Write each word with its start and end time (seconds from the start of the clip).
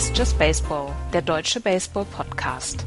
Ist 0.00 0.16
Just 0.16 0.38
Baseball, 0.38 0.96
der 1.12 1.20
deutsche 1.20 1.60
Baseball-Podcast. 1.60 2.86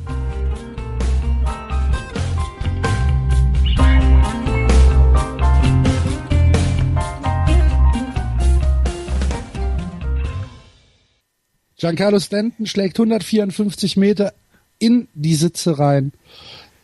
Giancarlo 11.78 12.20
Stanton 12.20 12.66
schlägt 12.66 12.98
154 13.00 13.96
Meter 13.96 14.34
in 14.80 15.08
die 15.14 15.36
Sitze 15.36 15.78
rein. 15.78 16.14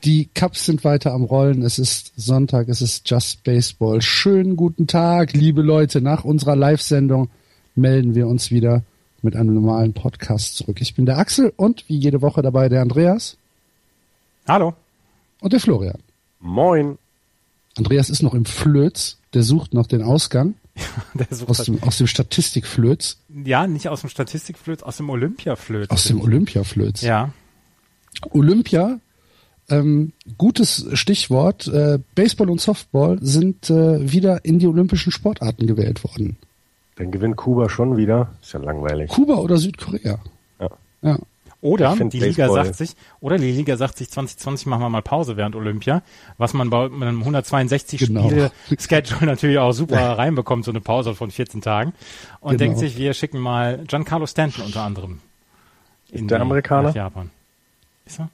Die 0.04 0.30
Cups 0.32 0.68
sind 0.68 0.84
weiter 0.84 1.12
am 1.14 1.24
Rollen. 1.24 1.64
Es 1.64 1.80
ist 1.80 2.14
Sonntag, 2.18 2.70
es 2.70 2.84
ist 2.84 3.10
Just 3.10 3.44
Baseball. 3.44 4.04
Schönen 4.04 4.56
guten 4.56 4.86
Tag, 4.86 5.34
liebe 5.34 5.64
Leute. 5.64 6.02
Nach 6.02 6.24
unserer 6.24 6.56
Live-Sendung 6.56 7.30
melden 7.74 8.14
wir 8.14 8.28
uns 8.28 8.52
wieder 8.52 8.84
mit 9.24 9.36
einem 9.36 9.54
normalen 9.54 9.94
Podcast 9.94 10.56
zurück. 10.56 10.82
Ich 10.82 10.96
bin 10.96 11.06
der 11.06 11.18
Axel 11.18 11.54
und 11.56 11.88
wie 11.88 11.98
jede 11.98 12.22
Woche 12.22 12.42
dabei 12.42 12.70
der 12.70 12.82
Andreas. 12.82 13.38
Hallo. 14.48 14.74
Und 15.42 15.54
der 15.54 15.60
Florian. 15.60 16.00
Moin. 16.40 16.98
Andreas 17.78 18.10
ist 18.10 18.24
noch 18.24 18.34
im 18.34 18.46
Flöz. 18.46 19.18
Der 19.34 19.44
sucht 19.44 19.74
noch 19.74 19.88
den 19.88 20.02
Ausgang. 20.02 20.56
aus, 21.48 21.64
dem, 21.64 21.82
aus 21.84 21.98
dem 21.98 22.08
Statistikflöz. 22.08 23.18
Ja, 23.46 23.68
nicht 23.68 23.88
aus 23.90 24.02
dem 24.02 24.10
Statistikflöz, 24.10 24.82
aus 24.82 24.98
dem 24.98 25.10
Olympiaflöz. 25.10 25.90
Aus 25.90 26.06
dem 26.06 26.22
Olympiaflöz. 26.22 27.02
Ja. 27.02 27.32
Olympia, 28.32 29.00
ähm, 29.70 30.14
gutes 30.38 30.88
Stichwort. 30.94 31.68
Äh, 31.68 32.00
Baseball 32.16 32.50
und 32.50 32.62
Softball 32.62 33.20
sind 33.22 33.70
äh, 33.70 34.12
wieder 34.12 34.46
in 34.46 34.60
die 34.60 34.68
olympischen 34.68 35.12
Sportarten 35.12 35.68
gewählt 35.68 36.04
worden. 36.04 36.38
Dann 37.00 37.12
gewinnt 37.12 37.38
Kuba 37.38 37.70
schon 37.70 37.96
wieder. 37.96 38.28
Ist 38.42 38.52
ja 38.52 38.60
langweilig. 38.60 39.10
Kuba 39.10 39.36
oder 39.36 39.58
Südkorea? 39.58 40.20
Ja. 40.60 40.70
ja. 41.02 41.18
Oder 41.62 41.96
die 41.96 42.20
Liga 42.20 42.48
Baseball. 42.48 42.66
sagt 42.66 42.76
sich, 42.76 42.96
oder 43.22 43.38
die 43.38 43.52
Liga 43.52 43.78
sagt 43.78 43.98
sich 43.98 44.10
2020 44.10 44.68
machen 44.68 44.82
wir 44.82 44.90
mal 44.90 45.02
Pause 45.02 45.36
während 45.38 45.56
Olympia, 45.56 46.04
was 46.38 46.54
man 46.54 46.70
bei 46.70 46.86
einem 46.86 47.20
162 47.20 48.00
genau. 48.00 48.26
Spiele 48.26 48.52
Schedule 48.78 49.26
natürlich 49.26 49.60
auch 49.60 49.72
super 49.72 50.18
reinbekommt, 50.18 50.66
so 50.66 50.72
eine 50.72 50.82
Pause 50.82 51.16
von 51.16 51.32
14 51.32 51.62
Tagen. 51.62 51.94
Und 52.42 52.52
genau. 52.52 52.60
denkt 52.60 52.80
sich, 52.80 52.98
wir 52.98 53.14
schicken 53.14 53.40
mal 53.40 53.80
Giancarlo 53.88 54.26
Stanton 54.26 54.66
unter 54.66 54.84
anderem 54.84 55.20
in 56.12 56.28
der 56.28 56.42
Amerikaner? 56.42 56.92
Japan. 56.94 57.30
Ist 58.06 58.20
er? 58.20 58.30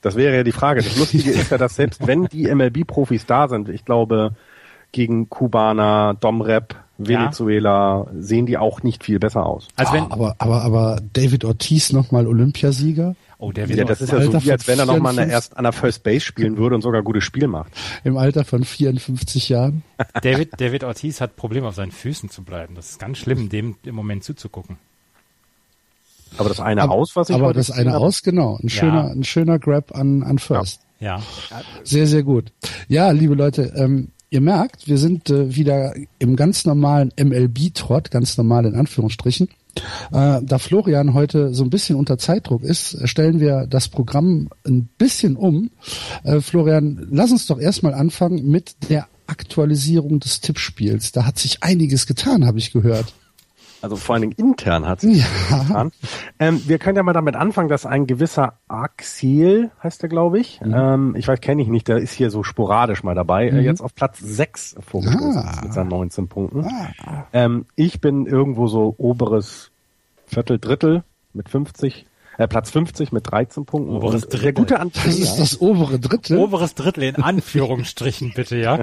Das 0.00 0.16
wäre 0.16 0.34
ja 0.34 0.42
die 0.42 0.52
Frage. 0.52 0.82
Das 0.82 0.96
Lustige 0.96 1.30
ist 1.30 1.50
ja, 1.52 1.58
dass 1.58 1.76
selbst 1.76 2.06
wenn 2.06 2.26
die 2.26 2.52
MLB-Profis 2.52 3.26
da 3.26 3.46
sind, 3.46 3.68
ich 3.68 3.84
glaube, 3.84 4.34
gegen 4.90 5.28
Kubaner, 5.28 6.16
Domrep, 6.20 6.74
Venezuela 7.08 8.06
ja. 8.06 8.20
sehen 8.20 8.46
die 8.46 8.58
auch 8.58 8.82
nicht 8.82 9.04
viel 9.04 9.18
besser 9.18 9.46
aus. 9.46 9.68
Also 9.76 9.92
wenn, 9.92 10.04
oh, 10.04 10.12
aber, 10.12 10.36
aber, 10.38 10.62
aber 10.62 11.00
David 11.12 11.44
Ortiz 11.44 11.92
nochmal 11.92 12.26
Olympiasieger? 12.26 13.14
Oh, 13.38 13.50
der 13.50 13.68
wird 13.68 13.78
ja, 13.78 13.84
das 13.84 14.00
ist 14.00 14.12
ja 14.12 14.22
so 14.22 14.44
wie, 14.44 14.52
als 14.52 14.68
wenn 14.68 14.78
er 14.78 14.86
nochmal 14.86 15.18
erst 15.18 15.56
an 15.56 15.64
der 15.64 15.72
First 15.72 16.04
Base 16.04 16.20
spielen 16.20 16.56
würde 16.56 16.76
und 16.76 16.82
sogar 16.82 17.00
ein 17.00 17.04
gutes 17.04 17.24
Spiel 17.24 17.48
macht. 17.48 17.72
Im 18.04 18.16
Alter 18.16 18.44
von 18.44 18.62
54 18.62 19.48
Jahren. 19.48 19.82
David, 20.22 20.60
David 20.60 20.84
Ortiz 20.84 21.20
hat 21.20 21.34
Probleme 21.34 21.66
auf 21.66 21.74
seinen 21.74 21.90
Füßen 21.90 22.30
zu 22.30 22.44
bleiben. 22.44 22.76
Das 22.76 22.90
ist 22.90 22.98
ganz 23.00 23.18
schlimm, 23.18 23.48
dem 23.48 23.76
im 23.82 23.96
Moment 23.96 24.22
zuzugucken. 24.22 24.78
Aber 26.38 26.48
das 26.48 26.60
eine 26.60 26.82
aber, 26.82 26.92
Aus, 26.92 27.16
was 27.16 27.30
ich 27.30 27.34
Aber 27.34 27.52
das 27.52 27.70
eine 27.70 27.92
habe. 27.92 28.04
Aus, 28.04 28.22
genau. 28.22 28.58
Ein 28.62 28.68
schöner, 28.68 29.06
ja. 29.06 29.10
ein 29.10 29.24
schöner 29.24 29.58
Grab 29.58 29.92
an, 29.94 30.22
an 30.22 30.38
First. 30.38 30.82
Ja. 31.00 31.18
ja. 31.50 31.62
Sehr, 31.82 32.06
sehr 32.06 32.22
gut. 32.22 32.52
Ja, 32.88 33.10
liebe 33.10 33.34
Leute, 33.34 33.72
ähm, 33.76 34.12
Ihr 34.32 34.40
merkt, 34.40 34.88
wir 34.88 34.96
sind 34.96 35.28
äh, 35.28 35.54
wieder 35.54 35.94
im 36.18 36.36
ganz 36.36 36.64
normalen 36.64 37.12
MLB-Trott, 37.20 38.10
ganz 38.10 38.38
normal 38.38 38.64
in 38.64 38.74
Anführungsstrichen. 38.74 39.48
Äh, 40.10 40.40
da 40.42 40.58
Florian 40.58 41.12
heute 41.12 41.52
so 41.52 41.64
ein 41.64 41.68
bisschen 41.68 41.96
unter 41.96 42.16
Zeitdruck 42.16 42.62
ist, 42.62 43.06
stellen 43.06 43.40
wir 43.40 43.66
das 43.68 43.88
Programm 43.88 44.48
ein 44.66 44.88
bisschen 44.96 45.36
um. 45.36 45.70
Äh, 46.24 46.40
Florian, 46.40 47.08
lass 47.10 47.30
uns 47.30 47.46
doch 47.46 47.60
erstmal 47.60 47.92
anfangen 47.92 48.48
mit 48.48 48.88
der 48.88 49.06
Aktualisierung 49.26 50.18
des 50.18 50.40
Tippspiels. 50.40 51.12
Da 51.12 51.26
hat 51.26 51.38
sich 51.38 51.62
einiges 51.62 52.06
getan, 52.06 52.46
habe 52.46 52.58
ich 52.58 52.72
gehört. 52.72 53.12
Also 53.82 53.96
vor 53.96 54.14
allen 54.14 54.22
Dingen 54.22 54.34
intern 54.36 54.86
hat 54.86 55.00
sich 55.00 55.24
ja. 55.50 55.58
getan. 55.58 55.92
Ähm, 56.38 56.62
wir 56.66 56.78
können 56.78 56.96
ja 56.96 57.02
mal 57.02 57.12
damit 57.12 57.34
anfangen, 57.34 57.68
dass 57.68 57.84
ein 57.84 58.06
gewisser 58.06 58.54
Axel, 58.68 59.70
heißt 59.82 60.02
der, 60.02 60.08
glaube 60.08 60.38
ich, 60.38 60.60
mhm. 60.60 60.74
ähm, 60.74 61.14
ich 61.16 61.26
weiß, 61.26 61.40
kenne 61.40 61.62
ich 61.62 61.68
nicht, 61.68 61.88
der 61.88 61.98
ist 61.98 62.12
hier 62.12 62.30
so 62.30 62.44
sporadisch 62.44 63.02
mal 63.02 63.14
dabei, 63.14 63.48
äh, 63.48 63.52
mhm. 63.52 63.58
äh, 63.58 63.62
jetzt 63.62 63.80
auf 63.80 63.94
Platz 63.94 64.18
6 64.20 64.76
vorgestoßen 64.86 65.36
ah. 65.36 65.60
mit 65.64 65.74
seinen 65.74 65.88
19 65.88 66.28
Punkten. 66.28 66.64
Ah. 66.64 67.26
Ähm, 67.32 67.66
ich 67.74 68.00
bin 68.00 68.26
irgendwo 68.26 68.68
so 68.68 68.94
oberes 68.98 69.72
Viertel, 70.26 70.58
Drittel 70.58 71.02
mit 71.32 71.48
50 71.48 72.06
äh, 72.38 72.48
Platz 72.48 72.70
50 72.70 73.12
mit 73.12 73.30
13 73.30 73.66
Punkten. 73.66 73.94
Oberes 73.94 74.22
Drittel. 74.22 74.40
Der 74.40 74.52
gute 74.52 74.80
Anteil, 74.80 75.06
das 75.06 75.18
ist 75.18 75.36
das 75.36 75.60
obere 75.60 75.98
Drittel. 75.98 76.38
Oberes 76.38 76.74
Drittel 76.74 77.02
in 77.04 77.16
Anführungsstrichen 77.16 78.32
bitte, 78.34 78.56
ja. 78.56 78.80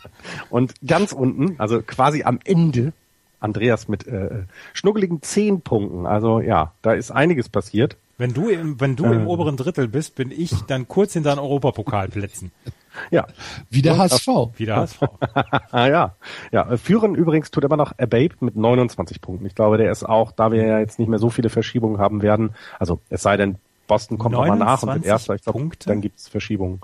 Und 0.50 0.74
ganz 0.86 1.12
unten, 1.12 1.58
also 1.58 1.82
quasi 1.82 2.24
am 2.24 2.40
Ende 2.44 2.92
Andreas 3.40 3.88
mit 3.88 4.06
äh, 4.06 4.44
schnuckeligen 4.72 5.22
zehn 5.22 5.60
Punkten. 5.60 6.06
Also 6.06 6.40
ja, 6.40 6.72
da 6.82 6.92
ist 6.92 7.10
einiges 7.10 7.48
passiert. 7.48 7.96
Wenn 8.18 8.34
du 8.34 8.48
im, 8.48 8.80
wenn 8.80 8.96
du 8.96 9.04
äh, 9.04 9.14
im 9.14 9.28
oberen 9.28 9.56
Drittel 9.56 9.86
bist, 9.86 10.16
bin 10.16 10.32
ich 10.32 10.52
dann 10.66 10.88
kurz 10.88 11.12
hinter 11.12 11.34
den 11.34 11.38
Europapokalplätzen. 11.38 12.52
Ja. 13.12 13.28
Wie 13.70 13.80
der 13.80 13.96
HSV. 13.96 14.26
Wie 14.56 14.66
der 14.66 14.76
HSV. 14.76 15.02
ja. 15.72 16.16
Ja. 16.50 16.76
Führen 16.76 17.14
übrigens 17.14 17.52
tut 17.52 17.62
immer 17.62 17.76
noch 17.76 17.92
Ababe 17.92 18.34
mit 18.40 18.56
29 18.56 19.20
Punkten. 19.20 19.46
Ich 19.46 19.54
glaube, 19.54 19.78
der 19.78 19.92
ist 19.92 20.02
auch, 20.02 20.32
da 20.32 20.50
wir 20.50 20.66
ja 20.66 20.80
jetzt 20.80 20.98
nicht 20.98 21.06
mehr 21.06 21.20
so 21.20 21.30
viele 21.30 21.48
Verschiebungen 21.48 22.00
haben 22.00 22.22
werden, 22.22 22.56
also 22.80 22.98
es 23.08 23.22
sei 23.22 23.36
denn, 23.36 23.56
Boston 23.86 24.18
kommt 24.18 24.34
nochmal 24.34 24.58
nach 24.58 24.82
und 24.82 24.94
wird 24.94 25.04
erster, 25.04 25.36
ich 25.36 25.42
glaube, 25.42 25.70
dann 25.86 26.00
gibt's 26.00 26.26
Verschiebungen. 26.26 26.80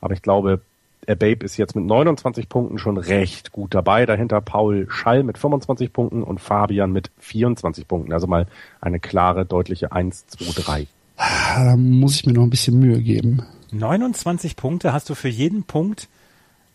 Aber 0.00 0.14
ich 0.14 0.22
glaube, 0.22 0.60
Babe 1.06 1.44
ist 1.44 1.56
jetzt 1.56 1.76
mit 1.76 1.84
29 1.84 2.48
Punkten 2.48 2.78
schon 2.78 2.96
recht 2.96 3.52
gut 3.52 3.74
dabei. 3.74 4.06
Dahinter 4.06 4.40
Paul 4.40 4.86
Schall 4.90 5.22
mit 5.22 5.38
25 5.38 5.92
Punkten 5.92 6.22
und 6.22 6.40
Fabian 6.40 6.92
mit 6.92 7.10
24 7.18 7.86
Punkten. 7.86 8.12
Also 8.12 8.26
mal 8.26 8.46
eine 8.80 9.00
klare, 9.00 9.44
deutliche 9.44 9.92
1, 9.92 10.26
2, 10.28 10.62
3. 10.62 10.86
Da 11.16 11.76
muss 11.76 12.16
ich 12.16 12.26
mir 12.26 12.32
noch 12.32 12.42
ein 12.42 12.50
bisschen 12.50 12.78
Mühe 12.78 13.00
geben. 13.00 13.44
29 13.70 14.56
Punkte 14.56 14.92
hast 14.92 15.10
du 15.10 15.14
für 15.14 15.28
jeden 15.28 15.64
Punkt 15.64 16.08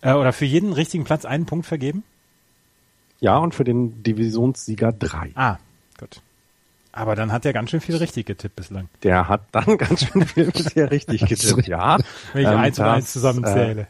äh, 0.01 0.13
oder 0.13 0.33
für 0.33 0.45
jeden 0.45 0.73
richtigen 0.73 1.03
Platz 1.03 1.25
einen 1.25 1.45
Punkt 1.45 1.65
vergeben? 1.65 2.03
Ja, 3.19 3.37
und 3.37 3.53
für 3.53 3.63
den 3.63 4.01
Divisionssieger 4.03 4.93
drei. 4.93 5.31
Ah, 5.35 5.57
gut. 5.99 6.21
Aber 6.91 7.15
dann 7.15 7.31
hat 7.31 7.45
er 7.45 7.53
ganz 7.53 7.69
schön 7.69 7.81
viel 7.81 7.97
richtig 7.97 8.25
getippt 8.25 8.55
bislang. 8.55 8.89
Der 9.03 9.27
hat 9.27 9.41
dann 9.51 9.77
ganz 9.77 10.05
schön 10.05 10.25
viel 10.25 10.51
bisher 10.51 10.89
richtig 10.91 11.21
getippt, 11.27 11.67
ja. 11.67 11.97
Wenn 12.33 12.41
ich 12.43 12.47
ähm, 12.47 12.57
eins 12.57 12.79
und 12.79 12.85
eins 12.85 13.13
zusammenzähle. 13.13 13.81
Äh, 13.81 13.85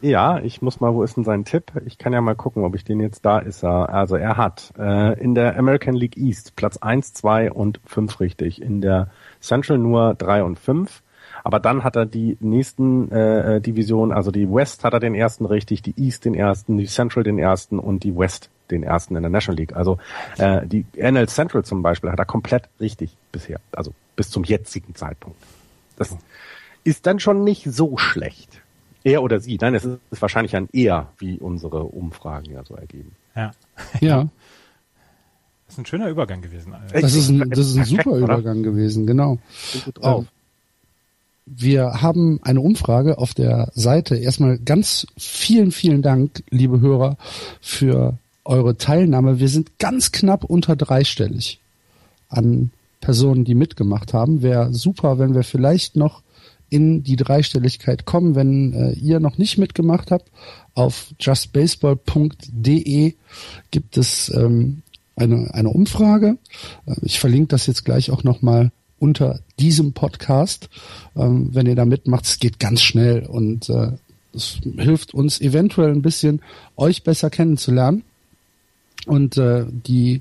ja, 0.00 0.38
ich 0.38 0.62
muss 0.62 0.80
mal, 0.80 0.94
wo 0.94 1.02
ist 1.02 1.16
denn 1.16 1.24
sein 1.24 1.44
Tipp? 1.44 1.72
Ich 1.86 1.98
kann 1.98 2.12
ja 2.12 2.20
mal 2.20 2.36
gucken, 2.36 2.64
ob 2.64 2.74
ich 2.74 2.84
den 2.84 3.00
jetzt 3.00 3.24
da 3.24 3.38
ist. 3.38 3.62
Er. 3.64 3.88
Also 3.88 4.16
er 4.16 4.36
hat 4.36 4.72
äh, 4.78 5.18
in 5.20 5.34
der 5.34 5.58
American 5.58 5.94
League 5.94 6.16
East 6.16 6.56
Platz 6.56 6.76
eins, 6.78 7.12
zwei 7.12 7.50
und 7.50 7.80
fünf 7.84 8.20
richtig. 8.20 8.62
In 8.62 8.80
der 8.80 9.10
Central 9.40 9.78
nur 9.78 10.14
drei 10.14 10.42
und 10.42 10.58
fünf. 10.58 11.02
Aber 11.44 11.60
dann 11.60 11.84
hat 11.84 11.96
er 11.96 12.06
die 12.06 12.36
nächsten 12.40 13.10
äh, 13.10 13.56
äh, 13.56 13.60
Divisionen, 13.60 14.16
also 14.16 14.30
die 14.30 14.50
West 14.52 14.84
hat 14.84 14.92
er 14.92 15.00
den 15.00 15.14
ersten 15.14 15.46
richtig, 15.46 15.82
die 15.82 15.94
East 15.96 16.24
den 16.24 16.34
ersten, 16.34 16.76
die 16.76 16.86
Central 16.86 17.22
den 17.22 17.38
ersten 17.38 17.78
und 17.78 18.04
die 18.04 18.16
West 18.16 18.50
den 18.70 18.82
ersten 18.82 19.16
in 19.16 19.22
der 19.22 19.30
National 19.30 19.58
League. 19.58 19.74
Also 19.74 19.98
äh, 20.36 20.66
die 20.66 20.84
NL 20.96 21.28
Central 21.28 21.64
zum 21.64 21.82
Beispiel 21.82 22.10
hat 22.10 22.18
er 22.18 22.24
komplett 22.24 22.68
richtig 22.80 23.16
bisher, 23.32 23.60
also 23.72 23.94
bis 24.16 24.30
zum 24.30 24.44
jetzigen 24.44 24.94
Zeitpunkt. 24.94 25.38
Das 25.96 26.16
ist 26.84 27.06
dann 27.06 27.18
schon 27.18 27.44
nicht 27.44 27.64
so 27.64 27.96
schlecht. 27.96 28.60
Er 29.08 29.22
oder 29.22 29.40
sie. 29.40 29.56
Nein, 29.60 29.74
es 29.74 29.84
ist 29.84 30.22
wahrscheinlich 30.22 30.54
ein 30.54 30.68
Er, 30.72 31.08
wie 31.18 31.38
unsere 31.38 31.84
Umfragen 31.84 32.52
ja 32.52 32.62
so 32.64 32.74
ergeben. 32.74 33.12
Ja. 33.34 33.52
Ja. 34.00 34.28
Das 35.66 35.74
ist 35.74 35.78
ein 35.78 35.86
schöner 35.86 36.08
Übergang 36.08 36.42
gewesen. 36.42 36.74
Das 36.92 37.14
ist 37.14 37.28
ein, 37.28 37.50
das 37.50 37.58
ist 37.58 37.76
ein 37.76 37.84
super? 37.84 38.16
Übergang 38.16 38.62
gewesen, 38.62 39.06
genau. 39.06 39.38
Ähm, 40.02 40.26
wir 41.46 42.02
haben 42.02 42.40
eine 42.42 42.60
Umfrage 42.60 43.18
auf 43.18 43.34
der 43.34 43.70
Seite. 43.74 44.16
Erstmal 44.16 44.58
ganz 44.58 45.06
vielen, 45.16 45.70
vielen 45.72 46.02
Dank, 46.02 46.42
liebe 46.50 46.80
Hörer, 46.80 47.16
für 47.60 48.18
eure 48.44 48.76
Teilnahme. 48.76 49.40
Wir 49.40 49.48
sind 49.48 49.78
ganz 49.78 50.12
knapp 50.12 50.44
unter 50.44 50.76
dreistellig 50.76 51.60
an 52.28 52.70
Personen, 53.00 53.44
die 53.44 53.54
mitgemacht 53.54 54.12
haben. 54.12 54.42
Wäre 54.42 54.72
super, 54.72 55.18
wenn 55.18 55.34
wir 55.34 55.42
vielleicht 55.42 55.96
noch 55.96 56.22
in 56.70 57.02
die 57.02 57.16
Dreistelligkeit 57.16 58.04
kommen, 58.04 58.34
wenn 58.34 58.72
äh, 58.72 58.92
ihr 58.92 59.20
noch 59.20 59.38
nicht 59.38 59.58
mitgemacht 59.58 60.10
habt. 60.10 60.30
Auf 60.74 61.14
justbaseball.de 61.18 63.14
gibt 63.70 63.96
es 63.96 64.28
ähm, 64.34 64.82
eine, 65.16 65.52
eine 65.54 65.70
Umfrage. 65.70 66.38
Äh, 66.86 66.94
ich 67.02 67.20
verlinke 67.20 67.48
das 67.48 67.66
jetzt 67.66 67.84
gleich 67.84 68.10
auch 68.10 68.22
nochmal 68.24 68.70
unter 68.98 69.40
diesem 69.58 69.92
Podcast. 69.92 70.68
Ähm, 71.16 71.50
wenn 71.52 71.66
ihr 71.66 71.76
da 71.76 71.84
mitmacht, 71.84 72.24
es 72.24 72.38
geht 72.38 72.58
ganz 72.58 72.82
schnell 72.82 73.26
und 73.26 73.68
äh, 73.68 73.92
es 74.34 74.58
hilft 74.76 75.14
uns 75.14 75.40
eventuell 75.40 75.90
ein 75.90 76.02
bisschen, 76.02 76.42
euch 76.76 77.02
besser 77.02 77.30
kennenzulernen. 77.30 78.04
Und 79.06 79.38
äh, 79.38 79.64
die 79.68 80.20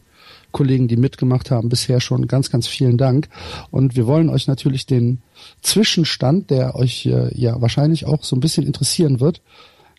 Kollegen, 0.58 0.88
die 0.88 0.98
mitgemacht 0.98 1.52
haben, 1.52 1.70
bisher 1.70 2.02
schon 2.02 2.28
ganz, 2.28 2.50
ganz 2.50 2.66
vielen 2.66 2.98
Dank. 2.98 3.30
Und 3.70 3.96
wir 3.96 4.08
wollen 4.08 4.28
euch 4.30 4.48
natürlich 4.48 4.88
den 4.88 5.22
Zwischenstand, 5.62 6.50
der 6.50 6.76
euch 6.76 7.06
äh, 7.06 7.30
ja 7.40 7.62
wahrscheinlich 7.62 8.06
auch 8.06 8.24
so 8.24 8.36
ein 8.36 8.40
bisschen 8.40 8.66
interessieren 8.66 9.20
wird, 9.20 9.42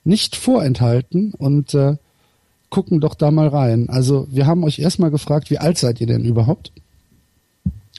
nicht 0.03 0.35
vorenthalten 0.35 1.33
und 1.33 1.75
äh, 1.75 1.97
gucken 2.71 2.99
doch 3.01 3.15
da 3.15 3.31
mal 3.31 3.47
rein. 3.47 3.89
Also 3.89 4.27
wir 4.31 4.47
haben 4.47 4.65
euch 4.65 4.81
erstmal 4.81 5.13
gefragt, 5.13 5.49
wie 5.49 5.59
alt 5.59 5.79
seid 5.79 6.01
ihr 6.01 6.09
denn 6.09 6.25
überhaupt? 6.25 6.73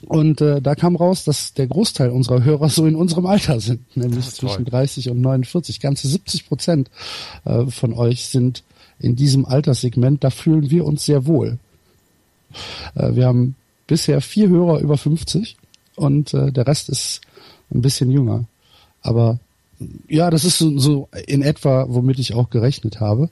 Und 0.06 0.42
äh, 0.42 0.60
da 0.60 0.74
kam 0.74 0.96
raus, 0.96 1.24
dass 1.24 1.54
der 1.54 1.66
Großteil 1.66 2.10
unserer 2.10 2.44
Hörer 2.44 2.68
so 2.68 2.84
in 2.84 2.94
unserem 2.94 3.24
Alter 3.24 3.58
sind, 3.60 3.80
nämlich 3.96 4.26
zwischen 4.26 4.64
toll. 4.64 4.72
30 4.82 5.08
und 5.08 5.22
49. 5.22 5.80
Ganze 5.80 6.08
70 6.08 6.46
Prozent 6.46 6.90
äh, 7.46 7.64
von 7.66 7.94
euch 7.94 8.26
sind 8.26 8.64
in 8.98 9.16
diesem 9.16 9.46
Alterssegment. 9.46 10.22
Da 10.22 10.28
fühlen 10.28 10.70
wir 10.70 10.84
uns 10.84 11.06
sehr 11.06 11.24
wohl. 11.24 11.58
Äh, 12.94 13.14
wir 13.14 13.26
haben 13.26 13.54
bisher 13.86 14.20
vier 14.20 14.48
Hörer 14.48 14.80
über 14.80 14.96
50 14.96 15.56
und 15.96 16.34
äh, 16.34 16.52
der 16.52 16.66
Rest 16.66 16.88
ist 16.88 17.20
ein 17.72 17.82
bisschen 17.82 18.10
jünger. 18.10 18.44
Aber 19.02 19.38
ja, 20.08 20.30
das 20.30 20.44
ist 20.44 20.58
so, 20.58 20.78
so 20.78 21.08
in 21.26 21.42
etwa, 21.42 21.86
womit 21.88 22.18
ich 22.18 22.34
auch 22.34 22.50
gerechnet 22.50 23.00
habe. 23.00 23.30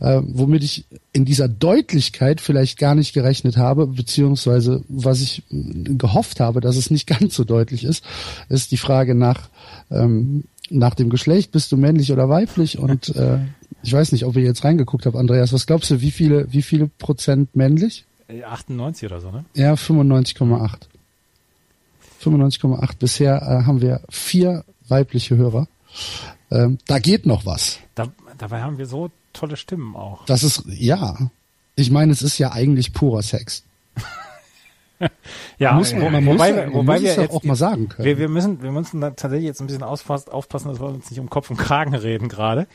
Äh, 0.00 0.20
womit 0.24 0.62
ich 0.62 0.84
in 1.12 1.24
dieser 1.24 1.48
Deutlichkeit 1.48 2.40
vielleicht 2.40 2.78
gar 2.78 2.94
nicht 2.94 3.12
gerechnet 3.12 3.56
habe, 3.56 3.86
beziehungsweise 3.86 4.84
was 4.88 5.20
ich 5.20 5.42
gehofft 5.50 6.40
habe, 6.40 6.60
dass 6.60 6.76
es 6.76 6.90
nicht 6.90 7.06
ganz 7.18 7.34
so 7.34 7.44
deutlich 7.44 7.84
ist, 7.84 8.04
ist 8.48 8.70
die 8.70 8.76
Frage 8.76 9.14
nach, 9.14 9.48
ähm, 9.90 10.44
nach 10.70 10.94
dem 10.94 11.08
Geschlecht, 11.10 11.50
bist 11.50 11.72
du 11.72 11.76
männlich 11.76 12.12
oder 12.12 12.28
weiblich? 12.28 12.78
Und 12.78 13.14
äh, 13.16 13.38
ich 13.82 13.92
weiß 13.92 14.12
nicht, 14.12 14.24
ob 14.24 14.36
ihr 14.36 14.42
jetzt 14.42 14.64
reingeguckt 14.64 15.06
habt, 15.06 15.16
Andreas, 15.16 15.52
was 15.52 15.66
glaubst 15.66 15.90
du, 15.90 16.00
wie 16.00 16.10
viele, 16.10 16.52
wie 16.52 16.62
viele 16.62 16.88
Prozent 16.98 17.56
männlich? 17.56 18.04
98 18.28 19.10
oder 19.10 19.20
so, 19.20 19.30
ne? 19.30 19.44
Ja, 19.54 19.74
95,8. 19.74 20.88
95,8. 22.22 22.98
Bisher 22.98 23.36
äh, 23.42 23.66
haben 23.66 23.80
wir 23.80 24.00
vier 24.10 24.64
weibliche 24.88 25.36
Hörer. 25.36 25.66
Ähm, 26.50 26.78
da 26.86 26.98
geht 26.98 27.26
noch 27.26 27.46
was. 27.46 27.78
Da, 27.94 28.08
dabei 28.36 28.62
haben 28.62 28.78
wir 28.78 28.86
so 28.86 29.10
tolle 29.32 29.56
Stimmen 29.56 29.96
auch. 29.96 30.24
Das 30.26 30.42
ist, 30.42 30.64
ja. 30.66 31.30
Ich 31.76 31.90
meine, 31.90 32.12
es 32.12 32.22
ist 32.22 32.38
ja 32.38 32.52
eigentlich 32.52 32.92
purer 32.92 33.22
Sex. 33.22 33.64
ja, 35.58 35.72
muss 35.74 35.92
man, 35.92 36.12
man 36.12 36.26
wobei, 36.26 36.66
muss, 36.66 36.74
wobei 36.74 36.94
muss 36.94 37.02
wir 37.02 37.14
jetzt, 37.14 37.30
auch 37.30 37.44
mal 37.44 37.54
sagen 37.54 37.88
können. 37.88 38.06
Wir, 38.06 38.18
wir 38.18 38.28
müssen, 38.28 38.62
wir 38.62 38.72
müssen 38.72 39.00
tatsächlich 39.00 39.44
jetzt 39.44 39.60
ein 39.60 39.68
bisschen 39.68 39.82
aufpassen, 39.84 40.68
dass 40.68 40.80
wir 40.80 40.86
uns 40.86 41.10
nicht 41.10 41.20
um 41.20 41.30
Kopf 41.30 41.50
und 41.50 41.56
Kragen 41.56 41.94
reden 41.94 42.28
gerade. 42.28 42.66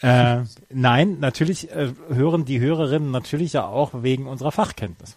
Äh, 0.00 0.42
nein, 0.70 1.18
natürlich 1.20 1.70
äh, 1.70 1.92
hören 2.08 2.44
die 2.44 2.60
Hörerinnen 2.60 3.10
natürlich 3.10 3.52
ja 3.54 3.64
auch 3.64 4.02
wegen 4.02 4.26
unserer 4.26 4.52
Fachkenntnis. 4.52 5.16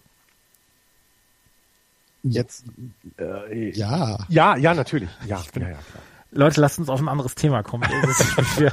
Jetzt, 2.23 2.65
äh, 3.19 3.71
ja. 3.71 4.17
Ja, 4.29 4.55
ja, 4.55 4.73
natürlich. 4.73 5.09
Ja, 5.27 5.41
ja, 5.55 5.61
ja, 5.61 5.67
klar. 5.69 6.03
Leute, 6.31 6.61
lasst 6.61 6.77
uns 6.79 6.89
auf 6.89 6.99
ein 6.99 7.07
anderes 7.07 7.35
Thema 7.35 7.63
kommen. 7.63 7.89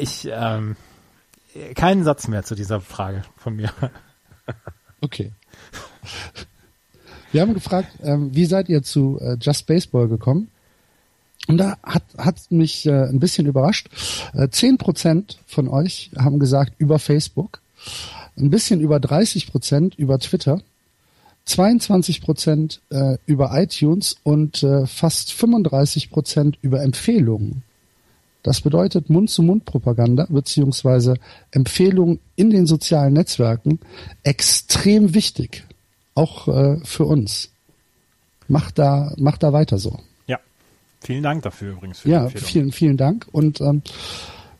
ich, 0.00 0.28
ähm, 0.30 0.76
keinen 1.74 2.04
Satz 2.04 2.28
mehr 2.28 2.44
zu 2.44 2.54
dieser 2.54 2.80
Frage 2.80 3.22
von 3.36 3.56
mir. 3.56 3.72
Okay. 5.00 5.32
Wir 7.32 7.40
haben 7.40 7.54
gefragt, 7.54 7.88
ähm, 8.02 8.34
wie 8.34 8.46
seid 8.46 8.68
ihr 8.68 8.84
zu 8.84 9.18
äh, 9.20 9.36
Just 9.40 9.66
Baseball 9.66 10.06
gekommen? 10.06 10.51
Und 11.48 11.58
da 11.58 11.76
hat, 11.82 12.04
hat 12.18 12.50
mich 12.50 12.86
äh, 12.86 13.08
ein 13.08 13.18
bisschen 13.18 13.46
überrascht. 13.46 13.88
Äh, 14.34 14.48
zehn 14.50 14.74
äh, 14.74 14.78
Prozent 14.78 15.38
von 15.46 15.68
euch 15.68 16.10
haben 16.16 16.38
gesagt 16.38 16.74
über 16.78 16.98
Facebook, 16.98 17.60
ein 18.36 18.50
bisschen 18.50 18.80
über 18.80 19.00
30 19.00 19.48
Prozent 19.50 19.94
über 19.96 20.18
Twitter 20.18 20.60
22 21.44 22.22
Prozent 22.22 22.80
äh, 22.90 23.16
über 23.26 23.50
iTunes 23.60 24.16
und 24.22 24.62
äh, 24.62 24.86
fast 24.86 25.32
35 25.32 26.10
Prozent 26.10 26.58
über 26.62 26.82
Empfehlungen. 26.82 27.62
Das 28.42 28.60
bedeutet 28.60 29.08
Mund-zu-Mund-Propaganda 29.08 30.26
beziehungsweise 30.28 31.14
Empfehlungen 31.50 32.18
in 32.34 32.50
den 32.50 32.66
sozialen 32.66 33.12
Netzwerken 33.12 33.78
extrem 34.24 35.14
wichtig, 35.14 35.64
auch 36.14 36.48
äh, 36.48 36.78
für 36.84 37.04
uns. 37.04 37.50
Macht 38.48 38.78
da, 38.78 39.12
macht 39.16 39.42
da 39.42 39.52
weiter 39.52 39.78
so. 39.78 39.98
Vielen 41.02 41.22
Dank 41.22 41.42
dafür 41.42 41.72
übrigens. 41.72 42.00
Für 42.00 42.08
ja, 42.08 42.28
vielen, 42.28 42.72
vielen 42.72 42.96
Dank. 42.96 43.26
Und 43.32 43.60
ähm, 43.60 43.82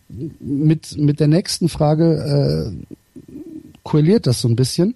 mit 0.08 0.96
mit 0.96 1.20
der 1.20 1.28
nächsten 1.28 1.68
Frage 1.68 2.74
äh, 2.74 2.96
korreliert 3.82 4.26
das 4.26 4.40
so 4.40 4.48
ein 4.48 4.56
bisschen 4.56 4.94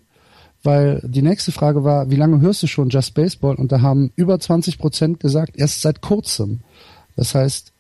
weil 0.67 1.01
die 1.05 1.23
nächste 1.23 1.53
Frage 1.53 1.85
war, 1.85 2.11
wie 2.11 2.17
lange 2.17 2.41
hörst 2.41 2.63
du 2.63 2.67
schon 2.67 2.91
Just 2.91 3.15
Baseball? 3.15 3.55
Und 3.55 3.73
da 3.73 3.81
haben 3.81 4.11
über 4.17 4.39
20 4.39 4.79
Prozent 4.79 5.21
gesagt, 5.21 5.57
erst 5.57 5.81
seit 5.81 6.03
kurzem. 6.03 6.61
Das 7.15 7.35
heißt, 7.35 7.73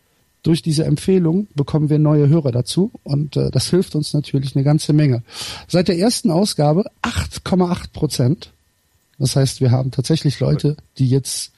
durch 0.42 0.62
diese 0.62 0.84
Empfehlung 0.84 1.48
bekommen 1.54 1.90
wir 1.90 1.98
neue 1.98 2.28
Hörer 2.28 2.52
dazu 2.52 2.92
und 3.02 3.36
äh, 3.36 3.50
das 3.50 3.69
hilft 3.69 3.96
uns 3.96 4.14
natürlich 4.14 4.54
eine 4.54 4.64
ganze 4.64 4.92
Menge. 4.92 5.24
Seit 5.66 5.88
der 5.88 5.98
ersten 5.98 6.30
Ausgabe 6.30 6.84
8,8 7.02 7.92
Prozent. 7.92 8.52
Das 9.19 9.34
heißt, 9.34 9.60
wir 9.60 9.72
haben 9.72 9.90
tatsächlich 9.90 10.38
Leute, 10.38 10.76
die 10.98 11.08
jetzt 11.08 11.52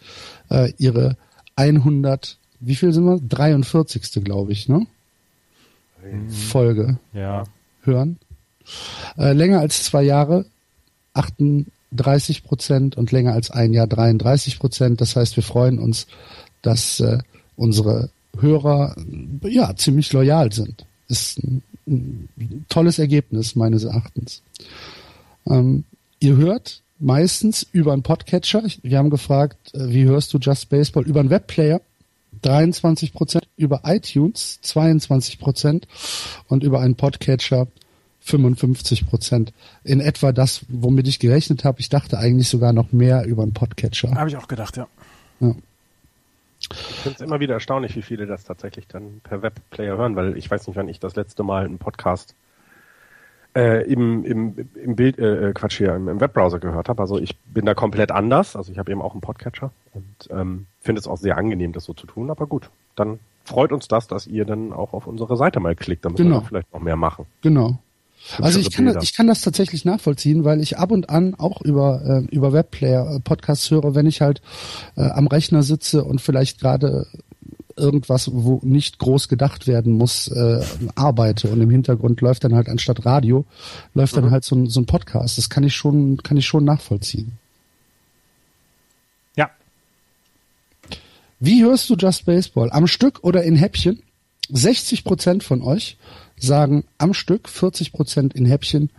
äh, 0.51 0.73
ihre 0.79 1.17
100, 1.59 2.39
wie 2.61 2.77
viel 2.77 2.93
sind 2.93 3.05
wir? 3.05 3.19
43. 3.21 4.25
glaube 4.25 4.53
ich, 4.53 4.69
ne? 4.69 4.87
Mhm. 6.03 6.31
Folge 6.31 6.99
ja. 7.13 7.45
hören. 7.83 8.19
Äh, 9.17 9.33
länger 9.33 9.59
als 9.61 9.83
zwei 9.83 10.03
Jahre 10.05 10.45
38 11.15 12.45
Prozent 12.45 12.97
und 12.97 13.11
länger 13.11 13.33
als 13.33 13.51
ein 13.51 13.73
Jahr 13.73 13.89
33 13.89 14.61
Prozent. 14.61 15.01
Das 15.01 15.17
heißt, 15.17 15.35
wir 15.37 15.43
freuen 15.43 15.81
uns, 15.81 16.07
dass 16.63 17.01
äh, 17.01 17.19
unsere 17.57 18.11
Hörer 18.39 18.95
ja 19.43 19.75
ziemlich 19.75 20.13
loyal 20.13 20.53
sind. 20.53 20.87
Ist 21.09 21.43
ein, 21.43 21.63
ein 21.87 22.67
tolles 22.69 23.01
Ergebnis 23.01 23.57
meines 23.57 23.83
Erachtens. 23.83 24.43
Ähm, 25.47 25.85
ihr 26.21 26.37
hört 26.37 26.83
meistens 26.99 27.67
über 27.73 27.93
einen 27.93 28.03
Podcatcher. 28.03 28.63
Wir 28.83 28.99
haben 28.99 29.11
gefragt, 29.11 29.75
äh, 29.75 29.89
wie 29.89 30.05
hörst 30.05 30.33
du 30.33 30.39
Just 30.39 30.69
Baseball? 30.69 31.07
Über 31.07 31.21
einen 31.21 31.31
Webplayer. 31.31 31.81
23 32.43 33.13
Prozent 33.13 33.49
über 33.57 33.81
iTunes, 33.85 34.61
22 34.61 35.41
Prozent 35.41 35.89
und 36.47 36.63
über 36.63 36.81
einen 36.81 36.95
Podcatcher 36.95 37.67
55 38.21 39.09
Prozent. 39.09 39.53
In 39.83 39.99
etwa 40.01 40.31
das, 40.31 40.65
womit 40.69 41.09
ich 41.09 41.19
gerechnet 41.19 41.65
habe. 41.65 41.81
Ich 41.81 41.89
dachte 41.89 42.17
eigentlich 42.17 42.49
sogar 42.49 42.73
noch 42.73 42.93
mehr 42.93 43.25
über 43.25 43.43
einen 43.43 43.55
Podcatcher. 43.55 44.15
Habe 44.15 44.29
ich 44.29 44.37
auch 44.37 44.47
gedacht, 44.47 44.77
ja. 44.77 44.87
ja. 45.41 45.55
Ich 46.71 46.77
finde 46.77 47.17
es 47.17 47.21
immer 47.23 47.41
wieder 47.41 47.55
erstaunlich, 47.55 47.97
wie 47.97 48.03
viele 48.03 48.27
das 48.27 48.45
tatsächlich 48.45 48.87
dann 48.87 49.21
per 49.25 49.43
Webplayer 49.43 49.97
hören, 49.97 50.15
weil 50.15 50.37
ich 50.37 50.49
weiß 50.49 50.69
nicht, 50.69 50.77
wann 50.77 50.89
ich 50.89 51.01
das 51.01 51.17
letzte 51.17 51.43
Mal 51.43 51.65
einen 51.65 51.79
Podcast 51.79 52.33
äh, 52.33 52.48
im, 53.55 54.25
im, 54.25 54.69
im 54.75 54.97
Bild, 54.97 55.19
äh, 55.19 55.49
äh, 55.49 55.53
Quatsch 55.53 55.79
hier, 55.79 55.95
im, 55.95 56.09
im 56.09 56.21
Webbrowser 56.21 56.59
gehört 56.59 56.89
habe. 56.89 57.03
Also 57.03 57.19
ich 57.19 57.37
bin 57.39 57.67
da 57.67 57.75
komplett 57.75 58.11
anders. 58.11 58.57
Also 58.57 58.73
ich 58.73 58.79
habe 58.79 58.93
eben 58.93 59.03
auch 59.03 59.13
einen 59.13 59.21
Podcatcher 59.21 59.73
und 59.95 60.05
ähm, 60.31 60.67
finde 60.81 61.01
es 61.01 61.09
auch 61.09 61.17
sehr 61.17 61.37
angenehm, 61.37 61.73
das 61.73 61.85
so 61.85 61.95
zu 61.95 62.07
tun. 62.07 62.31
Aber 62.31 62.47
gut, 62.47 62.71
dann 62.95 63.19
freut 63.45 63.73
uns 63.73 63.89
das, 63.89 64.07
dass 64.07 64.27
ihr 64.27 64.45
dann 64.45 64.73
auch 64.73 64.93
auf 64.93 65.07
unsere 65.07 65.37
Seite 65.37 65.61
mal 65.61 65.75
klickt. 65.75 66.05
Dann 66.05 66.13
müssen 66.13 66.27
genau. 66.27 66.41
wir 66.41 66.47
vielleicht 66.47 66.73
noch 66.73 66.81
mehr 66.81 66.97
machen. 66.97 67.27
Genau. 67.43 67.79
Also 68.41 68.59
ich 68.59 68.71
kann, 68.73 68.87
das, 68.87 69.03
ich 69.03 69.15
kann 69.15 69.27
das 69.27 69.43
tatsächlich 69.43 69.85
nachvollziehen, 69.85 70.45
weil 70.45 70.61
ich 70.61 70.77
ab 70.77 70.91
und 70.91 71.09
an 71.09 71.35
auch 71.37 71.63
über, 71.63 72.03
äh, 72.05 72.35
über 72.35 72.53
Webplayer 72.53 73.17
äh, 73.17 73.21
Podcasts 73.21 73.71
höre, 73.71 73.95
wenn 73.95 74.07
ich 74.07 74.21
halt 74.21 74.43
äh, 74.97 75.03
am 75.03 75.29
Rechner 75.29 75.63
sitze 75.63 76.05
und 76.05 76.21
vielleicht 76.21 76.61
gerade 76.61 77.07
irgendwas, 77.79 78.31
wo 78.33 78.61
nicht 78.63 78.99
groß 78.99 79.29
gedacht 79.29 79.67
werden 79.67 79.93
muss, 79.93 80.29
äh, 80.29 80.63
arbeite 80.95 81.49
und 81.49 81.61
im 81.61 81.71
Hintergrund 81.71 82.21
läuft 82.21 82.45
dann 82.45 82.55
halt 82.55 82.69
anstatt 82.69 83.05
Radio, 83.05 83.45
läuft 83.95 84.17
mhm. 84.17 84.23
dann 84.23 84.31
halt 84.31 84.45
so 84.45 84.57
ein, 84.57 84.67
so 84.69 84.81
ein 84.81 84.87
Podcast. 84.87 85.39
Das 85.39 85.49
kann 85.49 85.65
ich 85.65 85.75
schon, 85.75 86.19
kann 86.23 86.37
ich 86.37 86.47
schon 86.47 86.65
nachvollziehen. 86.65 87.33
Ja. 89.37 89.51
Wie 91.41 91.63
hörst 91.63 91.89
du 91.91 91.95
Just 91.95 92.27
Baseball? 92.27 92.71
Am 92.71 92.87
Stück 92.87 93.21
oder 93.23 93.43
in 93.43 93.57
Häppchen? 93.57 94.03
60 94.51 95.05
Prozent 95.05 95.45
von 95.45 95.63
euch 95.63 95.99
sagen 96.37 96.85
am 96.99 97.15
Stück, 97.15 97.49
40 97.49 97.93
Prozent 97.93 98.35
in 98.35 98.47
Häppchen. 98.47 98.91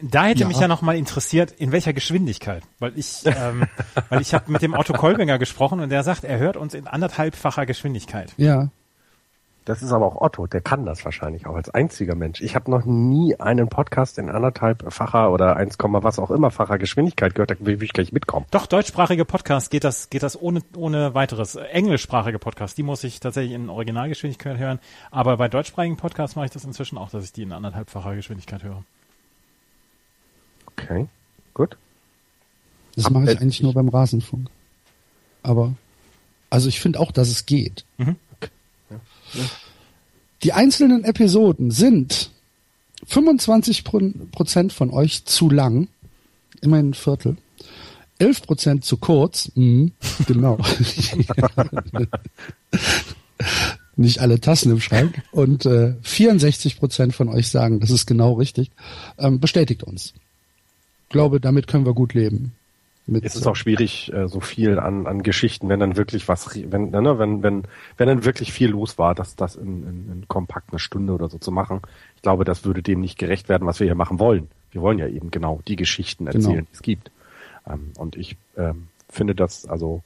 Da 0.00 0.24
hätte 0.24 0.40
ja. 0.40 0.48
mich 0.48 0.58
ja 0.58 0.68
noch 0.68 0.82
mal 0.82 0.96
interessiert, 0.96 1.52
in 1.52 1.72
welcher 1.72 1.92
Geschwindigkeit, 1.92 2.62
weil 2.78 2.92
ich, 2.96 3.22
ähm, 3.24 3.66
weil 4.08 4.20
ich 4.20 4.34
habe 4.34 4.50
mit 4.50 4.62
dem 4.62 4.74
Otto 4.74 4.92
Kolbinger 4.92 5.38
gesprochen 5.38 5.80
und 5.80 5.88
der 5.90 6.02
sagt, 6.02 6.24
er 6.24 6.38
hört 6.38 6.56
uns 6.56 6.74
in 6.74 6.86
anderthalbfacher 6.86 7.66
Geschwindigkeit. 7.66 8.32
Ja. 8.36 8.68
Das 9.66 9.82
ist 9.82 9.90
aber 9.90 10.06
auch 10.06 10.20
Otto, 10.20 10.46
der 10.46 10.60
kann 10.60 10.86
das 10.86 11.04
wahrscheinlich 11.04 11.46
auch 11.46 11.56
als 11.56 11.68
einziger 11.70 12.14
Mensch. 12.14 12.40
Ich 12.40 12.54
habe 12.54 12.70
noch 12.70 12.84
nie 12.84 13.34
einen 13.40 13.68
Podcast 13.68 14.16
in 14.16 14.30
anderthalbfacher 14.30 15.32
oder 15.32 15.56
1, 15.56 15.76
was 15.80 16.20
auch 16.20 16.30
immer 16.30 16.52
facher 16.52 16.78
Geschwindigkeit 16.78 17.34
gehört, 17.34 17.50
da 17.50 17.56
will 17.58 17.82
ich 17.82 17.92
gleich 17.92 18.12
mitkommen. 18.12 18.46
Doch, 18.52 18.66
deutschsprachige 18.66 19.24
Podcast 19.24 19.72
geht 19.72 19.82
das, 19.82 20.08
geht 20.08 20.22
das 20.22 20.40
ohne, 20.40 20.60
ohne 20.76 21.14
weiteres. 21.14 21.56
Englischsprachige 21.56 22.38
Podcast, 22.38 22.78
die 22.78 22.84
muss 22.84 23.02
ich 23.02 23.18
tatsächlich 23.18 23.54
in 23.54 23.68
Originalgeschwindigkeit 23.68 24.56
hören. 24.56 24.78
Aber 25.10 25.36
bei 25.36 25.48
deutschsprachigen 25.48 25.96
Podcasts 25.96 26.36
mache 26.36 26.46
ich 26.46 26.52
das 26.52 26.64
inzwischen 26.64 26.96
auch, 26.96 27.10
dass 27.10 27.24
ich 27.24 27.32
die 27.32 27.42
in 27.42 27.52
anderthalbfacher 27.52 28.14
Geschwindigkeit 28.14 28.62
höre. 28.62 28.84
Okay. 30.76 31.06
Gut. 31.54 31.76
Das 32.94 33.10
mache 33.10 33.32
ich 33.32 33.40
eigentlich 33.40 33.62
nur 33.62 33.74
beim 33.74 33.88
Rasenfunk. 33.88 34.48
Aber, 35.42 35.74
also 36.50 36.68
ich 36.68 36.80
finde 36.80 37.00
auch, 37.00 37.12
dass 37.12 37.28
es 37.28 37.46
geht. 37.46 37.84
Mhm. 37.98 38.16
Ja. 38.90 39.00
Ja. 39.34 39.44
Die 40.42 40.52
einzelnen 40.52 41.04
Episoden 41.04 41.70
sind 41.70 42.30
25 43.06 43.84
Prozent 44.32 44.72
von 44.72 44.90
euch 44.90 45.24
zu 45.24 45.50
lang, 45.50 45.88
immerhin 46.60 46.90
ein 46.90 46.94
Viertel. 46.94 47.36
11 48.18 48.42
Prozent 48.42 48.84
zu 48.84 48.96
kurz, 48.96 49.50
mhm, 49.54 49.92
genau. 50.26 50.58
Nicht 53.96 54.20
alle 54.20 54.40
Tassen 54.40 54.72
im 54.72 54.80
Schrank. 54.80 55.22
Und 55.32 55.66
äh, 55.66 55.94
64 56.02 56.78
Prozent 56.78 57.14
von 57.14 57.28
euch 57.28 57.48
sagen, 57.48 57.80
das 57.80 57.90
ist 57.90 58.06
genau 58.06 58.34
richtig. 58.34 58.70
Ähm, 59.18 59.40
bestätigt 59.40 59.82
uns. 59.82 60.14
Ich 61.16 61.18
glaube, 61.18 61.40
damit 61.40 61.66
können 61.66 61.86
wir 61.86 61.94
gut 61.94 62.12
leben. 62.12 62.52
Mit, 63.06 63.24
es 63.24 63.36
ist 63.36 63.46
auch 63.46 63.56
schwierig, 63.56 64.12
äh, 64.12 64.28
so 64.28 64.40
viel 64.40 64.78
an, 64.78 65.06
an 65.06 65.22
Geschichten, 65.22 65.68
wenn 65.68 65.80
dann 65.80 65.96
wirklich 65.96 66.28
was, 66.28 66.54
wenn, 66.70 66.90
ne, 66.90 67.18
wenn, 67.18 67.42
wenn, 67.42 67.62
wenn 67.96 68.08
dann 68.08 68.24
wirklich 68.24 68.52
viel 68.52 68.70
los 68.70 68.98
war, 68.98 69.14
dass 69.14 69.34
das 69.36 69.54
in, 69.54 69.84
in, 69.84 70.12
in 70.12 70.24
kompakt 70.28 70.70
eine 70.72 70.78
Stunde 70.78 71.14
oder 71.14 71.28
so 71.28 71.38
zu 71.38 71.52
machen. 71.52 71.80
Ich 72.16 72.22
glaube, 72.22 72.44
das 72.44 72.64
würde 72.64 72.82
dem 72.82 73.00
nicht 73.00 73.16
gerecht 73.16 73.48
werden, 73.48 73.66
was 73.66 73.80
wir 73.80 73.86
hier 73.86 73.94
machen 73.94 74.18
wollen. 74.18 74.48
Wir 74.72 74.82
wollen 74.82 74.98
ja 74.98 75.06
eben 75.06 75.30
genau 75.30 75.60
die 75.66 75.76
Geschichten 75.76 76.26
genau. 76.26 76.36
erzählen, 76.36 76.54
genau. 76.56 76.66
die 76.68 76.74
es 76.74 76.82
gibt. 76.82 77.10
Ähm, 77.66 77.92
und 77.96 78.16
ich 78.16 78.36
ähm, 78.58 78.88
finde 79.08 79.34
das, 79.34 79.66
also 79.66 80.02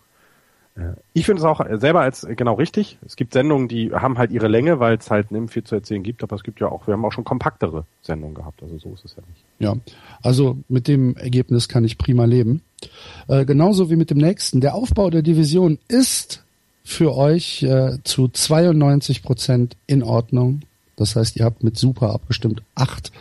ich 1.12 1.26
finde 1.26 1.40
es 1.40 1.44
auch 1.44 1.60
selber 1.78 2.00
als 2.00 2.26
genau 2.36 2.54
richtig. 2.54 2.98
Es 3.04 3.16
gibt 3.16 3.32
Sendungen, 3.32 3.68
die 3.68 3.92
haben 3.92 4.18
halt 4.18 4.30
ihre 4.30 4.48
Länge, 4.48 4.80
weil 4.80 4.96
es 4.96 5.10
halt 5.10 5.30
ne, 5.30 5.48
viel 5.48 5.64
zu 5.64 5.74
erzählen 5.74 6.02
gibt, 6.02 6.22
aber 6.22 6.36
es 6.36 6.42
gibt 6.42 6.60
ja 6.60 6.68
auch, 6.68 6.86
wir 6.86 6.94
haben 6.94 7.04
auch 7.04 7.12
schon 7.12 7.24
kompaktere 7.24 7.84
Sendungen 8.02 8.34
gehabt, 8.34 8.62
also 8.62 8.78
so 8.78 8.94
ist 8.94 9.04
es 9.04 9.16
ja 9.16 9.22
nicht. 9.28 9.44
Ja, 9.58 9.76
also 10.22 10.58
mit 10.68 10.88
dem 10.88 11.16
Ergebnis 11.16 11.68
kann 11.68 11.84
ich 11.84 11.98
prima 11.98 12.24
leben. 12.24 12.62
Äh, 13.28 13.44
genauso 13.44 13.90
wie 13.90 13.96
mit 13.96 14.10
dem 14.10 14.18
nächsten. 14.18 14.60
Der 14.60 14.74
Aufbau 14.74 15.10
der 15.10 15.22
Division 15.22 15.78
ist 15.88 16.44
für 16.84 17.16
euch 17.16 17.62
äh, 17.62 17.98
zu 18.04 18.28
92 18.28 19.22
Prozent 19.22 19.76
in 19.86 20.02
Ordnung. 20.02 20.62
Das 20.96 21.16
heißt, 21.16 21.36
ihr 21.36 21.44
habt 21.44 21.62
mit 21.62 21.78
super 21.78 22.12
abgestimmt. 22.12 22.62
Acht 22.74 23.12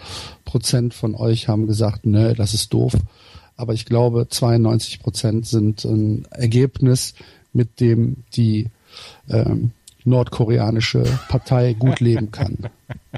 Prozent 0.46 0.94
von 0.94 1.16
euch 1.16 1.48
haben 1.48 1.68
gesagt, 1.68 2.06
nö, 2.06 2.34
das 2.34 2.54
ist 2.54 2.74
doof. 2.74 2.94
Aber 3.56 3.74
ich 3.74 3.86
glaube, 3.86 4.28
92 4.30 5.02
Prozent 5.02 5.46
sind 5.46 5.84
ein 5.84 6.26
Ergebnis, 6.32 7.14
mit 7.54 7.80
dem 7.80 8.18
die 8.34 8.70
ähm, 9.30 9.72
nordkoreanische 10.06 11.04
Partei 11.28 11.74
gut 11.74 12.00
leben 12.00 12.32
kann. 12.32 12.70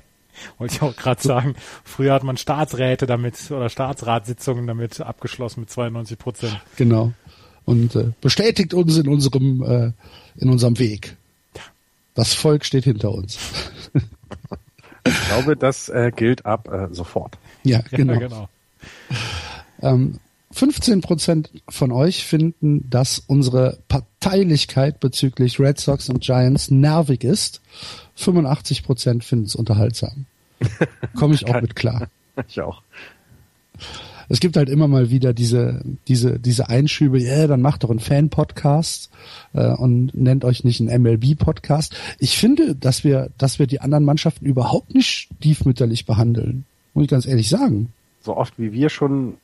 Wollte 0.58 0.76
ich 0.76 0.82
auch 0.82 0.96
gerade 0.96 1.22
sagen, 1.22 1.56
früher 1.84 2.14
hat 2.14 2.24
man 2.24 2.38
Staatsräte 2.38 3.06
damit 3.06 3.52
oder 3.52 3.70
Staatsratssitzungen 3.70 4.66
damit 4.66 5.00
abgeschlossen 5.00 5.62
mit 5.62 5.70
92 5.70 6.18
Prozent. 6.18 6.60
Genau. 6.78 7.14
Und 7.66 7.96
äh, 7.96 8.12
bestätigt 8.22 8.74
uns 8.74 8.98
in 8.98 9.08
unserem 9.08 9.64
äh, 9.64 9.92
in 10.42 10.50
unserem 10.50 10.80
Weg. 10.80 11.16
Das 12.16 12.34
Volk 12.34 12.66
steht 12.66 12.86
hinter 12.86 13.12
uns. 13.12 13.38
ich 15.06 15.28
glaube, 15.28 15.56
das 15.56 15.90
äh, 15.90 16.12
gilt 16.16 16.46
ab 16.46 16.68
äh, 16.72 16.94
sofort. 16.94 17.38
Ja, 17.64 17.82
genau. 17.92 18.14
Ja, 18.14 18.20
genau. 18.20 18.50
Ähm, 19.82 20.20
15 20.52 21.02
Prozent 21.02 21.50
von 21.70 21.92
euch 21.92 22.26
finden, 22.26 22.90
dass 22.90 23.20
unsere 23.20 23.80
Parteilichkeit 23.88 25.00
bezüglich 25.00 25.60
Red 25.60 25.80
Sox 25.80 26.10
und 26.10 26.22
Giants 26.22 26.72
nervig 26.72 27.24
ist. 27.24 27.62
85 28.16 28.84
Prozent 28.84 29.24
finden 29.24 29.46
es 29.46 29.56
unterhaltsam. 29.56 30.26
Komme 31.16 31.36
ich 31.36 31.48
auch 31.48 31.62
mit 31.62 31.76
klar. 31.76 32.08
Ich 32.48 32.62
auch. 32.62 32.82
Es 34.30 34.40
gibt 34.40 34.56
halt 34.56 34.70
immer 34.70 34.88
mal 34.88 35.10
wieder 35.10 35.34
diese, 35.34 35.82
diese, 36.08 36.40
diese 36.40 36.70
Einschübe, 36.70 37.20
ja, 37.20 37.36
yeah, 37.36 37.48
dann 37.48 37.62
macht 37.62 37.84
doch 37.84 37.90
einen 37.90 38.00
Fan-Podcast 38.00 39.10
äh, 39.54 39.74
und 39.74 40.16
nennt 40.16 40.46
euch 40.46 40.64
nicht 40.64 40.80
einen 40.80 41.02
MLB-Podcast. 41.02 41.94
Ich 42.18 42.38
finde, 42.38 42.74
dass 42.76 43.04
wir, 43.04 43.32
dass 43.38 43.60
wir 43.60 43.68
die 43.68 43.82
anderen 43.82 44.06
Mannschaften 44.06 44.46
überhaupt 44.46 44.94
nicht 44.94 45.30
stiefmütterlich 45.38 46.06
behandeln. 46.06 46.64
Muss 46.94 47.04
ich 47.04 47.10
ganz 47.10 47.26
ehrlich 47.26 47.50
sagen. 47.50 47.92
So 48.22 48.38
oft 48.38 48.58
wie 48.58 48.72
wir 48.72 48.90
schon 48.90 49.36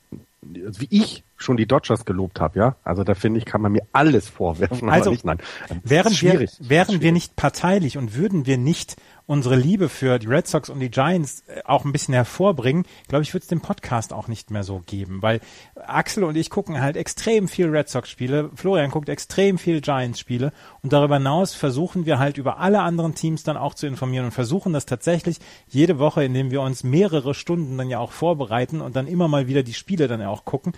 wie 0.42 0.88
ich 0.90 1.24
schon 1.38 1.56
die 1.56 1.66
Dodgers 1.66 2.04
gelobt 2.04 2.40
habe, 2.40 2.58
ja. 2.58 2.76
Also 2.84 3.04
da 3.04 3.14
finde 3.14 3.38
ich, 3.38 3.46
kann 3.46 3.62
man 3.62 3.72
mir 3.72 3.86
alles 3.92 4.28
vorwerfen. 4.28 4.88
Also, 4.88 5.10
nicht, 5.10 5.24
nein. 5.24 5.38
Wären, 5.84 6.12
wir, 6.12 6.48
wären 6.60 7.00
wir 7.00 7.12
nicht 7.12 7.36
parteilich 7.36 7.96
und 7.96 8.14
würden 8.14 8.46
wir 8.46 8.58
nicht 8.58 8.96
unsere 9.28 9.56
Liebe 9.56 9.90
für 9.90 10.18
die 10.18 10.26
Red 10.26 10.46
Sox 10.46 10.70
und 10.70 10.80
die 10.80 10.90
Giants 10.90 11.44
äh, 11.48 11.60
auch 11.64 11.84
ein 11.84 11.92
bisschen 11.92 12.14
hervorbringen, 12.14 12.86
glaube 13.08 13.22
ich, 13.22 13.34
wird 13.34 13.42
es 13.42 13.48
den 13.48 13.60
Podcast 13.60 14.14
auch 14.14 14.26
nicht 14.26 14.50
mehr 14.50 14.64
so 14.64 14.80
geben, 14.84 15.20
weil 15.20 15.40
Axel 15.86 16.24
und 16.24 16.34
ich 16.34 16.48
gucken 16.48 16.80
halt 16.80 16.96
extrem 16.96 17.46
viel 17.46 17.68
Red 17.68 17.90
Sox 17.90 18.08
Spiele, 18.08 18.50
Florian 18.54 18.90
guckt 18.90 19.10
extrem 19.10 19.58
viel 19.58 19.82
Giants 19.82 20.18
Spiele 20.18 20.50
und 20.82 20.94
darüber 20.94 21.16
hinaus 21.18 21.54
versuchen 21.54 22.06
wir 22.06 22.18
halt 22.18 22.38
über 22.38 22.58
alle 22.58 22.80
anderen 22.80 23.14
Teams 23.14 23.42
dann 23.42 23.58
auch 23.58 23.74
zu 23.74 23.86
informieren 23.86 24.24
und 24.24 24.30
versuchen 24.30 24.72
das 24.72 24.86
tatsächlich 24.86 25.40
jede 25.68 25.98
Woche, 25.98 26.24
indem 26.24 26.50
wir 26.50 26.62
uns 26.62 26.82
mehrere 26.82 27.34
Stunden 27.34 27.76
dann 27.76 27.90
ja 27.90 27.98
auch 27.98 28.12
vorbereiten 28.12 28.80
und 28.80 28.96
dann 28.96 29.06
immer 29.06 29.28
mal 29.28 29.46
wieder 29.46 29.62
die 29.62 29.74
Spiele 29.74 30.08
dann 30.08 30.22
ja 30.22 30.30
auch 30.30 30.46
gucken, 30.46 30.72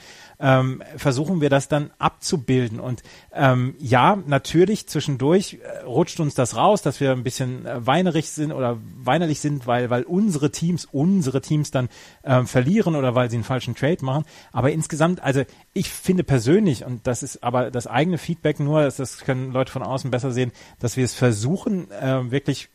ähm, 0.50 0.82
versuchen 0.96 1.40
wir 1.40 1.50
das 1.50 1.68
dann 1.68 1.90
abzubilden 1.98 2.80
und 2.80 3.02
ähm, 3.32 3.74
ja, 3.78 4.18
natürlich 4.26 4.86
zwischendurch 4.88 5.58
äh, 5.62 5.84
rutscht 5.84 6.20
uns 6.20 6.34
das 6.34 6.56
raus, 6.56 6.82
dass 6.82 7.00
wir 7.00 7.12
ein 7.12 7.22
bisschen 7.22 7.66
äh, 7.66 7.86
weinerig 7.86 8.30
sind 8.30 8.52
oder 8.52 8.78
weinerlich 8.96 9.40
sind, 9.40 9.66
weil, 9.66 9.90
weil 9.90 10.02
unsere 10.02 10.50
Teams, 10.50 10.86
unsere 10.90 11.40
Teams 11.40 11.70
dann 11.70 11.88
ähm, 12.24 12.46
verlieren 12.46 12.96
oder 12.96 13.14
weil 13.14 13.30
sie 13.30 13.36
einen 13.36 13.44
falschen 13.44 13.74
Trade 13.74 14.04
machen. 14.04 14.24
Aber 14.52 14.72
insgesamt, 14.72 15.22
also 15.22 15.42
ich 15.72 15.90
finde 15.90 16.24
persönlich, 16.24 16.84
und 16.84 17.06
das 17.06 17.22
ist 17.22 17.42
aber 17.44 17.70
das 17.70 17.86
eigene 17.86 18.18
Feedback 18.18 18.60
nur, 18.60 18.82
das, 18.82 18.96
das 18.96 19.18
können 19.18 19.52
Leute 19.52 19.72
von 19.72 19.82
außen 19.82 20.10
besser 20.10 20.32
sehen, 20.32 20.52
dass 20.80 20.96
wir 20.96 21.04
es 21.04 21.14
versuchen, 21.14 21.90
äh, 21.90 22.30
wirklich 22.30 22.68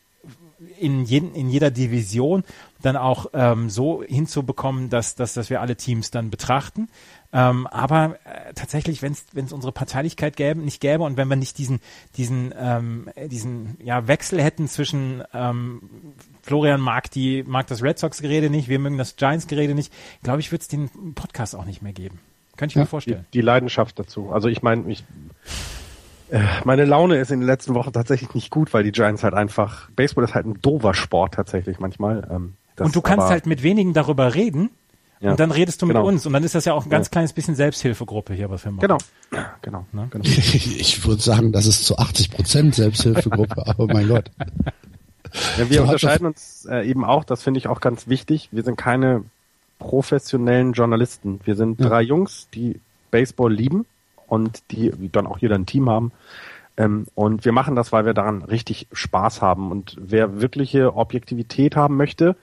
in, 0.80 1.04
jeden, 1.04 1.34
in 1.34 1.50
jeder 1.50 1.72
Division 1.72 2.44
dann 2.82 2.96
auch 2.98 3.28
ähm, 3.34 3.70
so 3.70 4.04
hinzubekommen, 4.04 4.90
dass, 4.90 5.16
dass, 5.16 5.34
dass 5.34 5.50
wir 5.50 5.62
alle 5.62 5.76
Teams 5.76 6.12
dann 6.12 6.30
betrachten. 6.30 6.88
Ähm, 7.36 7.68
aber 7.68 8.18
äh, 8.24 8.54
tatsächlich, 8.54 9.02
wenn 9.02 9.12
es 9.12 9.52
unsere 9.52 9.74
Parteilichkeit 9.74 10.38
gäbe, 10.38 10.62
nicht 10.62 10.80
gäbe 10.80 11.04
und 11.04 11.18
wenn 11.18 11.28
wir 11.28 11.36
nicht 11.36 11.58
diesen, 11.58 11.82
diesen, 12.16 12.54
ähm, 12.58 13.10
diesen 13.26 13.76
ja, 13.84 14.08
Wechsel 14.08 14.42
hätten 14.42 14.70
zwischen 14.70 15.22
ähm, 15.34 15.82
Florian 16.44 16.80
mag 16.80 17.12
die, 17.12 17.44
mag 17.46 17.68
das 17.68 17.84
Red 17.84 18.00
Sox-Gerede 18.00 18.50
nicht, 18.50 18.70
wir 18.70 18.80
mögen 18.80 18.98
das 18.98 19.18
Giants-Gerede 19.18 19.76
nicht, 19.76 19.92
glaube 20.24 20.40
ich, 20.40 20.54
wird 20.54 20.62
es 20.62 20.70
den 20.70 20.90
Podcast 21.14 21.58
auch 21.58 21.66
nicht 21.66 21.82
mehr 21.82 21.92
geben. 21.92 22.20
Könnte 22.56 22.72
ich 22.72 22.76
ja, 22.76 22.84
mir 22.84 22.88
vorstellen. 22.88 23.26
Die, 23.34 23.40
die, 23.40 23.42
Leidenschaft 23.42 24.00
dazu. 24.00 24.32
Also 24.32 24.48
ich 24.48 24.64
meine, 24.64 24.90
ich 24.90 25.04
äh, 26.30 26.40
meine 26.64 26.86
Laune 26.86 27.18
ist 27.18 27.32
in 27.32 27.42
den 27.42 27.48
letzten 27.48 27.76
Wochen 27.76 27.92
tatsächlich 27.92 28.34
nicht 28.34 28.50
gut, 28.50 28.74
weil 28.74 28.84
die 28.84 28.94
Giants 28.94 29.26
halt 29.26 29.34
einfach, 29.34 29.90
Baseball 29.92 30.24
ist 30.24 30.36
halt 30.36 30.46
ein 30.46 30.62
dover 30.62 30.94
Sport 30.94 31.34
tatsächlich 31.34 31.80
manchmal. 31.80 32.26
Ähm, 32.32 32.54
und 32.80 32.96
du 32.96 33.02
kannst 33.02 33.28
halt 33.28 33.46
mit 33.46 33.62
wenigen 33.62 33.94
darüber 33.94 34.36
reden 34.36 34.70
ja. 35.26 35.32
Und 35.32 35.40
dann 35.40 35.52
redest 35.52 35.82
du 35.82 35.86
mit 35.86 35.96
genau. 35.96 36.08
uns. 36.08 36.26
Und 36.26 36.34
dann 36.34 36.44
ist 36.44 36.56
das 36.56 36.66
ja 36.66 36.74
auch 36.74 36.86
ein 36.86 36.90
ganz 36.90 37.08
ja. 37.08 37.12
kleines 37.12 37.34
bisschen 37.34 37.56
Selbsthilfegruppe 37.56 38.34
hier, 38.34 38.50
was 38.50 38.64
wir 38.64 38.72
machen. 38.72 38.82
Genau. 38.82 38.98
Genau. 39.62 39.86
Ne? 39.92 40.08
genau. 40.12 40.26
Ich 40.26 41.06
würde 41.06 41.22
sagen, 41.22 41.52
das 41.52 41.66
ist 41.66 41.86
zu 41.86 41.98
80 41.98 42.32
Prozent 42.32 42.76
Selbsthilfegruppe, 42.76 43.68
aber 43.68 43.88
mein 43.88 44.08
Gott. 44.08 44.32
Ja, 45.58 45.70
wir 45.70 45.78
so 45.78 45.84
unterscheiden 45.84 46.28
uns 46.28 46.68
äh, 46.70 46.88
eben 46.88 47.04
auch, 47.04 47.24
das 47.24 47.44
finde 47.44 47.58
ich 47.58 47.68
auch 47.68 47.82
ganz 47.82 48.08
wichtig. 48.08 48.50
Wir 48.52 48.64
sind 48.64 48.78
keine 48.78 49.24
professionellen 49.80 50.74
Journalisten. 50.74 51.40
Wir 51.44 51.56
sind 51.56 51.80
ja. 51.80 51.88
drei 51.88 52.02
Jungs, 52.02 52.48
die 52.54 52.80
Baseball 53.12 53.52
lieben 53.52 53.86
und 54.28 54.62
die 54.72 54.94
dann 55.12 55.28
auch 55.28 55.40
jeder 55.40 55.56
ein 55.56 55.66
Team 55.66 55.90
haben. 55.90 56.12
Ähm, 56.78 57.08
und 57.16 57.46
wir 57.46 57.52
machen 57.52 57.76
das, 57.76 57.92
weil 57.92 58.06
wir 58.06 58.14
daran 58.14 58.44
richtig 58.44 58.88
Spaß 58.92 59.42
haben. 59.42 59.72
Und 59.72 59.98
wer 60.00 60.40
wirkliche 60.40 60.96
Objektivität 60.96 61.76
haben 61.76 61.98
möchte, 61.98 62.36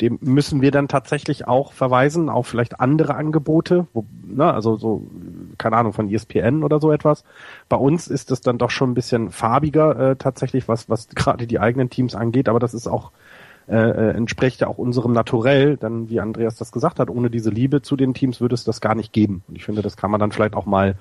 dem 0.00 0.18
müssen 0.22 0.62
wir 0.62 0.70
dann 0.70 0.88
tatsächlich 0.88 1.46
auch 1.46 1.72
verweisen 1.72 2.28
auf 2.28 2.46
vielleicht 2.46 2.80
andere 2.80 3.14
Angebote, 3.14 3.86
wo, 3.92 4.04
ne, 4.24 4.52
also 4.52 4.76
so, 4.76 5.06
keine 5.58 5.76
Ahnung, 5.76 5.92
von 5.92 6.10
ESPN 6.10 6.62
oder 6.62 6.80
so 6.80 6.90
etwas. 6.92 7.24
Bei 7.68 7.76
uns 7.76 8.08
ist 8.08 8.30
es 8.30 8.40
dann 8.40 8.58
doch 8.58 8.70
schon 8.70 8.90
ein 8.90 8.94
bisschen 8.94 9.30
farbiger 9.30 10.10
äh, 10.10 10.16
tatsächlich, 10.16 10.68
was, 10.68 10.88
was 10.88 11.08
gerade 11.08 11.46
die 11.46 11.60
eigenen 11.60 11.90
Teams 11.90 12.14
angeht, 12.14 12.48
aber 12.48 12.60
das 12.60 12.74
ist 12.74 12.86
auch, 12.86 13.10
äh, 13.68 13.76
äh, 13.76 14.16
entspricht 14.16 14.60
ja 14.62 14.66
auch 14.68 14.78
unserem 14.78 15.12
Naturell, 15.12 15.76
dann 15.76 16.08
wie 16.08 16.20
Andreas 16.20 16.56
das 16.56 16.72
gesagt 16.72 16.98
hat, 16.98 17.10
ohne 17.10 17.30
diese 17.30 17.50
Liebe 17.50 17.82
zu 17.82 17.96
den 17.96 18.14
Teams 18.14 18.40
würde 18.40 18.54
es 18.54 18.64
das 18.64 18.80
gar 18.80 18.94
nicht 18.94 19.12
geben. 19.12 19.42
Und 19.48 19.56
ich 19.56 19.64
finde, 19.64 19.82
das 19.82 19.96
kann 19.96 20.10
man 20.10 20.18
dann 20.18 20.32
vielleicht 20.32 20.54
auch 20.54 20.66
mal 20.66 20.96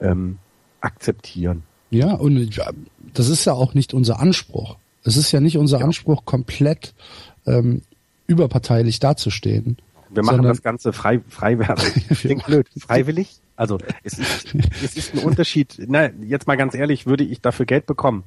ähm, 0.00 0.38
akzeptieren. 0.80 1.64
Ja, 1.90 2.14
und 2.14 2.60
das 3.14 3.28
ist 3.28 3.44
ja 3.44 3.54
auch 3.54 3.74
nicht 3.74 3.92
unser 3.92 4.20
Anspruch. 4.20 4.76
Es 5.04 5.16
ist 5.16 5.32
ja 5.32 5.40
nicht 5.40 5.58
unser 5.58 5.80
ja. 5.80 5.84
Anspruch, 5.84 6.24
komplett 6.24 6.94
ähm, 7.46 7.82
überparteilich 8.32 8.98
dazustehen. 8.98 9.76
Wir 10.10 10.22
machen 10.22 10.42
das 10.42 10.62
Ganze 10.62 10.92
frei, 10.92 11.20
freiwillig. 11.28 12.08
Klingt 12.20 12.46
blöd. 12.46 12.68
Freiwillig? 12.78 13.40
Also, 13.56 13.78
es 14.02 14.18
ist, 14.18 14.54
es 14.82 14.96
ist 14.96 15.14
ein 15.14 15.20
Unterschied. 15.20 15.76
Na, 15.86 16.10
jetzt 16.20 16.46
mal 16.46 16.56
ganz 16.56 16.74
ehrlich, 16.74 17.06
würde 17.06 17.24
ich 17.24 17.40
dafür 17.40 17.66
Geld 17.66 17.86
bekommen? 17.86 18.24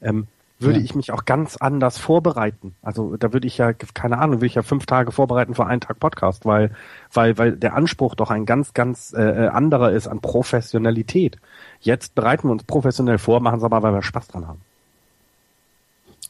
Ähm, 0.00 0.28
würde 0.58 0.78
ja. 0.78 0.84
ich 0.84 0.94
mich 0.94 1.12
auch 1.12 1.24
ganz 1.24 1.56
anders 1.56 1.98
vorbereiten. 1.98 2.74
Also 2.80 3.16
da 3.16 3.32
würde 3.32 3.46
ich 3.46 3.58
ja, 3.58 3.72
keine 3.72 4.18
Ahnung, 4.18 4.36
würde 4.36 4.46
ich 4.46 4.54
ja 4.54 4.62
fünf 4.62 4.86
Tage 4.86 5.12
vorbereiten 5.12 5.54
für 5.54 5.66
einen 5.66 5.80
Tag 5.80 6.00
Podcast, 6.00 6.46
weil, 6.46 6.70
weil, 7.12 7.36
weil 7.36 7.52
der 7.52 7.74
Anspruch 7.74 8.14
doch 8.14 8.30
ein 8.30 8.46
ganz, 8.46 8.72
ganz 8.72 9.12
äh, 9.12 9.22
äh 9.22 9.48
anderer 9.48 9.92
ist 9.92 10.06
an 10.06 10.20
Professionalität. 10.20 11.36
Jetzt 11.80 12.14
bereiten 12.14 12.48
wir 12.48 12.52
uns 12.52 12.64
professionell 12.64 13.18
vor, 13.18 13.40
machen 13.40 13.58
es 13.58 13.64
aber, 13.64 13.82
weil 13.82 13.92
wir 13.92 14.02
Spaß 14.02 14.28
dran 14.28 14.46
haben. 14.48 14.60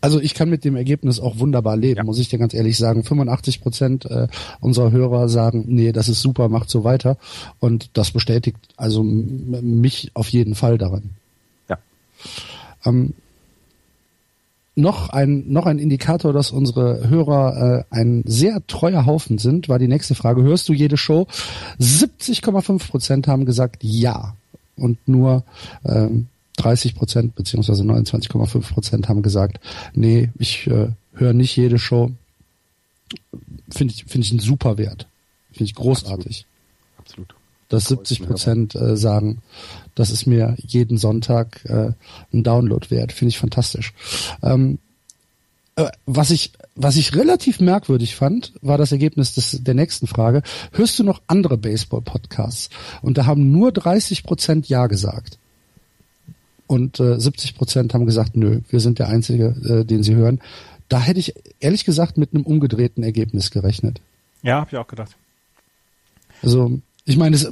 Also 0.01 0.21
ich 0.21 0.35
kann 0.35 0.51
mit 0.51 0.65
dem 0.65 0.77
Ergebnis 0.77 1.21
auch 1.21 1.39
wunderbar 1.39 1.77
leben, 1.77 1.99
ja. 1.99 2.05
muss 2.05 2.19
ich 2.19 2.29
dir 2.29 2.39
ganz 2.39 2.55
ehrlich 2.55 2.77
sagen. 2.77 3.03
85 3.03 3.61
Prozent 3.61 4.05
äh, 4.07 4.29
unserer 4.61 4.91
Hörer 4.91 5.29
sagen, 5.29 5.65
nee, 5.69 5.93
das 5.93 6.09
ist 6.09 6.21
super, 6.21 6.49
macht 6.49 6.69
so 6.69 6.85
weiter. 6.85 7.17
Und 7.61 7.91
das 7.95 8.11
bestätigt 8.11 8.59
also 8.77 9.03
mich 9.03 10.11
auf 10.15 10.29
jeden 10.29 10.55
Fall 10.55 10.79
daran. 10.79 11.11
Ja. 11.69 11.79
Ähm, 12.85 13.15
noch 14.79 15.09
ein, 15.09 15.45
noch 15.49 15.65
ein 15.65 15.79
Indikator, 15.79 16.35
dass 16.35 16.51
unsere 16.51 17.09
Hörer 17.09 17.79
äh, 17.79 17.95
ein 17.95 18.23
sehr 18.27 18.61
treuer 18.67 19.07
Haufen 19.07 19.39
sind, 19.39 19.71
war 19.71 19.79
die 19.79 19.89
nächste 19.89 20.15
Frage. 20.15 20.43
Hörst 20.43 20.69
du 20.69 20.75
jede 20.75 20.99
Show? 20.99 21.27
70,5 21.81 22.91
Prozent 22.91 23.27
haben 23.27 23.47
gesagt 23.47 23.83
ja. 23.83 24.37
Und 24.77 24.99
nur 25.09 25.45
ähm, 25.87 26.27
30 26.57 26.95
Prozent 26.95 27.35
beziehungsweise 27.35 27.83
29,5 27.83 28.73
Prozent 28.73 29.09
haben 29.09 29.23
gesagt, 29.23 29.61
nee, 29.95 30.31
ich 30.39 30.67
äh, 30.67 30.89
höre 31.15 31.33
nicht 31.33 31.57
jede 31.57 31.79
Show. 31.79 32.13
Finde 33.71 33.95
ich, 33.95 34.05
finde 34.05 34.25
ich 34.25 34.31
einen 34.33 34.41
super 34.41 34.79
Wert. 34.79 35.07
Finde 35.53 35.65
ich 35.65 35.75
großartig. 35.75 36.47
Absolut. 36.99 37.31
Absolut. 37.31 37.35
Dass 37.69 37.87
70 37.87 38.23
Prozent 38.23 38.75
äh, 38.77 38.97
sagen, 38.97 39.43
das 39.97 40.11
ist 40.11 40.27
mir 40.27 40.57
jeden 40.59 40.99
Sonntag 40.99 41.65
äh, 41.65 41.93
ein 42.33 42.45
Download 42.45 42.89
wert. 42.91 43.13
Finde 43.13 43.31
ich 43.31 43.39
fantastisch. 43.39 43.93
Ähm, 44.43 44.79
äh, 45.77 45.91
was 46.07 46.31
ich, 46.31 46.53
was 46.75 46.97
ich 46.97 47.15
relativ 47.15 47.61
merkwürdig 47.61 48.15
fand, 48.15 48.53
war 48.63 48.79
das 48.79 48.93
Ergebnis 48.93 49.35
des, 49.35 49.63
der 49.63 49.75
nächsten 49.75 50.07
Frage. 50.07 50.43
Hörst 50.73 50.99
du 50.99 51.05
noch 51.05 51.23
andere 51.27 51.59
Baseball-Podcasts? 51.59 52.71
Und 53.03 53.19
da 53.19 53.27
haben 53.27 53.51
nur 53.51 53.73
30 53.73 54.23
Prozent 54.23 54.69
Ja 54.69 54.87
gesagt. 54.87 55.39
Und 56.67 57.01
äh, 57.01 57.19
70 57.21 57.55
Prozent 57.55 57.95
haben 57.95 58.07
gesagt, 58.07 58.37
nö, 58.37 58.61
wir 58.69 58.81
sind 58.81 58.99
der 58.99 59.09
Einzige, 59.09 59.55
äh, 59.65 59.85
den 59.85 60.03
sie 60.03 60.15
hören. 60.15 60.41
Da 60.89 61.01
hätte 61.01 61.21
ich 61.21 61.35
ehrlich 61.61 61.85
gesagt 61.85 62.17
mit 62.17 62.35
einem 62.35 62.45
umgedrehten 62.45 63.03
Ergebnis 63.03 63.51
gerechnet. 63.51 64.01
Ja, 64.43 64.61
habe 64.61 64.71
ich 64.73 64.77
auch 64.77 64.87
gedacht. 64.87 65.17
Also, 66.43 66.79
ich 67.05 67.17
meine, 67.17 67.37
es, 67.37 67.51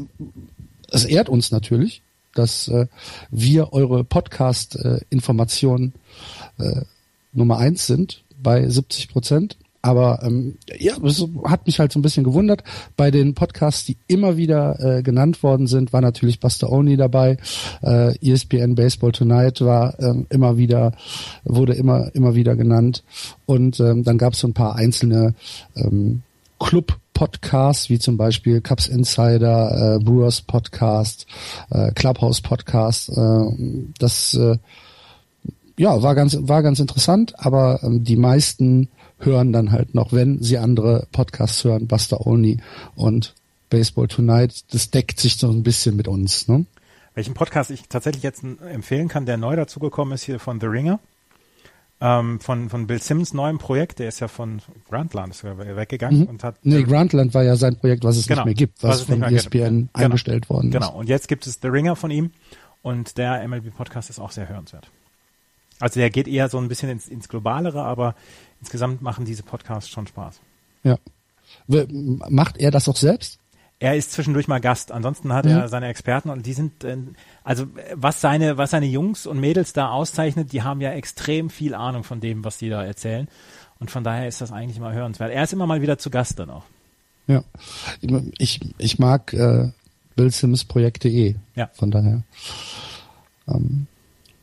es 0.91 1.05
ehrt 1.05 1.29
uns 1.29 1.51
natürlich, 1.51 2.03
dass 2.35 2.69
äh, 2.69 2.87
wir 3.31 3.73
eure 3.73 4.05
Podcast-Informationen 4.05 5.95
äh, 6.59 6.65
äh, 6.65 6.83
Nummer 7.33 7.59
eins 7.59 7.87
sind 7.87 8.23
bei 8.41 8.69
70 8.69 9.09
Prozent. 9.09 9.57
Aber 9.85 10.23
ähm, 10.23 10.57
ja, 10.79 10.97
es 11.05 11.23
hat 11.45 11.67
mich 11.67 11.79
halt 11.79 11.93
so 11.93 11.99
ein 11.99 12.03
bisschen 12.03 12.25
gewundert. 12.25 12.65
Bei 12.97 13.11
den 13.11 13.35
Podcasts, 13.35 13.85
die 13.85 13.99
immer 14.07 14.39
wieder 14.39 14.81
äh, 14.81 15.03
genannt 15.03 15.43
worden 15.43 15.67
sind, 15.67 15.93
war 15.93 16.01
natürlich 16.01 16.41
Buster 16.41 16.73
Only 16.73 16.97
dabei. 16.97 17.37
Äh, 17.83 18.17
ESPN 18.27 18.77
Baseball 18.77 19.13
Tonight 19.13 19.61
war 19.61 20.01
ähm, 20.01 20.27
immer 20.31 20.57
wieder, 20.57 20.93
wurde 21.45 21.75
immer, 21.75 22.11
immer 22.15 22.35
wieder 22.35 22.57
genannt. 22.57 23.05
Und 23.45 23.79
ähm, 23.79 24.05
dann 24.05 24.17
gab 24.17 24.33
es 24.33 24.39
so 24.39 24.49
ein 24.49 24.55
paar 24.55 24.75
einzelne 24.75 25.35
ähm, 25.77 26.23
Club 26.59 26.97
Podcasts, 27.13 27.91
wie 27.91 27.99
zum 27.99 28.17
Beispiel 28.17 28.63
Cups 28.63 28.89
Insider, 28.89 29.97
äh, 29.97 29.99
Brewers 30.03 30.41
Podcast, 30.41 31.27
äh, 31.69 31.93
Clubhouse 31.93 32.41
Podcast. 32.41 33.11
Äh, 33.11 33.93
das 33.99 34.33
äh, 34.33 34.57
ja 35.77 36.03
war 36.03 36.15
ganz 36.15 36.39
war 36.41 36.63
ganz 36.63 36.81
interessant, 36.81 37.35
aber 37.39 37.83
ähm, 37.83 38.03
die 38.03 38.17
meisten 38.17 38.89
hören 39.25 39.53
dann 39.53 39.73
halt 39.73 39.95
noch, 39.95 40.13
wenn 40.13 40.43
sie 40.43 40.59
andere 40.59 41.07
Podcasts 41.13 41.65
hören, 41.65 41.87
Buster 41.87 42.27
Only 42.27 42.59
und 42.95 43.35
Baseball 43.71 44.09
Tonight. 44.09 44.65
Das 44.73 44.91
deckt 44.91 45.21
sich 45.21 45.37
so 45.37 45.51
ein 45.51 45.63
bisschen 45.63 45.97
mit 45.97 46.09
uns. 46.09 46.49
Ne? 46.49 46.67
Welchen 47.15 47.35
Podcast 47.35 47.71
ich 47.71 47.89
tatsächlich 47.89 48.23
jetzt 48.23 48.43
empfehlen 48.45 49.09
kann, 49.09 49.27
der 49.27 49.37
neu 49.37 49.57
dazugekommen 49.57 50.15
ist 50.15 50.25
hier 50.25 50.39
von 50.39 50.61
The 50.61 50.67
Ringer 50.67 51.01
ähm, 52.01 52.41
von, 52.41 52.69
von 52.69 52.87
Bill 52.87 53.01
Simmons 53.01 53.33
neuem 53.33 53.59
Projekt, 53.59 53.99
der 53.99 54.09
ist 54.09 54.21
ja 54.21 54.29
von 54.29 54.61
Grantland 54.91 55.43
weggegangen 55.43 56.21
mhm. 56.21 56.27
und 56.27 56.45
hat. 56.45 56.57
Nee, 56.63 56.83
Grantland 56.83 57.33
war 57.35 57.45
ja 57.45 57.57
sein 57.57 57.77
Projekt, 57.77 58.05
was 58.05 58.17
es 58.17 58.27
genau, 58.27 58.41
nicht 58.41 58.47
mehr 58.47 58.55
gibt, 58.55 58.83
was, 58.83 59.01
was 59.01 59.03
von 59.03 59.23
ESPN 59.23 59.51
gibt. 59.51 59.61
Genau. 59.63 59.89
eingestellt 59.93 60.47
genau. 60.47 60.57
worden 60.57 60.69
ist. 60.69 60.75
Genau, 60.75 60.93
und 60.95 61.09
jetzt 61.09 61.29
gibt 61.29 61.47
es 61.47 61.61
The 61.63 61.69
Ringer 61.69 61.97
von 61.97 62.11
ihm 62.11 62.31
und 62.83 63.17
der 63.17 63.47
MLB-Podcast 63.49 64.11
ist 64.11 64.19
auch 64.19 64.33
sehr 64.33 64.49
hörenswert. 64.49 64.91
Also 65.81 65.99
der 65.99 66.11
geht 66.11 66.29
eher 66.29 66.49
so 66.49 66.59
ein 66.59 66.69
bisschen 66.69 66.91
ins, 66.91 67.09
ins 67.09 67.29
Globalere, 67.29 67.83
aber 67.83 68.15
insgesamt 68.65 69.03
machen 69.03 69.27
diese 69.27 69.43
Podcasts 69.43 69.91
schon 69.91 70.07
Spaß. 70.07 70.41
Ja. 70.85 70.97
Macht 71.69 72.57
er 72.57 72.71
das 72.71 72.89
auch 72.89 72.97
selbst? 72.97 73.39
Er 73.79 73.95
ist 73.95 74.13
zwischendurch 74.13 74.49
mal 74.49 74.61
Gast. 74.61 74.91
Ansonsten 74.91 75.35
hat 75.35 75.45
mhm. 75.45 75.51
er 75.51 75.69
seine 75.69 75.89
Experten 75.89 76.31
und 76.31 76.47
die 76.47 76.55
sind, 76.55 76.83
äh, 76.85 76.97
also 77.43 77.67
was 77.95 78.23
seine, 78.23 78.57
was 78.57 78.71
seine 78.71 78.87
Jungs 78.87 79.27
und 79.27 79.39
Mädels 79.39 79.75
da 79.75 79.91
auszeichnet, 79.91 80.53
die 80.53 80.63
haben 80.63 80.81
ja 80.81 80.93
extrem 80.93 81.51
viel 81.51 81.75
Ahnung 81.75 82.05
von 82.05 82.21
dem, 82.21 82.43
was 82.43 82.57
die 82.57 82.71
da 82.71 82.83
erzählen. 82.83 83.29
Und 83.79 83.91
von 83.91 84.03
daher 84.03 84.27
ist 84.27 84.41
das 84.41 84.51
eigentlich 84.51 84.81
mal 84.81 84.95
hörenswert. 84.95 85.31
Er 85.31 85.45
ist 85.45 85.53
immer 85.53 85.67
mal 85.67 85.83
wieder 85.83 85.99
zu 85.99 86.09
Gast 86.09 86.39
dann 86.39 86.49
auch. 86.49 86.65
Ja, 87.27 87.45
ich, 88.39 88.61
ich 88.79 88.99
mag 88.99 89.35
äh, 89.35 89.71
Bill 90.17 90.31
Sims 90.31 90.65
Projekt.de. 90.65 91.35
Ja. 91.55 91.69
Von 91.75 91.91
daher. 91.91 92.23
Ähm, 93.47 93.87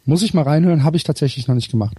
muss 0.05 0.21
ich 0.21 0.35
mal 0.35 0.43
reinhören, 0.43 0.83
habe 0.83 0.97
ich 0.97 1.03
tatsächlich 1.03 1.47
noch 1.47 1.55
nicht 1.55 1.71
gemacht. 1.71 1.97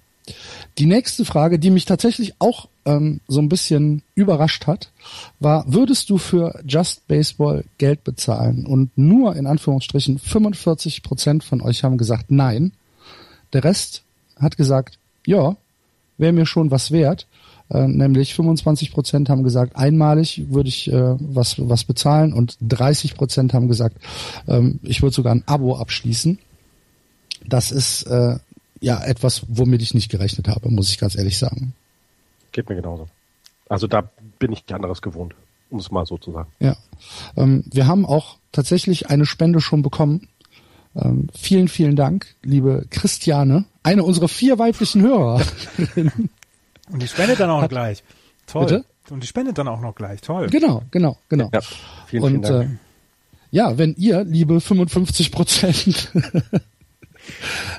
Die 0.78 0.86
nächste 0.86 1.24
Frage, 1.24 1.58
die 1.58 1.70
mich 1.70 1.84
tatsächlich 1.84 2.34
auch 2.38 2.68
ähm, 2.84 3.20
so 3.28 3.40
ein 3.40 3.48
bisschen 3.48 4.02
überrascht 4.14 4.66
hat, 4.66 4.90
war, 5.38 5.64
würdest 5.66 6.08
du 6.08 6.18
für 6.18 6.60
Just 6.66 7.06
Baseball 7.08 7.64
Geld 7.78 8.04
bezahlen? 8.04 8.66
Und 8.66 8.96
nur 8.96 9.36
in 9.36 9.46
Anführungsstrichen 9.46 10.18
45 10.18 11.02
Prozent 11.02 11.44
von 11.44 11.60
euch 11.60 11.84
haben 11.84 11.98
gesagt 11.98 12.30
nein. 12.30 12.72
Der 13.52 13.64
Rest 13.64 14.02
hat 14.38 14.56
gesagt, 14.56 14.98
ja, 15.26 15.56
wäre 16.16 16.32
mir 16.32 16.46
schon 16.46 16.70
was 16.70 16.90
wert. 16.90 17.26
Äh, 17.70 17.86
nämlich 17.86 18.34
25 18.34 18.92
Prozent 18.92 19.28
haben 19.28 19.42
gesagt, 19.42 19.76
einmalig 19.76 20.44
würde 20.48 20.68
ich 20.68 20.90
äh, 20.90 21.16
was, 21.18 21.56
was 21.58 21.84
bezahlen 21.84 22.32
und 22.32 22.56
30 22.60 23.14
Prozent 23.14 23.54
haben 23.54 23.68
gesagt, 23.68 23.96
ähm, 24.48 24.78
ich 24.82 25.02
würde 25.02 25.14
sogar 25.14 25.34
ein 25.34 25.44
Abo 25.46 25.76
abschließen. 25.76 26.38
Das 27.46 27.72
ist 27.72 28.04
äh, 28.04 28.36
ja 28.82 29.02
etwas, 29.02 29.42
womit 29.48 29.80
ich 29.80 29.94
nicht 29.94 30.10
gerechnet 30.10 30.48
habe, 30.48 30.70
muss 30.70 30.90
ich 30.90 30.98
ganz 30.98 31.16
ehrlich 31.16 31.38
sagen. 31.38 31.74
Geht 32.50 32.68
mir 32.68 32.76
genauso. 32.76 33.08
Also 33.68 33.86
da 33.86 34.10
bin 34.38 34.52
ich 34.52 34.64
anderes 34.74 35.00
gewohnt, 35.00 35.34
um 35.70 35.78
es 35.78 35.90
mal 35.90 36.04
so 36.04 36.18
zu 36.18 36.32
sagen. 36.32 36.50
Ja. 36.60 36.76
Ähm, 37.36 37.64
wir 37.70 37.86
haben 37.86 38.04
auch 38.04 38.36
tatsächlich 38.50 39.08
eine 39.08 39.24
Spende 39.24 39.60
schon 39.60 39.82
bekommen. 39.82 40.28
Ähm, 40.94 41.28
vielen, 41.34 41.68
vielen 41.68 41.96
Dank, 41.96 42.34
liebe 42.42 42.84
Christiane, 42.90 43.64
eine 43.82 44.04
unserer 44.04 44.28
vier 44.28 44.58
weiblichen 44.58 45.00
Hörer. 45.00 45.40
Und 46.90 47.02
die 47.02 47.08
spendet 47.08 47.40
dann 47.40 47.48
auch 47.48 47.62
noch 47.62 47.68
gleich. 47.68 48.02
Toll. 48.46 48.66
Bitte? 48.66 48.84
Und 49.08 49.22
die 49.22 49.26
spendet 49.26 49.56
dann 49.56 49.68
auch 49.68 49.80
noch 49.80 49.94
gleich. 49.94 50.20
Toll. 50.20 50.48
Genau, 50.48 50.82
genau, 50.90 51.16
genau. 51.28 51.50
Ja, 51.54 51.60
vielen, 52.06 52.22
Und, 52.22 52.30
vielen 52.30 52.42
Dank. 52.42 52.70
Äh, 52.72 52.76
ja, 53.52 53.78
wenn 53.78 53.94
ihr, 53.94 54.24
liebe 54.24 54.60
55 54.60 55.30
Prozent 55.30 56.10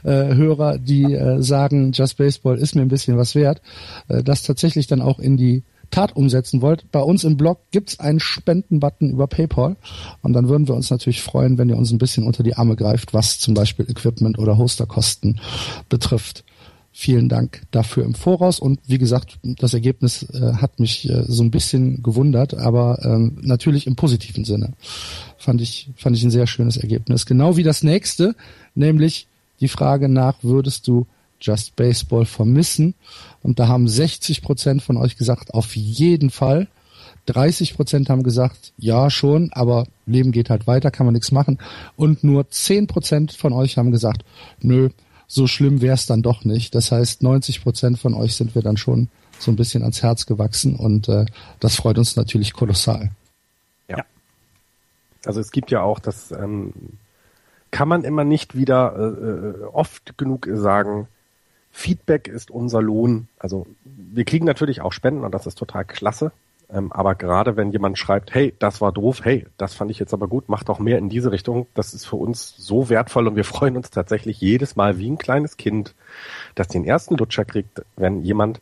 äh, 0.04 0.36
Hörer, 0.36 0.78
die 0.78 1.14
äh, 1.14 1.42
sagen, 1.42 1.92
Just 1.92 2.18
Baseball 2.18 2.58
ist 2.58 2.76
mir 2.76 2.82
ein 2.82 2.88
bisschen 2.88 3.18
was 3.18 3.36
wert, 3.36 3.62
äh, 4.08 4.24
das 4.24 4.44
tatsächlich 4.44 4.88
dann 4.88 5.02
auch 5.02 5.20
in 5.20 5.38
die 5.38 5.64
Tat 5.94 6.16
umsetzen 6.16 6.62
wollt. 6.62 6.92
Bei 6.92 7.02
uns 7.02 7.24
im 7.24 7.38
Blog 7.38 7.60
gibt's 7.72 8.00
einen 8.00 8.20
Spendenbutton 8.20 9.12
über 9.12 9.28
PayPal 9.28 9.76
und 10.22 10.34
dann 10.34 10.50
würden 10.50 10.68
wir 10.68 10.76
uns 10.76 10.90
natürlich 10.90 11.22
freuen, 11.22 11.58
wenn 11.58 11.70
ihr 11.70 11.78
uns 11.78 11.92
ein 11.92 12.00
bisschen 12.00 12.26
unter 12.26 12.42
die 12.42 12.56
Arme 12.56 12.76
greift, 12.76 13.14
was 13.14 13.40
zum 13.40 13.54
Beispiel 13.54 13.90
Equipment 13.90 14.40
oder 14.40 14.58
Hosterkosten 14.58 15.40
betrifft. 15.90 16.44
Vielen 16.96 17.28
Dank 17.28 17.64
dafür 17.72 18.06
im 18.06 18.14
Voraus 18.14 18.60
und 18.60 18.80
wie 18.86 19.00
gesagt, 19.00 19.40
das 19.42 19.74
Ergebnis 19.74 20.24
äh, 20.32 20.54
hat 20.54 20.80
mich 20.80 21.10
äh, 21.10 21.24
so 21.28 21.44
ein 21.44 21.50
bisschen 21.50 22.04
gewundert, 22.04 22.54
aber 22.54 23.00
ähm, 23.04 23.40
natürlich 23.42 23.88
im 23.88 23.96
positiven 23.96 24.46
Sinne. 24.46 24.74
Fand 25.40 25.60
ich, 25.60 25.90
fand 25.96 26.16
ich 26.16 26.24
ein 26.24 26.30
sehr 26.30 26.46
schönes 26.46 26.78
Ergebnis. 26.78 27.26
Genau 27.26 27.58
wie 27.58 27.64
das 27.64 27.82
nächste, 27.82 28.36
nämlich 28.76 29.28
die 29.64 29.70
Frage 29.70 30.10
nach, 30.10 30.36
würdest 30.42 30.88
du 30.88 31.08
Just 31.40 31.76
Baseball 31.76 32.26
vermissen? 32.26 32.94
Und 33.42 33.60
da 33.60 33.68
haben 33.68 33.88
60 33.88 34.42
Prozent 34.42 34.84
von 34.84 34.98
euch 34.98 35.18
gesagt, 35.18 35.54
auf 35.54 35.76
jeden 35.76 36.30
Fall. 36.30 36.68
30 37.28 37.76
Prozent 37.76 38.10
haben 38.10 38.24
gesagt, 38.24 38.74
ja 38.78 39.10
schon, 39.10 39.50
aber 39.54 39.88
Leben 40.06 40.34
geht 40.34 40.50
halt 40.50 40.68
weiter, 40.68 40.92
kann 40.92 41.06
man 41.06 41.14
nichts 41.14 41.32
machen. 41.32 41.60
Und 41.96 42.24
nur 42.26 42.50
10 42.50 42.88
Prozent 42.88 43.32
von 43.32 43.54
euch 43.54 43.78
haben 43.78 43.92
gesagt, 43.92 44.26
nö, 44.62 44.90
so 45.28 45.48
schlimm 45.48 45.82
wäre 45.82 45.96
es 45.96 46.06
dann 46.06 46.22
doch 46.22 46.44
nicht. 46.44 46.76
Das 46.76 46.92
heißt, 46.92 47.24
90 47.24 47.64
Prozent 47.64 48.00
von 48.00 48.14
euch 48.14 48.36
sind 48.36 48.54
wir 48.56 48.62
dann 48.62 48.76
schon 48.76 49.08
so 49.40 49.50
ein 49.50 49.56
bisschen 49.56 49.82
ans 49.82 50.04
Herz 50.04 50.26
gewachsen 50.26 50.76
und 50.76 51.08
äh, 51.08 51.26
das 51.62 51.78
freut 51.78 51.98
uns 51.98 52.18
natürlich 52.18 52.52
kolossal. 52.52 53.12
Ja. 53.88 54.04
Also 55.26 55.40
es 55.40 55.52
gibt 55.52 55.72
ja 55.72 55.82
auch 55.82 56.00
das 56.00 56.32
ähm, 56.32 56.74
kann 57.74 57.88
man 57.88 58.04
immer 58.04 58.24
nicht 58.24 58.56
wieder 58.56 58.96
äh, 58.96 59.02
äh, 59.02 59.64
oft 59.66 60.16
genug 60.18 60.48
sagen, 60.50 61.08
Feedback 61.72 62.28
ist 62.28 62.52
unser 62.52 62.84
Lohn. 62.84 63.28
Also 63.40 63.66
wir 63.84 64.26
kriegen 64.26 64.46
natürlich 64.46 64.82
auch 64.82 64.94
Spenden 64.94 65.24
und 65.24 65.34
das 65.34 65.48
ist 65.48 65.58
total 65.58 65.84
klasse. 65.84 66.32
Ähm, 66.72 66.92
aber 66.92 67.16
gerade 67.16 67.58
wenn 67.58 67.72
jemand 67.72 67.98
schreibt, 67.98 68.34
hey, 68.36 68.54
das 68.60 68.80
war 68.80 68.92
doof, 68.92 69.22
hey, 69.24 69.48
das 69.58 69.74
fand 69.74 69.90
ich 69.90 69.98
jetzt 69.98 70.14
aber 70.14 70.28
gut, 70.28 70.46
mach 70.48 70.64
doch 70.64 70.78
mehr 70.78 71.00
in 71.00 71.10
diese 71.10 71.32
Richtung, 71.32 71.66
das 71.74 71.96
ist 71.96 72.06
für 72.06 72.16
uns 72.16 72.54
so 72.58 72.90
wertvoll 72.90 73.28
und 73.28 73.36
wir 73.36 73.44
freuen 73.56 73.76
uns 73.76 73.90
tatsächlich 73.90 74.40
jedes 74.40 74.76
Mal 74.76 75.00
wie 75.00 75.10
ein 75.10 75.18
kleines 75.18 75.58
Kind, 75.58 75.96
das 76.54 76.68
den 76.68 76.86
ersten 76.86 77.18
Lutscher 77.18 77.44
kriegt, 77.44 77.82
wenn 77.96 78.22
jemand 78.22 78.62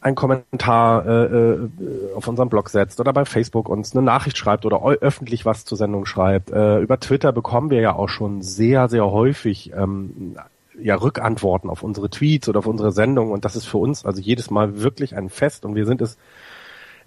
einen 0.00 0.14
Kommentar 0.14 1.06
äh, 1.06 1.24
äh, 1.24 1.68
auf 2.14 2.28
unserem 2.28 2.48
Blog 2.48 2.70
setzt 2.70 3.00
oder 3.00 3.12
bei 3.12 3.24
Facebook 3.24 3.68
uns 3.68 3.94
eine 3.94 4.02
Nachricht 4.02 4.38
schreibt 4.38 4.64
oder 4.64 4.84
öffentlich 5.00 5.44
was 5.44 5.64
zur 5.64 5.76
Sendung 5.76 6.06
schreibt. 6.06 6.50
Äh, 6.50 6.78
über 6.78 7.00
Twitter 7.00 7.32
bekommen 7.32 7.70
wir 7.70 7.80
ja 7.80 7.94
auch 7.94 8.08
schon 8.08 8.42
sehr, 8.42 8.88
sehr 8.88 9.10
häufig 9.10 9.72
ähm, 9.76 10.36
ja 10.80 10.94
Rückantworten 10.94 11.68
auf 11.68 11.82
unsere 11.82 12.08
Tweets 12.10 12.48
oder 12.48 12.60
auf 12.60 12.66
unsere 12.66 12.92
Sendung 12.92 13.32
und 13.32 13.44
das 13.44 13.56
ist 13.56 13.66
für 13.66 13.78
uns 13.78 14.04
also 14.04 14.20
jedes 14.20 14.50
Mal 14.50 14.80
wirklich 14.80 15.16
ein 15.16 15.28
Fest 15.28 15.64
und 15.64 15.74
wir 15.74 15.86
sind 15.86 16.00
es 16.00 16.16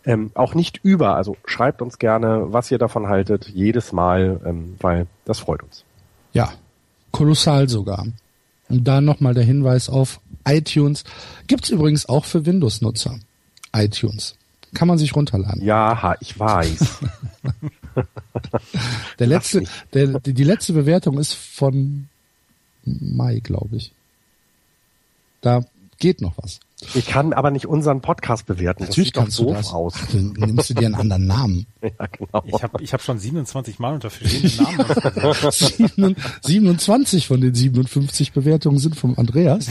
ähm, 0.05 0.31
auch 0.33 0.53
nicht 0.53 0.79
über. 0.83 1.15
Also 1.15 1.37
schreibt 1.45 1.81
uns 1.81 1.99
gerne, 1.99 2.47
was 2.47 2.71
ihr 2.71 2.77
davon 2.77 3.07
haltet, 3.07 3.47
jedes 3.47 3.93
Mal, 3.93 4.41
ähm, 4.45 4.75
weil 4.79 5.07
das 5.25 5.39
freut 5.39 5.63
uns. 5.63 5.85
Ja, 6.33 6.51
kolossal 7.11 7.69
sogar. 7.69 8.05
Und 8.69 8.87
da 8.87 9.01
nochmal 9.01 9.33
der 9.33 9.43
Hinweis 9.43 9.89
auf 9.89 10.19
iTunes. 10.45 11.03
Gibt's 11.47 11.69
übrigens 11.69 12.07
auch 12.07 12.25
für 12.25 12.45
Windows-Nutzer. 12.45 13.19
iTunes. 13.73 14.35
Kann 14.73 14.87
man 14.87 14.97
sich 14.97 15.15
runterladen. 15.15 15.63
Ja, 15.63 16.15
ich 16.19 16.39
weiß. 16.39 16.99
der 19.19 19.27
letzte, 19.27 19.63
der, 19.93 20.19
die 20.19 20.43
letzte 20.43 20.73
Bewertung 20.73 21.17
ist 21.17 21.33
von 21.33 22.07
Mai, 22.85 23.39
glaube 23.39 23.77
ich. 23.77 23.91
Da 25.41 25.63
geht 26.01 26.19
noch 26.19 26.33
was. 26.35 26.59
Ich 26.95 27.05
kann 27.05 27.31
aber 27.31 27.51
nicht 27.51 27.67
unseren 27.67 28.01
Podcast 28.01 28.47
bewerten. 28.47 28.83
Natürlich 28.83 29.13
das 29.13 29.35
sieht 29.35 29.45
kannst 29.45 29.67
doof 29.67 29.73
aus. 29.73 29.93
Ach, 29.97 30.07
dann 30.11 30.33
nimmst 30.33 30.71
du 30.71 30.73
dir 30.73 30.87
einen 30.87 30.95
anderen 30.95 31.27
Namen. 31.27 31.67
ja, 31.81 32.07
genau. 32.07 32.43
Ich 32.45 32.63
habe 32.63 32.83
ich 32.83 32.91
hab 32.93 33.01
schon 33.01 33.19
27 33.19 33.79
Mal 33.79 33.93
unter 33.93 34.09
verschiedenen 34.09 34.75
Namen. 35.95 36.15
27 36.41 37.27
von 37.27 37.39
den 37.39 37.53
57 37.53 38.33
Bewertungen 38.33 38.79
sind 38.79 38.95
vom 38.95 39.17
Andreas. 39.17 39.67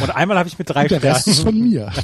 Und 0.00 0.10
einmal 0.10 0.38
habe 0.38 0.48
ich 0.48 0.58
mit 0.58 0.70
drei 0.70 0.82
Und 0.82 0.92
Der 0.92 1.02
Rest 1.02 1.26
ist 1.26 1.40
von 1.40 1.58
mir. 1.58 1.92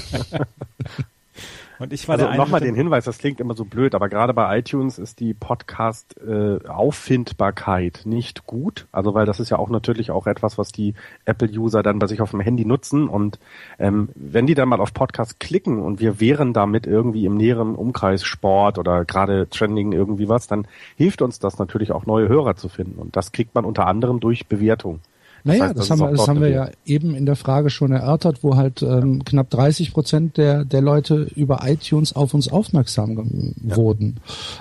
Und 1.79 1.93
ich 1.93 2.09
war 2.09 2.19
also 2.19 2.33
nochmal 2.35 2.61
den 2.61 2.75
Hinweis, 2.75 3.05
das 3.05 3.19
klingt 3.19 3.39
immer 3.41 3.55
so 3.55 3.65
blöd, 3.65 3.95
aber 3.95 4.09
gerade 4.09 4.33
bei 4.33 4.59
iTunes 4.59 4.99
ist 4.99 5.21
die 5.21 5.35
Podcast-Auffindbarkeit 5.35 8.03
äh, 8.05 8.09
nicht 8.09 8.47
gut. 8.47 8.87
Also 8.93 9.12
weil 9.15 9.27
das 9.27 9.41
ist 9.41 9.51
ja 9.51 9.59
auch 9.59 9.69
natürlich 9.69 10.11
auch 10.11 10.27
etwas, 10.27 10.57
was 10.59 10.73
die 10.73 10.95
Apple-User 11.25 11.83
dann 11.83 11.99
bei 11.99 12.07
sich 12.07 12.23
auf 12.23 12.31
dem 12.31 12.41
Handy 12.41 12.65
nutzen. 12.65 13.09
Und 13.09 13.39
ähm, 13.79 14.09
wenn 14.15 14.47
die 14.47 14.55
dann 14.55 14.69
mal 14.69 14.81
auf 14.81 14.95
Podcast 14.95 15.41
klicken 15.41 15.83
und 15.83 16.01
wir 16.01 16.21
wären 16.21 16.53
damit 16.53 16.87
irgendwie 16.87 17.27
im 17.27 17.37
näheren 17.37 17.75
Umkreis 17.75 18.23
Sport 18.25 18.79
oder 18.79 19.05
gerade 19.05 19.49
Trending 19.51 19.91
irgendwie 19.93 20.29
was, 20.29 20.47
dann 20.47 20.69
hilft 20.97 21.23
uns 21.23 21.39
das 21.39 21.59
natürlich 21.59 21.93
auch 21.93 22.07
neue 22.07 22.29
Hörer 22.29 22.57
zu 22.57 22.69
finden. 22.69 22.99
Und 22.99 23.17
das 23.17 23.33
kriegt 23.33 23.55
man 23.55 23.65
unter 23.65 23.87
anderem 23.87 24.21
durch 24.21 24.47
Bewertung. 24.47 25.01
Naja, 25.47 25.73
das, 25.73 25.89
das 25.89 25.91
haben 25.91 26.01
wir, 26.01 26.17
das 26.17 26.29
haben 26.29 26.41
wir 26.41 26.49
ja 26.49 26.69
eben 26.85 27.15
in 27.15 27.25
der 27.25 27.37
Frage 27.37 27.71
schon 27.71 27.93
erörtert, 27.93 28.43
wo 28.43 28.57
halt 28.57 28.83
ähm, 28.83 29.25
knapp 29.25 29.49
30 29.51 29.93
Prozent 29.93 30.37
der, 30.37 30.65
der 30.65 30.81
Leute 30.81 31.29
über 31.37 31.61
iTunes 31.65 32.15
auf 32.15 32.35
uns 32.35 32.49
aufmerksam 32.49 33.55
ja. 33.65 33.77
wurden. 33.77 34.17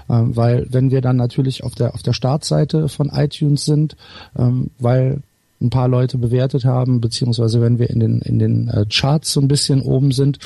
Ähm, 0.10 0.36
weil 0.36 0.67
wenn 0.69 0.91
wir 0.91 1.02
dann 1.02 1.15
natürlich 1.15 1.63
auf 1.63 1.74
der, 1.74 1.95
auf 1.95 2.04
der 2.04 2.13
Startseite 2.13 2.88
von 2.88 3.10
iTunes 3.10 3.65
sind, 3.65 3.98
ähm, 4.38 4.69
weil 4.78 5.21
ein 5.62 5.70
paar 5.70 5.88
Leute 5.88 6.18
bewertet 6.18 6.65
haben, 6.65 7.02
beziehungsweise 7.02 7.62
wenn 7.62 7.80
wir 7.80 7.89
in 7.89 8.00
den, 8.00 8.22
in 8.22 8.39
den 8.39 8.68
äh, 8.68 8.86
Charts 8.89 9.32
so 9.32 9.41
ein 9.41 9.48
bisschen 9.48 9.82
oben 9.82 10.12
sind, 10.12 10.39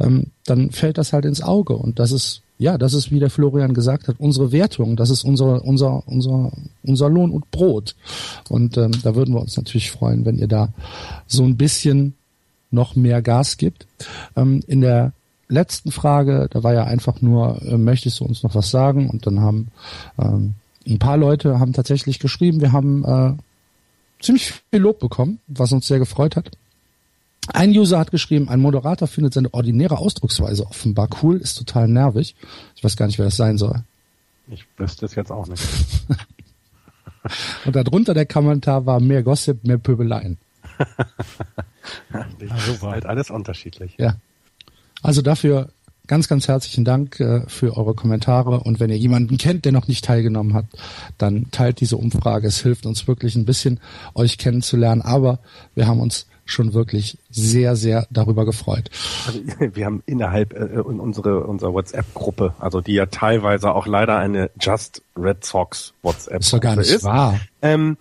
ähm, 0.00 0.28
dann 0.46 0.70
fällt 0.70 0.98
das 0.98 1.12
halt 1.12 1.24
ins 1.24 1.42
Auge. 1.42 1.74
Und 1.74 1.98
das 1.98 2.12
ist 2.12 2.42
ja, 2.56 2.78
das 2.78 2.94
ist, 2.94 3.10
wie 3.10 3.18
der 3.18 3.30
Florian 3.30 3.74
gesagt 3.74 4.06
hat, 4.06 4.16
unsere 4.18 4.52
Wertung, 4.52 4.94
das 4.96 5.10
ist 5.10 5.24
unser, 5.24 5.64
unser, 5.64 6.06
unser, 6.06 6.52
unser 6.84 7.10
Lohn 7.10 7.32
und 7.32 7.50
Brot. 7.50 7.96
Und 8.48 8.76
ähm, 8.76 8.92
da 9.02 9.16
würden 9.16 9.34
wir 9.34 9.40
uns 9.40 9.56
natürlich 9.56 9.90
freuen, 9.90 10.24
wenn 10.24 10.38
ihr 10.38 10.46
da 10.46 10.68
so 11.26 11.42
ein 11.42 11.56
bisschen 11.56 12.14
noch 12.70 12.94
mehr 12.94 13.22
Gas 13.22 13.56
gibt. 13.56 13.86
Ähm, 14.36 14.62
in 14.68 14.80
der 14.80 15.12
letzten 15.48 15.90
Frage, 15.90 16.48
da 16.50 16.62
war 16.62 16.74
ja 16.74 16.84
einfach 16.84 17.20
nur, 17.20 17.60
äh, 17.62 17.76
möchtest 17.76 18.20
du 18.20 18.24
uns 18.24 18.42
noch 18.42 18.54
was 18.54 18.70
sagen? 18.70 19.10
Und 19.10 19.26
dann 19.26 19.40
haben 19.40 19.68
ähm, 20.18 20.54
ein 20.86 20.98
paar 20.98 21.16
Leute 21.16 21.58
haben 21.58 21.72
tatsächlich 21.72 22.18
geschrieben, 22.18 22.60
wir 22.60 22.72
haben 22.72 23.04
äh, 23.04 23.32
ziemlich 24.24 24.52
viel 24.70 24.80
Lob 24.80 24.98
bekommen, 24.98 25.40
was 25.46 25.72
uns 25.72 25.86
sehr 25.86 25.98
gefreut 25.98 26.36
hat. 26.36 26.50
Ein 27.52 27.70
User 27.70 27.98
hat 27.98 28.10
geschrieben, 28.10 28.48
ein 28.48 28.60
Moderator 28.60 29.06
findet 29.06 29.34
seine 29.34 29.52
ordinäre 29.52 29.98
Ausdrucksweise 29.98 30.66
offenbar 30.66 31.08
cool, 31.22 31.36
ist 31.36 31.58
total 31.58 31.88
nervig. 31.88 32.34
Ich 32.74 32.82
weiß 32.82 32.96
gar 32.96 33.06
nicht, 33.06 33.18
wer 33.18 33.26
das 33.26 33.36
sein 33.36 33.58
soll. 33.58 33.82
Ich 34.48 34.64
wüsste 34.78 35.06
es 35.06 35.14
jetzt 35.14 35.30
auch 35.30 35.46
nicht. 35.46 35.62
Und 37.64 37.76
darunter 37.76 38.14
der 38.14 38.26
Kommentar 38.26 38.86
war 38.86 39.00
mehr 39.00 39.22
Gossip, 39.22 39.64
mehr 39.64 39.78
Pöbeleien. 39.78 40.38
das 42.38 42.68
ist 42.68 42.82
halt 42.82 43.06
alles 43.06 43.30
unterschiedlich. 43.30 43.94
Ja. 43.98 44.16
Also 45.02 45.22
dafür 45.22 45.70
ganz, 46.06 46.28
ganz 46.28 46.48
herzlichen 46.48 46.84
Dank 46.84 47.20
äh, 47.20 47.42
für 47.46 47.76
eure 47.76 47.94
Kommentare. 47.94 48.60
Und 48.60 48.80
wenn 48.80 48.90
ihr 48.90 48.98
jemanden 48.98 49.36
kennt, 49.36 49.64
der 49.64 49.72
noch 49.72 49.88
nicht 49.88 50.04
teilgenommen 50.04 50.54
hat, 50.54 50.66
dann 51.18 51.50
teilt 51.50 51.80
diese 51.80 51.96
Umfrage. 51.96 52.48
Es 52.48 52.60
hilft 52.60 52.86
uns 52.86 53.06
wirklich 53.08 53.36
ein 53.36 53.44
bisschen, 53.44 53.80
euch 54.14 54.38
kennenzulernen. 54.38 55.02
Aber 55.02 55.38
wir 55.74 55.86
haben 55.86 56.00
uns 56.00 56.26
schon 56.46 56.74
wirklich 56.74 57.18
sehr, 57.30 57.74
sehr 57.74 58.06
darüber 58.10 58.44
gefreut. 58.44 58.90
Also, 59.26 59.40
wir 59.74 59.86
haben 59.86 60.02
innerhalb 60.06 60.52
äh, 60.52 60.80
unsere, 60.80 61.44
unserer 61.44 61.72
WhatsApp-Gruppe, 61.72 62.54
also 62.58 62.80
die 62.80 62.94
ja 62.94 63.06
teilweise 63.06 63.72
auch 63.72 63.86
leider 63.86 64.18
eine 64.18 64.50
Just 64.60 65.02
Red 65.16 65.44
Sox 65.44 65.94
WhatsApp-Gruppe 66.02 66.38
ist. 66.38 66.46
Ist 66.46 66.52
doch 66.52 66.60
gar 66.60 66.76
nicht 66.76 66.90
ist, 66.90 67.04
wahr. 67.04 67.40
Ähm, 67.62 67.96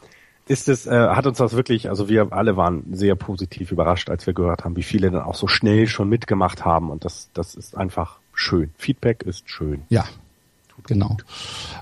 ist 0.48 0.68
es, 0.68 0.86
äh, 0.86 0.92
hat 0.92 1.26
uns 1.26 1.38
das 1.38 1.54
wirklich, 1.54 1.90
also 1.90 2.10
wir 2.10 2.28
alle 2.32 2.58
waren 2.58 2.84
sehr 2.92 3.16
positiv 3.16 3.72
überrascht, 3.72 4.10
als 4.10 4.26
wir 4.28 4.34
gehört 4.34 4.66
haben, 4.66 4.76
wie 4.76 4.84
viele 4.84 5.10
dann 5.10 5.22
auch 5.22 5.36
so 5.36 5.48
schnell 5.48 5.88
schon 5.88 6.10
mitgemacht 6.10 6.66
haben 6.66 6.90
und 6.90 7.06
das, 7.06 7.30
das 7.34 7.56
ist 7.56 7.78
einfach 7.78 8.20
schön. 8.34 8.72
Feedback 8.78 9.24
ist 9.24 9.50
schön. 9.50 9.84
Ja, 9.90 10.06
genau. 10.86 11.18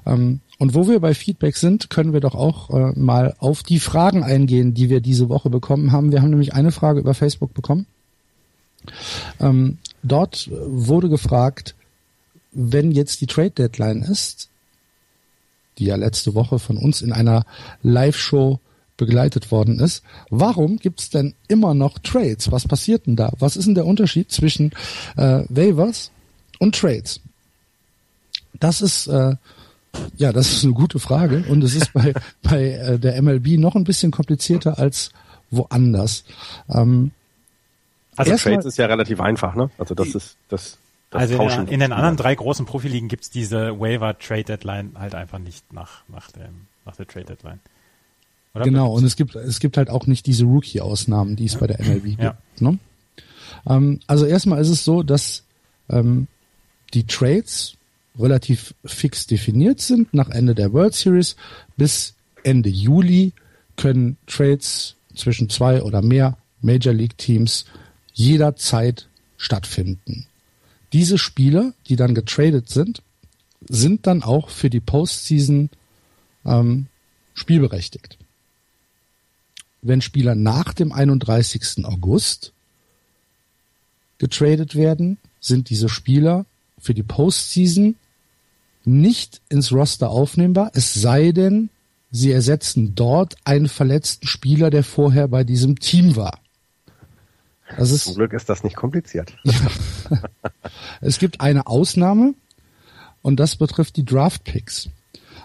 Ähm, 0.06 0.41
und 0.60 0.76
wo 0.76 0.88
wir 0.88 1.00
bei 1.00 1.15
Feedback 1.15 1.58
sind, 1.58 1.89
können 1.89 2.13
wir 2.13 2.19
doch 2.19 2.36
auch 2.36 2.69
äh, 2.69 3.00
mal 3.00 3.36
auf 3.39 3.63
die 3.63 3.80
Fragen 3.80 4.24
eingehen, 4.24 4.76
die 4.76 4.89
wir 4.89 5.02
diese 5.02 5.28
Woche 5.28 5.50
bekommen 5.50 5.91
haben. 5.91 6.12
Wir 6.12 6.21
haben 6.21 6.30
nämlich 6.30 6.54
eine 6.54 6.71
Frage 6.71 7.00
über 7.00 7.15
Facebook 7.15 7.56
bekommen. 7.56 7.88
Ähm, 9.39 9.80
dort 10.04 10.52
wurde 10.52 11.10
gefragt, 11.10 11.74
wenn 12.52 12.91
jetzt 12.91 13.21
die 13.21 13.28
Trade 13.28 13.52
Deadline 13.52 14.04
ist, 14.04 14.50
die 15.77 15.86
ja 15.86 15.95
letzte 15.95 16.36
Woche 16.36 16.60
von 16.60 16.77
uns 16.77 17.01
in 17.01 17.13
einer 17.13 17.45
Live-Show 17.81 18.60
begleitet 18.97 19.51
worden 19.51 19.79
ist, 19.79 20.03
warum 20.29 20.77
gibt's 20.77 21.10
denn 21.10 21.34
immer 21.47 21.73
noch 21.73 21.97
Trades? 21.99 22.51
Was 22.51 22.67
passiert 22.67 23.07
denn 23.07 23.15
da? 23.15 23.31
Was 23.39 23.55
ist 23.55 23.65
denn 23.65 23.75
der 23.75 23.86
Unterschied 23.86 24.31
zwischen 24.31 24.71
äh, 25.17 25.43
Waivers 25.49 26.12
und 26.60 26.75
Trades? 26.75 27.19
Das 28.60 28.81
ist 28.81 29.07
äh, 29.07 29.36
ja, 30.17 30.31
das 30.31 30.51
ist 30.51 30.63
eine 30.63 30.73
gute 30.73 30.99
Frage 30.99 31.43
und 31.47 31.63
es 31.63 31.75
ist 31.75 31.93
bei, 31.93 32.13
bei 32.43 32.71
äh, 32.71 32.99
der 32.99 33.21
MLB 33.21 33.57
noch 33.57 33.75
ein 33.75 33.84
bisschen 33.84 34.12
komplizierter 34.12 34.79
als 34.79 35.12
woanders. 35.49 36.23
Ähm, 36.69 37.12
also 38.15 38.36
Trades 38.36 38.65
ist 38.65 38.77
ja 38.77 38.86
relativ 38.86 39.19
einfach, 39.19 39.55
ne? 39.55 39.69
Also 39.77 39.95
das 39.95 40.10
ist 40.15 40.38
das. 40.49 40.77
Das 41.12 41.24
also 41.24 41.34
in, 41.39 41.47
der, 41.47 41.60
in 41.67 41.80
den 41.82 41.91
anderen 41.91 42.15
drei 42.15 42.34
großen 42.34 42.65
Profiligen 42.65 43.10
gibt's 43.10 43.30
diese 43.30 43.80
Waiver 43.80 44.17
Trade 44.17 44.45
Deadline 44.45 44.91
halt 44.97 45.13
einfach 45.13 45.39
nicht 45.39 45.71
nach 45.74 46.04
nach 46.08 46.32
dem 46.32 46.67
nach 46.86 46.95
der 46.95 47.06
Trade 47.06 47.26
Deadline. 47.26 47.60
Oder 48.56 48.63
genau 48.63 48.93
und 48.93 49.04
es 49.04 49.17
gibt 49.17 49.36
es 49.36 49.60
gibt 49.60 49.76
halt 49.76 49.89
auch 49.89 50.08
nicht 50.08 50.26
diese 50.26 50.45
Rookie 50.45 50.80
Ausnahmen, 50.80 51.36
die 51.36 51.45
es 51.45 51.58
bei 51.58 51.67
der 51.67 51.82
MLB 51.86 52.04
gibt. 52.04 52.21
Ja. 52.21 52.38
Ne? 52.60 52.80
Ähm, 53.67 54.00
also 54.08 54.26
erstmal 54.26 54.62
ist 54.62 54.69
es 54.69 54.86
so, 54.86 55.04
dass 55.04 55.43
ähm, 55.89 56.28
die 56.93 57.06
Trades 57.06 57.76
relativ 58.17 58.74
fix 58.86 59.28
definiert 59.28 59.82
sind. 59.82 60.13
Nach 60.13 60.30
Ende 60.30 60.56
der 60.56 60.71
World 60.71 60.93
Series 60.93 61.36
bis 61.76 62.15
Ende 62.43 62.69
Juli 62.69 63.34
können 63.76 64.17
Trades 64.28 64.95
zwischen 65.13 65.50
zwei 65.50 65.82
oder 65.82 66.02
mehr 66.02 66.38
Major 66.62 66.93
League 66.93 67.17
Teams 67.17 67.65
jederzeit 68.13 69.08
stattfinden. 69.38 70.28
Diese 70.93 71.17
Spieler, 71.17 71.73
die 71.88 71.95
dann 71.95 72.15
getradet 72.15 72.69
sind, 72.69 73.01
sind 73.67 74.08
dann 74.08 74.23
auch 74.23 74.49
für 74.49 74.69
die 74.69 74.80
Postseason 74.80 75.69
ähm, 76.45 76.88
spielberechtigt. 77.34 78.17
Wenn 79.82 80.01
Spieler 80.01 80.36
nach 80.36 80.73
dem 80.73 80.91
31. 80.91 81.86
August 81.86 82.51
getradet 84.17 84.75
werden, 84.75 85.17
sind 85.39 85.69
diese 85.69 85.89
Spieler 85.89 86.45
für 86.77 86.93
die 86.93 87.04
Postseason 87.04 87.95
nicht 88.84 89.41
ins 89.49 89.71
Roster 89.71 90.10
aufnehmbar, 90.10 90.71
es 90.73 90.93
sei 90.93 91.32
denn, 91.32 91.69
sie 92.12 92.32
ersetzen 92.32 92.93
dort 92.95 93.36
einen 93.43 93.69
verletzten 93.69 94.27
Spieler, 94.27 94.69
der 94.69 94.84
vorher 94.84 95.27
bei 95.27 95.43
diesem 95.43 95.80
Team 95.80 96.15
war. 96.15 96.40
Das 97.77 97.91
ist, 97.91 98.05
Zum 98.05 98.15
Glück 98.15 98.34
ist 98.34 98.49
das 98.49 98.63
nicht 98.63 98.75
kompliziert. 98.75 99.34
es 101.01 101.19
gibt 101.19 101.41
eine 101.41 101.67
Ausnahme 101.67 102.34
und 103.21 103.39
das 103.39 103.55
betrifft 103.55 103.97
die 103.97 104.05
Draft 104.05 104.43
Picks. 104.43 104.89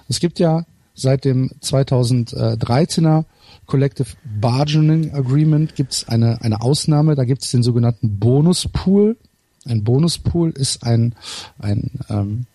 Es 0.09 0.21
gibt 0.21 0.39
ja 0.39 0.65
seit 0.95 1.25
dem 1.25 1.51
2013er 1.63 3.25
Collective 3.67 4.09
Bargaining 4.41 5.13
Agreement 5.13 5.75
gibt 5.75 5.93
es 5.93 6.09
eine, 6.09 6.41
eine 6.41 6.61
Ausnahme, 6.63 7.15
da 7.15 7.25
gibt 7.25 7.43
es 7.43 7.51
den 7.51 7.63
sogenannten 7.63 8.19
Bonuspool. 8.19 9.17
Ein 9.65 9.83
Bonuspool 9.83 10.51
ist 10.51 10.85
ein, 10.85 11.15
ein, 11.59 11.91
ähm, 12.09 12.47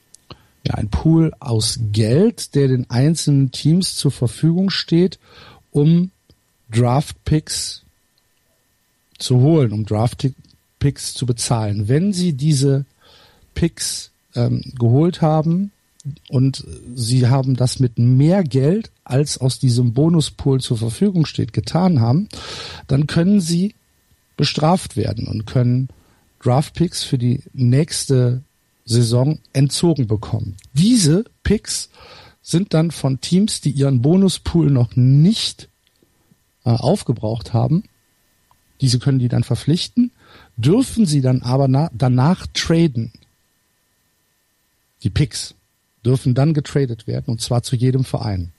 ja, 0.66 0.76
ein 0.76 0.90
Pool 0.90 1.34
aus 1.40 1.80
Geld, 1.92 2.56
der 2.56 2.70
den 2.70 2.90
einzelnen 2.90 3.52
Teams 3.52 3.96
zur 3.96 4.12
Verfügung 4.12 4.70
steht, 4.70 5.20
um 5.72 6.12
Draft 6.70 7.24
Picks 7.26 7.84
zu 9.22 9.40
holen, 9.40 9.72
um 9.72 9.86
Draft 9.86 10.28
Picks 10.80 11.14
zu 11.14 11.26
bezahlen. 11.26 11.88
Wenn 11.88 12.12
sie 12.12 12.34
diese 12.34 12.86
Picks 13.54 14.12
ähm, 14.36 14.62
geholt 14.78 15.22
haben 15.22 15.72
und 16.30 16.66
sie 16.96 17.28
haben 17.28 17.56
das 17.56 17.80
mit 17.80 18.00
mehr 18.00 18.44
Geld, 18.44 18.92
als 19.04 19.38
aus 19.38 19.60
diesem 19.60 19.94
Bonuspool 19.94 20.60
zur 20.62 20.78
Verfügung 20.78 21.26
steht, 21.26 21.54
getan 21.54 22.00
haben, 22.00 22.30
dann 22.88 23.08
können 23.08 23.40
sie 23.40 23.76
bestraft 24.38 24.98
werden 24.98 25.28
und 25.28 25.46
können 25.46 25.90
Draft 26.42 26.74
Picks 26.74 27.04
für 27.04 27.18
die 27.18 27.42
nächste 27.54 28.42
Saison 28.86 29.40
entzogen 29.54 30.08
bekommen. 30.08 30.58
Diese 30.74 31.26
Picks 31.44 31.90
sind 32.42 32.74
dann 32.74 32.90
von 32.90 33.22
Teams, 33.22 33.62
die 33.62 33.70
ihren 33.70 34.02
Bonuspool 34.02 34.72
noch 34.72 34.96
nicht 34.96 35.70
äh, 36.66 36.72
aufgebraucht 36.72 37.54
haben, 37.54 37.84
diese 38.82 39.00
können 39.00 39.20
die 39.20 39.30
dann 39.30 39.44
verpflichten, 39.44 40.12
dürfen 40.58 41.06
sie 41.06 41.22
dann 41.22 41.42
aber 41.42 41.68
na, 41.68 41.90
danach 41.94 42.48
traden. 42.54 43.14
Die 45.04 45.10
Picks 45.10 45.56
dürfen 46.06 46.34
dann 46.34 46.54
getradet 46.54 47.08
werden 47.08 47.26
und 47.28 47.42
zwar 47.42 47.64
zu 47.64 47.76
jedem 47.76 48.04
Verein. 48.04 48.52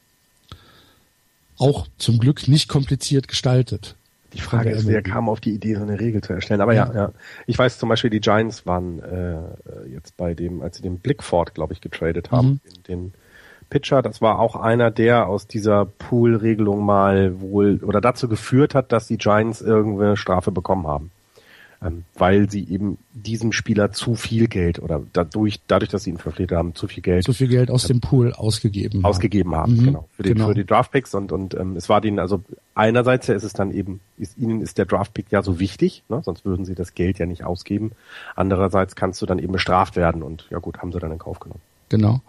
Auch 1.58 1.86
zum 1.98 2.18
Glück 2.18 2.48
nicht 2.48 2.68
kompliziert 2.68 3.28
gestaltet. 3.28 3.96
Die 4.32 4.40
Frage 4.40 4.70
ist, 4.70 4.86
wer 4.86 5.02
kam 5.02 5.28
auf 5.28 5.40
die 5.40 5.52
Idee, 5.52 5.74
so 5.74 5.82
eine 5.82 6.00
Regel 6.00 6.22
zu 6.22 6.32
erstellen. 6.32 6.62
Aber 6.62 6.72
ja, 6.72 6.86
ja. 6.86 6.94
ja. 6.94 7.12
Ich 7.46 7.58
weiß 7.58 7.78
zum 7.78 7.90
Beispiel, 7.90 8.08
die 8.08 8.20
Giants 8.20 8.64
waren 8.64 9.00
äh, 9.00 9.36
jetzt 9.90 10.16
bei 10.16 10.32
dem, 10.32 10.62
als 10.62 10.76
sie 10.76 10.82
den 10.82 10.98
Blickford, 10.98 11.54
glaube 11.54 11.74
ich, 11.74 11.82
getradet 11.82 12.30
haben, 12.30 12.60
mhm. 12.64 12.82
den 12.88 13.14
Pitcher. 13.72 14.02
Das 14.02 14.20
war 14.20 14.38
auch 14.38 14.54
einer, 14.54 14.90
der 14.90 15.26
aus 15.26 15.46
dieser 15.46 15.86
Pool-Regelung 15.86 16.84
mal 16.84 17.40
wohl 17.40 17.80
oder 17.82 18.02
dazu 18.02 18.28
geführt 18.28 18.74
hat, 18.74 18.92
dass 18.92 19.06
die 19.06 19.16
Giants 19.16 19.62
irgendeine 19.62 20.16
Strafe 20.18 20.52
bekommen 20.52 20.86
haben. 20.86 21.10
Ähm, 21.82 22.04
weil 22.14 22.48
sie 22.48 22.68
eben 22.68 22.98
diesem 23.12 23.50
Spieler 23.50 23.90
zu 23.90 24.14
viel 24.14 24.46
Geld 24.46 24.78
oder 24.78 25.02
dadurch, 25.12 25.58
dadurch, 25.66 25.90
dass 25.90 26.04
sie 26.04 26.10
ihn 26.10 26.18
verpflichtet 26.18 26.56
haben, 26.56 26.76
zu 26.76 26.86
viel 26.86 27.02
Geld. 27.02 27.24
Zu 27.24 27.32
viel 27.32 27.48
Geld 27.48 27.72
aus 27.72 27.88
dem 27.88 28.00
Pool 28.00 28.32
ausgegeben 28.34 29.04
Ausgegeben 29.04 29.56
haben, 29.56 29.76
mhm, 29.76 29.84
genau. 29.86 30.08
Für, 30.12 30.22
den, 30.22 30.34
genau. 30.34 30.48
für 30.48 30.54
die 30.54 30.64
Draftpicks 30.64 31.12
und, 31.14 31.32
und 31.32 31.54
ähm, 31.54 31.74
es 31.74 31.88
war 31.88 32.00
denen, 32.00 32.20
also 32.20 32.40
einerseits 32.76 33.28
ist 33.30 33.42
es 33.42 33.52
dann 33.52 33.72
eben, 33.72 34.00
ist, 34.16 34.38
ihnen 34.38 34.60
ist 34.60 34.78
der 34.78 34.84
Draftpick 34.84 35.26
ja 35.30 35.42
so 35.42 35.58
wichtig, 35.58 36.04
ne? 36.08 36.20
sonst 36.24 36.44
würden 36.44 36.64
sie 36.66 36.76
das 36.76 36.94
Geld 36.94 37.18
ja 37.18 37.26
nicht 37.26 37.42
ausgeben. 37.42 37.92
Andererseits 38.36 38.94
kannst 38.94 39.20
du 39.20 39.26
dann 39.26 39.40
eben 39.40 39.52
bestraft 39.52 39.96
werden 39.96 40.22
und 40.22 40.46
ja 40.50 40.58
gut, 40.58 40.78
haben 40.78 40.92
sie 40.92 41.00
dann 41.00 41.10
in 41.10 41.18
Kauf 41.18 41.40
genommen. 41.40 41.62
Genau. 41.92 42.22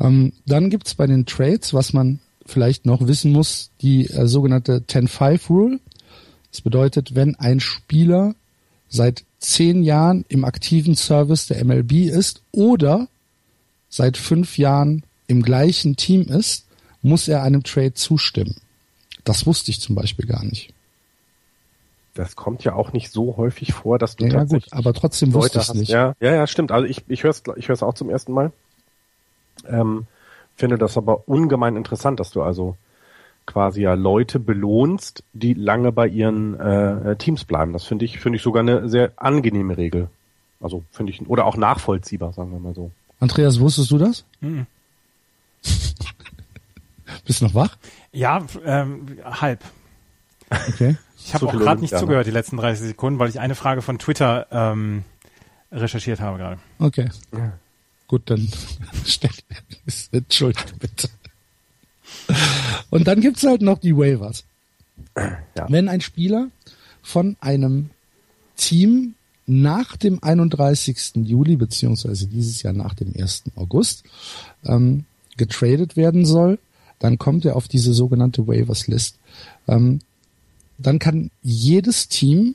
Ähm, 0.00 0.32
dann 0.46 0.70
gibt's 0.70 0.94
bei 0.94 1.06
den 1.06 1.26
Trades, 1.26 1.74
was 1.74 1.92
man 1.92 2.18
vielleicht 2.46 2.86
noch 2.86 3.06
wissen 3.06 3.30
muss, 3.30 3.70
die 3.82 4.06
äh, 4.08 4.26
sogenannte 4.26 4.78
10-5 4.88 5.48
Rule. 5.48 5.80
Das 6.50 6.62
bedeutet, 6.62 7.14
wenn 7.14 7.34
ein 7.34 7.60
Spieler 7.60 8.34
seit 8.88 9.24
zehn 9.38 9.82
Jahren 9.82 10.24
im 10.28 10.46
aktiven 10.46 10.96
Service 10.96 11.46
der 11.46 11.62
MLB 11.62 12.08
ist 12.08 12.40
oder 12.52 13.08
seit 13.90 14.16
fünf 14.16 14.56
Jahren 14.56 15.02
im 15.26 15.42
gleichen 15.42 15.96
Team 15.96 16.22
ist, 16.22 16.64
muss 17.02 17.28
er 17.28 17.42
einem 17.42 17.64
Trade 17.64 17.92
zustimmen. 17.92 18.56
Das 19.24 19.44
wusste 19.44 19.70
ich 19.70 19.82
zum 19.82 19.94
Beispiel 19.94 20.24
gar 20.24 20.42
nicht. 20.42 20.72
Das 22.14 22.34
kommt 22.34 22.64
ja 22.64 22.72
auch 22.72 22.94
nicht 22.94 23.12
so 23.12 23.36
häufig 23.36 23.74
vor, 23.74 23.98
dass 23.98 24.16
du 24.16 24.24
ja, 24.24 24.30
tatsächlich 24.30 24.70
gut, 24.70 24.78
aber 24.78 24.94
trotzdem 24.94 25.34
wusste 25.34 25.58
ich 25.58 25.68
es 25.68 25.74
nicht. 25.74 25.90
Ja, 25.90 26.14
ja, 26.18 26.32
ja, 26.32 26.46
stimmt. 26.46 26.72
Also 26.72 26.86
ich, 26.86 27.04
ich 27.08 27.24
höre 27.24 27.30
es 27.30 27.42
ich 27.56 27.68
hör's 27.68 27.82
auch 27.82 27.92
zum 27.92 28.08
ersten 28.08 28.32
Mal. 28.32 28.52
Ähm, 29.68 30.06
finde 30.56 30.78
das 30.78 30.96
aber 30.96 31.28
ungemein 31.28 31.76
interessant, 31.76 32.20
dass 32.20 32.30
du 32.30 32.42
also 32.42 32.76
quasi 33.46 33.82
ja 33.82 33.94
Leute 33.94 34.40
belohnst, 34.40 35.22
die 35.32 35.54
lange 35.54 35.92
bei 35.92 36.08
ihren 36.08 36.58
äh, 36.58 37.16
Teams 37.16 37.44
bleiben. 37.44 37.72
Das 37.72 37.84
finde 37.84 38.04
ich, 38.04 38.18
finde 38.18 38.36
ich 38.36 38.42
sogar 38.42 38.60
eine 38.60 38.88
sehr 38.88 39.12
angenehme 39.16 39.76
Regel. 39.76 40.08
Also 40.60 40.82
finde 40.90 41.12
ich, 41.12 41.28
oder 41.28 41.44
auch 41.44 41.56
nachvollziehbar, 41.56 42.32
sagen 42.32 42.50
wir 42.50 42.58
mal 42.58 42.74
so. 42.74 42.90
Andreas, 43.20 43.60
wusstest 43.60 43.90
du 43.90 43.98
das? 43.98 44.24
Mhm. 44.40 44.66
Bist 47.24 47.40
du 47.40 47.46
noch 47.46 47.54
wach? 47.54 47.76
Ja, 48.12 48.44
ähm, 48.64 49.18
halb. 49.24 49.60
Okay. 50.50 50.96
Ich 51.18 51.34
habe 51.34 51.46
auch 51.46 51.52
gerade 51.52 51.80
nicht 51.80 51.96
zugehört 51.96 52.26
die 52.26 52.32
letzten 52.32 52.56
30 52.56 52.86
Sekunden, 52.86 53.18
weil 53.18 53.28
ich 53.28 53.40
eine 53.40 53.54
Frage 53.54 53.82
von 53.82 53.98
Twitter 53.98 54.46
ähm, 54.50 55.04
recherchiert 55.72 56.20
habe 56.20 56.38
gerade. 56.38 56.58
Okay. 56.78 57.08
Ja. 57.32 57.52
Gut, 58.08 58.22
dann 58.26 58.48
stell, 59.04 59.30
entschuldige 60.12 60.74
bitte. 60.78 61.08
Und 62.90 63.06
dann 63.06 63.20
gibt's 63.20 63.42
halt 63.42 63.62
noch 63.62 63.78
die 63.78 63.96
Waivers. 63.96 64.44
Ja. 65.16 65.66
Wenn 65.68 65.88
ein 65.88 66.00
Spieler 66.00 66.50
von 67.02 67.36
einem 67.40 67.90
Team 68.56 69.14
nach 69.46 69.96
dem 69.96 70.22
31. 70.22 71.16
Juli 71.16 71.56
beziehungsweise 71.56 72.26
dieses 72.26 72.62
Jahr 72.62 72.72
nach 72.72 72.94
dem 72.94 73.12
1. 73.16 73.44
August 73.54 74.04
ähm, 74.64 75.04
getradet 75.36 75.96
werden 75.96 76.24
soll, 76.24 76.58
dann 76.98 77.18
kommt 77.18 77.44
er 77.44 77.56
auf 77.56 77.68
diese 77.68 77.92
sogenannte 77.92 78.46
Waivers 78.46 78.86
List. 78.86 79.18
Ähm, 79.68 80.00
dann 80.78 80.98
kann 80.98 81.30
jedes 81.42 82.08
Team 82.08 82.54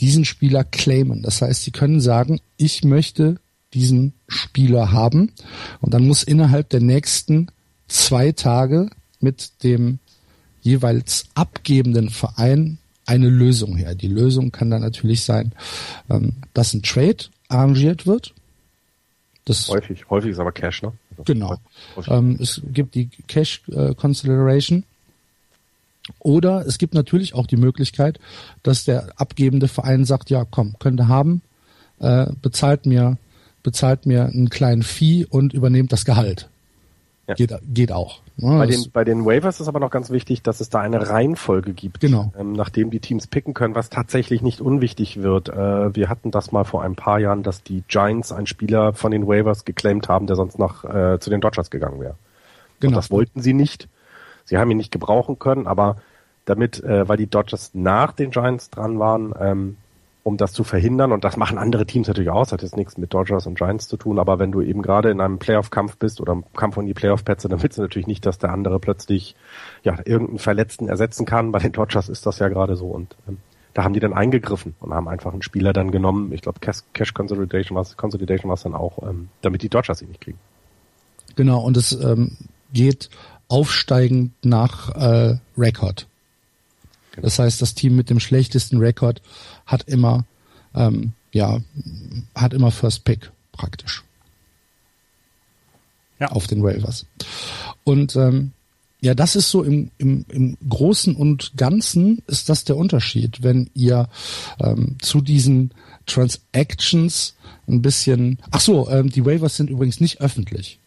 diesen 0.00 0.24
Spieler 0.24 0.64
claimen. 0.64 1.22
Das 1.22 1.42
heißt, 1.42 1.62
sie 1.62 1.70
können 1.70 2.00
sagen, 2.00 2.40
ich 2.56 2.84
möchte 2.84 3.36
diesen 3.74 4.14
Spieler 4.28 4.92
haben 4.92 5.32
und 5.80 5.94
dann 5.94 6.06
muss 6.06 6.22
innerhalb 6.22 6.68
der 6.70 6.80
nächsten 6.80 7.48
zwei 7.88 8.32
Tage 8.32 8.90
mit 9.20 9.62
dem 9.62 9.98
jeweils 10.60 11.26
abgebenden 11.34 12.10
Verein 12.10 12.78
eine 13.06 13.28
Lösung 13.28 13.76
her. 13.76 13.94
Die 13.94 14.08
Lösung 14.08 14.52
kann 14.52 14.70
dann 14.70 14.82
natürlich 14.82 15.24
sein, 15.24 15.52
ähm, 16.10 16.34
dass 16.54 16.74
ein 16.74 16.82
Trade 16.82 17.24
arrangiert 17.48 18.06
wird. 18.06 18.34
Das 19.46 19.68
häufig, 19.68 20.08
häufig 20.10 20.32
ist 20.32 20.38
aber 20.38 20.52
Cash, 20.52 20.82
ne? 20.82 20.92
Also 21.10 21.24
genau. 21.24 21.56
Ähm, 22.06 22.38
es 22.40 22.60
gibt 22.72 22.94
die 22.94 23.08
Cash 23.26 23.62
äh, 23.68 23.94
Consideration 23.94 24.84
oder 26.18 26.66
es 26.66 26.78
gibt 26.78 26.94
natürlich 26.94 27.34
auch 27.34 27.46
die 27.46 27.56
Möglichkeit, 27.56 28.18
dass 28.62 28.84
der 28.84 29.08
abgebende 29.16 29.68
Verein 29.68 30.04
sagt, 30.04 30.30
ja, 30.30 30.44
komm, 30.48 30.74
könnte 30.78 31.08
haben, 31.08 31.42
äh, 32.00 32.26
bezahlt 32.42 32.86
mir, 32.86 33.18
bezahlt 33.62 34.06
mir 34.06 34.24
einen 34.24 34.50
kleinen 34.50 34.82
Fee 34.82 35.26
und 35.28 35.52
übernehmt 35.52 35.92
das 35.92 36.04
Gehalt. 36.04 36.48
Ja. 37.26 37.34
Geht, 37.34 37.52
geht 37.68 37.92
auch. 37.92 38.20
Ne? 38.38 38.56
Bei, 38.56 38.66
den, 38.66 38.90
bei 38.90 39.04
den 39.04 39.26
Waivers 39.26 39.60
ist 39.60 39.68
aber 39.68 39.80
noch 39.80 39.90
ganz 39.90 40.10
wichtig, 40.10 40.42
dass 40.42 40.60
es 40.60 40.70
da 40.70 40.80
eine 40.80 41.10
Reihenfolge 41.10 41.74
gibt, 41.74 42.00
genau. 42.00 42.32
ähm, 42.38 42.52
nachdem 42.52 42.90
die 42.90 43.00
Teams 43.00 43.26
picken 43.26 43.52
können, 43.52 43.74
was 43.74 43.90
tatsächlich 43.90 44.40
nicht 44.40 44.62
unwichtig 44.62 45.22
wird. 45.22 45.50
Äh, 45.50 45.94
wir 45.94 46.08
hatten 46.08 46.30
das 46.30 46.52
mal 46.52 46.64
vor 46.64 46.82
ein 46.82 46.94
paar 46.94 47.18
Jahren, 47.18 47.42
dass 47.42 47.62
die 47.62 47.82
Giants 47.88 48.32
einen 48.32 48.46
Spieler 48.46 48.94
von 48.94 49.10
den 49.10 49.26
Waivers 49.26 49.66
geclaimed 49.66 50.08
haben, 50.08 50.26
der 50.26 50.36
sonst 50.36 50.58
noch 50.58 50.84
äh, 50.84 51.18
zu 51.20 51.28
den 51.28 51.42
Dodgers 51.42 51.70
gegangen 51.70 52.00
wäre. 52.00 52.14
Genau. 52.80 52.92
Und 52.92 52.96
das 52.96 53.10
wollten 53.10 53.42
sie 53.42 53.52
nicht. 53.52 53.88
Sie 54.48 54.56
haben 54.56 54.70
ihn 54.70 54.78
nicht 54.78 54.90
gebrauchen 54.90 55.38
können, 55.38 55.66
aber 55.66 55.96
damit, 56.46 56.82
äh, 56.82 57.06
weil 57.06 57.18
die 57.18 57.26
Dodgers 57.26 57.72
nach 57.74 58.12
den 58.12 58.30
Giants 58.30 58.70
dran 58.70 58.98
waren, 58.98 59.34
ähm, 59.38 59.76
um 60.22 60.38
das 60.38 60.54
zu 60.54 60.64
verhindern. 60.64 61.12
Und 61.12 61.22
das 61.22 61.36
machen 61.36 61.58
andere 61.58 61.84
Teams 61.84 62.08
natürlich 62.08 62.30
auch. 62.30 62.40
Das 62.40 62.52
hat 62.52 62.62
jetzt 62.62 62.76
nichts 62.76 62.96
mit 62.96 63.12
Dodgers 63.12 63.46
und 63.46 63.58
Giants 63.58 63.88
zu 63.88 63.98
tun. 63.98 64.18
Aber 64.18 64.38
wenn 64.38 64.50
du 64.50 64.62
eben 64.62 64.80
gerade 64.80 65.10
in 65.10 65.20
einem 65.20 65.38
Playoff-Kampf 65.38 65.98
bist 65.98 66.20
oder 66.22 66.32
im 66.32 66.44
Kampf 66.56 66.78
um 66.78 66.86
die 66.86 66.94
Playoff-Plätze, 66.94 67.48
dann 67.48 67.62
willst 67.62 67.76
du 67.76 67.82
natürlich 67.82 68.06
nicht, 68.06 68.24
dass 68.24 68.38
der 68.38 68.50
andere 68.50 68.80
plötzlich 68.80 69.36
ja 69.84 69.98
irgendeinen 70.06 70.38
Verletzten 70.38 70.88
ersetzen 70.88 71.26
kann. 71.26 71.52
Bei 71.52 71.58
den 71.58 71.72
Dodgers 71.72 72.08
ist 72.08 72.24
das 72.24 72.38
ja 72.38 72.48
gerade 72.48 72.76
so. 72.76 72.86
Und 72.86 73.14
ähm, 73.28 73.36
da 73.74 73.84
haben 73.84 73.92
die 73.92 74.00
dann 74.00 74.14
eingegriffen 74.14 74.74
und 74.80 74.94
haben 74.94 75.08
einfach 75.08 75.32
einen 75.32 75.42
Spieler 75.42 75.74
dann 75.74 75.90
genommen. 75.90 76.32
Ich 76.32 76.40
glaube, 76.40 76.60
Cash, 76.60 76.78
Cash 76.94 77.12
Consolidation 77.12 77.76
war 77.76 77.86
Consolidation 77.96 78.48
war 78.48 78.54
es 78.54 78.62
dann 78.62 78.74
auch, 78.74 79.02
ähm, 79.02 79.28
damit 79.42 79.60
die 79.60 79.68
Dodgers 79.68 80.00
ihn 80.00 80.08
nicht 80.08 80.22
kriegen. 80.22 80.38
Genau. 81.36 81.60
Und 81.60 81.76
es 81.76 81.92
ähm, 81.92 82.36
geht 82.72 83.10
aufsteigend 83.48 84.32
nach 84.44 84.94
äh, 84.94 85.38
Rekord. 85.56 86.06
Genau. 87.12 87.24
Das 87.24 87.38
heißt, 87.38 87.60
das 87.60 87.74
Team 87.74 87.96
mit 87.96 88.10
dem 88.10 88.20
schlechtesten 88.20 88.78
Rekord 88.78 89.22
hat 89.66 89.84
immer, 89.88 90.24
ähm, 90.74 91.12
ja, 91.32 91.60
hat 92.34 92.54
immer 92.54 92.70
First 92.70 93.04
Pick 93.04 93.32
praktisch. 93.52 94.04
Ja. 96.20 96.28
Auf 96.28 96.46
den 96.46 96.62
Waivers. 96.62 97.06
Und 97.84 98.16
ähm, 98.16 98.52
ja, 99.00 99.14
das 99.14 99.36
ist 99.36 99.50
so 99.50 99.62
im, 99.62 99.90
im, 99.98 100.24
im 100.28 100.56
Großen 100.68 101.14
und 101.14 101.56
Ganzen 101.56 102.22
ist 102.26 102.48
das 102.48 102.64
der 102.64 102.76
Unterschied, 102.76 103.42
wenn 103.42 103.70
ihr 103.74 104.08
ähm, 104.58 104.96
zu 105.00 105.20
diesen 105.20 105.72
Transactions 106.06 107.36
ein 107.68 107.80
bisschen. 107.80 108.38
Ach 108.50 108.60
so, 108.60 108.90
ähm, 108.90 109.10
die 109.10 109.24
Waivers 109.24 109.56
sind 109.56 109.70
übrigens 109.70 110.00
nicht 110.00 110.20
öffentlich. 110.20 110.80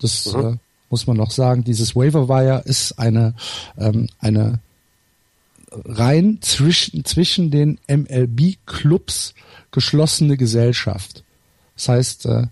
Das 0.00 0.32
mhm. 0.32 0.40
äh, 0.40 0.56
muss 0.94 1.08
man 1.08 1.16
noch 1.16 1.32
sagen. 1.32 1.64
Dieses 1.64 1.96
Waiver 1.96 2.28
Wire 2.28 2.62
ist 2.66 3.00
eine 3.00 3.34
ähm, 3.76 4.06
eine 4.20 4.60
rein 5.72 6.38
zwischen 6.40 7.04
zwischen 7.04 7.50
den 7.50 7.80
MLB 7.88 8.58
Clubs 8.64 9.34
geschlossene 9.72 10.36
Gesellschaft. 10.36 11.24
Das 11.74 11.88
heißt, 11.88 12.26
äh, 12.26 12.46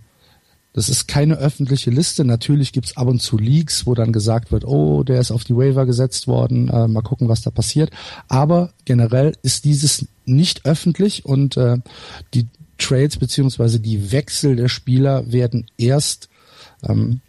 das 0.73 0.89
ist 0.89 1.07
keine 1.07 1.37
öffentliche 1.37 1.91
Liste. 1.91 2.25
Natürlich 2.25 2.73
gibt's 2.73 2.97
ab 2.97 3.07
und 3.07 3.23
zu 3.23 3.39
Leaks, 3.39 3.87
wo 3.87 3.95
dann 3.95 4.13
gesagt 4.13 4.51
wird, 4.51 4.65
oh, 4.65 5.05
der 5.05 5.21
ist 5.21 5.31
auf 5.31 5.45
die 5.45 5.57
Waiver 5.57 5.87
gesetzt 5.87 6.27
worden, 6.27 6.69
äh, 6.69 6.89
mal 6.89 7.03
gucken, 7.03 7.29
was 7.29 7.43
da 7.43 7.51
passiert. 7.51 7.91
Aber 8.27 8.73
generell 8.85 9.37
ist 9.43 9.65
dieses 9.65 10.09
nicht 10.25 10.67
öffentlich 10.67 11.25
und 11.25 11.57
äh, 11.57 11.79
die 12.35 12.49
Trades 12.77 13.19
beziehungsweise 13.19 13.79
die 13.79 14.11
Wechsel 14.11 14.57
der 14.57 14.69
Spieler 14.69 15.31
werden 15.31 15.67
erst 15.79 16.29
ähm, 16.89 17.21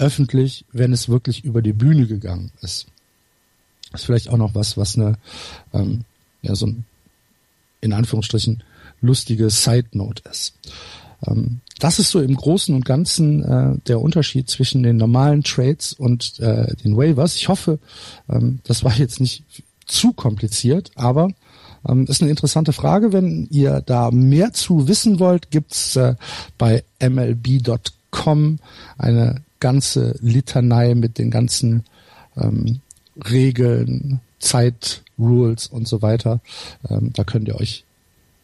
öffentlich, 0.00 0.64
wenn 0.72 0.92
es 0.92 1.08
wirklich 1.08 1.44
über 1.44 1.62
die 1.62 1.72
Bühne 1.72 2.06
gegangen 2.06 2.50
ist. 2.62 2.86
Das 3.92 4.02
ist 4.02 4.06
vielleicht 4.06 4.28
auch 4.30 4.36
noch 4.36 4.54
was, 4.54 4.76
was 4.76 4.96
eine, 4.96 5.18
ähm, 5.72 6.04
ja, 6.42 6.54
so 6.54 6.66
ein, 6.66 6.84
in 7.80 7.92
Anführungsstrichen, 7.92 8.62
lustige 9.00 9.50
Side 9.50 9.88
Note 9.92 10.22
ist. 10.30 10.54
Ähm, 11.26 11.60
das 11.78 11.98
ist 11.98 12.10
so 12.10 12.20
im 12.20 12.34
Großen 12.34 12.74
und 12.74 12.84
Ganzen 12.84 13.44
äh, 13.44 13.78
der 13.86 14.00
Unterschied 14.00 14.48
zwischen 14.48 14.82
den 14.82 14.96
normalen 14.96 15.42
Trades 15.42 15.92
und 15.92 16.38
äh, 16.40 16.74
den 16.76 16.96
Waivers. 16.96 17.36
Ich 17.36 17.48
hoffe, 17.48 17.78
ähm, 18.28 18.60
das 18.64 18.84
war 18.84 18.96
jetzt 18.96 19.20
nicht 19.20 19.44
zu 19.86 20.12
kompliziert, 20.12 20.92
aber 20.94 21.30
ähm, 21.88 22.06
ist 22.06 22.22
eine 22.22 22.30
interessante 22.30 22.72
Frage. 22.72 23.12
Wenn 23.12 23.48
ihr 23.50 23.80
da 23.80 24.10
mehr 24.10 24.52
zu 24.52 24.88
wissen 24.88 25.18
wollt, 25.18 25.50
gibt's 25.50 25.96
äh, 25.96 26.14
bei 26.58 26.84
mlb.com 27.00 28.58
eine 28.98 29.42
ganze 29.60 30.16
Litanei 30.20 30.94
mit 30.94 31.18
den 31.18 31.30
ganzen 31.30 31.84
ähm, 32.36 32.80
Regeln, 33.30 34.20
Zeitrules 34.38 35.66
und 35.66 35.86
so 35.86 36.02
weiter. 36.02 36.40
Ähm, 36.88 37.12
da 37.12 37.24
könnt 37.24 37.48
ihr 37.48 37.56
euch 37.56 37.84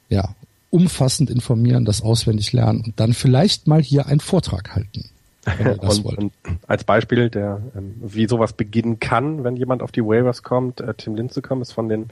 ja 0.09 0.35
umfassend 0.71 1.31
informieren, 1.31 1.85
das 1.85 2.03
auswendig 2.03 2.53
lernen 2.53 2.83
und 2.85 3.01
dann 3.01 3.15
vielleicht 3.15 3.67
mal 3.67 3.83
hier 3.83 4.07
einen 4.07 4.21
Vortrag 4.21 4.75
halten. 4.75 5.09
und, 5.81 6.05
und, 6.05 6.33
als 6.67 6.83
Beispiel, 6.83 7.31
der, 7.31 7.63
ähm, 7.77 7.95
wie 8.01 8.27
sowas 8.27 8.53
beginnen 8.53 8.99
kann, 8.99 9.45
wenn 9.45 9.57
jemand 9.57 9.81
auf 9.81 9.93
die 9.93 10.05
Waivers 10.05 10.43
kommt, 10.43 10.81
äh, 10.81 10.93
Tim 10.95 11.15
Lincecum 11.15 11.63
ist 11.63 11.73
von 11.73 11.89
den 11.89 12.11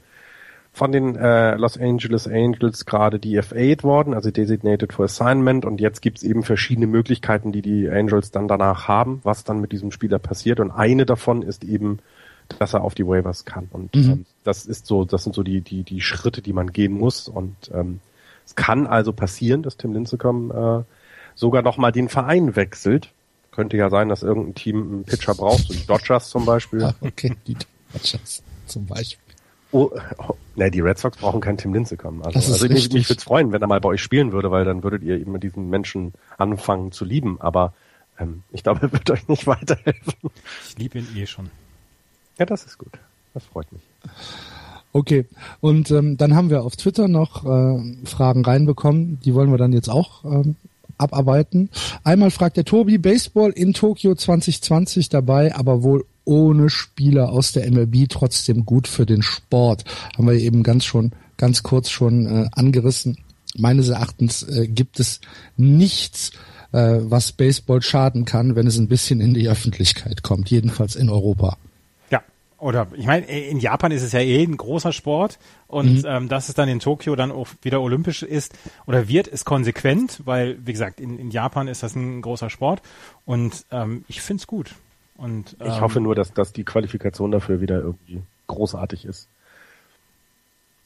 von 0.75 0.91
den 0.91 1.15
äh, 1.15 1.55
Los 1.55 1.77
Angeles 1.77 2.27
Angels 2.27 2.85
gerade 2.85 3.17
DFA'd 3.17 3.83
worden, 3.83 4.13
also 4.13 4.29
Designated 4.29 4.91
for 4.91 5.05
Assignment 5.05 5.63
und 5.63 5.79
jetzt 5.79 6.01
gibt's 6.01 6.21
eben 6.21 6.43
verschiedene 6.43 6.85
Möglichkeiten, 6.85 7.53
die 7.53 7.61
die 7.61 7.89
Angels 7.89 8.31
dann 8.31 8.49
danach 8.49 8.89
haben, 8.89 9.21
was 9.23 9.45
dann 9.45 9.61
mit 9.61 9.71
diesem 9.71 9.91
Spieler 9.91 10.19
passiert 10.19 10.59
und 10.59 10.71
eine 10.71 11.05
davon 11.05 11.43
ist 11.43 11.63
eben, 11.63 11.99
dass 12.59 12.73
er 12.73 12.83
auf 12.83 12.93
die 12.93 13.07
Waivers 13.07 13.45
kann 13.45 13.69
und 13.71 13.95
mhm. 13.95 14.11
ähm, 14.11 14.25
das 14.43 14.65
ist 14.65 14.85
so, 14.85 15.05
das 15.05 15.23
sind 15.23 15.33
so 15.33 15.43
die 15.43 15.61
die 15.61 15.83
die 15.83 16.01
Schritte, 16.01 16.41
die 16.41 16.53
man 16.53 16.73
gehen 16.73 16.91
muss 16.91 17.29
und 17.29 17.55
ähm, 17.73 18.01
es 18.45 18.55
kann 18.55 18.85
also 18.85 19.13
passieren, 19.13 19.63
dass 19.63 19.77
Tim 19.77 19.93
Lincecum 19.93 20.51
äh, 20.51 20.83
sogar 21.35 21.61
noch 21.61 21.77
mal 21.77 21.91
den 21.91 22.09
Verein 22.09 22.55
wechselt. 22.57 23.11
Könnte 23.51 23.77
ja 23.77 23.89
sein, 23.89 24.09
dass 24.09 24.23
irgendein 24.23 24.55
Team 24.55 24.81
einen 24.81 25.03
Pitcher 25.05 25.33
braucht, 25.33 25.67
so 25.67 25.73
die 25.73 25.87
Dodgers 25.87 26.29
zum 26.29 26.45
Beispiel. 26.45 26.83
Ah, 26.83 26.95
okay, 27.01 27.33
die 27.47 27.55
Dodgers 27.93 28.43
zum 28.67 28.85
Beispiel. 28.85 29.24
Oh, 29.75 29.91
oh, 30.19 30.35
ne, 30.55 30.71
die 30.71 30.79
Red 30.79 30.97
Sox 30.97 31.17
brauchen 31.17 31.41
keinen 31.41 31.57
Tim 31.57 31.73
Lincecum. 31.73 32.23
Also, 32.23 32.53
also 32.53 32.67
mich, 32.69 32.93
mich 32.93 33.09
würde 33.09 33.17
es 33.17 33.23
freuen, 33.25 33.51
wenn 33.51 33.61
er 33.61 33.67
mal 33.67 33.81
bei 33.81 33.89
euch 33.89 34.01
spielen 34.01 34.31
würde, 34.31 34.49
weil 34.49 34.63
dann 34.63 34.83
würdet 34.83 35.03
ihr 35.03 35.19
eben 35.19 35.37
diesen 35.41 35.69
Menschen 35.69 36.13
anfangen 36.37 36.93
zu 36.93 37.03
lieben. 37.03 37.41
Aber 37.41 37.73
ähm, 38.17 38.43
ich 38.53 38.63
glaube, 38.63 38.83
er 38.83 38.93
wird 38.93 39.09
euch 39.11 39.27
nicht 39.27 39.47
weiterhelfen. 39.47 40.13
Ich 40.69 40.77
liebe 40.77 40.99
ihn 40.99 41.07
eh 41.17 41.25
schon. 41.25 41.49
Ja, 42.39 42.45
das 42.45 42.63
ist 42.63 42.77
gut. 42.77 42.93
Das 43.33 43.43
freut 43.43 43.69
mich. 43.73 43.81
Okay, 44.93 45.25
und 45.59 45.91
ähm, 45.91 46.15
dann 46.15 46.35
haben 46.35 46.49
wir 46.49 46.63
auf 46.63 46.77
Twitter 46.77 47.09
noch 47.09 47.43
äh, 47.43 48.05
Fragen 48.05 48.45
reinbekommen, 48.45 49.19
die 49.25 49.33
wollen 49.33 49.51
wir 49.51 49.57
dann 49.57 49.73
jetzt 49.73 49.89
auch 49.89 50.23
ähm, 50.23 50.55
abarbeiten. 50.97 51.69
Einmal 52.05 52.31
fragt 52.31 52.55
der 52.55 52.63
Tobi, 52.63 52.97
Baseball 52.97 53.51
in 53.51 53.73
Tokio 53.73 54.15
2020 54.15 55.09
dabei, 55.09 55.53
aber 55.53 55.83
wohl 55.83 56.05
ohne 56.25 56.69
Spieler 56.69 57.29
aus 57.29 57.51
der 57.51 57.69
MLB 57.71 58.09
trotzdem 58.09 58.65
gut 58.65 58.87
für 58.87 59.05
den 59.05 59.21
Sport. 59.21 59.85
Haben 60.17 60.27
wir 60.27 60.33
eben 60.33 60.63
ganz 60.63 60.85
schon, 60.85 61.11
ganz 61.37 61.63
kurz 61.63 61.89
schon 61.89 62.25
äh, 62.25 62.49
angerissen. 62.51 63.17
Meines 63.57 63.89
Erachtens 63.89 64.43
äh, 64.43 64.67
gibt 64.67 64.99
es 64.99 65.21
nichts, 65.55 66.31
äh, 66.71 66.97
was 67.01 67.31
Baseball 67.31 67.81
schaden 67.81 68.25
kann, 68.25 68.55
wenn 68.55 68.67
es 68.67 68.77
ein 68.77 68.87
bisschen 68.87 69.21
in 69.21 69.33
die 69.33 69.47
Öffentlichkeit 69.47 70.23
kommt, 70.23 70.49
jedenfalls 70.49 70.95
in 70.95 71.09
Europa. 71.09 71.57
Oder 72.65 72.87
ich 72.95 73.05
meine, 73.05 73.25
in 73.25 73.59
Japan 73.59 73.91
ist 73.91 74.01
es 74.01 74.13
ja 74.13 74.21
eh 74.21 74.41
ein 74.41 74.55
großer 74.55 74.93
Sport 74.93 75.37
und 75.67 76.03
mhm. 76.03 76.07
ähm, 76.07 76.29
dass 76.29 76.47
es 76.47 76.55
dann 76.55 76.69
in 76.69 76.79
Tokio 76.79 77.15
dann 77.15 77.31
auch 77.31 77.49
wieder 77.61 77.81
olympisch 77.81 78.23
ist 78.23 78.57
oder 78.87 79.07
wird, 79.07 79.27
ist 79.27 79.45
konsequent, 79.45 80.21
weil, 80.25 80.57
wie 80.65 80.71
gesagt, 80.71 80.99
in, 80.99 81.19
in 81.19 81.29
Japan 81.31 81.67
ist 81.67 81.83
das 81.83 81.95
ein 81.95 82.21
großer 82.21 82.49
Sport 82.49 82.81
und 83.25 83.65
ähm, 83.71 84.05
ich 84.07 84.21
find's 84.21 84.47
gut. 84.47 84.73
Und, 85.17 85.55
ähm, 85.59 85.67
ich 85.67 85.81
hoffe 85.81 86.01
nur, 86.01 86.15
dass, 86.15 86.33
dass 86.33 86.53
die 86.53 86.63
Qualifikation 86.63 87.31
dafür 87.31 87.61
wieder 87.61 87.79
irgendwie 87.79 88.21
großartig 88.47 89.05
ist. 89.05 89.29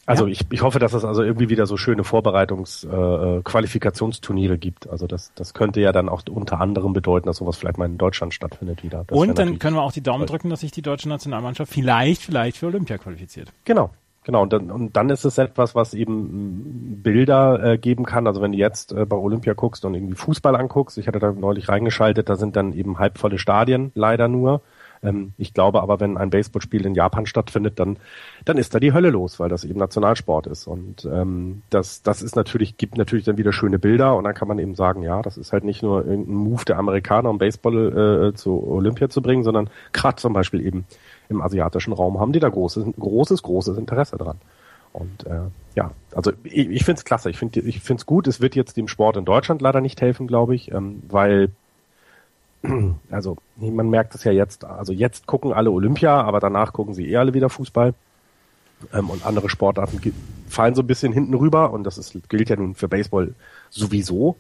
Also 0.06 0.26
ja. 0.26 0.32
ich, 0.32 0.42
ich 0.50 0.64
hoffe, 0.64 0.80
dass 0.80 0.94
es 0.94 1.06
also 1.06 1.22
irgendwie 1.22 1.50
wieder 1.50 1.68
so 1.68 1.78
schöne 1.78 2.02
Vorbereitungs-, 2.02 2.84
äh, 2.84 3.38
äh, 3.38 4.58
gibt. 4.58 4.90
Also 4.90 5.06
das, 5.06 5.32
das 5.36 5.54
könnte 5.54 5.82
ja 5.82 5.92
dann 5.92 6.10
auch 6.10 6.24
unter 6.28 6.60
anderem 6.60 6.94
bedeuten, 6.94 7.28
dass 7.28 7.38
sowas 7.38 7.58
vielleicht 7.58 7.78
mal 7.78 7.86
in 7.86 8.00
Deutschland 8.00 8.34
stattfindet 8.34 8.82
wieder. 8.82 9.04
Das 9.06 9.16
Und 9.16 9.38
dann 9.38 9.60
können 9.60 9.76
wir 9.76 9.84
auch 9.84 9.92
die 9.92 10.02
Daumen 10.02 10.26
drücken, 10.26 10.50
dass 10.50 10.62
sich 10.62 10.72
die 10.72 10.82
deutsche 10.82 11.10
Nationalmannschaft 11.10 11.72
vielleicht, 11.72 12.24
vielleicht 12.24 12.58
für 12.58 12.68
Olympia 12.68 12.98
qualifiziert. 12.98 13.54
Genau. 13.66 13.92
Genau, 14.30 14.44
und 14.44 14.54
dann, 14.54 14.70
und 14.70 14.96
dann 14.96 15.10
ist 15.10 15.26
es 15.26 15.40
etwas, 15.40 15.74
was 15.74 15.96
eben 15.96 17.02
Bilder 17.02 17.64
äh, 17.64 17.78
geben 17.80 18.06
kann. 18.06 18.28
Also 18.28 18.44
wenn 18.44 18.52
du 18.52 18.60
jetzt 18.60 18.92
äh, 18.92 19.04
bei 19.08 19.16
Olympia 19.16 19.54
guckst 19.54 19.86
und 19.86 19.96
irgendwie 19.96 20.14
Fußball 20.14 20.56
anguckst, 20.56 21.00
ich 21.00 21.08
hatte 21.08 21.18
da 21.18 21.32
neulich 21.32 21.68
reingeschaltet, 21.68 22.30
da 22.30 22.36
sind 22.36 22.56
dann 22.56 22.74
eben 22.74 23.00
halbvolle 23.00 23.40
Stadien, 23.40 23.92
leider 23.96 24.28
nur. 24.28 24.62
Ähm, 25.04 25.34
ich 25.38 25.54
glaube 25.54 25.82
aber, 25.82 26.00
wenn 26.00 26.18
ein 26.18 26.30
Baseballspiel 26.30 26.86
in 26.86 26.96
Japan 26.96 27.26
stattfindet, 27.26 27.80
dann, 27.80 27.98
dann 28.46 28.58
ist 28.58 28.74
da 28.74 28.80
die 28.80 28.94
Hölle 28.94 29.10
los, 29.10 29.40
weil 29.40 29.50
das 29.50 29.64
eben 29.64 29.80
Nationalsport 29.80 30.48
ist. 30.48 30.68
Und 30.68 31.08
ähm, 31.12 31.62
das, 31.70 32.02
das 32.02 32.22
ist 32.22 32.36
natürlich, 32.36 32.78
gibt 32.78 32.98
natürlich 32.98 33.26
dann 33.26 33.38
wieder 33.38 33.54
schöne 33.54 33.80
Bilder 33.80 34.16
und 34.16 34.24
dann 34.24 34.34
kann 34.34 34.48
man 34.48 34.60
eben 34.60 34.76
sagen, 34.76 35.04
ja, 35.04 35.22
das 35.22 35.38
ist 35.38 35.54
halt 35.54 35.64
nicht 35.64 35.84
nur 35.84 36.06
irgendein 36.06 36.36
Move 36.36 36.66
der 36.66 36.78
Amerikaner, 36.78 37.30
um 37.30 37.38
Baseball 37.38 38.30
äh, 38.30 38.34
zu 38.36 38.64
Olympia 38.68 39.10
zu 39.10 39.22
bringen, 39.22 39.44
sondern 39.44 39.70
gerade 39.94 40.18
zum 40.18 40.34
Beispiel 40.34 40.66
eben 40.66 40.86
im 41.30 41.42
asiatischen 41.42 41.94
Raum 41.94 42.20
haben 42.20 42.34
die 42.34 42.40
da 42.40 42.50
großes, 42.50 42.86
großes, 42.98 43.44
großes 43.44 43.78
Interesse 43.78 44.18
dran. 44.18 44.40
Und 44.92 45.26
äh, 45.28 45.42
ja, 45.76 45.92
also 46.14 46.32
ich, 46.44 46.70
ich 46.70 46.84
finde 46.84 47.00
es 47.00 47.06
klasse, 47.06 47.30
ich 47.30 47.38
finde 47.38 47.60
ich 47.60 47.80
finde 47.82 48.02
es 48.02 48.06
gut. 48.06 48.28
Es 48.28 48.42
wird 48.42 48.56
jetzt 48.56 48.76
dem 48.78 48.88
Sport 48.88 49.18
in 49.18 49.26
Deutschland 49.26 49.62
leider 49.62 49.82
nicht 49.82 50.02
helfen, 50.02 50.28
glaube 50.28 50.56
ich, 50.56 50.72
ähm, 50.72 51.04
weil 51.08 51.52
also 53.12 53.38
man 53.56 53.90
merkt 53.90 54.16
es 54.16 54.24
ja 54.24 54.32
jetzt, 54.32 54.66
also 54.66 54.94
jetzt 54.94 55.28
gucken 55.28 55.54
alle 55.54 55.72
Olympia, 55.72 56.22
aber 56.22 56.40
danach 56.40 56.74
gucken 56.74 56.94
sie 56.94 57.10
eh 57.10 57.18
alle 57.18 57.34
wieder 57.34 57.50
Fußball. 57.50 57.94
Ähm, 58.94 59.10
und 59.10 59.26
andere 59.26 59.50
Sportarten 59.50 60.00
fallen 60.48 60.76
so 60.76 60.82
ein 60.82 60.88
bisschen 60.88 61.12
hinten 61.12 61.34
rüber 61.34 61.72
und 61.72 61.84
das 61.84 61.98
ist, 61.98 62.30
gilt 62.30 62.50
ja 62.50 62.56
nun 62.56 62.76
für 62.76 62.88
Baseball 62.88 63.34
sowieso. 63.70 64.38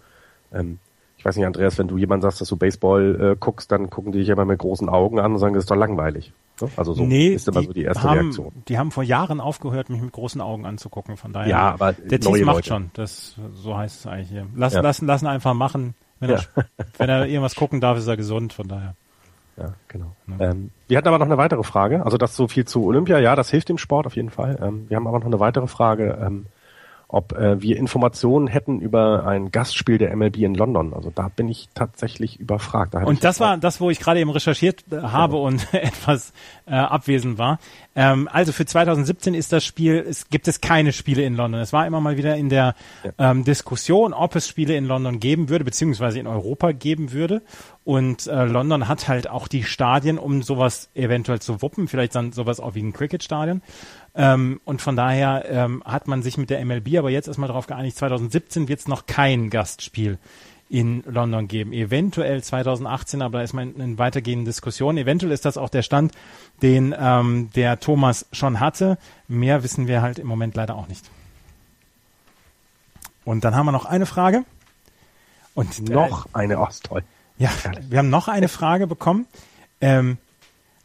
Ähm, 0.53 0.79
ich 1.17 1.25
weiß 1.25 1.35
nicht, 1.35 1.45
Andreas, 1.45 1.77
wenn 1.77 1.89
du 1.89 1.97
jemand 1.97 2.23
sagst, 2.23 2.39
dass 2.39 2.47
du 2.47 2.55
Baseball 2.55 3.33
äh, 3.33 3.35
guckst, 3.37 3.69
dann 3.73 3.89
gucken 3.89 4.13
die 4.13 4.19
dich 4.19 4.29
immer 4.29 4.45
mit 4.45 4.59
großen 4.59 4.87
Augen 4.87 5.19
an 5.19 5.33
und 5.33 5.39
sagen, 5.39 5.53
das 5.53 5.65
ist 5.65 5.71
doch 5.71 5.75
langweilig. 5.75 6.31
Also 6.77 6.93
so 6.93 7.05
nee, 7.05 7.29
ist 7.29 7.47
immer 7.47 7.63
so 7.63 7.73
die 7.73 7.83
erste 7.83 8.03
haben, 8.03 8.19
Reaktion. 8.19 8.51
Die 8.67 8.77
haben 8.77 8.91
vor 8.91 9.03
Jahren 9.03 9.41
aufgehört, 9.41 9.89
mich 9.89 10.01
mit 10.01 10.11
großen 10.13 10.41
Augen 10.41 10.65
anzugucken. 10.65 11.17
Von 11.17 11.33
daher. 11.33 11.49
Ja, 11.49 11.73
aber 11.73 11.93
der 11.93 12.19
Tief 12.19 12.45
macht 12.45 12.57
Leute. 12.57 12.67
schon. 12.67 12.91
Das 12.93 13.35
so 13.53 13.77
heißt 13.77 13.99
es 13.99 14.07
eigentlich 14.07 14.29
hier. 14.29 14.47
Lass, 14.55 14.73
ja. 14.73 14.81
lassen, 14.81 15.05
lassen 15.05 15.27
einfach 15.27 15.53
machen. 15.53 15.93
Wenn, 16.19 16.31
ja. 16.31 16.37
er, 16.55 16.65
wenn 16.97 17.09
er 17.09 17.25
irgendwas 17.25 17.55
gucken 17.55 17.81
darf, 17.81 17.97
ist 17.97 18.07
er 18.07 18.17
gesund, 18.17 18.53
von 18.53 18.67
daher. 18.67 18.95
Ja, 19.57 19.73
genau. 19.87 20.15
Ja. 20.27 20.51
Ähm, 20.51 20.71
wir 20.87 20.97
hatten 20.97 21.07
aber 21.07 21.19
noch 21.19 21.25
eine 21.25 21.37
weitere 21.37 21.63
Frage. 21.63 22.05
Also 22.05 22.17
das 22.17 22.35
so 22.35 22.47
viel 22.47 22.65
zu 22.65 22.85
Olympia. 22.85 23.19
Ja, 23.19 23.35
das 23.35 23.49
hilft 23.49 23.69
dem 23.69 23.77
Sport 23.77 24.05
auf 24.05 24.15
jeden 24.15 24.29
Fall. 24.29 24.57
Ähm, 24.61 24.85
wir 24.87 24.95
haben 24.95 25.07
aber 25.07 25.19
noch 25.19 25.25
eine 25.25 25.39
weitere 25.39 25.67
Frage. 25.67 26.17
Ähm, 26.21 26.45
ob 27.11 27.33
äh, 27.33 27.59
wir 27.59 27.75
Informationen 27.75 28.47
hätten 28.47 28.79
über 28.79 29.25
ein 29.25 29.49
Gastspiel 29.49 29.97
der 29.97 30.15
MLB 30.15 30.37
in 30.37 30.53
London. 30.53 30.93
Also 30.93 31.11
da 31.13 31.27
bin 31.27 31.49
ich 31.49 31.67
tatsächlich 31.73 32.39
überfragt. 32.39 32.93
Da 32.93 33.03
und 33.03 33.23
das 33.23 33.39
war 33.39 33.57
das, 33.57 33.81
wo 33.81 33.89
ich 33.89 33.99
gerade 33.99 34.19
eben 34.19 34.29
recherchiert 34.29 34.85
äh, 34.91 34.97
habe 35.01 35.37
ja. 35.37 35.41
und 35.41 35.67
etwas 35.73 36.33
äh, 36.67 36.75
abwesend 36.75 37.39
war. 37.39 37.57
Ähm, 37.95 38.29
also 38.31 38.51
für 38.51 38.65
2017 38.65 39.33
ist 39.33 39.51
das 39.51 39.65
Spiel, 39.65 40.05
es 40.07 40.29
gibt 40.29 40.47
es 40.47 40.61
keine 40.61 40.93
Spiele 40.93 41.23
in 41.23 41.35
London. 41.35 41.61
Es 41.61 41.73
war 41.73 41.87
immer 41.87 41.99
mal 41.99 42.15
wieder 42.15 42.35
in 42.35 42.49
der 42.49 42.75
ja. 43.03 43.31
ähm, 43.31 43.43
Diskussion, 43.43 44.13
ob 44.13 44.35
es 44.35 44.47
Spiele 44.47 44.75
in 44.75 44.85
London 44.85 45.19
geben 45.19 45.49
würde, 45.49 45.65
beziehungsweise 45.65 46.19
in 46.19 46.27
Europa 46.27 46.73
geben 46.73 47.11
würde. 47.11 47.41
Und 47.85 48.27
äh, 48.27 48.45
London 48.45 48.87
hat 48.87 49.07
halt 49.07 49.27
auch 49.27 49.47
die 49.47 49.63
Stadien, 49.63 50.19
um 50.19 50.43
sowas 50.43 50.91
eventuell 50.93 51.39
zu 51.39 51.63
wuppen, 51.63 51.87
vielleicht 51.87 52.13
dann 52.13 52.33
sowas 52.33 52.59
auch 52.59 52.75
wie 52.75 52.83
ein 52.83 52.93
Cricket-Stadion. 52.93 53.63
Ähm, 54.15 54.59
und 54.65 54.81
von 54.81 54.95
daher 54.95 55.45
ähm, 55.47 55.83
hat 55.85 56.07
man 56.07 56.21
sich 56.23 56.37
mit 56.37 56.49
der 56.49 56.63
MLB 56.65 56.97
aber 56.97 57.09
jetzt 57.09 57.27
erstmal 57.27 57.47
darauf 57.47 57.67
geeinigt, 57.67 57.97
2017 57.97 58.67
wird 58.67 58.79
es 58.79 58.87
noch 58.87 59.05
kein 59.05 59.49
Gastspiel 59.49 60.17
in 60.69 61.03
London 61.07 61.47
geben. 61.47 61.73
Eventuell 61.73 62.43
2018, 62.43 63.21
aber 63.21 63.39
da 63.39 63.43
ist 63.43 63.53
man 63.53 63.75
in 63.75 63.97
weitergehenden 63.97 64.45
Diskussionen. 64.45 64.99
Eventuell 64.99 65.31
ist 65.31 65.45
das 65.45 65.57
auch 65.57 65.69
der 65.69 65.81
Stand, 65.81 66.13
den 66.61 66.95
ähm, 66.97 67.49
der 67.55 67.79
Thomas 67.79 68.27
schon 68.31 68.59
hatte. 68.59 68.97
Mehr 69.27 69.63
wissen 69.63 69.87
wir 69.87 70.01
halt 70.01 70.19
im 70.19 70.27
Moment 70.27 70.55
leider 70.55 70.75
auch 70.75 70.87
nicht. 70.87 71.09
Und 73.25 73.43
dann 73.43 73.55
haben 73.55 73.65
wir 73.65 73.71
noch 73.71 73.85
eine 73.85 74.05
Frage. 74.05 74.45
Und 75.55 75.89
noch 75.89 76.27
äh, 76.27 76.29
eine, 76.33 76.59
oh, 76.59 76.67
toll. 76.83 77.03
Ja, 77.37 77.49
wir 77.87 77.97
haben 77.97 78.09
noch 78.09 78.27
eine 78.27 78.47
Frage 78.47 78.85
bekommen. 78.85 79.25
Ähm, 79.81 80.17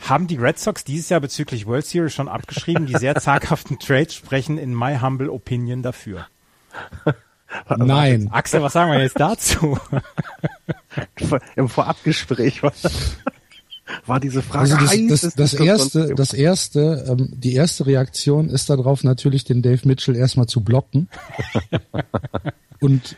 haben 0.08 0.26
die 0.26 0.36
Red 0.36 0.58
Sox 0.58 0.84
dieses 0.84 1.08
Jahr 1.08 1.20
bezüglich 1.20 1.66
World 1.66 1.86
Series 1.86 2.12
schon 2.12 2.28
abgeschrieben? 2.28 2.86
Die 2.86 2.96
sehr 2.96 3.14
zaghaften 3.20 3.78
Trades 3.78 4.14
sprechen 4.14 4.58
in 4.58 4.74
my 4.74 4.98
humble 4.98 5.30
opinion 5.30 5.82
dafür. 5.82 6.26
Nein. 7.76 8.28
Axel, 8.32 8.62
was 8.62 8.72
sagen 8.72 8.92
wir 8.92 9.00
jetzt 9.00 9.18
dazu? 9.18 9.78
Im 11.56 11.68
Vorabgespräch 11.68 12.62
war, 12.62 12.72
war 14.06 14.20
diese 14.20 14.42
Frage. 14.42 14.76
Also 14.76 15.08
das, 15.08 15.20
das, 15.20 15.34
das 15.34 15.54
erste, 15.54 16.14
das 16.14 16.32
erste, 16.32 17.06
ähm, 17.08 17.28
die 17.32 17.54
erste 17.54 17.86
Reaktion 17.86 18.48
ist 18.48 18.70
darauf 18.70 19.04
natürlich, 19.04 19.44
den 19.44 19.62
Dave 19.62 19.86
Mitchell 19.86 20.16
erstmal 20.16 20.46
zu 20.46 20.62
blocken 20.62 21.08
und 22.80 23.16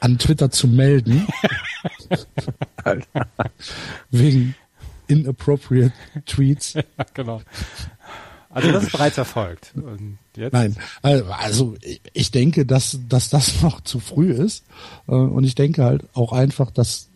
an 0.00 0.18
Twitter 0.18 0.50
zu 0.50 0.68
melden. 0.68 1.26
Wegen 4.10 4.54
inappropriate 5.10 5.92
Tweets. 6.26 6.74
Ja, 6.98 7.06
genau. 7.14 7.42
Also 8.50 8.72
das 8.72 8.84
ist 8.84 8.92
bereits 8.92 9.16
erfolgt. 9.16 9.72
Nein, 10.34 10.76
also 11.02 11.76
ich 12.12 12.32
denke, 12.32 12.66
dass, 12.66 12.98
dass 13.08 13.30
das 13.30 13.62
noch 13.62 13.80
zu 13.82 14.00
früh 14.00 14.32
ist. 14.32 14.64
Äh, 15.06 15.12
und 15.12 15.44
ich 15.44 15.54
denke 15.54 15.84
halt 15.84 16.04
auch 16.14 16.32
einfach, 16.32 16.70
dass 16.70 17.08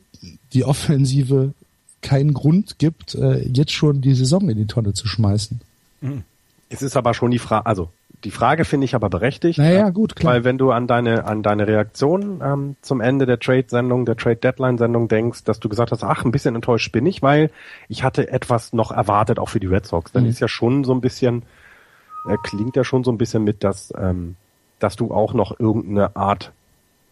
die 0.53 0.65
Offensive 0.65 1.55
keinen 2.03 2.35
Grund 2.35 2.79
gibt, 2.79 3.15
äh, 3.17 3.41
jetzt 3.49 3.73
schon 3.73 4.01
die 4.01 4.15
Saison 4.15 4.49
in 4.49 4.59
die 4.59 4.67
Tonne 4.67 4.93
zu 4.93 5.09
schmeißen. 5.09 5.61
Es 6.69 6.83
ist 6.83 6.97
aber 6.97 7.15
schon 7.15 7.31
die 7.31 7.39
Frage, 7.39 7.67
also 7.67 7.91
die 8.25 8.31
Frage 8.31 8.65
finde 8.65 8.87
ich 8.87 8.95
aber 8.95 9.11
berechtigt. 9.11 9.59
Naja, 9.59 9.91
gut, 9.91 10.17
klar. 10.17 10.35
Weil 10.35 10.45
wenn 10.45 10.57
du 10.57 10.71
an 10.71 10.87
deine, 10.87 11.27
an 11.27 11.43
deine 11.43 11.67
Reaktion 11.67 12.41
ähm, 12.43 12.77
zum 12.81 13.01
Ende 13.01 13.27
der 13.27 13.39
Trade-Sendung, 13.39 14.07
der 14.07 14.17
Trade-Deadline-Sendung 14.17 15.09
denkst, 15.09 15.45
dass 15.45 15.61
du 15.61 15.69
gesagt 15.69 15.93
hast, 15.93 16.03
ach, 16.03 16.25
ein 16.25 16.33
bisschen 16.33 16.55
enttäuscht 16.55 16.91
bin 16.91 17.05
ich, 17.05 17.23
weil 17.23 17.51
ich 17.89 18.03
hatte 18.03 18.31
etwas 18.31 18.73
noch 18.73 18.91
erwartet, 18.91 19.39
auch 19.39 19.51
für 19.51 19.61
die 19.61 19.67
Red 19.67 19.87
Sox. 19.87 20.13
Dann 20.13 20.25
mhm. 20.25 20.31
ist 20.31 20.41
ja 20.41 20.49
schon 20.49 20.85
so 20.85 20.95
ein 20.95 21.03
bisschen, 21.03 21.43
äh, 22.29 22.37
klingt 22.43 22.77
ja 22.77 22.85
schon 22.85 23.05
so 23.05 23.13
ein 23.13 23.19
bisschen 23.19 23.45
mit, 23.45 23.63
dass, 23.63 23.93
ähm, 23.97 24.37
dass 24.79 24.97
du 24.97 25.13
auch 25.13 25.35
noch 25.35 25.61
irgendeine 25.61 26.17
Art 26.17 26.53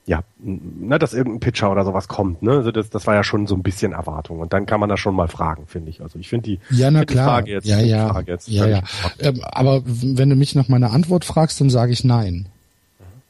ja, 0.04 0.24
ne, 0.38 0.98
dass 0.98 1.14
irgendein 1.14 1.40
Pitcher 1.40 1.70
oder 1.70 1.84
sowas 1.84 2.08
kommt, 2.08 2.42
ne? 2.42 2.52
Also 2.52 2.72
das, 2.72 2.90
das 2.90 3.06
war 3.06 3.14
ja 3.14 3.22
schon 3.22 3.46
so 3.46 3.54
ein 3.54 3.62
bisschen 3.62 3.92
Erwartung. 3.92 4.40
Und 4.40 4.52
dann 4.52 4.66
kann 4.66 4.80
man 4.80 4.88
das 4.88 4.98
schon 4.98 5.14
mal 5.14 5.28
fragen, 5.28 5.66
finde 5.66 5.90
ich. 5.90 6.00
Also 6.00 6.18
ich 6.18 6.28
finde 6.28 6.50
die, 6.50 6.60
ja, 6.70 6.90
na 6.90 7.04
klar. 7.04 7.28
Frage 7.28 7.52
jetzt, 7.52 7.66
ja, 7.66 7.78
ja, 7.78 8.08
Frage 8.08 8.32
jetzt 8.32 8.48
ja, 8.48 8.66
ja. 8.66 8.82
Ähm, 9.20 9.40
aber 9.44 9.82
wenn 9.84 10.28
du 10.28 10.34
mich 10.34 10.54
nach 10.56 10.68
meiner 10.68 10.90
Antwort 10.90 11.24
fragst, 11.24 11.60
dann 11.60 11.70
sage 11.70 11.92
ich 11.92 12.02
nein. 12.02 12.46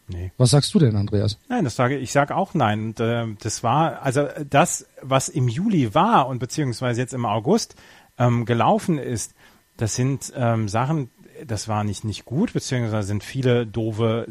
Nee. 0.08 0.30
Was 0.36 0.50
sagst 0.50 0.72
du 0.74 0.78
denn, 0.78 0.96
Andreas? 0.96 1.38
Nein, 1.48 1.64
das 1.64 1.76
sage 1.76 1.98
ich 1.98 2.12
sage 2.12 2.36
auch 2.36 2.54
nein. 2.54 2.86
Und, 2.86 3.00
äh, 3.00 3.26
das 3.42 3.62
war 3.62 4.02
also 4.02 4.26
das, 4.48 4.86
was 5.02 5.28
im 5.28 5.48
Juli 5.48 5.94
war 5.94 6.26
und 6.26 6.38
beziehungsweise 6.38 7.00
jetzt 7.00 7.14
im 7.14 7.26
August 7.26 7.76
ähm, 8.18 8.44
gelaufen 8.44 8.98
ist. 8.98 9.34
Das 9.76 9.94
sind 9.94 10.32
ähm, 10.36 10.68
Sachen, 10.68 11.10
das 11.46 11.68
war 11.68 11.84
nicht, 11.84 12.04
nicht 12.04 12.24
gut, 12.24 12.52
beziehungsweise 12.52 13.08
sind 13.08 13.24
viele 13.24 13.66
doofe, 13.66 14.26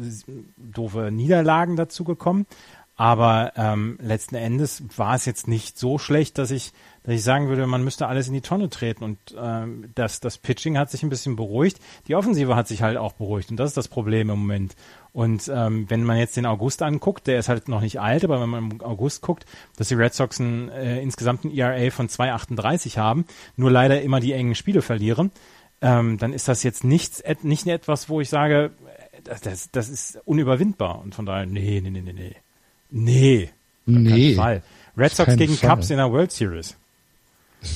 doofe 0.56 1.10
Niederlagen 1.10 1.76
dazu 1.76 2.04
gekommen. 2.04 2.46
Aber 2.94 3.52
ähm, 3.56 3.98
letzten 4.00 4.34
Endes 4.34 4.84
war 4.96 5.14
es 5.14 5.24
jetzt 5.24 5.48
nicht 5.48 5.78
so 5.78 5.98
schlecht, 5.98 6.36
dass 6.36 6.50
ich, 6.50 6.72
dass 7.02 7.14
ich 7.14 7.24
sagen 7.24 7.48
würde, 7.48 7.66
man 7.66 7.82
müsste 7.82 8.06
alles 8.06 8.28
in 8.28 8.34
die 8.34 8.42
Tonne 8.42 8.68
treten. 8.68 9.02
Und 9.02 9.18
ähm, 9.36 9.90
das, 9.94 10.20
das 10.20 10.36
Pitching 10.36 10.76
hat 10.76 10.90
sich 10.90 11.02
ein 11.02 11.08
bisschen 11.08 11.34
beruhigt. 11.34 11.78
Die 12.06 12.14
Offensive 12.14 12.54
hat 12.54 12.68
sich 12.68 12.82
halt 12.82 12.98
auch 12.98 13.14
beruhigt. 13.14 13.50
Und 13.50 13.56
das 13.56 13.70
ist 13.70 13.76
das 13.76 13.88
Problem 13.88 14.28
im 14.28 14.38
Moment. 14.40 14.76
Und 15.12 15.50
ähm, 15.52 15.86
wenn 15.88 16.04
man 16.04 16.18
jetzt 16.18 16.36
den 16.36 16.46
August 16.46 16.82
anguckt, 16.82 17.26
der 17.26 17.38
ist 17.38 17.48
halt 17.48 17.66
noch 17.66 17.80
nicht 17.80 17.98
alt, 17.98 18.24
aber 18.24 18.40
wenn 18.40 18.48
man 18.50 18.70
im 18.70 18.80
August 18.82 19.22
guckt, 19.22 19.46
dass 19.76 19.88
die 19.88 19.94
Red 19.94 20.14
Sox 20.14 20.38
ein, 20.38 20.68
äh, 20.68 21.02
insgesamt 21.02 21.44
ein 21.44 21.50
ERA 21.50 21.90
von 21.90 22.08
2,38 22.08 22.98
haben, 22.98 23.24
nur 23.56 23.70
leider 23.70 24.02
immer 24.02 24.20
die 24.20 24.32
engen 24.32 24.54
Spiele 24.54 24.82
verlieren, 24.82 25.32
ähm, 25.82 26.16
dann 26.16 26.32
ist 26.32 26.48
das 26.48 26.62
jetzt 26.62 26.84
nichts, 26.84 27.22
nicht 27.42 27.66
etwas, 27.66 28.08
wo 28.08 28.20
ich 28.20 28.28
sage, 28.28 28.70
das, 29.24 29.40
das, 29.40 29.70
das 29.72 29.88
ist 29.88 30.20
unüberwindbar. 30.24 31.00
Und 31.00 31.14
von 31.14 31.26
daher, 31.26 31.44
nee, 31.44 31.80
nee, 31.82 31.90
nee, 31.90 32.00
nee, 32.00 32.12
nee. 32.12 32.36
Nee. 32.90 33.50
Nee. 33.84 34.34
Fall. 34.34 34.62
Red 34.96 35.12
Sox 35.12 35.36
gegen 35.36 35.54
Fall. 35.54 35.70
Cubs 35.70 35.90
in 35.90 35.96
der 35.96 36.12
World 36.12 36.30
Series. 36.30 36.76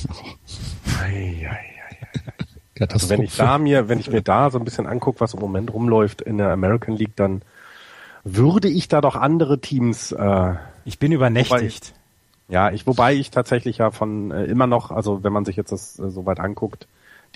also 2.79 3.09
wenn 3.09 3.23
ich 3.23 3.35
da 3.35 3.57
mir, 3.57 3.89
wenn 3.89 3.99
ich 3.99 4.09
mir 4.09 4.21
da 4.21 4.49
so 4.49 4.59
ein 4.59 4.65
bisschen 4.65 4.87
angucke, 4.87 5.19
was 5.19 5.33
im 5.33 5.39
Moment 5.39 5.73
rumläuft 5.73 6.21
in 6.21 6.37
der 6.37 6.51
American 6.51 6.95
League, 6.95 7.15
dann 7.15 7.41
würde 8.23 8.69
ich 8.69 8.87
da 8.87 9.01
doch 9.01 9.15
andere 9.15 9.59
Teams. 9.59 10.11
Äh, 10.11 10.53
ich 10.85 10.99
bin 10.99 11.11
übernächtigt. 11.11 11.93
Wobei, 11.93 12.53
ja, 12.53 12.71
ich, 12.71 12.87
wobei 12.87 13.15
ich 13.15 13.31
tatsächlich 13.31 13.79
ja 13.79 13.91
von 13.91 14.31
äh, 14.31 14.45
immer 14.45 14.67
noch, 14.67 14.91
also 14.91 15.23
wenn 15.23 15.33
man 15.33 15.43
sich 15.45 15.57
jetzt 15.57 15.71
das 15.71 15.99
äh, 15.99 16.09
so 16.09 16.25
weit 16.25 16.39
anguckt, 16.39 16.87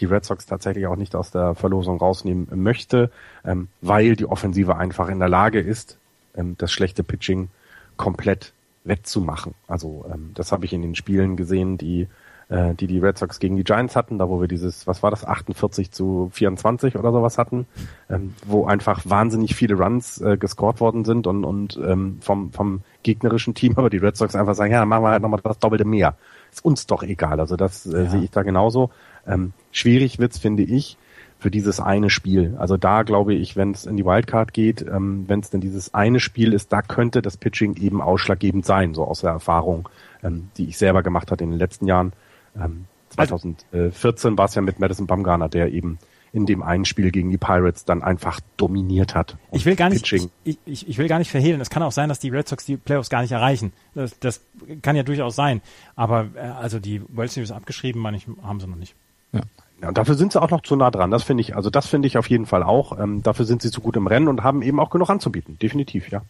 die 0.01 0.05
Red 0.05 0.25
Sox 0.25 0.45
tatsächlich 0.45 0.87
auch 0.87 0.95
nicht 0.95 1.15
aus 1.15 1.31
der 1.31 1.55
Verlosung 1.55 1.97
rausnehmen 1.97 2.47
möchte, 2.55 3.11
ähm, 3.45 3.67
weil 3.81 4.15
die 4.15 4.25
Offensive 4.25 4.75
einfach 4.75 5.09
in 5.09 5.19
der 5.19 5.29
Lage 5.29 5.59
ist, 5.59 5.97
ähm, 6.35 6.55
das 6.57 6.71
schlechte 6.71 7.03
Pitching 7.03 7.49
komplett 7.97 8.53
wettzumachen. 8.83 9.53
Also 9.67 10.05
ähm, 10.11 10.31
das 10.33 10.51
habe 10.51 10.65
ich 10.65 10.73
in 10.73 10.81
den 10.81 10.95
Spielen 10.95 11.37
gesehen, 11.37 11.77
die 11.77 12.07
äh, 12.51 12.75
die 12.75 12.87
die 12.87 12.99
Red 12.99 13.17
Sox 13.17 13.39
gegen 13.39 13.55
die 13.55 13.63
Giants 13.63 13.95
hatten, 13.95 14.17
da 14.17 14.27
wo 14.27 14.41
wir 14.41 14.47
dieses, 14.47 14.85
was 14.85 15.01
war 15.01 15.09
das, 15.09 15.25
48 15.25 15.91
zu 15.91 16.29
24 16.33 16.97
oder 16.97 17.11
sowas 17.11 17.37
hatten, 17.37 17.65
ähm, 18.09 18.33
wo 18.45 18.65
einfach 18.65 19.03
wahnsinnig 19.05 19.55
viele 19.55 19.75
Runs 19.75 20.19
äh, 20.19 20.37
gescored 20.37 20.81
worden 20.81 21.05
sind 21.05 21.27
und, 21.27 21.45
und 21.45 21.79
ähm, 21.83 22.17
vom, 22.19 22.51
vom 22.51 22.81
gegnerischen 23.03 23.53
Team, 23.53 23.73
aber 23.77 23.89
die 23.89 23.97
Red 23.97 24.17
Sox 24.17 24.35
einfach 24.35 24.55
sagen, 24.55 24.73
ja, 24.73 24.79
dann 24.79 24.89
machen 24.89 25.03
wir 25.03 25.11
halt 25.11 25.21
nochmal 25.21 25.39
das 25.41 25.59
Doppelte 25.59 25.85
mehr. 25.85 26.15
Ist 26.51 26.65
uns 26.65 26.85
doch 26.85 27.03
egal. 27.03 27.39
Also 27.39 27.55
das 27.55 27.85
äh, 27.85 28.03
ja. 28.03 28.09
sehe 28.09 28.23
ich 28.23 28.31
da 28.31 28.43
genauso. 28.43 28.89
Ähm, 29.25 29.53
schwierig 29.71 30.19
wird's, 30.19 30.37
finde 30.37 30.63
ich, 30.63 30.97
für 31.39 31.49
dieses 31.49 31.79
eine 31.79 32.09
Spiel. 32.09 32.55
Also 32.59 32.77
da 32.77 33.03
glaube 33.03 33.33
ich, 33.33 33.55
wenn 33.55 33.71
es 33.71 33.85
in 33.85 33.97
die 33.97 34.05
Wildcard 34.05 34.53
geht, 34.53 34.81
ähm, 34.81 35.25
wenn 35.27 35.39
es 35.39 35.49
denn 35.49 35.61
dieses 35.61 35.93
eine 35.93 36.19
Spiel 36.19 36.53
ist, 36.53 36.71
da 36.73 36.81
könnte 36.81 37.21
das 37.21 37.37
Pitching 37.37 37.77
eben 37.77 38.01
ausschlaggebend 38.01 38.65
sein, 38.65 38.93
so 38.93 39.05
aus 39.05 39.21
der 39.21 39.31
Erfahrung, 39.31 39.89
ähm, 40.23 40.49
die 40.57 40.67
ich 40.67 40.77
selber 40.77 41.03
gemacht 41.03 41.31
hatte 41.31 41.43
in 41.43 41.51
den 41.51 41.59
letzten 41.59 41.87
Jahren. 41.87 42.13
Ähm, 42.55 42.85
2014 43.09 44.37
war 44.37 44.45
es 44.45 44.55
ja 44.55 44.61
mit 44.61 44.79
Madison 44.79 45.07
Bumgarner, 45.07 45.49
der 45.49 45.71
eben 45.71 45.99
in 46.33 46.45
dem 46.45 46.63
einen 46.63 46.85
Spiel 46.85 47.11
gegen 47.11 47.29
die 47.29 47.37
Pirates 47.37 47.83
dann 47.83 48.01
einfach 48.01 48.39
dominiert 48.55 49.15
hat. 49.15 49.37
Ich 49.51 49.65
will 49.65 49.75
gar 49.75 49.89
nicht, 49.89 50.09
ich, 50.11 50.57
ich, 50.65 50.87
ich, 50.87 50.97
will 50.97 51.07
gar 51.07 51.19
nicht 51.19 51.29
verhehlen. 51.29 51.59
Es 51.59 51.69
kann 51.69 51.83
auch 51.83 51.91
sein, 51.91 52.07
dass 52.07 52.19
die 52.19 52.29
Red 52.29 52.47
Sox 52.47 52.65
die 52.65 52.77
Playoffs 52.77 53.09
gar 53.09 53.21
nicht 53.21 53.31
erreichen. 53.31 53.73
Das, 53.95 54.17
das 54.19 54.41
kann 54.81 54.95
ja 54.95 55.03
durchaus 55.03 55.35
sein. 55.35 55.61
Aber 55.95 56.29
äh, 56.35 56.39
also 56.39 56.79
die 56.79 57.01
World 57.09 57.31
Series 57.31 57.51
abgeschrieben, 57.51 58.01
meine 58.01 58.17
ich, 58.17 58.27
haben 58.43 58.59
sie 58.59 58.67
noch 58.67 58.77
nicht. 58.77 58.95
Ja. 59.33 59.41
Ja, 59.81 59.87
und 59.87 59.97
dafür 59.97 60.13
sind 60.15 60.31
sie 60.31 60.39
auch 60.39 60.51
noch 60.51 60.61
zu 60.61 60.75
nah 60.75 60.91
dran. 60.91 61.09
Das 61.09 61.23
finde 61.23 61.41
ich, 61.41 61.55
also 61.55 61.69
das 61.71 61.87
finde 61.87 62.07
ich 62.07 62.17
auf 62.17 62.29
jeden 62.29 62.45
Fall 62.45 62.61
auch. 62.61 62.99
Ähm, 62.99 63.23
dafür 63.23 63.45
sind 63.45 63.63
sie 63.63 63.71
zu 63.71 63.81
gut 63.81 63.95
im 63.95 64.05
Rennen 64.05 64.27
und 64.27 64.43
haben 64.43 64.61
eben 64.61 64.79
auch 64.79 64.91
genug 64.91 65.09
anzubieten. 65.09 65.57
Definitiv, 65.59 66.09
ja. 66.11 66.21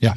Ja. 0.00 0.14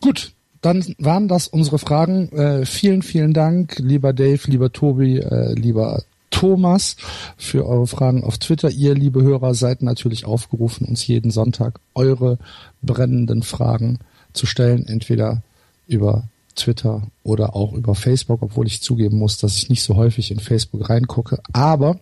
Gut. 0.00 0.32
Dann 0.60 0.82
waren 0.98 1.28
das 1.28 1.48
unsere 1.48 1.78
Fragen. 1.78 2.30
Äh, 2.32 2.66
vielen, 2.66 3.02
vielen 3.02 3.34
Dank, 3.34 3.78
lieber 3.78 4.12
Dave, 4.12 4.40
lieber 4.46 4.72
Tobi, 4.72 5.18
äh, 5.18 5.52
lieber 5.54 6.02
Thomas, 6.44 6.96
für 7.38 7.66
eure 7.66 7.86
Fragen 7.86 8.22
auf 8.22 8.36
Twitter. 8.36 8.68
Ihr, 8.68 8.94
liebe 8.94 9.22
Hörer, 9.22 9.54
seid 9.54 9.80
natürlich 9.80 10.26
aufgerufen, 10.26 10.86
uns 10.86 11.06
jeden 11.06 11.30
Sonntag 11.30 11.80
eure 11.94 12.36
brennenden 12.82 13.42
Fragen 13.42 14.00
zu 14.34 14.44
stellen, 14.44 14.86
entweder 14.86 15.42
über 15.86 16.28
Twitter 16.54 17.04
oder 17.22 17.56
auch 17.56 17.72
über 17.72 17.94
Facebook, 17.94 18.42
obwohl 18.42 18.66
ich 18.66 18.82
zugeben 18.82 19.16
muss, 19.16 19.38
dass 19.38 19.56
ich 19.56 19.70
nicht 19.70 19.82
so 19.82 19.96
häufig 19.96 20.30
in 20.30 20.38
Facebook 20.38 20.90
reingucke, 20.90 21.40
aber 21.54 21.98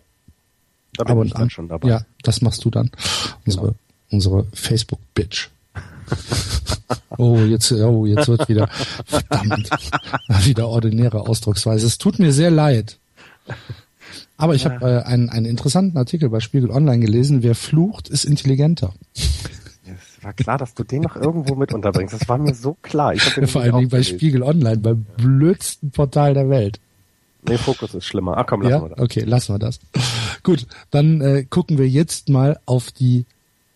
da 0.96 1.04
bin 1.04 1.12
aber 1.12 1.24
ich 1.24 1.34
dann 1.34 1.48
schon 1.48 1.68
dabei. 1.68 1.88
Ja, 1.88 2.00
das 2.24 2.42
machst 2.42 2.64
du 2.64 2.70
dann. 2.70 2.90
Unsere, 3.46 3.66
genau. 3.66 3.76
unsere 4.10 4.46
Facebook-Bitch. 4.54 5.50
oh, 7.16 7.36
jetzt, 7.36 7.70
oh, 7.70 8.06
jetzt 8.06 8.26
wird 8.26 8.48
wieder, 8.48 8.66
verdammt, 9.06 9.70
wieder 10.44 10.66
ordinäre 10.66 11.28
Ausdrucksweise. 11.28 11.86
Es 11.86 11.96
tut 11.96 12.18
mir 12.18 12.32
sehr 12.32 12.50
leid. 12.50 12.98
Aber 14.42 14.56
ich 14.56 14.64
ja. 14.64 14.72
habe 14.72 14.90
äh, 14.90 15.02
einen, 15.04 15.28
einen 15.30 15.46
interessanten 15.46 15.96
Artikel 15.96 16.28
bei 16.28 16.40
Spiegel 16.40 16.72
Online 16.72 16.98
gelesen. 16.98 17.44
Wer 17.44 17.54
flucht, 17.54 18.08
ist 18.08 18.24
intelligenter. 18.24 18.92
war 20.20 20.32
klar, 20.32 20.58
dass 20.58 20.74
du 20.74 20.82
den 20.82 21.02
noch 21.02 21.14
irgendwo 21.14 21.54
mit 21.54 21.72
unterbringst. 21.72 22.12
Das 22.12 22.28
war 22.28 22.38
mir 22.38 22.52
so 22.52 22.76
klar. 22.82 23.14
Ich 23.14 23.36
ja, 23.36 23.46
vor 23.46 23.62
allen 23.62 23.76
Dingen 23.76 23.88
bei 23.88 24.02
Spiegel 24.02 24.42
Online, 24.42 24.78
beim 24.78 25.06
blödsten 25.16 25.92
Portal 25.92 26.34
der 26.34 26.50
Welt. 26.50 26.80
Nee, 27.48 27.56
Fokus 27.56 27.94
ist 27.94 28.04
schlimmer. 28.04 28.36
Ach 28.36 28.44
komm, 28.44 28.62
lassen 28.62 28.72
ja? 28.72 28.82
wir 28.82 28.88
das. 28.88 28.98
Okay, 28.98 29.20
lassen 29.20 29.54
wir 29.54 29.58
das. 29.60 29.78
Gut, 30.42 30.66
dann 30.90 31.20
äh, 31.20 31.44
gucken 31.44 31.78
wir 31.78 31.88
jetzt 31.88 32.28
mal 32.28 32.58
auf 32.66 32.90
die 32.90 33.26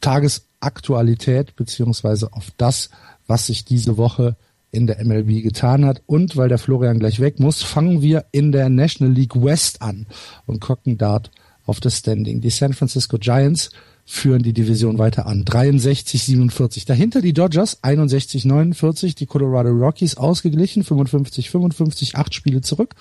Tagesaktualität 0.01 1.55
beziehungsweise 1.55 2.33
auf 2.33 2.51
das, 2.57 2.91
was 3.29 3.47
sich 3.47 3.65
diese 3.65 3.97
Woche 3.97 4.35
in 4.77 4.87
der 4.87 5.05
MLB 5.05 5.43
getan 5.43 5.85
hat. 5.85 6.03
Und 6.07 6.37
weil 6.37 6.49
der 6.49 6.59
Florian 6.59 6.99
gleich 6.99 7.19
weg 7.19 7.41
muss, 7.41 7.63
fangen 7.63 8.03
wir 8.03 8.27
in 8.31 8.53
der 8.53 8.69
National 8.69 9.13
League 9.13 9.35
West 9.35 9.83
an 9.83 10.07
und 10.45 10.61
gucken 10.61 10.99
dort 10.99 11.31
auf 11.65 11.81
das 11.81 11.99
Standing. 11.99 12.41
Die 12.41 12.51
San 12.51 12.75
Francisco 12.75 13.19
Giants 13.19 13.71
führen 14.05 14.43
die 14.43 14.53
Division 14.53 14.99
weiter 14.99 15.27
an. 15.27 15.45
63-47. 15.45 16.87
Dahinter 16.87 17.21
die 17.21 17.33
Dodgers 17.33 17.83
61-49. 17.83 19.17
Die 19.17 19.27
Colorado 19.27 19.71
Rockies 19.71 20.17
ausgeglichen 20.17 20.85
55-55. 20.85 22.15
Acht 22.15 22.35
Spiele 22.35 22.61
zurück. 22.61 22.95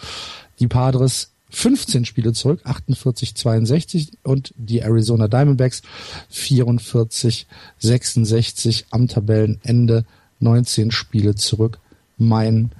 Die 0.59 0.67
Padres 0.67 1.31
15 1.51 2.05
Spiele 2.05 2.33
zurück, 2.33 2.61
48-62 2.65 4.13
und 4.23 4.51
die 4.57 4.79
Arizona 4.79 5.29
Diamondbacks 5.29 5.83
44-66 6.33 8.85
am 8.89 9.07
Tabellenende 9.07 10.05
19 10.39 10.91
Spiele 10.91 11.35
zurück. 11.35 11.79
Mein 12.17 12.71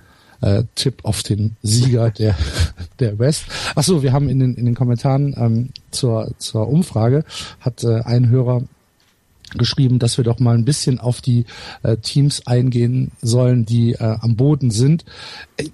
äh, 0.42 0.64
Tipp 0.76 1.00
auf 1.04 1.24
den 1.24 1.56
Sieger 1.64 2.12
der 2.12 2.36
der 3.00 3.20
West. 3.20 3.46
Ach 3.76 3.84
so, 3.84 4.04
wir 4.04 4.14
haben 4.14 4.30
in 4.30 4.40
den 4.40 4.56
in 4.56 4.66
den 4.66 4.76
Kommentaren 4.76 5.36
ähm, 5.38 5.70
zur 5.92 6.32
zur 6.38 6.68
Umfrage 6.68 7.24
hat 7.60 7.84
äh, 7.84 8.02
ein 8.02 8.30
Hörer 8.30 8.64
geschrieben, 9.58 10.00
dass 10.00 10.18
wir 10.18 10.24
doch 10.24 10.40
mal 10.40 10.56
ein 10.56 10.66
bisschen 10.66 11.00
auf 11.00 11.22
die 11.22 11.46
äh, 11.84 11.98
Teams 11.98 12.46
eingehen 12.48 13.12
sollen, 13.22 13.66
die 13.66 13.94
äh, 13.94 14.18
am 14.20 14.36
Boden 14.36 14.72
sind. 14.72 15.06
Äh, 15.58 15.70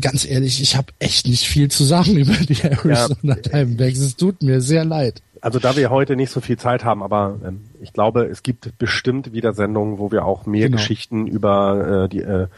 ganz 0.00 0.24
ehrlich, 0.24 0.62
ich 0.62 0.76
habe 0.76 0.92
echt 0.98 1.26
nicht 1.26 1.44
viel 1.44 1.70
zu 1.70 1.84
sagen 1.84 2.16
über 2.16 2.34
die 2.34 2.60
Arizona 2.62 3.16
ja, 3.22 3.34
Diamondbacks. 3.34 3.98
Es 3.98 4.16
tut 4.16 4.42
mir 4.42 4.60
sehr 4.60 4.84
leid. 4.84 5.22
Also 5.40 5.58
da 5.58 5.76
wir 5.76 5.90
heute 5.90 6.16
nicht 6.16 6.30
so 6.30 6.40
viel 6.40 6.58
Zeit 6.58 6.84
haben, 6.84 7.02
aber 7.02 7.38
ähm, 7.44 7.64
ich 7.80 7.92
glaube, 7.92 8.24
es 8.24 8.42
gibt 8.42 8.78
bestimmt 8.78 9.32
wieder 9.32 9.52
Sendungen, 9.52 9.98
wo 9.98 10.12
wir 10.12 10.24
auch 10.24 10.46
mehr 10.46 10.66
genau. 10.66 10.76
Geschichten 10.78 11.26
über 11.26 12.04
äh, 12.04 12.08
die 12.08 12.20
äh, 12.20 12.48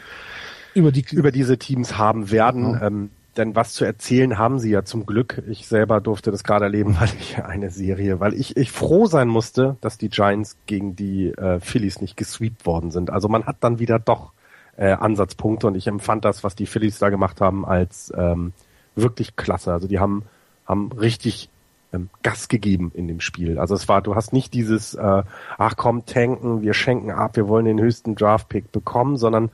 über 0.75 0.91
die 0.91 1.05
über 1.13 1.31
diese 1.31 1.59
Teams 1.59 1.99
haben 1.99 2.31
werden. 2.31 2.75
Genau. 2.75 2.87
Ähm, 2.87 3.11
denn 3.37 3.57
was 3.57 3.73
zu 3.73 3.87
erzählen 3.87 4.37
haben 4.37 4.59
sie 4.59 4.71
ja 4.71 4.85
zum 4.85 5.07
Glück. 5.07 5.43
Ich 5.49 5.67
selber 5.67 6.03
durfte 6.03 6.31
das 6.31 6.45
gerade 6.45 6.67
erleben, 6.67 6.97
weil 7.01 7.09
ich 7.19 7.43
eine 7.43 7.71
Serie, 7.71 8.21
weil 8.21 8.35
ich, 8.35 8.57
ich 8.57 8.71
froh 8.71 9.07
sein 9.07 9.29
musste, 9.29 9.77
dass 9.81 9.97
die 9.97 10.11
Giants 10.11 10.57
gegen 10.67 10.97
die 10.97 11.29
äh, 11.29 11.61
Phillies 11.61 12.01
nicht 12.01 12.17
gesweept 12.17 12.67
worden 12.67 12.91
sind. 12.91 13.11
Also 13.11 13.29
man 13.29 13.45
hat 13.45 13.57
dann 13.61 13.79
wieder 13.79 13.99
doch 13.99 14.33
äh, 14.77 14.93
Ansatzpunkte 14.93 15.67
und 15.67 15.77
ich 15.77 15.87
empfand 15.87 16.25
das, 16.25 16.45
was 16.45 16.57
die 16.57 16.67
Phillies 16.67 16.99
da 16.99 17.09
gemacht 17.09 17.41
haben, 17.41 17.65
als 17.65 18.13
ähm, 18.17 18.53
wirklich 18.97 19.37
klasse. 19.37 19.73
Also 19.73 19.89
die 19.89 19.99
haben 19.99 20.25
haben 20.67 20.93
richtig 20.93 21.49
ähm, 21.93 22.11
Gas 22.23 22.49
gegeben 22.49 22.93
in 22.95 23.09
dem 23.09 23.21
Spiel. 23.21 23.59
Also 23.59 23.75
es 23.75 23.89
war, 23.89 24.03
du 24.03 24.15
hast 24.15 24.33
nicht 24.33 24.55
dieses, 24.55 24.95
äh, 24.95 25.23
ach 25.59 25.77
komm, 25.77 26.07
tanken, 26.07 26.63
wir 26.63 26.75
schenken 26.75 27.11
ab, 27.11 27.37
wir 27.37 27.49
wollen 27.49 27.65
den 27.65 27.81
höchsten 27.81 28.15
Draft-Pick 28.15 28.73
bekommen, 28.73 29.17
sondern 29.17 29.51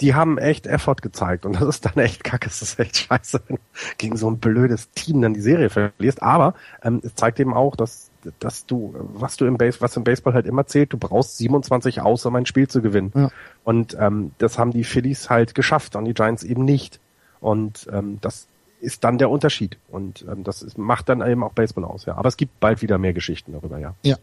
die 0.00 0.14
haben 0.14 0.38
echt 0.38 0.66
Effort 0.66 0.96
gezeigt 0.96 1.46
und 1.46 1.54
das 1.60 1.68
ist 1.68 1.86
dann 1.86 1.98
echt 1.98 2.24
kacke, 2.24 2.48
es 2.48 2.62
ist 2.62 2.78
echt 2.78 2.96
scheiße, 2.96 3.40
wenn 3.46 3.56
du 3.56 3.62
gegen 3.98 4.16
so 4.16 4.28
ein 4.28 4.38
blödes 4.38 4.90
Team 4.90 5.22
dann 5.22 5.34
die 5.34 5.40
Serie 5.40 5.70
verlierst. 5.70 6.22
Aber 6.22 6.54
ähm, 6.82 7.00
es 7.04 7.14
zeigt 7.14 7.38
eben 7.40 7.54
auch, 7.54 7.76
dass 7.76 8.10
dass 8.38 8.66
du, 8.66 8.94
was 8.98 9.36
du 9.36 9.44
im 9.46 9.58
Base, 9.58 9.80
was 9.80 9.96
im 9.96 10.04
Baseball 10.04 10.34
halt 10.34 10.46
immer 10.46 10.66
zählt, 10.66 10.92
du 10.92 10.98
brauchst 10.98 11.36
27 11.38 12.00
aus, 12.00 12.24
um 12.26 12.34
ein 12.36 12.46
Spiel 12.46 12.68
zu 12.68 12.82
gewinnen. 12.82 13.12
Ja. 13.14 13.30
Und 13.64 13.96
ähm, 14.00 14.32
das 14.38 14.58
haben 14.58 14.70
die 14.70 14.84
Phillies 14.84 15.30
halt 15.30 15.54
geschafft 15.54 15.96
und 15.96 16.04
die 16.04 16.14
Giants 16.14 16.42
eben 16.42 16.64
nicht. 16.64 17.00
Und 17.40 17.86
ähm, 17.92 18.18
das 18.20 18.46
ist 18.84 19.04
dann 19.04 19.18
der 19.18 19.30
Unterschied. 19.30 19.76
Und 19.90 20.24
ähm, 20.30 20.44
das 20.44 20.62
ist, 20.62 20.78
macht 20.78 21.08
dann 21.08 21.26
eben 21.26 21.42
auch 21.42 21.52
Baseball 21.52 21.84
aus, 21.84 22.04
ja. 22.06 22.16
Aber 22.16 22.28
es 22.28 22.36
gibt 22.36 22.60
bald 22.60 22.82
wieder 22.82 22.98
mehr 22.98 23.12
Geschichten 23.12 23.52
darüber, 23.52 23.78
ja. 23.78 23.94
Ja. 24.02 24.16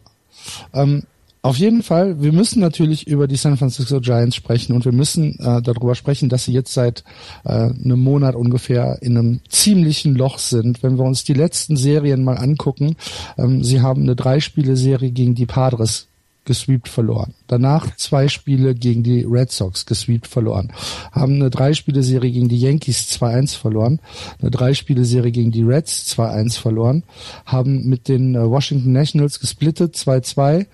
Ähm, 0.73 1.03
auf 1.43 1.57
jeden 1.57 1.81
Fall, 1.81 2.21
wir 2.21 2.33
müssen 2.33 2.59
natürlich 2.59 3.07
über 3.07 3.27
die 3.27 3.35
San 3.35 3.57
Francisco 3.57 3.99
Giants 3.99 4.35
sprechen 4.35 4.73
und 4.73 4.85
wir 4.85 4.91
müssen 4.91 5.39
äh, 5.39 5.59
darüber 5.63 5.95
sprechen, 5.95 6.29
dass 6.29 6.45
sie 6.45 6.53
jetzt 6.53 6.71
seit 6.71 7.03
äh, 7.45 7.49
einem 7.49 7.99
Monat 7.99 8.35
ungefähr 8.35 8.99
in 9.01 9.17
einem 9.17 9.39
ziemlichen 9.49 10.15
Loch 10.15 10.37
sind. 10.37 10.83
Wenn 10.83 10.99
wir 10.99 11.03
uns 11.03 11.23
die 11.23 11.33
letzten 11.33 11.77
Serien 11.77 12.23
mal 12.23 12.37
angucken, 12.37 12.95
ähm, 13.39 13.63
sie 13.63 13.81
haben 13.81 14.03
eine 14.03 14.15
Drei-Spiele-Serie 14.15 15.11
gegen 15.11 15.33
die 15.33 15.47
Padres 15.47 16.10
gesweept 16.51 16.89
verloren. 16.89 17.33
Danach 17.47 17.95
zwei 17.95 18.27
Spiele 18.27 18.75
gegen 18.75 19.03
die 19.03 19.23
Red 19.23 19.53
Sox 19.53 19.85
gesweept 19.85 20.27
verloren. 20.27 20.73
Haben 21.13 21.35
eine 21.35 21.49
Drei-Spiele-Serie 21.49 22.29
gegen 22.29 22.49
die 22.49 22.59
Yankees 22.59 23.09
2-1 23.17 23.57
verloren. 23.57 24.01
Eine 24.41 24.51
Drei-Spiele-Serie 24.51 25.31
gegen 25.31 25.51
die 25.51 25.63
Reds 25.63 26.13
2-1 26.13 26.59
verloren. 26.59 27.03
Haben 27.45 27.87
mit 27.87 28.09
den 28.09 28.35
äh, 28.35 28.49
Washington 28.49 28.91
Nationals 28.91 29.39
gesplittet 29.39 29.95
2-2. 29.95 30.65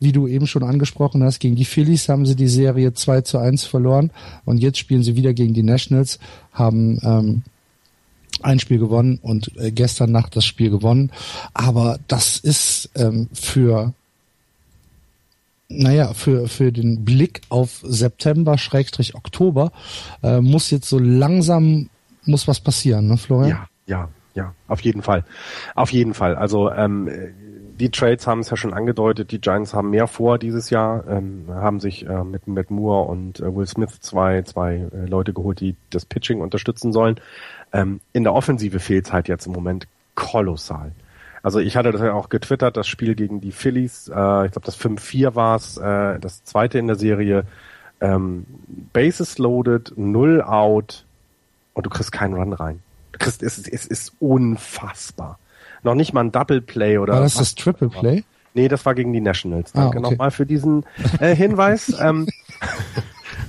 Wie 0.00 0.12
du 0.12 0.26
eben 0.26 0.46
schon 0.46 0.62
angesprochen 0.62 1.22
hast, 1.22 1.38
gegen 1.38 1.56
die 1.56 1.66
Phillies 1.66 2.08
haben 2.08 2.24
sie 2.24 2.34
die 2.34 2.48
Serie 2.48 2.94
2 2.94 3.20
zu 3.20 3.36
1 3.36 3.64
verloren 3.64 4.12
und 4.46 4.58
jetzt 4.58 4.78
spielen 4.78 5.02
sie 5.02 5.14
wieder 5.14 5.34
gegen 5.34 5.52
die 5.52 5.62
Nationals, 5.62 6.18
haben 6.52 6.98
ähm, 7.02 7.42
ein 8.40 8.58
Spiel 8.58 8.78
gewonnen 8.78 9.18
und 9.22 9.56
äh, 9.58 9.70
gestern 9.70 10.10
Nacht 10.10 10.34
das 10.34 10.46
Spiel 10.46 10.70
gewonnen. 10.70 11.12
Aber 11.52 12.00
das 12.08 12.38
ist 12.38 12.90
ähm, 12.96 13.28
für 13.32 13.92
naja, 15.72 16.14
für, 16.14 16.48
für 16.48 16.72
den 16.72 17.04
Blick 17.04 17.42
auf 17.48 17.80
September, 17.82 18.58
Schrägstrich 18.58 19.14
Oktober, 19.14 19.72
äh, 20.22 20.40
muss 20.40 20.70
jetzt 20.70 20.88
so 20.88 20.98
langsam, 20.98 21.88
muss 22.24 22.48
was 22.48 22.60
passieren, 22.60 23.08
ne, 23.08 23.16
Florian? 23.16 23.50
Ja, 23.50 23.66
ja, 23.86 24.08
ja, 24.34 24.54
auf 24.68 24.80
jeden 24.80 25.02
Fall. 25.02 25.24
Auf 25.74 25.92
jeden 25.92 26.14
Fall. 26.14 26.36
Also, 26.36 26.70
ähm, 26.70 27.08
die 27.82 27.90
Trades 27.90 28.26
haben 28.26 28.40
es 28.40 28.50
ja 28.50 28.56
schon 28.56 28.74
angedeutet, 28.74 29.32
die 29.32 29.40
Giants 29.40 29.74
haben 29.74 29.90
mehr 29.90 30.06
vor 30.06 30.38
dieses 30.38 30.70
Jahr, 30.70 31.04
ähm, 31.08 31.46
haben 31.48 31.80
sich 31.80 32.06
äh, 32.06 32.22
mit, 32.22 32.46
mit 32.46 32.70
Moore 32.70 33.08
und 33.10 33.40
äh, 33.40 33.54
Will 33.54 33.66
Smith 33.66 34.00
zwei, 34.00 34.42
zwei 34.42 34.88
äh, 34.92 35.06
Leute 35.06 35.32
geholt, 35.32 35.60
die 35.60 35.74
das 35.90 36.04
Pitching 36.04 36.40
unterstützen 36.40 36.92
sollen. 36.92 37.16
Ähm, 37.72 38.00
in 38.12 38.22
der 38.22 38.34
Offensive 38.34 38.78
fehlt 38.78 39.06
es 39.06 39.12
halt 39.12 39.26
jetzt 39.28 39.46
im 39.46 39.52
Moment 39.52 39.88
kolossal. 40.14 40.92
Also 41.42 41.58
ich 41.58 41.76
hatte 41.76 41.90
das 41.90 42.00
ja 42.00 42.12
auch 42.12 42.28
getwittert, 42.28 42.76
das 42.76 42.86
Spiel 42.86 43.14
gegen 43.14 43.40
die 43.40 43.52
Phillies, 43.52 44.08
äh, 44.08 44.46
ich 44.46 44.52
glaube 44.52 44.64
das 44.64 44.78
5-4 44.78 45.34
war 45.34 45.56
es, 45.56 45.76
äh, 45.76 46.18
das 46.20 46.44
zweite 46.44 46.78
in 46.78 46.86
der 46.86 46.96
Serie. 46.96 47.44
Ähm, 48.00 48.46
Bases 48.92 49.38
loaded, 49.38 49.92
null 49.96 50.42
out 50.42 51.04
und 51.74 51.86
du 51.86 51.90
kriegst 51.90 52.12
keinen 52.12 52.34
Run 52.34 52.52
rein. 52.52 52.80
Du 53.12 53.18
kriegst, 53.18 53.42
es, 53.42 53.58
es 53.66 53.86
ist 53.86 54.12
unfassbar. 54.20 55.38
Noch 55.82 55.94
nicht 55.94 56.12
mal 56.12 56.22
ein 56.22 56.32
Double 56.32 56.60
Play 56.60 56.98
oder. 56.98 57.14
War 57.14 57.20
das 57.20 57.34
das 57.34 57.54
Triple 57.54 57.88
Play? 57.88 58.24
Nee, 58.54 58.68
das 58.68 58.84
war 58.84 58.94
gegen 58.94 59.12
die 59.12 59.20
Nationals. 59.20 59.72
Danke 59.72 59.96
ah, 59.96 60.00
okay. 60.00 60.10
nochmal 60.10 60.30
für 60.30 60.46
diesen 60.46 60.84
äh, 61.20 61.34
Hinweis. 61.34 61.94
ähm, 62.00 62.28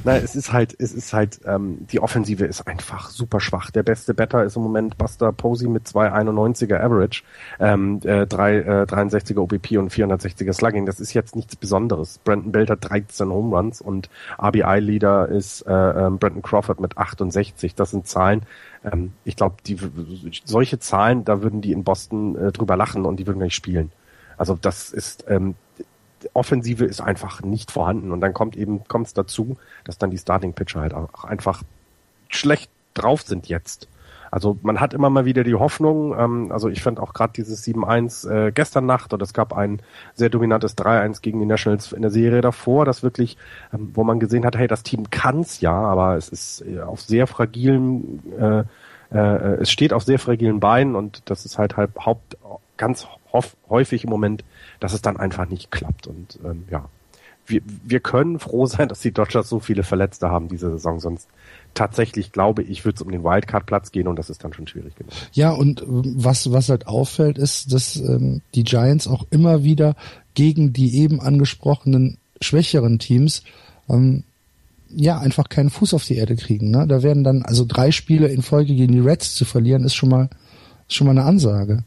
Nein, 0.05 0.21
es 0.23 0.35
ist 0.35 0.51
halt, 0.51 0.75
es 0.79 0.91
ist 0.91 1.13
halt, 1.13 1.39
ähm, 1.45 1.87
die 1.89 2.01
Offensive 2.01 2.45
ist 2.45 2.67
einfach 2.67 3.09
super 3.09 3.39
schwach. 3.39 3.71
Der 3.71 3.83
beste 3.83 4.13
Better 4.13 4.43
ist 4.43 4.57
im 4.57 4.63
Moment 4.63 4.97
Buster 4.97 5.31
Posey 5.31 5.69
mit 5.69 5.87
291er 5.87 6.79
Average, 6.81 7.23
ähm, 7.59 8.01
äh, 8.03 8.27
3, 8.27 8.55
äh, 8.57 8.61
63er 8.83 9.39
OBP 9.39 9.77
und 9.77 9.93
460er 9.93 10.51
Slugging. 10.51 10.85
Das 10.85 10.99
ist 10.99 11.13
jetzt 11.13 11.37
nichts 11.37 11.55
Besonderes. 11.55 12.19
Brandon 12.23 12.51
Belt 12.51 12.69
hat 12.69 12.79
13 12.81 13.29
Home 13.29 13.55
Runs 13.55 13.79
und 13.79 14.09
RBI-Leader 14.41 15.29
ist 15.29 15.61
äh, 15.61 15.71
äh, 15.71 16.09
Brandon 16.09 16.41
Crawford 16.41 16.81
mit 16.81 16.97
68. 16.97 17.73
Das 17.75 17.91
sind 17.91 18.05
Zahlen, 18.05 18.41
ähm, 18.83 19.13
ich 19.23 19.37
glaube, 19.37 19.55
die 19.65 19.77
solche 20.43 20.79
Zahlen, 20.79 21.23
da 21.23 21.41
würden 21.41 21.61
die 21.61 21.71
in 21.71 21.85
Boston 21.85 22.35
äh, 22.35 22.51
drüber 22.51 22.75
lachen 22.75 23.05
und 23.05 23.17
die 23.17 23.27
würden 23.27 23.41
nicht 23.41 23.55
spielen. 23.55 23.91
Also 24.37 24.57
das 24.59 24.91
ist 24.91 25.25
ähm, 25.29 25.55
Offensive 26.33 26.85
ist 26.85 27.01
einfach 27.01 27.41
nicht 27.41 27.71
vorhanden 27.71 28.11
und 28.11 28.21
dann 28.21 28.33
kommt 28.33 28.55
eben 28.55 28.83
kommt 28.87 29.07
es 29.07 29.13
dazu, 29.13 29.57
dass 29.83 29.97
dann 29.97 30.11
die 30.11 30.17
Starting 30.17 30.53
Pitcher 30.53 30.81
halt 30.81 30.93
auch 30.93 31.23
einfach 31.23 31.63
schlecht 32.29 32.69
drauf 32.93 33.21
sind 33.21 33.47
jetzt. 33.47 33.87
Also 34.33 34.57
man 34.63 34.79
hat 34.79 34.95
immer 34.95 35.11
mal 35.11 35.25
wieder 35.25 35.43
die 35.43 35.53
Hoffnung, 35.53 36.17
ähm, 36.17 36.51
also 36.51 36.67
ich 36.67 36.81
fand 36.81 36.99
auch 36.99 37.13
gerade 37.13 37.33
dieses 37.33 37.63
7-1 37.63 38.27
äh, 38.27 38.51
gestern 38.51 38.87
Nacht 38.87 39.13
oder 39.13 39.21
es 39.21 39.31
gab 39.31 39.53
ein 39.53 39.79
sehr 40.15 40.29
dominantes 40.29 40.75
3-1 40.75 41.21
gegen 41.21 41.39
die 41.39 41.45
Nationals 41.45 41.91
in 41.91 42.01
der 42.01 42.09
Serie 42.09 42.41
davor, 42.41 42.83
das 42.83 43.03
wirklich, 43.03 43.37
ähm, 43.71 43.91
wo 43.93 44.03
man 44.03 44.19
gesehen 44.19 44.43
hat, 44.43 44.57
hey, 44.57 44.67
das 44.67 44.81
Team 44.81 45.11
kann's 45.11 45.61
ja, 45.61 45.73
aber 45.73 46.15
es 46.17 46.29
ist 46.29 46.65
äh, 46.65 46.81
auf 46.81 47.01
sehr 47.01 47.27
fragilen, 47.27 48.23
äh, 48.39 48.63
äh, 49.15 49.61
es 49.61 49.71
steht 49.71 49.93
auf 49.93 50.01
sehr 50.01 50.17
fragilen 50.17 50.59
Beinen 50.59 50.95
und 50.95 51.21
das 51.25 51.45
ist 51.45 51.59
halt 51.59 51.77
halt 51.77 51.91
Haupt 51.95 52.35
ganz 52.75 53.07
häufig 53.69 54.03
im 54.03 54.09
Moment 54.09 54.43
dass 54.83 54.91
es 54.91 55.01
dann 55.01 55.15
einfach 55.15 55.47
nicht 55.47 55.71
klappt. 55.71 56.07
Und 56.07 56.39
ähm, 56.43 56.65
ja, 56.69 56.89
wir, 57.45 57.61
wir 57.85 58.01
können 58.01 58.37
froh 58.37 58.65
sein, 58.65 58.89
dass 58.89 58.99
die 58.99 59.13
Dodgers 59.13 59.47
so 59.47 59.61
viele 59.61 59.83
Verletzte 59.83 60.29
haben 60.29 60.49
diese 60.49 60.71
Saison, 60.71 60.99
sonst 60.99 61.29
tatsächlich 61.73 62.33
glaube 62.33 62.63
ich, 62.63 62.83
wird 62.83 62.97
es 62.97 63.01
um 63.01 63.09
den 63.09 63.23
Wildcard-Platz 63.23 63.93
gehen 63.93 64.09
und 64.09 64.19
das 64.19 64.29
ist 64.29 64.43
dann 64.43 64.51
schon 64.51 64.67
schwierig 64.67 64.95
genug. 64.95 65.13
Ja, 65.31 65.51
und 65.51 65.81
ähm, 65.81 66.01
was, 66.17 66.51
was 66.51 66.67
halt 66.67 66.87
auffällt, 66.87 67.37
ist, 67.37 67.71
dass 67.71 67.95
ähm, 67.95 68.41
die 68.55 68.65
Giants 68.65 69.07
auch 69.07 69.25
immer 69.29 69.63
wieder 69.63 69.95
gegen 70.33 70.73
die 70.73 70.97
eben 70.97 71.21
angesprochenen 71.21 72.17
schwächeren 72.41 72.99
Teams 72.99 73.43
ähm, 73.87 74.25
ja 74.89 75.17
einfach 75.17 75.47
keinen 75.47 75.69
Fuß 75.69 75.93
auf 75.93 76.03
die 76.05 76.17
Erde 76.17 76.35
kriegen. 76.35 76.71
Ne? 76.71 76.85
Da 76.87 77.03
werden 77.03 77.23
dann 77.23 77.43
also 77.43 77.63
drei 77.65 77.91
Spiele 77.91 78.27
in 78.27 78.41
Folge 78.41 78.75
gegen 78.75 78.91
die 78.91 78.99
Reds 78.99 79.33
zu 79.33 79.45
verlieren, 79.45 79.85
ist 79.85 79.95
schon 79.95 80.09
mal 80.09 80.29
ist 80.89 80.95
schon 80.95 81.07
mal 81.07 81.11
eine 81.11 81.23
Ansage. 81.23 81.85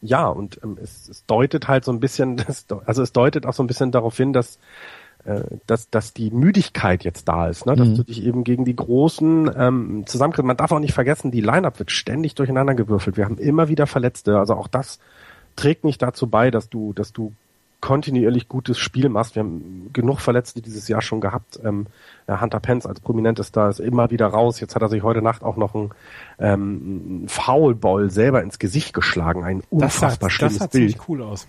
Ja, 0.00 0.28
und 0.28 0.60
ähm, 0.62 0.78
es, 0.82 1.08
es 1.08 1.24
deutet 1.26 1.68
halt 1.68 1.84
so 1.84 1.92
ein 1.92 2.00
bisschen, 2.00 2.36
das, 2.46 2.66
also 2.86 3.02
es 3.02 3.12
deutet 3.12 3.46
auch 3.46 3.54
so 3.54 3.62
ein 3.62 3.66
bisschen 3.66 3.92
darauf 3.92 4.16
hin, 4.16 4.32
dass 4.32 4.58
äh, 5.24 5.42
dass, 5.66 5.90
dass 5.90 6.14
die 6.14 6.30
Müdigkeit 6.30 7.04
jetzt 7.04 7.28
da 7.28 7.48
ist, 7.48 7.66
ne? 7.66 7.76
dass 7.76 7.88
mhm. 7.88 7.96
du 7.96 8.04
dich 8.04 8.24
eben 8.24 8.42
gegen 8.42 8.64
die 8.64 8.74
Großen 8.74 9.50
ähm, 9.54 10.04
zusammenkriegst. 10.06 10.46
Man 10.46 10.56
darf 10.56 10.72
auch 10.72 10.78
nicht 10.78 10.94
vergessen, 10.94 11.30
die 11.30 11.42
Line-Up 11.42 11.78
wird 11.78 11.90
ständig 11.90 12.34
durcheinander 12.36 12.74
gewürfelt. 12.74 13.18
Wir 13.18 13.26
haben 13.26 13.36
immer 13.36 13.68
wieder 13.68 13.86
Verletzte. 13.86 14.38
Also 14.38 14.54
auch 14.54 14.68
das 14.68 14.98
trägt 15.56 15.84
nicht 15.84 16.00
dazu 16.00 16.28
bei, 16.28 16.50
dass 16.50 16.70
du, 16.70 16.94
dass 16.94 17.12
du 17.12 17.32
kontinuierlich 17.80 18.48
gutes 18.48 18.78
Spiel 18.78 19.08
machst. 19.08 19.34
Wir 19.34 19.40
haben 19.40 19.90
genug 19.92 20.20
Verletzte 20.20 20.60
dieses 20.60 20.88
Jahr 20.88 21.02
schon 21.02 21.20
gehabt. 21.20 21.58
Ähm, 21.64 21.86
Hunter 22.28 22.60
Pence 22.60 22.86
als 22.86 23.00
prominentester 23.00 23.68
ist 23.68 23.80
immer 23.80 24.10
wieder 24.10 24.26
raus. 24.26 24.60
Jetzt 24.60 24.74
hat 24.74 24.82
er 24.82 24.88
sich 24.88 25.02
heute 25.02 25.22
Nacht 25.22 25.42
auch 25.42 25.56
noch 25.56 25.74
einen, 25.74 25.90
ähm, 26.38 27.24
Foulball 27.28 28.10
selber 28.10 28.42
ins 28.42 28.58
Gesicht 28.58 28.94
geschlagen. 28.94 29.44
Ein 29.44 29.62
unfassbar 29.70 30.28
das 30.28 30.32
schlimmes 30.34 30.58
das 30.58 30.72
sah 30.72 30.78
Bild. 30.78 30.98
cool 31.08 31.22
aus. 31.22 31.46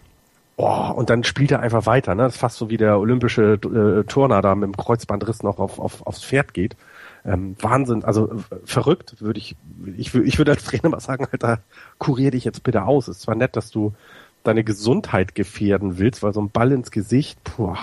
Oh, 0.58 0.92
und 0.96 1.10
dann 1.10 1.24
spielt 1.24 1.52
er 1.52 1.60
einfach 1.60 1.86
weiter. 1.86 2.14
Ne? 2.14 2.24
Das 2.24 2.36
ist 2.36 2.40
fast 2.40 2.58
so 2.58 2.70
wie 2.70 2.78
der 2.78 3.00
olympische 3.00 3.54
äh, 3.54 4.04
Turner 4.04 4.42
da 4.42 4.54
mit 4.54 4.68
dem 4.68 4.78
Kreuzbandriss 4.78 5.44
noch 5.44 5.60
auf, 5.60 5.80
auf, 5.80 6.06
aufs 6.06 6.24
Pferd 6.24 6.54
geht. 6.54 6.76
Ähm, 7.26 7.56
Wahnsinn, 7.60 8.04
also 8.04 8.32
äh, 8.32 8.38
verrückt 8.66 9.22
würde 9.22 9.40
ich, 9.40 9.56
ich, 9.96 10.14
ich 10.14 10.38
würde 10.38 10.52
als 10.52 10.64
Trainer 10.64 10.90
mal 10.90 11.00
sagen, 11.00 11.28
Alter, 11.32 11.60
kurier 11.98 12.32
dich 12.32 12.44
jetzt 12.46 12.64
bitte 12.64 12.84
aus. 12.84 13.08
Ist 13.08 13.22
zwar 13.22 13.36
nett, 13.36 13.56
dass 13.56 13.72
du 13.72 13.94
deine 14.44 14.64
Gesundheit 14.64 15.36
gefährden 15.36 15.98
willst, 15.98 16.24
weil 16.24 16.34
so 16.34 16.42
ein 16.42 16.50
Ball 16.50 16.72
ins 16.72 16.92
Gesicht, 16.92 17.44
puh. 17.44 17.76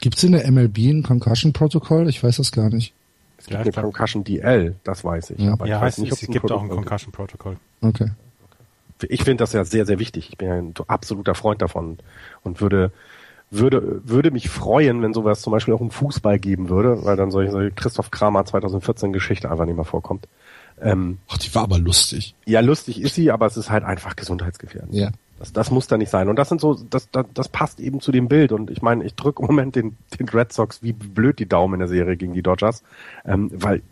Gibt 0.00 0.18
es 0.18 0.24
in 0.24 0.32
der 0.32 0.50
MLB 0.50 0.78
ein 0.78 1.02
Concussion-Protokoll? 1.02 2.08
Ich 2.08 2.22
weiß 2.22 2.36
das 2.36 2.52
gar 2.52 2.68
nicht. 2.68 2.92
Es 3.38 3.46
gibt 3.46 3.58
ja, 3.58 3.60
eine 3.60 3.72
Concussion 3.72 4.24
DL, 4.24 4.76
das 4.84 5.04
weiß 5.04 5.30
ich. 5.30 5.40
Ja, 5.40 5.52
aber 5.52 5.66
ja, 5.66 5.76
ich 5.76 5.82
weiß 5.82 5.98
nicht, 5.98 6.12
ob 6.12 6.22
es 6.22 6.28
gibt 6.28 6.50
auch 6.50 6.62
ein 6.62 6.68
Concussion-Protokoll. 6.68 7.56
Okay. 7.80 8.10
Ich 9.08 9.24
finde 9.24 9.42
das 9.42 9.52
ja 9.52 9.64
sehr, 9.64 9.84
sehr 9.84 9.98
wichtig. 9.98 10.30
Ich 10.30 10.38
bin 10.38 10.48
ja 10.48 10.54
ein 10.54 10.74
absoluter 10.88 11.34
Freund 11.34 11.60
davon 11.60 11.98
und 12.42 12.60
würde 12.60 12.92
würde, 13.50 14.00
würde 14.04 14.30
mich 14.30 14.48
freuen, 14.48 15.02
wenn 15.02 15.14
sowas 15.14 15.40
zum 15.40 15.52
Beispiel 15.52 15.74
auch 15.74 15.80
im 15.80 15.90
Fußball 15.90 16.38
geben 16.38 16.68
würde, 16.68 17.04
weil 17.04 17.16
dann 17.16 17.30
solche, 17.30 17.52
solche 17.52 17.70
Christoph 17.70 18.10
Kramer 18.10 18.44
2014 18.44 19.12
Geschichte 19.12 19.50
einfach 19.50 19.66
nicht 19.66 19.76
mehr 19.76 19.84
vorkommt. 19.84 20.26
Ähm, 20.80 21.18
Ach, 21.28 21.38
die 21.38 21.54
war 21.54 21.62
aber 21.62 21.78
lustig. 21.78 22.34
Ja, 22.44 22.60
lustig 22.60 23.00
ist 23.00 23.14
sie, 23.14 23.30
aber 23.30 23.46
es 23.46 23.56
ist 23.56 23.70
halt 23.70 23.84
einfach 23.84 24.16
gesundheitsgefährdend. 24.16 24.94
Ja. 24.94 25.10
Das, 25.38 25.52
das 25.52 25.70
muss 25.70 25.86
da 25.86 25.98
nicht 25.98 26.10
sein. 26.10 26.28
Und 26.28 26.38
das 26.38 26.48
sind 26.48 26.60
so, 26.60 26.74
das, 26.74 27.10
das, 27.10 27.26
das 27.34 27.48
passt 27.48 27.80
eben 27.80 28.00
zu 28.00 28.10
dem 28.10 28.28
Bild. 28.28 28.52
Und 28.52 28.70
ich 28.70 28.80
meine, 28.80 29.04
ich 29.04 29.14
drücke 29.14 29.42
im 29.42 29.48
Moment 29.48 29.76
den, 29.76 29.96
den 30.18 30.28
Red 30.28 30.52
Sox 30.52 30.82
wie 30.82 30.92
blöd 30.92 31.38
die 31.38 31.48
Daumen 31.48 31.74
in 31.74 31.80
der 31.80 31.88
Serie 31.88 32.16
gegen 32.16 32.32
die 32.32 32.42
Dodgers, 32.42 32.82
ähm, 33.24 33.50
weil 33.52 33.82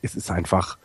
es 0.00 0.14
ist 0.14 0.30
einfach, 0.30 0.78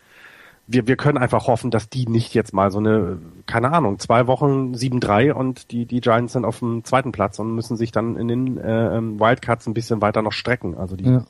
wir, 0.67 0.87
wir 0.87 0.97
können 0.97 1.17
einfach 1.17 1.47
hoffen, 1.47 1.71
dass 1.71 1.89
die 1.89 2.07
nicht 2.07 2.33
jetzt 2.33 2.53
mal 2.53 2.71
so 2.71 2.79
eine, 2.79 3.19
keine 3.45 3.71
Ahnung, 3.71 3.99
zwei 3.99 4.27
Wochen 4.27 4.73
7-3 4.73 5.31
und 5.31 5.71
die, 5.71 5.85
die 5.85 6.01
Giants 6.01 6.33
sind 6.33 6.45
auf 6.45 6.59
dem 6.59 6.83
zweiten 6.83 7.11
Platz 7.11 7.39
und 7.39 7.55
müssen 7.55 7.77
sich 7.77 7.91
dann 7.91 8.17
in 8.17 8.27
den 8.27 8.57
äh, 8.57 8.97
ähm, 8.97 9.19
Wildcards 9.19 9.67
ein 9.67 9.73
bisschen 9.73 10.01
weiter 10.01 10.21
noch 10.21 10.33
strecken. 10.33 10.77
Also 10.77 10.95
die 10.95 11.05
ja. 11.05 11.23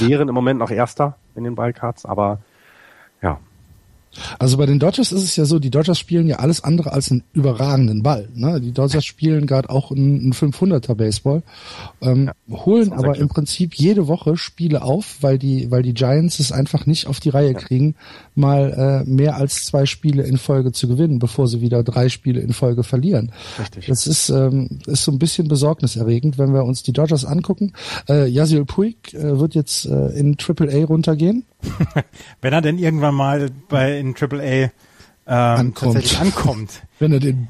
wären 0.00 0.28
im 0.28 0.34
Moment 0.34 0.58
noch 0.58 0.70
Erster 0.70 1.16
in 1.34 1.44
den 1.44 1.56
Wildcards, 1.56 2.04
aber 2.04 2.40
ja, 3.22 3.38
also 4.38 4.56
bei 4.56 4.66
den 4.66 4.78
Dodgers 4.78 5.12
ist 5.12 5.22
es 5.22 5.36
ja 5.36 5.44
so, 5.44 5.58
die 5.58 5.70
Dodgers 5.70 5.98
spielen 5.98 6.26
ja 6.26 6.36
alles 6.36 6.62
andere 6.62 6.92
als 6.92 7.10
einen 7.10 7.24
überragenden 7.32 8.02
Ball. 8.02 8.28
Ne? 8.34 8.60
Die 8.60 8.72
Dodgers 8.72 9.04
spielen 9.04 9.46
gerade 9.46 9.70
auch 9.70 9.90
einen 9.90 10.32
500er 10.32 10.94
Baseball, 10.94 11.42
ähm, 12.00 12.30
ja, 12.48 12.56
holen 12.64 12.92
aber 12.92 13.16
im 13.16 13.28
Prinzip 13.28 13.74
jede 13.74 14.06
Woche 14.06 14.36
Spiele 14.36 14.82
auf, 14.82 15.18
weil 15.20 15.38
die, 15.38 15.70
weil 15.70 15.82
die 15.82 15.94
Giants 15.94 16.40
es 16.40 16.52
einfach 16.52 16.86
nicht 16.86 17.06
auf 17.06 17.20
die 17.20 17.30
Reihe 17.30 17.52
ja. 17.52 17.58
kriegen, 17.58 17.94
mal 18.34 19.04
äh, 19.06 19.08
mehr 19.08 19.36
als 19.36 19.64
zwei 19.64 19.86
Spiele 19.86 20.22
in 20.24 20.38
Folge 20.38 20.72
zu 20.72 20.88
gewinnen, 20.88 21.18
bevor 21.18 21.48
sie 21.48 21.60
wieder 21.60 21.82
drei 21.82 22.08
Spiele 22.08 22.40
in 22.40 22.52
Folge 22.52 22.82
verlieren. 22.82 23.32
Richtig. 23.58 23.86
Das 23.86 24.06
ist, 24.06 24.28
ähm, 24.30 24.80
ist 24.86 25.04
so 25.04 25.12
ein 25.12 25.18
bisschen 25.18 25.48
besorgniserregend, 25.48 26.38
wenn 26.38 26.52
wir 26.52 26.64
uns 26.64 26.82
die 26.82 26.92
Dodgers 26.92 27.24
angucken. 27.24 27.72
Äh, 28.08 28.28
Yasil 28.28 28.64
Puig 28.64 29.14
äh, 29.14 29.38
wird 29.38 29.54
jetzt 29.54 29.86
äh, 29.86 30.08
in 30.18 30.36
Triple 30.36 30.72
A 30.72 30.84
runtergehen. 30.84 31.44
wenn 32.40 32.52
er 32.52 32.60
denn 32.60 32.78
irgendwann 32.78 33.14
mal 33.14 33.50
bei 33.68 33.98
in 33.98 34.14
Triple 34.14 34.42
A 34.42 34.70
ähm, 35.26 35.66
ankommt. 35.66 35.94
tatsächlich 35.94 36.20
ankommt. 36.20 36.82
Wenn 36.98 37.12
er 37.12 37.20
den, 37.20 37.48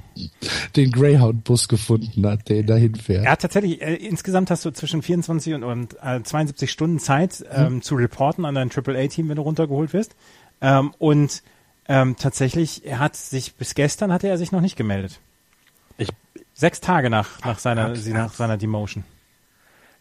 den 0.77 0.93
Greyhound-Bus 0.93 1.67
gefunden 1.67 2.25
hat, 2.25 2.49
der 2.49 2.59
ihn 2.59 2.67
dahin 2.67 2.95
fährt. 2.95 3.25
Ja, 3.25 3.35
tatsächlich. 3.35 3.83
Äh, 3.83 3.97
insgesamt 3.97 4.51
hast 4.53 4.65
du 4.65 4.71
zwischen 4.71 5.03
24 5.03 5.55
und, 5.55 5.65
und 5.65 5.97
äh, 6.01 6.23
72 6.23 6.71
Stunden 6.71 7.01
Zeit 7.01 7.45
ähm, 7.51 7.67
hm. 7.67 7.83
zu 7.83 7.97
reporten 7.97 8.45
an 8.45 8.55
dein 8.55 8.71
Triple 8.71 8.97
A-Team, 8.97 9.29
wenn 9.29 9.37
du 9.37 9.43
runtergeholt 9.43 9.93
wirst. 9.93 10.15
Ähm, 10.61 10.95
und 10.99 11.43
ähm, 11.89 12.15
tatsächlich, 12.17 12.87
er 12.87 13.01
hat 13.01 13.17
sich 13.17 13.55
bis 13.57 13.75
gestern 13.75 14.13
hatte 14.13 14.29
er 14.29 14.39
sich 14.39 14.53
noch 14.53 14.61
nicht 14.61 14.77
gemeldet. 14.77 15.19
Ich, 15.99 16.11
Sechs 16.57 16.81
Tage 16.81 17.11
nach 17.11 17.41
nach 17.45 17.59
seiner 17.59 17.89
nach 17.89 18.33
seiner 18.33 18.57
Demotion 18.57 19.03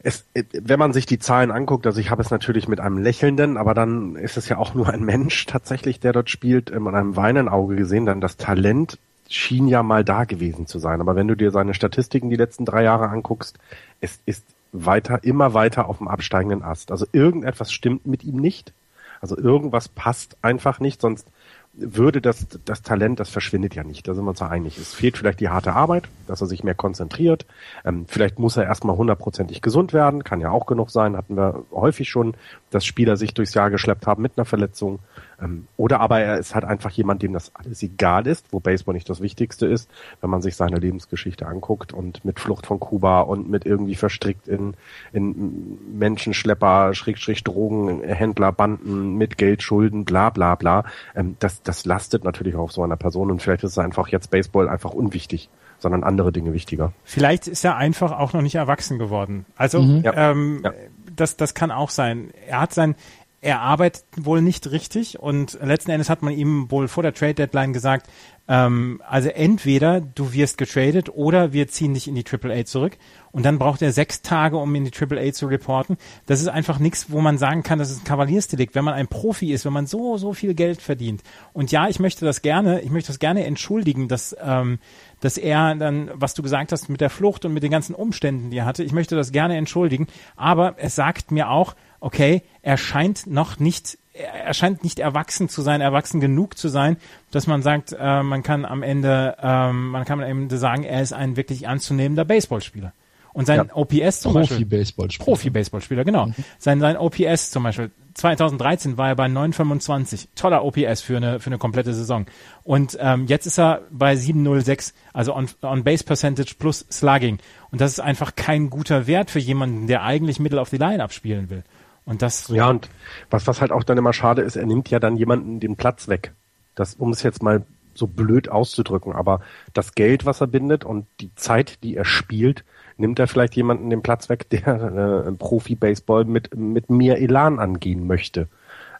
es, 0.04 0.26
wenn 0.52 0.80
man 0.80 0.92
sich 0.92 1.06
die 1.06 1.18
Zahlen 1.18 1.50
anguckt, 1.50 1.88
also 1.88 2.00
ich 2.00 2.12
habe 2.12 2.22
es 2.22 2.30
natürlich 2.30 2.68
mit 2.68 2.82
einem 2.82 2.98
lächelnden, 2.98 3.56
aber 3.58 3.74
dann 3.74 4.18
ist 4.18 4.38
es 4.38 4.50
ja 4.50 4.58
auch 4.58 4.74
nur 4.74 4.90
ein 4.90 5.04
Mensch 5.06 5.46
tatsächlich, 5.46 6.00
der 6.00 6.12
dort 6.14 6.30
spielt, 6.30 6.78
mit 6.78 6.94
einem 6.94 7.16
weinenden 7.16 7.52
Auge 7.52 7.76
gesehen, 7.76 8.06
dann 8.06 8.22
das 8.22 8.38
Talent 8.38 9.00
schien 9.30 9.68
ja 9.68 9.82
mal 9.82 10.04
da 10.04 10.26
gewesen 10.26 10.68
zu 10.68 10.78
sein. 10.78 11.00
Aber 11.00 11.16
wenn 11.16 11.30
du 11.30 11.36
dir 11.36 11.52
seine 11.52 11.74
Statistiken 11.74 12.30
die 12.30 12.36
letzten 12.36 12.66
drei 12.66 12.84
Jahre 12.84 13.10
anguckst, 13.10 13.58
es 14.02 14.20
ist 14.26 14.46
weiter, 14.74 15.24
immer 15.24 15.54
weiter 15.54 15.88
auf 15.88 16.00
dem 16.00 16.10
absteigenden 16.10 16.64
Ast. 16.64 16.92
Also 16.92 17.06
irgendetwas 17.14 17.72
stimmt 17.72 18.06
mit 18.06 18.24
ihm 18.24 18.36
nicht. 18.36 18.74
Also 19.22 19.38
irgendwas 19.38 19.88
passt 19.88 20.36
einfach 20.42 20.82
nicht, 20.82 21.00
sonst 21.00 21.28
würde 21.76 22.22
das, 22.22 22.48
das 22.66 22.84
Talent, 22.84 23.20
das 23.20 23.30
verschwindet 23.30 23.74
ja 23.74 23.84
nicht, 23.84 24.08
da 24.08 24.14
sind 24.14 24.26
wir 24.26 24.30
uns 24.30 24.40
ja 24.40 24.50
einig. 24.50 24.78
Es 24.78 24.94
fehlt 24.94 25.18
vielleicht 25.18 25.40
die 25.40 25.50
harte 25.50 25.74
Arbeit, 25.74 26.08
dass 26.28 26.40
er 26.40 26.48
sich 26.48 26.64
mehr 26.64 26.76
konzentriert. 26.76 27.48
Ähm, 27.84 28.06
vielleicht 28.08 28.38
muss 28.38 28.58
er 28.58 28.66
erstmal 28.66 28.96
hundertprozentig 28.96 29.62
gesund 29.62 29.92
werden, 29.92 30.24
kann 30.24 30.40
ja 30.40 30.52
auch 30.52 30.68
genug 30.68 30.92
sein, 30.92 31.18
hatten 31.18 31.36
wir 31.36 31.66
häufig 31.72 32.10
schon, 32.10 32.36
dass 32.70 32.86
Spieler 32.86 33.18
sich 33.18 33.34
durchs 33.34 33.56
Jahr 33.56 33.72
geschleppt 33.72 34.06
haben 34.06 34.22
mit 34.22 34.34
einer 34.38 34.46
Verletzung. 34.46 35.00
Ähm, 35.44 35.68
oder 35.78 36.00
aber 36.00 36.20
er 36.20 36.38
ist 36.38 36.56
halt 36.56 36.66
einfach 36.66 36.92
jemand, 36.92 37.22
dem 37.22 37.34
das 37.34 37.54
alles 37.56 37.84
egal 37.84 38.28
ist, 38.28 38.48
wo 38.52 38.60
Baseball 38.60 38.94
nicht 38.94 39.10
das 39.10 39.22
Wichtigste 39.22 39.66
ist, 39.66 39.90
wenn 40.22 40.30
man 40.30 40.42
sich 40.42 40.56
seine 40.56 40.78
Lebensgeschichte 40.78 41.46
anguckt 41.46 41.94
und 41.94 42.24
mit 42.24 42.40
Flucht 42.40 42.66
von 42.66 42.80
Kuba 42.80 43.22
und 43.22 43.50
mit 43.50 43.66
irgendwie 43.66 43.96
verstrickt 43.96 44.48
in, 44.48 44.76
in 45.12 45.78
Menschenschlepper, 45.98 46.94
Schrägstrich 46.94 47.44
Drogenhändler, 47.44 48.52
Banden 48.52 49.16
mit 49.16 49.38
Geldschulden, 49.38 50.06
bla 50.06 50.30
bla 50.30 50.56
bla. 50.56 50.86
Ähm, 51.16 51.36
das, 51.40 51.62
das 51.64 51.86
lastet 51.86 52.24
natürlich 52.24 52.56
auch 52.56 52.64
auf 52.64 52.72
so 52.72 52.84
einer 52.84 52.98
Person 52.98 53.32
und 53.32 53.42
vielleicht 53.42 53.64
ist 53.64 53.72
es 53.72 53.78
einfach 53.78 54.08
jetzt 54.08 54.32
Baseball 54.32 54.70
einfach 54.70 54.94
unwichtig 54.94 55.50
sondern 55.80 56.06
andere 56.06 56.32
Dinge 56.32 56.54
wichtiger. 56.54 56.94
Vielleicht 57.04 57.46
ist 57.48 57.66
er 57.66 57.76
einfach 57.76 58.14
auch 58.14 58.32
noch 58.32 58.42
nicht 58.42 58.56
erwachsen 58.56 59.00
geworden. 59.00 59.46
Also 59.58 59.82
mhm. 59.82 60.04
ähm, 60.16 60.62
ja. 60.64 60.72
das, 61.14 61.36
das 61.36 61.54
kann 61.56 61.72
auch 61.72 61.90
sein. 61.90 62.32
Er 62.48 62.62
hat 62.62 62.74
sein, 62.74 62.96
er 63.44 63.60
arbeitet 63.60 64.06
wohl 64.16 64.42
nicht 64.42 64.72
richtig 64.72 65.20
und 65.20 65.60
letzten 65.62 65.92
Endes 65.92 66.10
hat 66.10 66.22
man 66.22 66.34
ihm 66.34 66.72
wohl 66.72 66.88
vor 66.88 67.04
der 67.04 67.14
Trade 67.14 67.34
Deadline 67.34 67.74
gesagt, 67.74 68.10
ähm, 68.48 69.02
also 69.08 69.30
entweder 69.30 70.02
du 70.02 70.34
wirst 70.34 70.58
getradet 70.58 71.10
oder 71.10 71.54
wir 71.54 71.68
ziehen 71.68 71.94
dich 71.94 72.08
in 72.08 72.16
die 72.16 72.26
AAA 72.26 72.66
zurück 72.66 72.98
und 73.32 73.46
dann 73.46 73.60
braucht 73.60 73.82
er 73.82 73.92
sechs 73.92 74.22
Tage, 74.22 74.58
um 74.58 74.74
in 74.76 74.86
die 74.86 74.92
AAA 74.94 75.34
zu 75.34 75.48
reporten. 75.48 75.98
Das 76.26 76.40
ist 76.40 76.48
einfach 76.48 76.80
nichts, 76.80 77.12
wo 77.12 77.20
man 77.20 77.38
sagen 77.38 77.64
kann, 77.64 77.80
das 77.80 77.90
ist 77.90 78.02
ein 78.02 78.06
Kavaliersdelikt. 78.06 78.76
Wenn 78.76 78.86
man 78.86 78.94
ein 78.94 79.08
Profi 79.08 79.52
ist, 79.52 79.66
wenn 79.66 79.74
man 79.74 79.88
so, 79.88 80.18
so 80.18 80.34
viel 80.34 80.54
Geld 80.54 80.82
verdient. 80.82 81.24
Und 81.52 81.72
ja, 81.72 81.88
ich 81.88 82.00
möchte 82.00 82.26
das 82.26 82.42
gerne, 82.42 82.82
ich 82.82 82.92
möchte 82.92 83.08
das 83.08 83.20
gerne 83.20 83.46
entschuldigen, 83.46 84.08
dass, 84.08 84.36
ähm, 84.42 84.80
dass 85.20 85.38
er 85.38 85.76
dann, 85.76 86.12
was 86.14 86.34
du 86.34 86.44
gesagt 86.44 86.72
hast, 86.72 86.90
mit 86.90 87.02
der 87.02 87.10
Flucht 87.10 87.44
und 87.46 87.54
mit 87.54 87.64
den 87.64 87.72
ganzen 87.72 87.96
Umständen, 87.96 88.52
die 88.52 88.58
er 88.58 88.66
hatte, 88.66 88.84
ich 88.84 88.94
möchte 88.94 89.16
das 89.16 89.32
gerne 89.32 89.58
entschuldigen. 89.58 90.08
Aber 90.36 90.76
es 90.78 90.96
sagt 90.96 91.32
mir 91.32 91.50
auch, 91.50 91.76
okay, 92.04 92.44
er 92.62 92.78
scheint 92.78 93.28
noch 93.28 93.60
nicht, 93.60 93.98
er 94.14 94.54
scheint 94.54 94.84
nicht 94.84 95.00
erwachsen 95.00 95.48
zu 95.48 95.62
sein, 95.62 95.80
erwachsen 95.80 96.20
genug 96.20 96.58
zu 96.58 96.68
sein, 96.68 96.98
dass 97.32 97.48
man 97.48 97.62
sagt, 97.62 97.96
äh, 97.98 98.22
man 98.22 98.44
kann 98.44 98.66
am 98.66 98.84
Ende, 98.84 99.38
ähm, 99.42 99.90
man 99.90 100.04
kann 100.04 100.20
am 100.20 100.26
Ende 100.26 100.58
sagen, 100.58 100.84
er 100.84 101.02
ist 101.02 101.14
ein 101.14 101.38
wirklich 101.38 101.64
ernstzunehmender 101.64 102.26
Baseballspieler. 102.26 102.92
Und 103.32 103.48
sein 103.48 103.68
ja. 103.68 103.76
OPS 103.76 104.20
zum 104.20 104.34
Profi 104.34 104.66
Baseballspieler. 104.66 105.26
Profi-Baseballspieler, 105.26 106.04
genau. 106.04 106.28
Mhm. 106.28 106.36
Sein, 106.60 106.80
sein 106.80 106.98
OPS 106.98 107.50
zum 107.50 107.64
Beispiel, 107.64 107.90
2013 108.14 108.98
war 108.98 109.08
er 109.08 109.16
bei 109.16 109.26
9,25. 109.26 110.28
Toller 110.36 110.64
OPS 110.64 111.02
für 111.02 111.18
eine, 111.18 111.40
für 111.40 111.48
eine 111.48 111.58
komplette 111.58 111.96
Saison. 111.96 112.28
Und 112.64 112.96
ähm, 113.02 113.26
jetzt 113.26 113.48
ist 113.48 113.58
er 113.58 113.82
bei 113.90 114.14
7,06, 114.14 114.94
also 115.14 115.36
on, 115.36 115.48
on 115.64 115.84
Base 115.84 116.04
Percentage 116.04 116.54
plus 116.60 116.86
Slugging. 116.92 117.40
Und 117.72 117.82
das 117.82 117.94
ist 117.94 118.00
einfach 118.02 118.36
kein 118.36 118.70
guter 118.70 119.08
Wert 119.08 119.32
für 119.32 119.40
jemanden, 119.40 119.88
der 119.88 120.04
eigentlich 120.04 120.40
Mittel 120.40 120.60
auf 120.60 120.70
die 120.70 120.78
Line 120.78 121.04
abspielen 121.04 121.50
will. 121.50 121.64
Und 122.06 122.22
das. 122.22 122.50
Ja, 122.50 122.70
und 122.70 122.90
was, 123.30 123.48
was 123.48 123.62
halt 123.62 123.72
auch 123.72 123.84
dann 123.84 123.98
immer 123.98 124.14
schade 124.14 124.42
ist, 124.42 124.56
er 124.56 124.66
nimmt 124.66 124.90
ja 124.90 125.00
dann 125.00 125.16
jemanden 125.16 125.60
den 125.60 125.76
Platz 125.76 126.08
weg. 126.08 126.34
Das, 126.76 126.96
um 126.96 127.12
es 127.12 127.24
jetzt 127.24 127.44
mal 127.44 127.64
so 127.94 128.08
blöd 128.08 128.50
auszudrücken, 128.50 129.14
aber 129.14 129.42
das 129.74 129.94
Geld, 129.94 130.26
was 130.26 130.42
er 130.42 130.48
bindet 130.48 130.84
und 130.84 131.06
die 131.20 131.34
Zeit, 131.36 131.84
die 131.84 131.96
er 131.96 132.06
spielt, 132.06 132.64
nimmt 132.98 133.20
er 133.20 133.28
vielleicht 133.28 133.56
jemanden 133.56 133.90
den 133.90 134.02
Platz 134.02 134.30
weg, 134.30 134.50
der 134.50 135.26
äh, 135.28 135.32
Profi-Baseball 135.32 136.26
mit, 136.26 136.56
mit 136.56 136.90
mehr 136.90 137.22
Elan 137.22 137.60
angehen 137.60 138.08
möchte. 138.08 138.48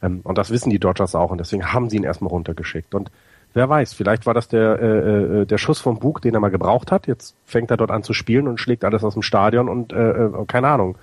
Ähm, 0.02 0.22
und 0.24 0.38
das 0.38 0.52
wissen 0.52 0.70
die 0.70 0.80
Dodgers 0.80 1.16
auch 1.16 1.32
und 1.32 1.40
deswegen 1.40 1.74
haben 1.74 1.90
sie 1.90 1.98
ihn 1.98 2.04
erstmal 2.04 2.30
runtergeschickt. 2.30 2.94
Und 2.94 3.12
wer 3.54 3.70
weiß, 3.70 3.94
vielleicht 3.94 4.26
war 4.26 4.34
das 4.34 4.48
der, 4.48 4.80
äh, 4.80 5.42
äh, 5.42 5.46
der 5.46 5.58
Schuss 5.58 5.80
vom 5.80 6.00
Bug, 6.00 6.22
den 6.22 6.34
er 6.34 6.40
mal 6.40 6.50
gebraucht 6.50 6.92
hat. 6.92 7.08
Jetzt 7.08 7.36
fängt 7.46 7.72
er 7.72 7.78
dort 7.78 7.92
an 7.92 8.04
zu 8.04 8.14
spielen 8.14 8.48
und 8.48 8.60
schlägt 8.60 8.84
alles 8.84 9.04
aus 9.04 9.14
dem 9.14 9.24
Stadion 9.24 9.70
und 9.70 9.94
äh, 9.94 10.26
äh, 10.26 10.46
keine 10.48 10.68
Ahnung. 10.68 10.98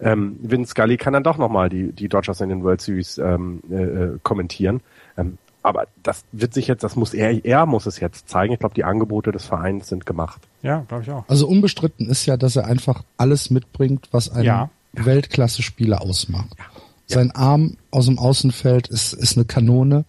Ähm, 0.00 0.38
Vince 0.42 0.70
Scully 0.70 0.96
kann 0.96 1.12
dann 1.12 1.24
doch 1.24 1.38
nochmal 1.38 1.68
die, 1.68 1.92
die 1.92 2.08
Dodgers 2.08 2.40
in 2.40 2.48
den 2.48 2.62
World 2.62 2.80
Series 2.80 3.18
ähm, 3.18 3.60
äh, 3.70 3.74
äh, 3.74 4.18
kommentieren. 4.22 4.80
Ähm, 5.16 5.38
aber 5.62 5.86
das 6.02 6.24
wird 6.32 6.54
sich 6.54 6.68
jetzt, 6.68 6.84
das 6.84 6.96
muss 6.96 7.14
er, 7.14 7.44
er 7.44 7.66
muss 7.66 7.86
es 7.86 7.98
jetzt 8.00 8.28
zeigen. 8.28 8.52
Ich 8.52 8.60
glaube, 8.60 8.74
die 8.74 8.84
Angebote 8.84 9.32
des 9.32 9.44
Vereins 9.44 9.88
sind 9.88 10.06
gemacht. 10.06 10.40
Ja, 10.62 10.84
glaube 10.88 11.02
ich 11.02 11.10
auch. 11.10 11.24
Also 11.28 11.48
unbestritten 11.48 12.08
ist 12.08 12.26
ja, 12.26 12.36
dass 12.36 12.56
er 12.56 12.66
einfach 12.66 13.02
alles 13.16 13.50
mitbringt, 13.50 14.08
was 14.12 14.30
einen 14.30 14.44
ja. 14.44 14.70
Weltklasse-Spieler 14.92 16.00
ausmacht. 16.00 16.54
Ja. 16.56 16.64
Sein 17.06 17.32
Arm 17.32 17.76
aus 17.90 18.06
dem 18.06 18.18
Außenfeld 18.18 18.88
ist, 18.88 19.14
ist 19.14 19.36
eine 19.36 19.46
Kanone. 19.46 20.04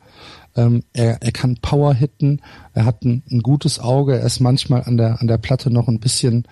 Ähm, 0.56 0.84
er, 0.94 1.22
er 1.22 1.32
kann 1.32 1.58
Power 1.62 1.94
hitten, 1.94 2.42
er 2.74 2.86
hat 2.86 3.04
ein, 3.04 3.24
ein, 3.32 3.42
gutes 3.42 3.80
Auge, 3.80 4.18
er 4.18 4.26
ist 4.26 4.40
manchmal 4.40 4.84
an 4.84 4.98
der, 4.98 5.22
an 5.22 5.28
der 5.28 5.38
Platte 5.38 5.72
noch 5.72 5.88
ein 5.88 6.00
bisschen 6.00 6.48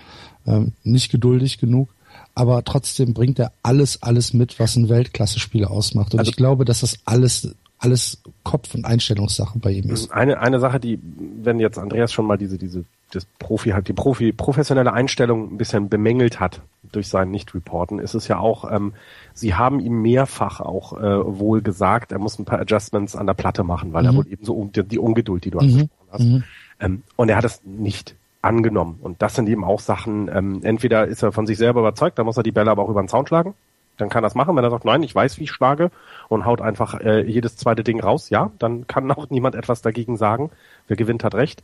ähm, 0.45 0.73
nicht 0.83 1.11
geduldig 1.11 1.57
genug, 1.57 1.89
aber 2.35 2.63
trotzdem 2.63 3.13
bringt 3.13 3.39
er 3.39 3.51
alles, 3.63 4.03
alles 4.03 4.33
mit, 4.33 4.59
was 4.59 4.75
ein 4.75 4.89
Weltklasse-Spieler 4.89 5.71
ausmacht. 5.71 6.13
Und 6.13 6.19
also, 6.19 6.29
ich 6.29 6.35
glaube, 6.35 6.65
dass 6.65 6.81
das 6.81 6.99
alles 7.05 7.55
alles 7.79 8.21
Kopf- 8.43 8.73
und 8.73 8.85
Einstellungssache 8.85 9.59
bei 9.59 9.71
ihm 9.71 9.89
ist. 9.89 10.11
Eine, 10.11 10.39
eine 10.39 10.59
Sache, 10.59 10.79
die, 10.79 10.99
wenn 11.41 11.59
jetzt 11.59 11.77
Andreas 11.77 12.11
schon 12.11 12.25
mal 12.25 12.37
diese, 12.37 12.57
diese, 12.57 12.85
das 13.11 13.25
Profi 13.39 13.69
hat, 13.69 13.87
die 13.87 13.93
Profi, 13.93 14.31
professionelle 14.31 14.93
Einstellung 14.93 15.53
ein 15.53 15.57
bisschen 15.57 15.89
bemängelt 15.89 16.39
hat 16.39 16.61
durch 16.91 17.07
sein 17.07 17.29
Nicht-Reporten, 17.29 17.99
ist 17.99 18.15
es 18.15 18.27
ja 18.27 18.39
auch, 18.39 18.71
ähm, 18.71 18.93
sie 19.33 19.55
haben 19.55 19.79
ihm 19.79 20.01
mehrfach 20.01 20.59
auch 20.59 20.93
äh, 20.93 21.39
wohl 21.39 21.61
gesagt, 21.61 22.11
er 22.11 22.19
muss 22.19 22.39
ein 22.39 22.45
paar 22.45 22.59
Adjustments 22.59 23.15
an 23.15 23.27
der 23.27 23.33
Platte 23.33 23.63
machen, 23.63 23.93
weil 23.93 24.03
mhm. 24.03 24.09
er 24.09 24.15
wohl 24.15 24.27
eben 24.27 24.43
so 24.43 24.69
die, 24.73 24.83
die 24.83 24.99
Ungeduld, 24.99 25.45
die 25.45 25.51
du 25.51 25.59
mhm. 25.59 25.63
angesprochen 25.63 26.07
hast. 26.11 26.23
Mhm. 26.23 26.43
Ähm, 26.79 27.03
und 27.15 27.29
er 27.29 27.37
hat 27.37 27.45
es 27.45 27.61
nicht 27.63 28.15
angenommen. 28.41 28.99
Und 29.01 29.21
das 29.21 29.35
sind 29.35 29.49
eben 29.49 29.63
auch 29.63 29.79
Sachen, 29.79 30.29
ähm, 30.33 30.59
entweder 30.63 31.07
ist 31.07 31.23
er 31.23 31.31
von 31.31 31.47
sich 31.47 31.57
selber 31.57 31.81
überzeugt, 31.81 32.19
da 32.19 32.23
muss 32.23 32.37
er 32.37 32.43
die 32.43 32.51
Bälle 32.51 32.71
aber 32.71 32.83
auch 32.83 32.89
über 32.89 33.01
den 33.01 33.07
Zaun 33.07 33.27
schlagen, 33.27 33.53
dann 33.97 34.09
kann 34.09 34.23
er 34.23 34.27
das 34.27 34.35
machen. 34.35 34.55
Wenn 34.55 34.63
er 34.63 34.69
sagt, 34.69 34.85
nein, 34.85 35.03
ich 35.03 35.13
weiß, 35.13 35.39
wie 35.39 35.43
ich 35.43 35.51
schlage 35.51 35.91
und 36.29 36.45
haut 36.45 36.61
einfach 36.61 36.99
äh, 36.99 37.21
jedes 37.21 37.57
zweite 37.57 37.83
Ding 37.83 37.99
raus, 37.99 38.29
ja, 38.29 38.51
dann 38.59 38.87
kann 38.87 39.11
auch 39.11 39.29
niemand 39.29 39.55
etwas 39.55 39.81
dagegen 39.81 40.17
sagen. 40.17 40.51
Wer 40.87 40.97
gewinnt, 40.97 41.23
hat 41.23 41.35
recht. 41.35 41.63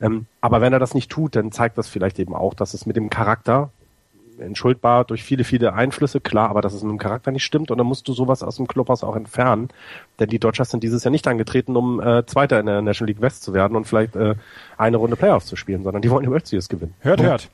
Ähm, 0.00 0.26
aber 0.40 0.60
wenn 0.60 0.72
er 0.72 0.80
das 0.80 0.94
nicht 0.94 1.10
tut, 1.10 1.36
dann 1.36 1.52
zeigt 1.52 1.78
das 1.78 1.88
vielleicht 1.88 2.18
eben 2.18 2.34
auch, 2.34 2.54
dass 2.54 2.74
es 2.74 2.86
mit 2.86 2.96
dem 2.96 3.10
Charakter 3.10 3.70
entschuldbar 4.38 5.04
durch 5.04 5.22
viele, 5.22 5.44
viele 5.44 5.74
Einflüsse, 5.74 6.20
klar, 6.20 6.50
aber 6.50 6.60
dass 6.60 6.74
es 6.74 6.82
mit 6.82 6.90
dem 6.90 6.98
Charakter 6.98 7.30
nicht 7.30 7.44
stimmt 7.44 7.70
und 7.70 7.78
dann 7.78 7.86
musst 7.86 8.08
du 8.08 8.12
sowas 8.12 8.42
aus 8.42 8.56
dem 8.56 8.66
Clubhaus 8.66 9.04
auch 9.04 9.16
entfernen. 9.16 9.68
Denn 10.18 10.28
die 10.28 10.38
Dodgers 10.38 10.70
sind 10.70 10.82
dieses 10.82 11.04
Jahr 11.04 11.10
nicht 11.10 11.26
angetreten, 11.26 11.76
um 11.76 12.00
äh, 12.00 12.24
Zweiter 12.26 12.60
in 12.60 12.66
der 12.66 12.82
National 12.82 13.08
League 13.12 13.20
West 13.20 13.42
zu 13.42 13.54
werden 13.54 13.76
und 13.76 13.86
vielleicht 13.86 14.16
äh, 14.16 14.34
eine 14.76 14.96
Runde 14.96 15.16
Playoffs 15.16 15.46
zu 15.46 15.56
spielen, 15.56 15.82
sondern 15.82 16.02
die 16.02 16.10
wollen 16.10 16.24
die 16.24 16.30
World 16.30 16.46
Series 16.46 16.68
gewinnen. 16.68 16.94
Hört, 17.00 17.22
hört. 17.22 17.48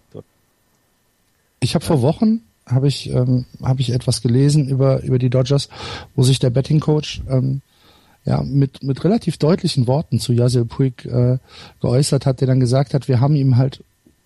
Ich 1.60 1.74
habe 1.74 1.84
vor 1.84 2.02
Wochen 2.02 2.40
habe 2.66 2.88
ich, 2.88 3.10
ähm, 3.10 3.46
hab 3.62 3.80
ich 3.80 3.92
etwas 3.92 4.22
gelesen 4.22 4.68
über, 4.68 5.02
über 5.02 5.18
die 5.18 5.30
Dodgers, 5.30 5.68
wo 6.14 6.22
sich 6.22 6.38
der 6.38 6.50
Betting 6.50 6.80
Coach 6.80 7.22
ähm, 7.28 7.62
ja, 8.24 8.42
mit, 8.42 8.82
mit 8.82 9.02
relativ 9.04 9.38
deutlichen 9.38 9.86
Worten 9.86 10.18
zu 10.20 10.32
Yasiel 10.32 10.66
Puig 10.66 11.04
äh, 11.06 11.38
geäußert 11.80 12.26
hat, 12.26 12.40
der 12.40 12.48
dann 12.48 12.60
gesagt 12.60 12.94
hat, 12.94 13.08
wir 13.08 13.20
haben 13.20 13.34
ihm 13.34 13.56
halt, 13.56 13.82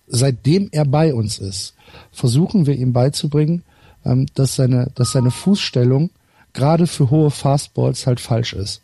seitdem 0.07 0.69
er 0.71 0.85
bei 0.85 1.13
uns 1.13 1.39
ist, 1.39 1.73
versuchen 2.11 2.65
wir 2.65 2.75
ihm 2.75 2.93
beizubringen, 2.93 3.63
ähm, 4.05 4.27
dass, 4.35 4.55
seine, 4.55 4.91
dass 4.95 5.11
seine 5.11 5.31
Fußstellung 5.31 6.09
gerade 6.53 6.87
für 6.87 7.09
hohe 7.09 7.31
Fastballs 7.31 8.07
halt 8.07 8.19
falsch 8.19 8.53
ist. 8.53 8.81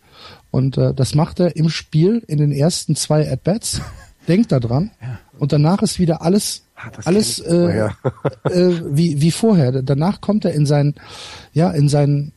Und 0.49 0.77
äh, 0.77 0.93
das 0.93 1.15
macht 1.15 1.39
er 1.39 1.55
im 1.55 1.69
Spiel 1.69 2.23
in 2.27 2.37
den 2.37 2.51
ersten 2.51 2.95
zwei 2.95 3.31
At-Bats, 3.31 3.81
denkt 4.27 4.51
da 4.51 4.59
dran 4.59 4.91
ja. 5.01 5.19
und 5.39 5.51
danach 5.51 5.81
ist 5.81 5.99
wieder 5.99 6.21
alles 6.21 6.63
Ah, 6.83 6.89
das 6.89 7.05
alles 7.05 7.39
äh, 7.39 7.89
äh, 8.45 8.81
wie, 8.85 9.21
wie 9.21 9.31
vorher. 9.31 9.83
Danach 9.83 10.19
kommt 10.19 10.45
er 10.45 10.53
in 10.53 10.65
seinen, 10.65 10.95
ja, 11.53 11.69
in 11.71 11.89
seinen 11.89 12.31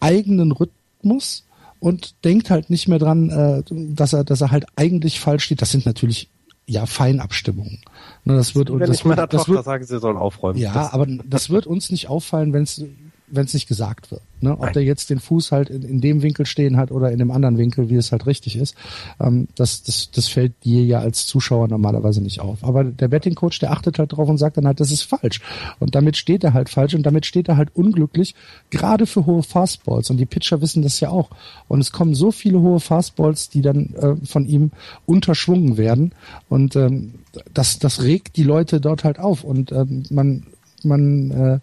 eigenen 0.00 0.52
Rhythmus 0.52 1.44
und 1.80 2.14
denkt 2.24 2.50
halt 2.50 2.68
nicht 2.68 2.88
mehr 2.88 2.98
dran, 2.98 3.30
äh, 3.30 3.62
dass 3.70 4.12
er, 4.12 4.24
dass 4.24 4.42
er 4.42 4.50
halt 4.50 4.66
eigentlich 4.76 5.18
falsch 5.18 5.44
steht. 5.44 5.62
Das 5.62 5.70
sind 5.70 5.86
natürlich 5.86 6.28
ja 6.66 6.86
Feinabstimmungen. 6.86 7.80
Ne, 8.24 8.34
das 8.36 8.54
wird, 8.54 8.70
Wenn 8.70 8.80
das 8.80 8.98
ich 8.98 9.04
meiner 9.04 9.28
Tochter 9.28 9.54
wird, 9.54 9.64
sage, 9.64 9.84
sie 9.84 9.98
sollen 9.98 10.16
aufräumen. 10.16 10.58
Ja, 10.58 10.74
das, 10.74 10.92
aber 10.92 11.06
das 11.06 11.50
wird 11.50 11.66
uns 11.66 11.90
nicht 11.90 12.08
auffallen, 12.08 12.52
wenn 12.52 12.64
es 12.64 12.84
wenn 13.28 13.46
es 13.46 13.54
nicht 13.54 13.66
gesagt 13.66 14.10
wird. 14.10 14.22
Ne? 14.40 14.52
Ob 14.52 14.60
Nein. 14.60 14.72
der 14.74 14.84
jetzt 14.84 15.10
den 15.10 15.18
Fuß 15.18 15.50
halt 15.50 15.70
in, 15.70 15.82
in, 15.82 16.00
dem 16.00 16.22
Winkel 16.22 16.46
stehen 16.46 16.76
hat 16.76 16.92
oder 16.92 17.10
in 17.10 17.18
dem 17.18 17.30
anderen 17.30 17.58
Winkel, 17.58 17.88
wie 17.88 17.96
es 17.96 18.12
halt 18.12 18.26
richtig 18.26 18.56
ist, 18.56 18.74
ähm, 19.18 19.48
das, 19.56 19.82
das, 19.82 20.10
das 20.10 20.28
fällt 20.28 20.52
dir 20.64 20.84
ja 20.84 21.00
als 21.00 21.26
Zuschauer 21.26 21.68
normalerweise 21.68 22.22
nicht 22.22 22.40
auf. 22.40 22.62
Aber 22.62 22.84
der 22.84 23.08
Betting 23.08 23.34
Coach, 23.34 23.58
der 23.58 23.72
achtet 23.72 23.98
halt 23.98 24.12
drauf 24.12 24.28
und 24.28 24.38
sagt 24.38 24.58
dann 24.58 24.66
halt, 24.66 24.80
das 24.80 24.90
ist 24.90 25.02
falsch. 25.02 25.40
Und 25.80 25.94
damit 25.94 26.16
steht 26.16 26.44
er 26.44 26.52
halt 26.52 26.68
falsch 26.68 26.94
und 26.94 27.04
damit 27.04 27.26
steht 27.26 27.48
er 27.48 27.56
halt 27.56 27.74
unglücklich, 27.74 28.34
gerade 28.70 29.06
für 29.06 29.26
hohe 29.26 29.42
Fastballs. 29.42 30.10
Und 30.10 30.18
die 30.18 30.26
Pitcher 30.26 30.60
wissen 30.60 30.82
das 30.82 31.00
ja 31.00 31.08
auch. 31.08 31.30
Und 31.66 31.80
es 31.80 31.90
kommen 31.90 32.14
so 32.14 32.30
viele 32.30 32.60
hohe 32.60 32.80
Fastballs, 32.80 33.48
die 33.48 33.62
dann 33.62 33.94
äh, 33.94 34.26
von 34.26 34.46
ihm 34.46 34.70
unterschwungen 35.06 35.76
werden. 35.78 36.12
Und 36.48 36.76
ähm, 36.76 37.14
das, 37.52 37.78
das 37.78 38.02
regt 38.02 38.36
die 38.36 38.44
Leute 38.44 38.80
dort 38.80 39.04
halt 39.04 39.18
auf. 39.18 39.44
Und 39.44 39.72
ähm, 39.72 40.04
man, 40.10 40.46
man 40.82 41.30
äh, 41.30 41.58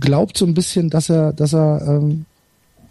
glaubt 0.00 0.36
so 0.36 0.46
ein 0.46 0.54
bisschen, 0.54 0.90
dass 0.90 1.08
er, 1.08 1.32
dass 1.32 1.54
er 1.54 1.82
ähm, 1.86 2.26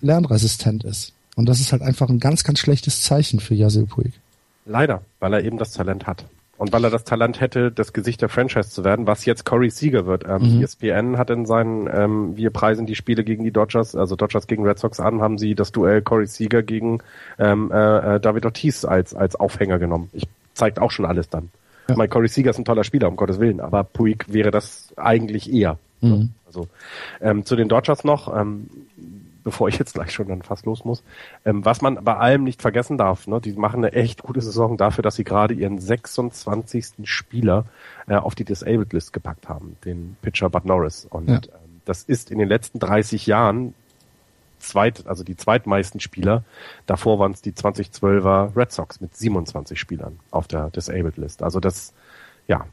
lernresistent 0.01 0.83
ist. 0.83 1.13
Und 1.35 1.47
das 1.47 1.59
ist 1.59 1.71
halt 1.71 1.81
einfach 1.81 2.09
ein 2.09 2.19
ganz, 2.19 2.43
ganz 2.43 2.59
schlechtes 2.59 3.03
Zeichen 3.03 3.39
für 3.39 3.55
Yasil 3.55 3.85
Puig. 3.85 4.11
Leider, 4.65 5.01
weil 5.19 5.33
er 5.33 5.43
eben 5.43 5.57
das 5.57 5.71
Talent 5.71 6.07
hat. 6.07 6.25
Und 6.57 6.71
weil 6.71 6.83
er 6.83 6.91
das 6.91 7.03
Talent 7.05 7.41
hätte, 7.41 7.71
das 7.71 7.91
Gesicht 7.91 8.21
der 8.21 8.29
Franchise 8.29 8.69
zu 8.69 8.83
werden, 8.83 9.07
was 9.07 9.25
jetzt 9.25 9.45
Corey 9.45 9.71
Seager 9.71 10.05
wird. 10.05 10.25
Ähm, 10.27 10.57
mhm. 10.57 10.63
ESPN 10.63 11.17
hat 11.17 11.31
in 11.31 11.47
seinen, 11.47 11.89
ähm, 11.91 12.37
wir 12.37 12.51
preisen 12.51 12.85
die 12.85 12.93
Spiele 12.93 13.23
gegen 13.23 13.43
die 13.43 13.49
Dodgers, 13.49 13.95
also 13.95 14.15
Dodgers 14.15 14.45
gegen 14.45 14.63
Red 14.63 14.77
Sox 14.77 14.99
an, 14.99 15.21
haben 15.21 15.39
sie 15.39 15.55
das 15.55 15.71
Duell 15.71 16.03
Corey 16.03 16.27
Seager 16.27 16.61
gegen 16.61 16.99
ähm, 17.39 17.71
äh, 17.73 18.17
äh 18.17 18.19
David 18.19 18.45
Ortiz 18.45 18.85
als, 18.85 19.15
als 19.15 19.35
Aufhänger 19.35 19.79
genommen. 19.79 20.11
Ich 20.13 20.27
zeigt 20.53 20.77
auch 20.77 20.91
schon 20.91 21.05
alles 21.05 21.29
dann. 21.29 21.49
Ja. 21.89 21.95
Mein 21.95 22.11
Corey 22.11 22.27
Seager 22.27 22.51
ist 22.51 22.59
ein 22.59 22.65
toller 22.65 22.83
Spieler, 22.83 23.07
um 23.07 23.15
Gottes 23.15 23.39
Willen, 23.39 23.59
aber 23.59 23.83
Puig 23.83 24.25
wäre 24.27 24.51
das 24.51 24.89
eigentlich 24.97 25.51
eher. 25.51 25.79
Mhm. 26.01 26.29
Also 26.51 26.67
ähm, 27.21 27.45
zu 27.45 27.55
den 27.55 27.69
Dodgers 27.69 28.03
noch, 28.03 28.35
ähm, 28.35 28.69
bevor 29.43 29.69
ich 29.69 29.79
jetzt 29.79 29.93
gleich 29.93 30.11
schon 30.11 30.27
dann 30.27 30.41
fast 30.41 30.65
los 30.65 30.83
muss. 30.83 31.03
Ähm, 31.45 31.63
was 31.63 31.81
man 31.81 32.03
bei 32.03 32.17
allem 32.17 32.43
nicht 32.43 32.61
vergessen 32.61 32.97
darf, 32.97 33.25
ne, 33.27 33.39
die 33.39 33.53
machen 33.53 33.83
eine 33.83 33.93
echt 33.93 34.21
gute 34.21 34.41
Saison 34.41 34.77
dafür, 34.77 35.01
dass 35.01 35.15
sie 35.15 35.23
gerade 35.23 35.53
ihren 35.53 35.79
26. 35.79 36.93
Spieler 37.03 37.65
äh, 38.07 38.15
auf 38.15 38.35
die 38.35 38.43
Disabled 38.43 38.91
List 38.93 39.13
gepackt 39.13 39.47
haben, 39.47 39.77
den 39.85 40.17
Pitcher 40.21 40.49
Bud 40.49 40.65
Norris. 40.65 41.07
Und 41.09 41.29
ja. 41.29 41.35
ähm, 41.37 41.81
das 41.85 42.03
ist 42.03 42.29
in 42.29 42.37
den 42.37 42.49
letzten 42.49 42.79
30 42.79 43.25
Jahren 43.25 43.73
zweit, 44.59 45.07
also 45.07 45.23
die 45.23 45.35
zweitmeisten 45.37 45.99
Spieler. 45.99 46.43
Davor 46.85 47.17
waren 47.17 47.31
es 47.31 47.41
die 47.41 47.53
2012er 47.53 48.55
Red 48.55 48.71
Sox 48.71 49.01
mit 49.01 49.15
27 49.15 49.79
Spielern 49.79 50.19
auf 50.29 50.47
der 50.47 50.69
Disabled 50.69 51.17
List. 51.17 51.41
Also 51.41 51.59
das, 51.59 51.93
ja, 52.47 52.65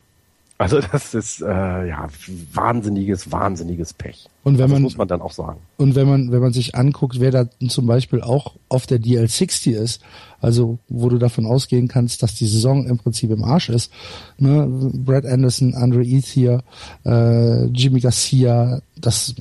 also 0.58 0.80
das 0.80 1.14
ist 1.14 1.40
äh, 1.40 1.46
ja 1.46 2.08
wahnsinniges, 2.52 3.30
wahnsinniges 3.30 3.94
Pech. 3.94 4.28
Und 4.42 4.54
wenn 4.58 4.64
also 4.64 4.74
man 4.74 4.82
muss 4.82 4.96
man 4.96 5.06
dann 5.06 5.22
auch 5.22 5.30
sagen. 5.30 5.60
Und 5.76 5.94
wenn 5.94 6.08
man 6.08 6.32
wenn 6.32 6.40
man 6.40 6.52
sich 6.52 6.74
anguckt, 6.74 7.20
wer 7.20 7.30
da 7.30 7.48
zum 7.68 7.86
Beispiel 7.86 8.22
auch 8.22 8.56
auf 8.68 8.86
der 8.88 8.98
DL60 8.98 9.70
ist, 9.70 10.02
also 10.40 10.78
wo 10.88 11.08
du 11.08 11.18
davon 11.18 11.46
ausgehen 11.46 11.86
kannst, 11.86 12.24
dass 12.24 12.34
die 12.34 12.48
Saison 12.48 12.86
im 12.86 12.98
Prinzip 12.98 13.30
im 13.30 13.44
Arsch 13.44 13.68
ist, 13.68 13.92
ne? 14.38 14.66
Brad 14.94 15.26
Anderson, 15.26 15.74
Andre 15.74 16.02
Ethier, 16.02 16.64
äh, 17.04 17.66
Jimmy 17.66 18.00
Garcia, 18.00 18.82
das 18.96 19.36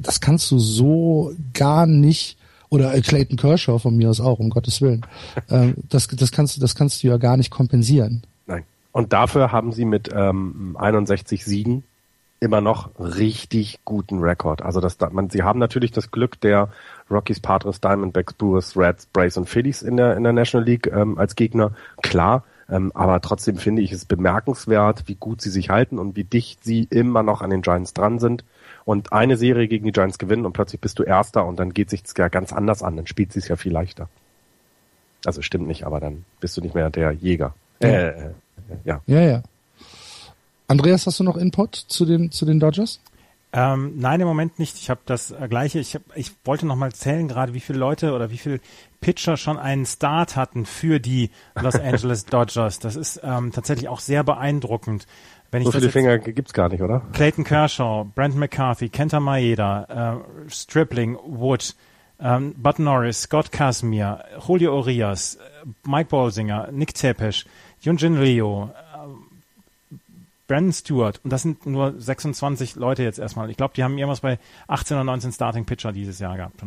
das 0.00 0.20
kannst 0.20 0.52
du 0.52 0.60
so 0.60 1.32
gar 1.52 1.86
nicht 1.86 2.38
oder 2.68 2.92
Clayton 3.00 3.36
Kershaw 3.36 3.80
von 3.80 3.96
mir 3.96 4.08
aus 4.08 4.20
auch, 4.20 4.38
um 4.38 4.50
Gottes 4.50 4.80
Willen. 4.80 5.04
äh, 5.48 5.72
das 5.88 6.06
das 6.06 6.30
kannst 6.30 6.56
du 6.56 6.60
das 6.60 6.76
kannst 6.76 7.02
du 7.02 7.08
ja 7.08 7.16
gar 7.16 7.36
nicht 7.36 7.50
kompensieren. 7.50 8.22
Und 8.92 9.12
dafür 9.12 9.52
haben 9.52 9.72
sie 9.72 9.84
mit 9.84 10.10
ähm, 10.12 10.76
61 10.78 11.44
Siegen 11.44 11.84
immer 12.40 12.60
noch 12.60 12.90
richtig 12.98 13.80
guten 13.84 14.20
Rekord. 14.20 14.62
Also 14.62 14.80
das, 14.80 14.98
man, 15.12 15.28
sie 15.28 15.42
haben 15.42 15.58
natürlich 15.58 15.92
das 15.92 16.10
Glück 16.10 16.40
der 16.40 16.70
Rockies, 17.10 17.40
Padres, 17.40 17.80
Diamondbacks, 17.80 18.32
Brewers, 18.32 18.76
Reds, 18.76 19.06
Braves 19.06 19.36
und 19.36 19.48
Phillies 19.48 19.82
in 19.82 19.96
der 19.96 20.16
in 20.16 20.24
der 20.24 20.32
National 20.32 20.66
League 20.66 20.86
ähm, 20.86 21.18
als 21.18 21.36
Gegner. 21.36 21.72
Klar, 22.02 22.44
ähm, 22.70 22.92
aber 22.94 23.20
trotzdem 23.20 23.56
finde 23.56 23.82
ich 23.82 23.92
es 23.92 24.04
bemerkenswert, 24.06 25.04
wie 25.06 25.16
gut 25.16 25.42
sie 25.42 25.50
sich 25.50 25.70
halten 25.70 25.98
und 25.98 26.16
wie 26.16 26.24
dicht 26.24 26.64
sie 26.64 26.86
immer 26.88 27.22
noch 27.22 27.42
an 27.42 27.50
den 27.50 27.62
Giants 27.62 27.92
dran 27.92 28.18
sind. 28.18 28.44
Und 28.84 29.12
eine 29.12 29.36
Serie 29.36 29.68
gegen 29.68 29.84
die 29.84 29.92
Giants 29.92 30.18
gewinnen 30.18 30.46
und 30.46 30.52
plötzlich 30.52 30.80
bist 30.80 30.98
du 30.98 31.02
Erster 31.02 31.44
und 31.44 31.60
dann 31.60 31.74
geht 31.74 31.90
sich's 31.90 32.14
ja 32.16 32.28
ganz 32.28 32.52
anders 32.52 32.82
an. 32.82 32.96
Dann 32.96 33.06
spielt 33.06 33.32
sie 33.32 33.40
es 33.40 33.48
ja 33.48 33.56
viel 33.56 33.72
leichter. 33.72 34.08
Also 35.26 35.42
stimmt 35.42 35.66
nicht, 35.66 35.84
aber 35.84 36.00
dann 36.00 36.24
bist 36.40 36.56
du 36.56 36.62
nicht 36.62 36.74
mehr 36.74 36.88
der 36.88 37.12
Jäger. 37.12 37.54
Äh, 37.82 38.08
äh, 38.08 38.30
ja. 38.84 39.00
Ja, 39.06 39.20
ja. 39.20 39.42
Andreas, 40.68 41.06
hast 41.06 41.18
du 41.18 41.24
noch 41.24 41.36
Input 41.36 41.74
zu 41.74 42.04
den, 42.04 42.30
zu 42.30 42.46
den 42.46 42.60
Dodgers? 42.60 43.00
Ähm, 43.52 43.94
nein, 43.96 44.20
im 44.20 44.28
Moment 44.28 44.60
nicht. 44.60 44.76
Ich 44.76 44.90
habe 44.90 45.00
das 45.06 45.32
äh, 45.32 45.48
gleiche. 45.48 45.80
Ich, 45.80 45.96
hab, 45.96 46.02
ich 46.14 46.32
wollte 46.44 46.66
noch 46.66 46.76
mal 46.76 46.92
zählen, 46.92 47.26
gerade 47.26 47.52
wie 47.52 47.60
viele 47.60 47.80
Leute 47.80 48.12
oder 48.12 48.30
wie 48.30 48.38
viele 48.38 48.60
Pitcher 49.00 49.36
schon 49.36 49.58
einen 49.58 49.86
Start 49.86 50.36
hatten 50.36 50.66
für 50.66 51.00
die 51.00 51.30
Los 51.60 51.74
Angeles 51.80 52.26
Dodgers. 52.26 52.78
Das 52.78 52.94
ist 52.94 53.20
ähm, 53.24 53.50
tatsächlich 53.50 53.88
auch 53.88 53.98
sehr 53.98 54.22
beeindruckend. 54.22 55.06
Wenn 55.50 55.64
so 55.64 55.72
viele 55.72 55.90
Finger 55.90 56.18
gibt's 56.18 56.52
gar 56.52 56.68
nicht, 56.68 56.80
oder? 56.80 57.02
Clayton 57.12 57.42
Kershaw, 57.42 58.04
Brent 58.14 58.36
McCarthy, 58.36 58.88
Kenta 58.88 59.18
Maeda, 59.18 60.22
äh, 60.46 60.48
Stripling, 60.48 61.18
Wood, 61.24 61.74
ähm, 62.20 62.54
Bud 62.56 62.78
Norris, 62.78 63.22
Scott 63.22 63.50
Casimir, 63.50 64.22
Julio 64.46 64.78
Urias, 64.78 65.38
Mike 65.84 66.08
Bolsinger, 66.08 66.70
Nick 66.70 66.94
Tepesch, 66.94 67.46
Yunjin 67.82 68.16
Ryu, 68.16 68.64
äh, 68.64 69.96
Brandon 70.46 70.72
Stewart. 70.72 71.20
Und 71.22 71.30
das 71.30 71.42
sind 71.42 71.66
nur 71.66 71.94
26 71.98 72.76
Leute 72.76 73.02
jetzt 73.02 73.18
erstmal. 73.18 73.50
Ich 73.50 73.56
glaube, 73.56 73.74
die 73.74 73.84
haben 73.84 73.96
irgendwas 73.96 74.20
bei 74.20 74.38
18 74.66 74.96
oder 74.96 75.04
19 75.04 75.32
Starting 75.32 75.64
Pitcher 75.64 75.92
dieses 75.92 76.18
Jahr 76.18 76.36
gehabt. 76.36 76.60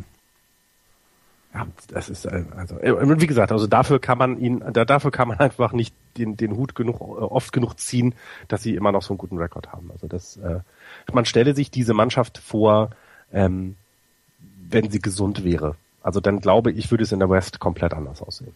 Ja, 1.54 1.68
das 1.90 2.10
ist 2.10 2.26
äh, 2.26 2.46
also 2.56 2.80
äh, 2.80 3.22
wie 3.22 3.28
gesagt, 3.28 3.52
also 3.52 3.68
dafür 3.68 4.00
kann 4.00 4.18
man 4.18 4.40
ihn, 4.40 4.64
dafür 4.74 5.12
kann 5.12 5.28
man 5.28 5.40
einfach 5.40 5.72
nicht 5.72 5.94
den, 6.18 6.36
den 6.36 6.56
Hut 6.56 6.76
genug 6.76 7.00
oft 7.02 7.54
genug 7.54 7.80
ziehen, 7.80 8.16
dass 8.48 8.64
sie 8.64 8.76
immer 8.76 8.92
noch 8.92 9.04
so 9.04 9.14
einen 9.14 9.20
guten 9.20 9.38
Rekord 9.38 9.72
haben. 9.72 9.92
Also 9.92 10.08
das, 10.08 10.38
äh, 10.38 10.62
man 11.12 11.26
stelle 11.26 11.54
sich 11.54 11.70
diese 11.70 11.94
Mannschaft 11.94 12.40
vor, 12.40 12.90
ähm, 13.32 13.76
wenn 14.70 14.90
sie 14.90 15.00
gesund 15.00 15.44
wäre. 15.44 15.76
Also 16.02 16.20
dann 16.20 16.40
glaube 16.40 16.72
ich, 16.72 16.90
würde 16.90 17.04
es 17.04 17.12
in 17.12 17.20
der 17.20 17.30
West 17.30 17.60
komplett 17.60 17.94
anders 17.94 18.22
aussehen. 18.22 18.54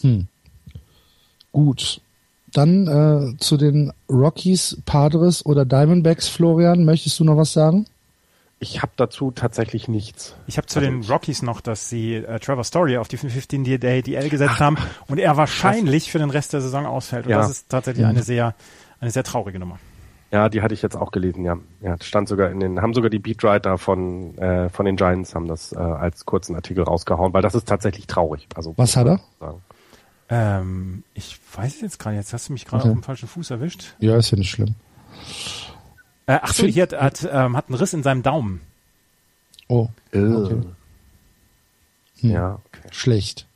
Hm. 0.00 0.26
Gut. 1.54 2.00
Dann 2.52 2.88
äh, 2.88 3.38
zu 3.38 3.56
den 3.56 3.92
Rockies, 4.10 4.82
Padres 4.84 5.46
oder 5.46 5.64
Diamondbacks, 5.64 6.28
Florian, 6.28 6.84
möchtest 6.84 7.18
du 7.20 7.24
noch 7.24 7.36
was 7.36 7.52
sagen? 7.52 7.86
Ich 8.58 8.82
habe 8.82 8.92
dazu 8.96 9.30
tatsächlich 9.30 9.86
nichts. 9.86 10.34
Ich 10.48 10.56
habe 10.56 10.66
zu 10.66 10.80
also 10.80 10.90
den 10.90 11.02
Rockies 11.04 11.42
noch, 11.42 11.60
dass 11.60 11.88
sie 11.88 12.16
äh, 12.16 12.40
Trevor 12.40 12.64
Story 12.64 12.98
auf 12.98 13.06
die 13.06 13.18
15 13.18 13.62
Day 13.62 14.02
DL 14.02 14.28
gesetzt 14.28 14.54
Ach, 14.56 14.60
haben 14.60 14.78
und 15.06 15.18
er 15.18 15.36
wahrscheinlich 15.36 16.10
für 16.10 16.18
den 16.18 16.30
Rest 16.30 16.52
der 16.52 16.60
Saison 16.60 16.86
ausfällt. 16.86 17.26
Und 17.26 17.30
ja. 17.30 17.38
das 17.38 17.50
ist 17.50 17.68
tatsächlich 17.68 18.04
eine 18.04 18.24
sehr, 18.24 18.54
eine 19.00 19.12
sehr 19.12 19.22
traurige 19.22 19.60
Nummer. 19.60 19.78
Ja, 20.32 20.48
die 20.48 20.60
hatte 20.60 20.74
ich 20.74 20.82
jetzt 20.82 20.96
auch 20.96 21.12
gelesen, 21.12 21.44
ja. 21.44 21.56
Ja, 21.82 21.96
stand 22.00 22.28
sogar 22.28 22.50
in 22.50 22.58
den, 22.58 22.82
haben 22.82 22.94
sogar 22.94 23.10
die 23.10 23.20
Beatwriter 23.20 23.78
von, 23.78 24.36
äh, 24.38 24.68
von 24.70 24.86
den 24.86 24.96
Giants 24.96 25.36
haben 25.36 25.46
das 25.46 25.72
äh, 25.72 25.76
als 25.76 26.26
kurzen 26.26 26.56
Artikel 26.56 26.82
rausgehauen, 26.82 27.32
weil 27.32 27.42
das 27.42 27.54
ist 27.54 27.68
tatsächlich 27.68 28.08
traurig. 28.08 28.48
Also, 28.56 28.74
Was 28.76 28.96
hat 28.96 29.06
er? 29.06 29.20
Ähm, 30.36 31.04
ich 31.14 31.38
weiß 31.54 31.76
es 31.76 31.80
jetzt 31.80 31.98
gerade, 32.00 32.16
jetzt 32.16 32.32
hast 32.32 32.48
du 32.48 32.54
mich 32.54 32.64
gerade 32.64 32.82
okay. 32.82 32.90
auf 32.90 32.98
dem 32.98 33.04
falschen 33.04 33.28
Fuß 33.28 33.50
erwischt. 33.50 33.94
Ja, 34.00 34.16
ist 34.16 34.32
ja 34.32 34.38
nicht 34.38 34.50
schlimm. 34.50 34.74
Äh, 36.26 36.40
ach 36.42 36.52
so, 36.52 36.66
hier 36.66 36.82
hat, 36.82 36.92
hat, 36.92 37.28
ähm, 37.30 37.56
hat 37.56 37.68
einen 37.68 37.76
Riss 37.76 37.92
in 37.92 38.02
seinem 38.02 38.24
Daumen. 38.24 38.60
Oh, 39.68 39.88
äh. 40.12 40.18
okay. 40.18 40.54
Hm. 42.20 42.30
Ja, 42.30 42.54
okay. 42.64 42.88
Schlecht. 42.90 43.46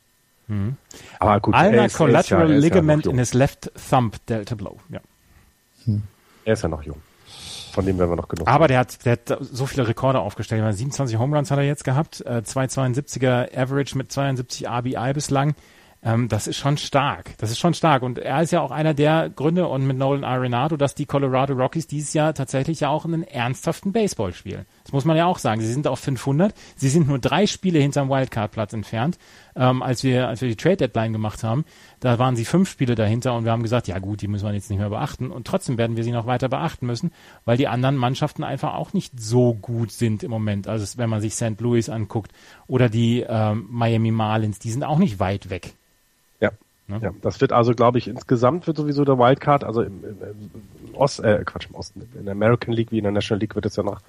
Hm. 0.46 0.76
Aber 1.18 1.40
gut, 1.40 1.56
Ulnar 1.56 1.88
Collateral 1.88 2.52
ja, 2.52 2.58
Ligament 2.58 3.06
ja 3.06 3.10
in 3.10 3.18
his 3.18 3.34
left 3.34 3.72
thumb 3.90 4.24
Delta 4.26 4.54
Blow. 4.54 4.78
Ja. 4.88 5.00
Hm. 5.84 6.04
Er 6.44 6.52
ist 6.52 6.62
ja 6.62 6.68
noch 6.68 6.84
jung. 6.84 7.02
Von 7.72 7.86
dem 7.86 7.98
werden 7.98 8.10
wir 8.10 8.16
noch 8.16 8.28
genug. 8.28 8.46
Aber 8.46 8.68
der 8.68 8.78
hat, 8.78 9.04
der 9.04 9.12
hat 9.12 9.38
so 9.40 9.66
viele 9.66 9.88
Rekorde 9.88 10.20
aufgestellt. 10.20 10.62
27 10.76 11.18
Home 11.18 11.36
Runs 11.36 11.50
hat 11.50 11.58
er 11.58 11.64
jetzt 11.64 11.82
gehabt, 11.82 12.20
äh, 12.24 12.42
272er 12.44 13.56
Average 13.56 13.98
mit 13.98 14.12
72 14.12 14.68
RBI 14.68 15.12
bislang. 15.12 15.56
Ähm, 16.02 16.28
das 16.28 16.46
ist 16.46 16.56
schon 16.56 16.76
stark. 16.76 17.36
Das 17.38 17.50
ist 17.50 17.58
schon 17.58 17.74
stark. 17.74 18.02
Und 18.02 18.18
er 18.18 18.42
ist 18.42 18.52
ja 18.52 18.60
auch 18.60 18.70
einer 18.70 18.94
der 18.94 19.30
Gründe 19.30 19.66
und 19.66 19.86
mit 19.86 19.96
Nolan 19.96 20.24
Arenado, 20.24 20.76
dass 20.76 20.94
die 20.94 21.06
Colorado 21.06 21.54
Rockies 21.54 21.86
dieses 21.86 22.12
Jahr 22.14 22.34
tatsächlich 22.34 22.80
ja 22.80 22.88
auch 22.88 23.04
einen 23.04 23.22
ernsthaften 23.24 23.92
Baseball 23.92 24.32
spielen. 24.32 24.66
Das 24.88 24.94
muss 24.94 25.04
man 25.04 25.18
ja 25.18 25.26
auch 25.26 25.36
sagen. 25.36 25.60
Sie 25.60 25.70
sind 25.70 25.86
auf 25.86 26.00
500. 26.00 26.54
Sie 26.76 26.88
sind 26.88 27.08
nur 27.08 27.18
drei 27.18 27.46
Spiele 27.46 27.78
hinterm 27.78 28.08
Wildcard-Platz 28.08 28.72
entfernt. 28.72 29.18
Ähm, 29.54 29.82
als 29.82 30.02
wir, 30.02 30.28
als 30.28 30.40
wir 30.40 30.48
die 30.48 30.56
Trade 30.56 30.78
Deadline 30.78 31.12
gemacht 31.12 31.44
haben, 31.44 31.66
da 32.00 32.18
waren 32.18 32.36
sie 32.36 32.46
fünf 32.46 32.70
Spiele 32.70 32.94
dahinter 32.94 33.34
und 33.34 33.44
wir 33.44 33.52
haben 33.52 33.62
gesagt, 33.62 33.86
ja 33.86 33.98
gut, 33.98 34.22
die 34.22 34.28
müssen 34.28 34.46
wir 34.46 34.54
jetzt 34.54 34.70
nicht 34.70 34.78
mehr 34.78 34.88
beachten. 34.88 35.30
Und 35.30 35.46
trotzdem 35.46 35.76
werden 35.76 35.98
wir 35.98 36.04
sie 36.04 36.10
noch 36.10 36.24
weiter 36.24 36.48
beachten 36.48 36.86
müssen, 36.86 37.12
weil 37.44 37.58
die 37.58 37.68
anderen 37.68 37.96
Mannschaften 37.96 38.44
einfach 38.44 38.76
auch 38.76 38.94
nicht 38.94 39.20
so 39.20 39.52
gut 39.52 39.92
sind 39.92 40.22
im 40.22 40.30
Moment. 40.30 40.68
Also 40.68 40.96
wenn 40.96 41.10
man 41.10 41.20
sich 41.20 41.34
St. 41.34 41.60
Louis 41.60 41.90
anguckt 41.90 42.32
oder 42.66 42.88
die 42.88 43.26
ähm, 43.28 43.66
Miami 43.68 44.10
Marlins, 44.10 44.58
die 44.58 44.70
sind 44.70 44.84
auch 44.84 44.98
nicht 44.98 45.20
weit 45.20 45.50
weg. 45.50 45.74
Ne? 46.88 47.00
Ja, 47.02 47.12
das 47.20 47.40
wird 47.42 47.52
also, 47.52 47.74
glaube 47.74 47.98
ich, 47.98 48.08
insgesamt 48.08 48.66
wird 48.66 48.78
sowieso 48.78 49.04
der 49.04 49.18
Wildcard, 49.18 49.62
also 49.62 49.82
im, 49.82 50.02
im, 50.04 50.16
im 50.86 50.94
Ost, 50.94 51.20
äh, 51.20 51.42
Quatsch, 51.44 51.68
im 51.68 51.74
Osten, 51.74 52.08
in 52.18 52.24
der 52.24 52.32
American 52.32 52.72
League 52.72 52.90
wie 52.90 52.98
in 52.98 53.04
der 53.04 53.12
National 53.12 53.40
League 53.40 53.54
wird 53.54 53.66
es 53.66 53.76
ja 53.76 53.82
noch 53.82 54.00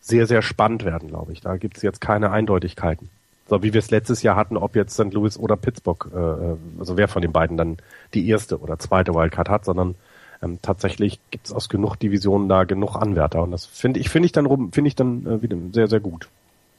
sehr, 0.00 0.26
sehr 0.26 0.42
spannend 0.42 0.84
werden, 0.84 1.08
glaube 1.08 1.32
ich. 1.32 1.40
Da 1.40 1.56
gibt 1.56 1.76
es 1.76 1.82
jetzt 1.82 2.00
keine 2.00 2.30
Eindeutigkeiten. 2.30 3.10
So 3.48 3.62
wie 3.62 3.72
wir 3.72 3.80
es 3.80 3.90
letztes 3.90 4.22
Jahr 4.22 4.36
hatten, 4.36 4.56
ob 4.56 4.76
jetzt 4.76 4.94
St. 4.94 5.12
Louis 5.12 5.36
oder 5.36 5.56
Pittsburgh, 5.56 6.08
äh, 6.14 6.18
äh, 6.18 6.56
also 6.78 6.96
wer 6.96 7.08
von 7.08 7.20
den 7.20 7.32
beiden 7.32 7.56
dann 7.56 7.78
die 8.14 8.28
erste 8.28 8.60
oder 8.60 8.78
zweite 8.78 9.12
Wildcard 9.12 9.48
hat, 9.48 9.64
sondern 9.64 9.96
ähm, 10.42 10.58
tatsächlich 10.62 11.18
gibt 11.30 11.46
es 11.46 11.52
aus 11.52 11.68
genug 11.68 11.96
Divisionen 11.96 12.48
da 12.48 12.64
genug 12.64 12.96
Anwärter 12.96 13.42
und 13.42 13.50
das 13.50 13.66
finde 13.66 14.00
ich 14.00 14.08
finde 14.08 14.26
ich 14.26 14.32
dann 14.32 14.46
rum 14.46 14.72
finde 14.72 14.88
ich 14.88 14.94
dann 14.94 15.26
äh, 15.26 15.42
wieder 15.42 15.56
sehr 15.72 15.88
sehr 15.88 16.00
gut. 16.00 16.28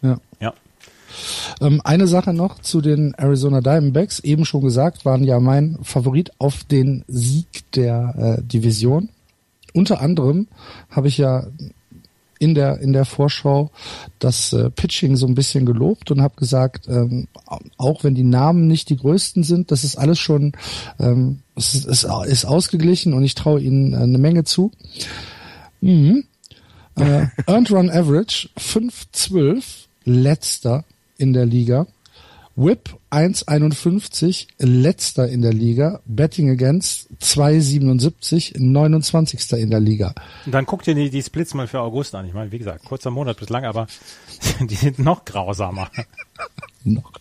Ja. 0.02 0.18
Ja. 0.40 0.54
Ähm, 1.60 1.82
eine 1.84 2.08
Sache 2.08 2.34
noch 2.34 2.60
zu 2.60 2.82
den 2.82 3.14
Arizona 3.16 3.62
Diamondbacks. 3.62 4.20
Eben 4.22 4.46
schon 4.46 4.62
gesagt, 4.62 5.06
waren 5.06 5.24
ja 5.24 5.40
mein 5.40 5.78
Favorit 5.84 6.32
auf 6.40 6.64
den 6.64 7.04
Sieg 7.08 7.70
der 7.76 8.38
äh, 8.40 8.44
Division. 8.44 9.10
Unter 9.74 10.02
anderem 10.02 10.48
habe 10.90 11.08
ich 11.08 11.18
ja 11.18 11.46
in 12.42 12.56
der 12.56 12.80
in 12.80 12.92
der 12.92 13.06
Vorschau 13.06 13.70
das 14.18 14.52
äh, 14.52 14.72
Pitching 14.72 15.16
so 15.16 15.28
ein 15.28 15.36
bisschen 15.36 15.64
gelobt 15.64 16.10
und 16.10 16.24
habe 16.24 16.36
gesagt, 16.38 16.88
ähm, 16.88 17.28
auch 17.78 18.04
wenn 18.04 18.16
die 18.16 18.24
Namen 18.24 18.66
nicht 18.66 18.89
die 18.89 18.98
größten 18.98 19.44
sind, 19.44 19.70
das 19.70 19.84
ist 19.84 19.96
alles 19.96 20.18
schon 20.18 20.54
ähm, 21.00 21.42
es 21.56 21.76
ist, 21.76 21.86
es 21.86 22.04
ist 22.04 22.46
ausgeglichen 22.46 23.14
und 23.14 23.24
ich 23.24 23.36
traue 23.36 23.62
ihnen 23.62 23.94
äh, 23.94 23.98
eine 23.98 24.18
Menge 24.18 24.44
zu. 24.44 24.72
Mhm. 25.82 26.24
Äh, 26.96 27.28
Earned 27.46 27.70
Run 27.70 27.92
Average 27.92 28.50
5,12, 28.58 29.64
letzter 30.06 30.84
in 31.18 31.34
der 31.34 31.46
Liga. 31.46 31.86
Whip 32.56 32.97
1,51, 33.12 34.47
letzter 34.60 35.28
in 35.28 35.41
der 35.41 35.54
Liga. 35.54 36.02
Betting 36.06 36.49
Against 36.49 37.10
2,77, 37.22 38.60
29. 38.60 39.54
in 39.54 39.70
der 39.70 39.80
Liga. 39.80 40.14
Und 40.45 40.54
dann 40.54 40.66
guck 40.66 40.84
dir 40.84 40.95
die, 40.95 41.10
die 41.10 41.22
Splits 41.22 41.54
mal 41.54 41.68
für 41.68 41.80
August 41.80 42.14
an. 42.14 42.28
Ich 42.28 42.34
meine, 42.34 42.52
wie 42.52 42.60
gesagt, 42.60 42.86
kurzer 42.86 43.12
Monat 43.12 43.38
bislang, 43.38 43.66
aber 43.66 43.88
die 44.60 44.76
sind 44.76 44.99
noch 44.99 45.26
grausamer. 45.26 45.89
noch. 46.84 47.12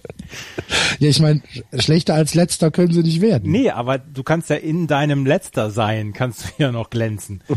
Ja, 0.99 1.09
ich 1.09 1.21
meine, 1.21 1.43
schlechter 1.79 2.15
als 2.15 2.35
letzter 2.35 2.71
können 2.71 2.93
sie 2.93 3.03
nicht 3.03 3.21
werden. 3.21 3.51
Nee, 3.51 3.71
aber 3.71 3.99
du 3.99 4.23
kannst 4.23 4.51
ja 4.51 4.57
in 4.57 4.87
deinem 4.87 5.27
letzter 5.27 5.71
sein, 5.71 6.13
kannst 6.13 6.45
du 6.45 6.49
ja 6.59 6.73
noch 6.73 6.91
glänzen. 6.91 7.43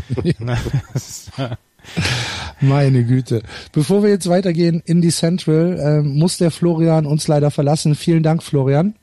Meine 2.60 3.04
Güte. 3.04 3.42
Bevor 3.72 4.02
wir 4.02 4.10
jetzt 4.10 4.28
weitergehen 4.28 4.82
in 4.84 5.02
die 5.02 5.10
Central, 5.10 5.78
äh, 5.78 6.02
muss 6.02 6.38
der 6.38 6.50
Florian 6.50 7.06
uns 7.06 7.28
leider 7.28 7.50
verlassen. 7.50 7.94
Vielen 7.94 8.22
Dank, 8.22 8.42
Florian. 8.42 8.94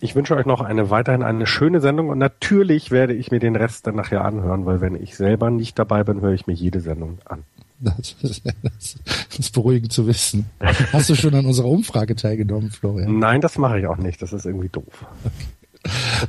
Ich 0.00 0.14
wünsche 0.14 0.36
euch 0.36 0.44
noch 0.44 0.60
eine 0.60 0.90
weiterhin 0.90 1.22
eine 1.22 1.46
schöne 1.46 1.80
Sendung 1.80 2.10
und 2.10 2.18
natürlich 2.18 2.90
werde 2.90 3.14
ich 3.14 3.30
mir 3.30 3.38
den 3.38 3.56
Rest 3.56 3.86
dann 3.86 3.96
nachher 3.96 4.24
anhören, 4.24 4.66
weil 4.66 4.80
wenn 4.80 4.94
ich 4.94 5.16
selber 5.16 5.50
nicht 5.50 5.78
dabei 5.78 6.04
bin, 6.04 6.20
höre 6.20 6.34
ich 6.34 6.46
mir 6.46 6.52
jede 6.52 6.80
Sendung 6.80 7.18
an. 7.24 7.44
Das 7.80 7.98
ist, 8.22 8.42
das 8.44 9.38
ist 9.38 9.52
beruhigend 9.54 9.92
zu 9.92 10.06
wissen. 10.06 10.46
Hast 10.92 11.08
du 11.08 11.14
schon 11.14 11.34
an 11.34 11.46
unserer 11.46 11.68
Umfrage 11.68 12.16
teilgenommen, 12.16 12.70
Florian? 12.70 13.18
Nein, 13.18 13.40
das 13.40 13.56
mache 13.56 13.80
ich 13.80 13.86
auch 13.86 13.96
nicht. 13.96 14.20
Das 14.20 14.32
ist 14.32 14.44
irgendwie 14.44 14.68
doof. 14.68 15.06
Okay. 15.24 15.30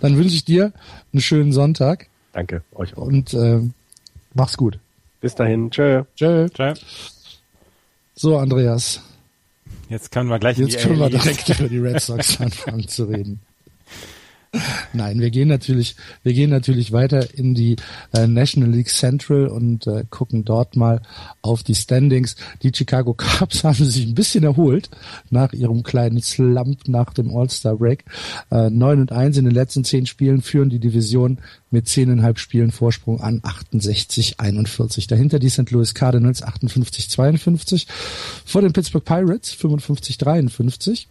Dann 0.02 0.18
wünsche 0.18 0.36
ich 0.36 0.46
dir 0.46 0.72
einen 1.14 1.22
schönen 1.22 1.52
Sonntag. 1.52 2.08
Danke, 2.34 2.64
euch 2.74 2.98
auch. 2.98 3.06
Und 3.06 3.34
äh, 3.34 3.62
mach's 4.34 4.58
gut. 4.58 4.80
Bis 5.26 5.34
dahin. 5.34 5.72
Tschö. 5.72 6.04
Tschö. 6.16 6.48
Tschö. 6.50 6.76
So, 8.14 8.38
Andreas. 8.38 9.02
Jetzt 9.90 10.12
können 10.12 10.30
wir 10.30 10.38
gleich 10.38 10.60
Jetzt 10.60 10.78
können 10.78 11.00
wir 11.00 11.10
direkt 11.10 11.50
über 11.50 11.68
die 11.68 11.80
Red 11.80 12.00
Sox 12.00 12.40
anfangen 12.40 12.88
zu 12.88 13.06
reden. 13.06 13.40
Nein, 14.94 15.20
wir 15.20 15.30
gehen 15.30 15.48
natürlich, 15.48 15.96
wir 16.24 16.34
gehen 16.34 16.50
natürlich 16.50 16.92
weiter 16.92 17.34
in 17.34 17.56
die 17.56 17.76
äh, 18.14 18.28
National 18.28 18.72
League 18.72 18.90
Central 18.90 19.48
und 19.48 19.88
äh, 19.88 20.04
gucken 20.10 20.46
dort 20.46 20.76
mal 20.76 21.02
auf 21.42 21.64
die 21.64 21.76
Standings. 21.76 22.36
Die 22.64 22.72
Chicago 22.74 23.14
Cubs 23.18 23.64
haben 23.64 23.86
sich 23.86 24.06
ein 24.06 24.16
bisschen 24.16 24.44
erholt 24.44 24.90
nach 25.30 25.54
ihrem 25.54 25.84
kleinen 25.84 26.22
Slump 26.22 26.88
nach 26.88 27.14
dem 27.14 27.36
All-Star 27.36 27.76
Break. 27.78 28.06
Äh, 28.52 28.70
9 28.70 29.02
und 29.02 29.12
1 29.12 29.38
in 29.38 29.46
den 29.46 29.54
letzten 29.54 29.84
zehn 29.84 30.06
Spielen 30.06 30.42
führen 30.42 30.70
die 30.70 30.80
Division 30.80 31.40
mit 31.72 31.88
zehneinhalb 31.88 32.40
Spielen 32.40 32.72
Vorsprung 32.72 33.22
an 33.22 33.42
68, 33.44 34.40
41. 34.40 35.08
Dahinter 35.08 35.40
die 35.40 35.50
St. 35.50 35.70
Louis 35.72 35.94
Cardinals 35.94 36.42
58, 36.42 37.10
52. 37.10 37.88
Vor 38.46 38.62
den 38.62 38.74
Pittsburgh 38.74 39.04
Pirates 39.04 39.52
55, 39.52 40.18
53. 40.18 41.08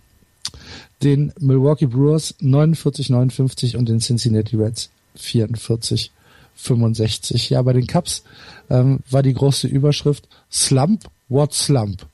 den 1.03 1.33
Milwaukee 1.39 1.87
Brewers 1.87 2.35
49-59 2.41 3.77
und 3.77 3.89
den 3.89 4.01
Cincinnati 4.01 4.57
Reds 4.57 4.91
44 5.17 6.13
65. 6.57 7.51
Ja, 7.51 7.63
bei 7.63 7.73
den 7.73 7.87
Cups 7.87 8.25
ähm, 8.71 9.01
war 9.11 9.23
die 9.23 9.35
große 9.35 9.67
Überschrift 9.67 10.29
Slump, 10.51 11.05
what 11.29 11.53
Slump? 11.53 12.07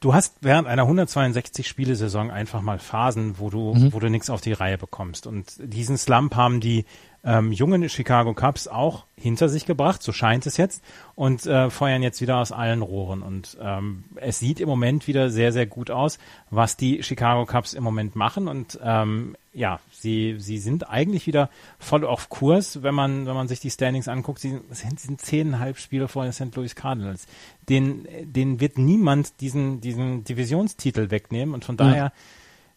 Du 0.00 0.14
hast 0.14 0.36
während 0.42 0.68
einer 0.68 0.82
162 0.82 1.66
Spielesaison 1.66 2.30
einfach 2.30 2.60
mal 2.60 2.78
Phasen, 2.78 3.38
wo 3.38 3.50
du, 3.50 3.74
mhm. 3.74 3.92
wo 3.92 3.98
du 3.98 4.08
nichts 4.08 4.30
auf 4.30 4.40
die 4.40 4.52
Reihe 4.52 4.78
bekommst. 4.78 5.26
Und 5.26 5.52
diesen 5.58 5.98
Slump 5.98 6.36
haben 6.36 6.60
die 6.60 6.84
ähm, 7.24 7.52
jungen 7.52 7.88
Chicago 7.88 8.32
Cubs 8.32 8.68
auch 8.68 9.04
hinter 9.16 9.48
sich 9.48 9.66
gebracht, 9.66 10.02
so 10.02 10.12
scheint 10.12 10.46
es 10.46 10.56
jetzt, 10.56 10.82
und 11.16 11.46
äh, 11.46 11.68
feuern 11.70 12.02
jetzt 12.02 12.20
wieder 12.20 12.38
aus 12.38 12.52
allen 12.52 12.82
Rohren. 12.82 13.22
Und 13.22 13.56
ähm, 13.60 14.04
es 14.16 14.38
sieht 14.38 14.60
im 14.60 14.68
Moment 14.68 15.08
wieder 15.08 15.30
sehr, 15.30 15.52
sehr 15.52 15.66
gut 15.66 15.90
aus, 15.90 16.18
was 16.50 16.76
die 16.76 17.02
Chicago 17.02 17.44
Cubs 17.44 17.74
im 17.74 17.82
Moment 17.82 18.14
machen. 18.14 18.46
Und 18.46 18.78
ähm, 18.82 19.36
ja, 19.52 19.80
sie, 19.90 20.36
sie 20.38 20.58
sind 20.58 20.88
eigentlich 20.88 21.26
wieder 21.26 21.50
voll 21.80 22.04
auf 22.04 22.28
Kurs, 22.28 22.82
wenn 22.82 22.94
man, 22.94 23.26
wenn 23.26 23.34
man 23.34 23.48
sich 23.48 23.58
die 23.58 23.70
Standings 23.70 24.06
anguckt. 24.06 24.38
Sie 24.38 24.60
sind, 24.70 25.00
sind 25.00 25.20
zehneinhalb 25.20 25.78
Spiele 25.78 26.06
vor 26.06 26.22
den 26.22 26.32
St. 26.32 26.54
Louis 26.54 26.76
Cardinals. 26.76 27.26
Den, 27.68 28.06
den 28.22 28.60
wird 28.60 28.78
niemand 28.78 29.40
diesen, 29.40 29.80
diesen 29.80 30.22
Divisionstitel 30.22 31.10
wegnehmen. 31.10 31.54
Und 31.54 31.64
von 31.64 31.76
daher, 31.76 32.12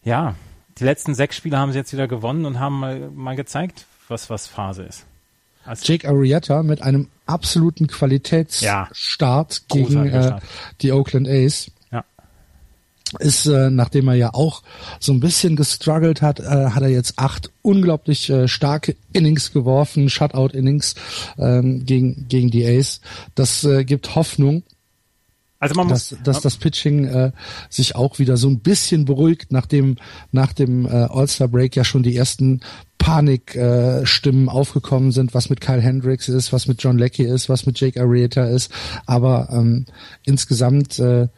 ja, 0.02 0.30
ja 0.30 0.34
die 0.78 0.84
letzten 0.84 1.14
sechs 1.14 1.36
Spiele 1.36 1.58
haben 1.58 1.72
sie 1.72 1.78
jetzt 1.78 1.92
wieder 1.92 2.08
gewonnen 2.08 2.44
und 2.44 2.58
haben 2.58 2.80
mal, 2.80 3.10
mal 3.10 3.36
gezeigt, 3.36 3.86
was, 4.08 4.30
was 4.30 4.46
Phase 4.46 4.82
ist. 4.82 5.04
Also 5.64 5.84
Jake 5.92 6.08
Arrieta 6.08 6.62
mit 6.62 6.82
einem 6.82 7.08
absoluten 7.26 7.86
Qualitätsstart 7.86 9.62
ja, 9.70 9.76
gegen 9.76 10.06
äh, 10.06 10.40
die 10.80 10.92
Oakland 10.92 11.28
A's. 11.28 11.70
Ja. 11.92 12.04
Ist, 13.20 13.46
äh, 13.46 13.70
nachdem 13.70 14.08
er 14.08 14.14
ja 14.14 14.34
auch 14.34 14.62
so 14.98 15.12
ein 15.12 15.20
bisschen 15.20 15.54
gestruggelt 15.54 16.20
hat, 16.20 16.40
äh, 16.40 16.70
hat 16.70 16.82
er 16.82 16.88
jetzt 16.88 17.18
acht 17.18 17.50
unglaublich 17.62 18.28
äh, 18.28 18.48
starke 18.48 18.96
Innings 19.12 19.52
geworfen, 19.52 20.08
Shutout-Innings 20.08 20.94
ähm, 21.38 21.86
gegen, 21.86 22.26
gegen 22.28 22.50
die 22.50 22.66
A's. 22.66 23.00
Das 23.34 23.62
äh, 23.64 23.84
gibt 23.84 24.16
Hoffnung. 24.16 24.64
Also 25.62 25.76
man 25.76 25.86
muss, 25.86 26.08
dass, 26.08 26.22
dass 26.24 26.40
das 26.40 26.56
Pitching 26.56 27.04
äh, 27.04 27.30
sich 27.70 27.94
auch 27.94 28.18
wieder 28.18 28.36
so 28.36 28.48
ein 28.48 28.58
bisschen 28.58 29.04
beruhigt, 29.04 29.52
nachdem 29.52 29.94
nach 30.32 30.52
dem 30.52 30.86
äh, 30.86 30.88
All-Star 30.88 31.46
Break 31.46 31.76
ja 31.76 31.84
schon 31.84 32.02
die 32.02 32.16
ersten 32.16 32.62
Panikstimmen 32.98 34.48
äh, 34.48 34.50
aufgekommen 34.50 35.12
sind, 35.12 35.34
was 35.34 35.50
mit 35.50 35.60
Kyle 35.60 35.80
Hendricks 35.80 36.28
ist, 36.28 36.52
was 36.52 36.66
mit 36.66 36.82
John 36.82 36.98
Leckie 36.98 37.22
ist, 37.22 37.48
was 37.48 37.64
mit 37.64 37.78
Jake 37.78 38.00
Arrieta 38.00 38.44
ist. 38.46 38.72
Aber 39.06 39.50
ähm, 39.52 39.86
insgesamt 40.24 40.98
äh, 40.98 41.28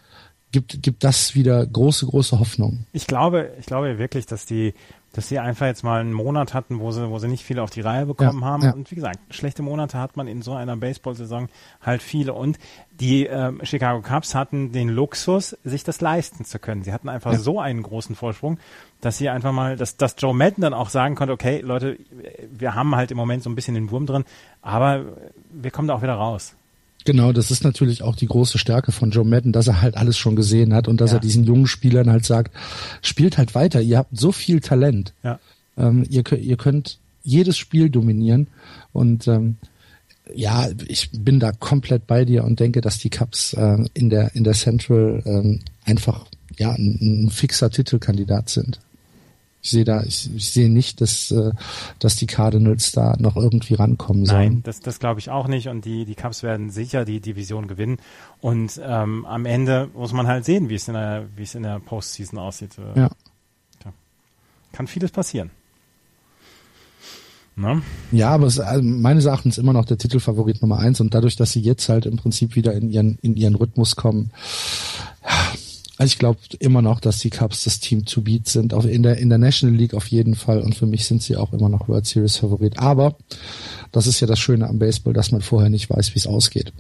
gibt, 0.53 0.83
gibt 0.83 1.05
das 1.05 1.35
wieder 1.35 1.67
große, 1.67 2.07
große 2.07 2.41
Hoffnung. 2.41 2.87
Ich 2.93 3.07
glaube, 3.07 3.51
ich 3.61 3.67
glaube 3.67 3.99
wirklich, 3.99 4.25
dass 4.25 4.47
die 4.47 4.73
dass 5.15 5.29
sie 5.29 5.39
einfach 5.39 5.67
jetzt 5.67 5.85
mal 5.85 6.01
einen 6.01 6.13
Monat 6.13 6.55
hatten, 6.55 6.81
wo 6.81 6.91
sie, 6.91 7.09
wo 7.09 7.19
sie 7.21 7.29
nicht 7.29 7.45
viel 7.45 7.61
auf 7.61 7.71
die 7.71 7.81
Reihe 7.81 8.05
bekommen 8.05 8.41
ja, 8.41 8.47
haben. 8.47 8.63
Ja. 8.65 8.73
Und 8.73 8.91
wie 8.91 8.97
gesagt, 8.97 9.21
schlechte 9.31 9.63
Monate 9.63 9.99
hat 9.99 10.17
man 10.17 10.27
in 10.27 10.43
so 10.43 10.55
einer 10.55 10.77
Baseball-Saison 10.77 11.49
halt 11.81 12.03
viele. 12.03 12.35
Und 12.35 12.59
die 12.91 13.27
äh, 13.27 13.53
Chicago 13.65 14.03
Cubs 14.03 14.35
hatten 14.35 14.73
den 14.73 14.89
Luxus, 14.89 15.57
sich 15.63 15.85
das 15.85 16.01
leisten 16.01 16.45
zu 16.45 16.59
können. 16.59 16.83
Sie 16.83 16.93
hatten 16.93 17.09
einfach 17.09 17.33
ja. 17.33 17.39
so 17.39 17.61
einen 17.61 17.85
großen 17.85 18.17
Vorsprung, 18.17 18.59
dass 19.01 19.17
sie 19.17 19.29
einfach 19.29 19.53
mal, 19.53 19.77
dass, 19.77 19.97
dass 19.97 20.17
Joe 20.19 20.35
Madden 20.35 20.63
dann 20.63 20.75
auch 20.75 20.89
sagen 20.89 21.15
konnte, 21.15 21.33
okay, 21.33 21.61
Leute, 21.61 21.97
wir 22.51 22.75
haben 22.75 22.97
halt 22.97 23.13
im 23.13 23.17
Moment 23.17 23.45
so 23.45 23.51
ein 23.51 23.55
bisschen 23.55 23.75
den 23.77 23.93
Wurm 23.93 24.07
drin, 24.07 24.25
aber 24.63 25.05
wir 25.49 25.71
kommen 25.71 25.87
da 25.87 25.95
auch 25.95 26.03
wieder 26.03 26.15
raus. 26.15 26.57
Genau, 27.05 27.33
das 27.33 27.51
ist 27.51 27.65
natürlich 27.65 28.03
auch 28.03 28.17
die 28.17 28.27
große 28.27 28.57
Stärke 28.59 28.91
von 28.91 29.11
Joe 29.11 29.27
Madden, 29.27 29.53
dass 29.53 29.69
er 29.69 29.83
halt 29.83 29.97
alles 29.97 30.17
schon 30.17 30.37
gesehen 30.37 30.73
hat 30.73 30.89
und 30.89 31.01
dass 31.01 31.11
ja. 31.11 31.19
er 31.19 31.21
diesen 31.21 31.45
jungen 31.45 31.67
Spielern 31.67 32.11
halt 32.11 32.25
sagt, 32.25 32.55
spielt 33.03 33.37
halt 33.37 33.55
weiter, 33.55 33.81
ihr 33.83 33.99
habt 33.99 34.19
so 34.19 34.33
viel 34.33 34.61
Talent. 34.61 35.13
Ja. 35.23 35.39
Ähm, 35.77 36.07
ihr, 36.09 36.25
ihr 36.33 36.57
könnt 36.57 36.99
jedes 37.23 37.59
Spiel 37.59 37.91
dominieren 37.91 38.49
und 38.93 39.29
ähm, 39.29 39.57
ja, 40.35 40.69
ich 40.89 41.11
bin 41.13 41.41
da 41.41 41.53
komplett 41.53 42.07
bei 42.07 42.25
dir 42.25 42.45
und 42.45 42.59
denke, 42.61 42.81
dass 42.81 42.99
die 42.99 43.11
Cups 43.11 43.53
äh, 43.53 43.85
in 43.93 44.09
der 44.09 44.35
in 44.35 44.45
der 44.45 44.55
Central 44.55 45.23
ähm, 45.27 45.61
einfach 45.85 46.25
ja 46.57 46.71
ein, 46.73 47.27
ein 47.27 47.31
fixer 47.31 47.71
Titelkandidat 47.71 48.49
sind. 48.49 48.81
Ich 49.65 49.71
sehe 49.71 49.85
da, 49.85 50.03
ich, 50.03 50.29
ich 50.37 50.51
sehe 50.51 50.69
nicht, 50.69 51.01
dass, 51.01 51.31
äh, 51.31 51.53
dass 51.99 52.17
die 52.17 52.27
Cardinals 52.27 52.93
da 52.93 53.17
noch 53.19 53.35
irgendwie 53.35 53.73
rankommen 53.73 54.27
sollen. 54.27 54.53
Nein, 54.53 54.63
das, 54.63 54.81
das 54.81 54.99
glaube 54.99 55.21
ich 55.21 55.31
auch 55.31 55.49
nicht. 55.49 55.69
Und 55.69 55.87
die, 55.87 56.05
die 56.05 56.15
Cubs 56.15 56.43
werden 56.43 56.69
sicher 56.69 57.07
die 57.07 57.21
Division 57.21 57.67
gewinnen. 57.67 57.97
Und 58.43 58.79
ähm, 58.85 59.25
am 59.25 59.47
Ende 59.47 59.89
muss 59.95 60.13
man 60.13 60.27
halt 60.27 60.45
sehen, 60.45 60.69
wie 60.69 60.75
es 60.75 60.87
in 60.87 60.93
der, 60.93 61.29
wie 61.35 61.45
es 61.45 61.55
in 61.55 61.63
der 61.63 61.81
Postseason 61.81 62.39
aussieht. 62.39 62.77
Äh, 62.77 63.01
ja. 63.01 63.11
Tja. 63.81 63.95
Kann 64.73 64.87
vieles 64.87 65.11
passieren. 65.11 65.51
Na? 67.57 67.81
Ja, 68.13 68.31
aber 68.31 68.49
es 68.49 68.55
ist 68.55 68.61
also 68.61 68.83
meines 68.83 69.25
Erachtens 69.25 69.57
immer 69.57 69.73
noch 69.73 69.87
der 69.87 69.97
Titelfavorit 69.97 70.61
Nummer 70.61 70.79
eins 70.79 71.01
und 71.01 71.15
dadurch, 71.15 71.37
dass 71.37 71.53
sie 71.53 71.61
jetzt 71.61 71.89
halt 71.89 72.05
im 72.05 72.17
Prinzip 72.17 72.55
wieder 72.55 72.75
in 72.75 72.91
ihren, 72.91 73.19
in 73.23 73.35
ihren 73.35 73.55
Rhythmus 73.55 73.97
kommen, 73.97 74.31
also 76.05 76.13
ich 76.13 76.19
glaube 76.19 76.39
immer 76.59 76.83
noch, 76.83 77.01
dass 77.01 77.21
die 77.21 77.31
Cubs 77.31 77.65
das 77.65 77.81
Team 77.81 78.05
to 78.05 78.21
beat 78.21 78.47
sind. 78.47 78.75
Auch 78.75 78.85
in 78.85 79.03
der, 79.03 79.17
in 79.17 79.31
der 79.31 79.39
National 79.39 79.75
League 79.75 79.95
auf 79.95 80.07
jeden 80.09 80.35
Fall. 80.35 80.61
Und 80.61 80.75
für 80.75 80.85
mich 80.85 81.07
sind 81.07 81.23
sie 81.23 81.35
auch 81.35 81.55
immer 81.55 81.71
noch 81.71 81.89
World 81.89 82.05
Series 82.05 82.37
Favorit. 82.37 82.79
Aber 82.79 83.17
das 83.91 84.07
ist 84.07 84.21
ja 84.21 84.27
das 84.27 84.39
Schöne 84.39 84.69
am 84.69 84.79
Baseball, 84.79 85.15
dass 85.15 85.33
man 85.33 85.41
vorher 85.41 85.71
nicht 85.71 85.89
weiß, 85.89 86.15
wie 86.15 86.19
es 86.19 86.27
ausgeht. 86.27 86.75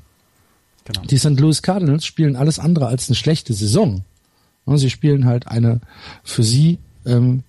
Genau. 0.84 1.06
Die 1.06 1.16
St. 1.16 1.40
Louis 1.40 1.62
Cardinals 1.62 2.04
spielen 2.04 2.36
alles 2.36 2.58
andere 2.58 2.88
als 2.88 3.08
eine 3.08 3.16
schlechte 3.16 3.54
Saison. 3.54 4.04
Sie 4.66 4.90
spielen 4.90 5.24
halt 5.24 5.48
eine 5.48 5.80
für 6.22 6.42
sie 6.42 6.78
ähm, 7.06 7.44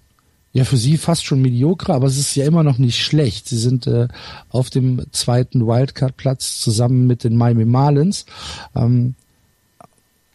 ja 0.53 0.63
für 0.63 0.77
sie 0.77 0.95
fast 0.97 1.25
schon 1.25 1.41
mediokre, 1.41 1.93
aber 1.93 2.07
es 2.07 2.17
ist 2.17 2.33
ja 2.35 2.45
immer 2.45 2.63
noch 2.63 2.77
nicht 2.77 3.03
schlecht. 3.03 3.49
Sie 3.49 3.57
sind 3.57 3.85
äh, 3.87 4.07
auf 4.47 4.69
dem 4.69 5.01
zweiten 5.11 5.67
Wildcard-Platz 5.67 6.61
zusammen 6.61 7.05
mit 7.05 7.25
den 7.25 7.35
Miami 7.35 7.65
Marlins. 7.65 8.25
Ähm, 8.75 9.15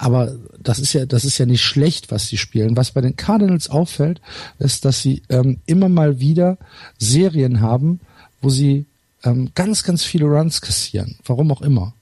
aber 0.00 0.34
das 0.58 0.78
ist 0.78 0.94
ja, 0.94 1.04
das 1.04 1.26
ist 1.26 1.36
ja 1.36 1.44
nicht 1.44 1.60
schlecht, 1.60 2.10
was 2.10 2.26
sie 2.26 2.38
spielen. 2.38 2.74
Was 2.74 2.92
bei 2.92 3.02
den 3.02 3.16
Cardinals 3.16 3.68
auffällt, 3.68 4.22
ist, 4.58 4.86
dass 4.86 5.02
sie 5.02 5.22
ähm, 5.28 5.58
immer 5.66 5.90
mal 5.90 6.20
wieder 6.20 6.56
Serien 6.98 7.60
haben, 7.60 8.00
wo 8.40 8.48
sie 8.48 8.86
ähm, 9.24 9.50
ganz, 9.54 9.82
ganz 9.82 10.02
viele 10.02 10.24
Runs 10.24 10.62
kassieren. 10.62 11.16
Warum 11.26 11.52
auch 11.52 11.60
immer. 11.60 11.92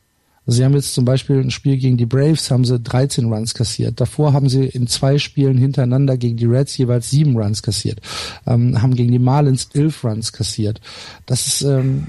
Also 0.46 0.58
sie 0.58 0.64
haben 0.64 0.74
jetzt 0.74 0.94
zum 0.94 1.04
Beispiel 1.04 1.40
ein 1.40 1.50
Spiel 1.50 1.76
gegen 1.76 1.96
die 1.96 2.06
Braves, 2.06 2.52
haben 2.52 2.64
sie 2.64 2.78
13 2.78 3.32
Runs 3.32 3.52
kassiert. 3.52 4.00
Davor 4.00 4.32
haben 4.32 4.48
sie 4.48 4.66
in 4.66 4.86
zwei 4.86 5.18
Spielen 5.18 5.58
hintereinander 5.58 6.16
gegen 6.16 6.36
die 6.36 6.46
Reds 6.46 6.76
jeweils 6.78 7.10
sieben 7.10 7.36
Runs 7.36 7.64
kassiert. 7.64 8.00
Ähm, 8.46 8.80
haben 8.80 8.94
gegen 8.94 9.10
die 9.10 9.18
Marlins 9.18 9.70
elf 9.74 10.04
Runs 10.04 10.32
kassiert. 10.32 10.80
Das 11.26 11.48
ist, 11.48 11.62
ähm, 11.62 12.06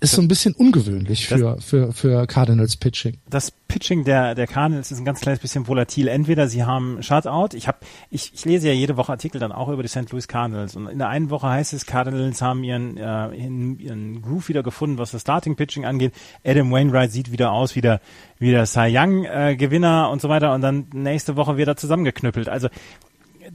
ist 0.00 0.12
so 0.12 0.22
ein 0.22 0.28
bisschen 0.28 0.54
ungewöhnlich 0.54 1.28
für, 1.28 1.38
das, 1.38 1.64
für, 1.64 1.92
für 1.92 2.26
Cardinals 2.26 2.76
Pitching. 2.76 3.18
Das 3.28 3.50
Pitching 3.50 4.04
der, 4.04 4.34
der 4.34 4.46
Cardinals 4.46 4.90
ist 4.90 4.98
ein 4.98 5.04
ganz 5.04 5.20
kleines 5.20 5.40
bisschen 5.40 5.68
volatil. 5.68 6.08
Entweder 6.08 6.48
sie 6.48 6.64
haben 6.64 7.02
Shutout, 7.02 7.54
ich 7.54 7.68
habe, 7.68 7.78
ich, 8.10 8.32
ich 8.34 8.44
lese 8.46 8.68
ja 8.68 8.74
jede 8.74 8.96
Woche 8.96 9.12
Artikel 9.12 9.38
dann 9.38 9.52
auch 9.52 9.68
über 9.68 9.82
die 9.82 9.88
St. 9.88 10.10
Louis 10.10 10.26
Cardinals 10.26 10.74
und 10.74 10.86
in 10.86 10.98
der 10.98 11.08
einen 11.08 11.28
Woche 11.28 11.48
heißt 11.48 11.74
es, 11.74 11.84
Cardinals 11.84 12.40
haben 12.40 12.64
ihren, 12.64 12.96
äh, 12.96 13.28
ihren, 13.36 13.78
ihren 13.78 14.22
Groove 14.22 14.48
wieder 14.48 14.62
gefunden, 14.62 14.96
was 14.96 15.10
das 15.10 15.20
Starting 15.20 15.56
Pitching 15.56 15.84
angeht. 15.84 16.14
Adam 16.44 16.70
Wainwright 16.72 17.12
sieht 17.12 17.30
wieder 17.30 17.52
aus 17.52 17.76
wie 17.76 17.82
der, 17.82 18.00
wie 18.38 18.50
der 18.50 18.64
Cy 18.64 18.96
Young 18.96 19.24
äh, 19.26 19.56
Gewinner 19.56 20.10
und 20.10 20.22
so 20.22 20.30
weiter 20.30 20.54
und 20.54 20.62
dann 20.62 20.86
nächste 20.94 21.36
Woche 21.36 21.58
wird 21.58 21.68
er 21.68 21.76
zusammengeknüppelt. 21.76 22.48
Also 22.48 22.68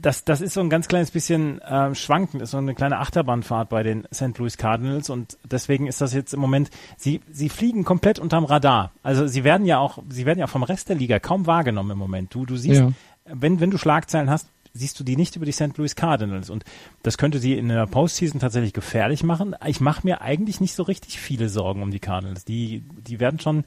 das, 0.06 0.22
das 0.22 0.40
ist 0.40 0.54
so 0.54 0.60
ein 0.60 0.70
ganz 0.70 0.86
kleines 0.86 1.10
bisschen 1.10 1.60
äh, 1.62 1.92
schwankend, 1.96 2.40
ist 2.40 2.52
so 2.52 2.58
eine 2.58 2.76
kleine 2.76 2.98
Achterbahnfahrt 3.00 3.68
bei 3.68 3.82
den 3.82 4.06
St. 4.14 4.38
Louis 4.38 4.56
Cardinals 4.56 5.10
und 5.10 5.36
deswegen 5.42 5.88
ist 5.88 6.00
das 6.00 6.14
jetzt 6.14 6.32
im 6.32 6.38
Moment, 6.38 6.70
sie, 6.96 7.20
sie 7.28 7.48
fliegen 7.48 7.84
komplett 7.84 8.20
unterm 8.20 8.44
Radar. 8.44 8.92
Also 9.02 9.26
sie 9.26 9.42
werden 9.42 9.66
ja 9.66 9.78
auch, 9.78 9.98
sie 10.08 10.24
werden 10.24 10.38
ja 10.38 10.46
vom 10.46 10.62
Rest 10.62 10.90
der 10.90 10.96
Liga 10.96 11.18
kaum 11.18 11.48
wahrgenommen 11.48 11.90
im 11.90 11.98
Moment. 11.98 12.32
Du, 12.32 12.46
du 12.46 12.56
siehst, 12.56 12.82
ja. 12.82 12.92
wenn, 13.24 13.58
wenn 13.58 13.72
du 13.72 13.78
Schlagzeilen 13.78 14.30
hast, 14.30 14.48
siehst 14.74 15.00
du 15.00 15.02
die 15.02 15.16
nicht 15.16 15.34
über 15.34 15.44
die 15.44 15.50
St. 15.50 15.76
Louis 15.76 15.96
Cardinals 15.96 16.50
und 16.50 16.64
das 17.02 17.18
könnte 17.18 17.40
sie 17.40 17.54
in 17.54 17.66
der 17.68 17.88
Postseason 17.88 18.38
tatsächlich 18.38 18.74
gefährlich 18.74 19.24
machen. 19.24 19.56
Ich 19.66 19.80
mache 19.80 20.06
mir 20.06 20.20
eigentlich 20.20 20.60
nicht 20.60 20.76
so 20.76 20.84
richtig 20.84 21.18
viele 21.18 21.48
Sorgen 21.48 21.82
um 21.82 21.90
die 21.90 21.98
Cardinals. 21.98 22.44
Die, 22.44 22.84
die 23.08 23.18
werden 23.18 23.40
schon, 23.40 23.64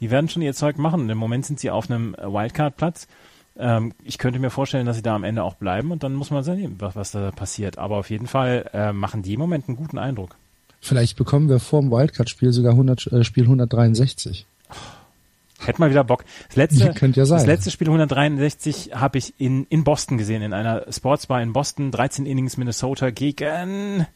die 0.00 0.10
werden 0.10 0.28
schon 0.28 0.42
ihr 0.42 0.52
Zeug 0.52 0.76
machen. 0.76 1.08
Im 1.08 1.16
Moment 1.16 1.46
sind 1.46 1.60
sie 1.60 1.70
auf 1.70 1.90
einem 1.90 2.14
Wildcard-Platz 2.14 3.08
ähm, 3.58 3.92
ich 4.04 4.18
könnte 4.18 4.38
mir 4.38 4.50
vorstellen, 4.50 4.86
dass 4.86 4.96
sie 4.96 5.02
da 5.02 5.14
am 5.14 5.24
Ende 5.24 5.42
auch 5.42 5.54
bleiben 5.54 5.90
und 5.90 6.02
dann 6.02 6.14
muss 6.14 6.30
man 6.30 6.42
sehen, 6.44 6.76
was, 6.78 6.96
was 6.96 7.10
da 7.10 7.30
passiert. 7.30 7.78
Aber 7.78 7.96
auf 7.96 8.10
jeden 8.10 8.26
Fall 8.26 8.70
äh, 8.72 8.92
machen 8.92 9.22
die 9.22 9.34
im 9.34 9.40
Moment 9.40 9.68
einen 9.68 9.76
guten 9.76 9.98
Eindruck. 9.98 10.36
Vielleicht 10.80 11.16
bekommen 11.16 11.48
wir 11.48 11.58
vor 11.58 11.80
dem 11.80 11.90
Wildcard-Spiel 11.90 12.52
sogar 12.52 12.72
100, 12.72 13.12
äh, 13.12 13.24
Spiel 13.24 13.44
163. 13.44 14.46
Hätte 15.60 15.80
mal 15.80 15.90
wieder 15.90 16.04
Bock. 16.04 16.24
Das 16.46 16.56
letzte, 16.56 16.84
ja 17.00 17.24
das 17.24 17.46
letzte 17.46 17.70
Spiel 17.70 17.88
163 17.88 18.92
habe 18.94 19.18
ich 19.18 19.34
in, 19.38 19.66
in 19.70 19.82
Boston 19.82 20.16
gesehen, 20.16 20.42
in 20.42 20.52
einer 20.52 20.84
Sportsbar 20.90 21.42
in 21.42 21.52
Boston, 21.52 21.90
13 21.90 22.26
Innings 22.26 22.56
Minnesota 22.56 23.10
gegen 23.10 24.06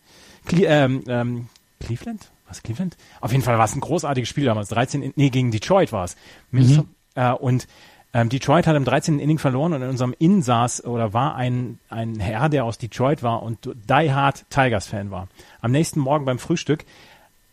Cle 0.47 0.67
ähm, 0.67 1.03
ähm, 1.09 1.47
Cleveland? 1.81 2.31
Was 2.47 2.63
Cleveland? 2.63 2.97
Auf 3.21 3.33
jeden 3.33 3.43
Fall 3.43 3.59
war 3.59 3.65
es 3.65 3.75
ein 3.75 3.81
großartiges 3.81 4.29
Spiel 4.29 4.45
damals. 4.45 4.69
13, 4.69 5.15
nee, 5.17 5.31
gegen 5.31 5.51
Detroit 5.51 5.91
war 5.91 6.05
es. 6.05 6.17
Mhm. 6.53 6.87
Äh, 7.15 7.33
und 7.33 7.67
Ähm, 8.15 8.29
Detroit 8.29 8.67
hat 8.67 8.77
im 8.77 8.85
13. 8.85 9.19
Inning 9.19 9.39
verloren 9.39 9.73
und 9.73 9.83
in 9.83 9.89
unserem 9.89 10.15
Inn 10.19 10.43
saß 10.43 10.85
oder 10.85 11.15
war 11.15 11.35
ein, 11.35 11.79
ein 11.89 12.21
Herr, 12.21 12.49
der 12.49 12.65
aus 12.65 12.77
Detroit 12.77 13.23
war 13.23 13.43
und 13.43 13.59
die 13.65 14.13
hard 14.13 14.45
Tigers-Fan 14.51 15.11
war. 15.11 15.29
Am 15.63 15.71
nächsten 15.71 16.01
Morgen 16.01 16.27
beim 16.27 16.39
Frühstück, 16.39 16.85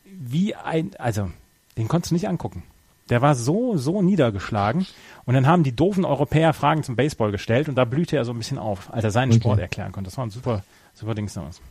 wie 0.04 0.56
ein, 0.56 0.92
also, 0.98 1.32
den 1.78 1.88
konntest 1.88 2.12
du 2.12 2.16
nicht 2.16 2.28
angucken. 2.28 2.64
Der 3.10 3.22
war 3.22 3.36
so, 3.36 3.78
so 3.78 4.02
niedergeschlagen. 4.02 4.86
Und 5.26 5.34
dann 5.34 5.48
haben 5.48 5.64
die 5.64 5.76
doofen 5.76 6.06
Europäer 6.06 6.54
Fragen 6.54 6.84
zum 6.84 6.96
Baseball 6.96 7.32
gestellt 7.32 7.70
und 7.70 7.76
da 7.76 7.86
blühte 7.86 8.18
er 8.18 8.26
so 8.26 8.34
ein 8.34 8.38
bisschen 8.38 8.60
auf, 8.60 8.94
als 8.94 9.04
er 9.04 9.12
seinen 9.12 9.32
okay. 9.32 9.40
Sport 9.40 9.60
erklären 9.60 9.92
konnte. 9.92 10.10
Das 10.10 10.18
war 10.18 10.26
ein 10.26 10.32
super, 10.32 10.64
super 10.94 11.16
Ding 11.16 11.30
damals. 11.34 11.62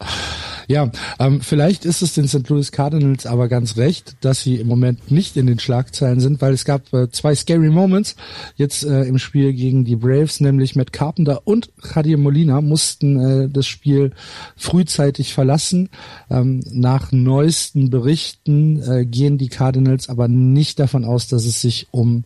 Ja, 0.68 0.90
ähm, 1.18 1.40
vielleicht 1.40 1.84
ist 1.84 2.02
es 2.02 2.14
den 2.14 2.26
St. 2.26 2.48
Louis 2.48 2.72
Cardinals 2.72 3.26
aber 3.26 3.48
ganz 3.48 3.76
recht, 3.76 4.16
dass 4.22 4.42
sie 4.42 4.56
im 4.56 4.66
Moment 4.66 5.10
nicht 5.10 5.36
in 5.36 5.46
den 5.46 5.58
Schlagzeilen 5.58 6.20
sind, 6.20 6.40
weil 6.40 6.52
es 6.52 6.64
gab 6.64 6.92
äh, 6.92 7.10
zwei 7.10 7.34
scary 7.34 7.70
Moments 7.70 8.16
jetzt 8.56 8.84
äh, 8.84 9.04
im 9.04 9.18
Spiel 9.18 9.52
gegen 9.52 9.84
die 9.84 9.96
Braves, 9.96 10.40
nämlich 10.40 10.74
Matt 10.74 10.92
Carpenter 10.92 11.42
und 11.44 11.70
Javier 11.94 12.18
Molina 12.18 12.60
mussten 12.60 13.18
äh, 13.18 13.48
das 13.48 13.66
Spiel 13.66 14.12
frühzeitig 14.56 15.34
verlassen. 15.34 15.88
Ähm, 16.30 16.62
nach 16.70 17.12
neuesten 17.12 17.90
Berichten 17.90 18.82
äh, 18.82 19.06
gehen 19.06 19.38
die 19.38 19.48
Cardinals 19.48 20.08
aber 20.08 20.28
nicht 20.28 20.78
davon 20.78 21.04
aus, 21.04 21.28
dass 21.28 21.44
es 21.44 21.60
sich 21.60 21.88
um 21.90 22.24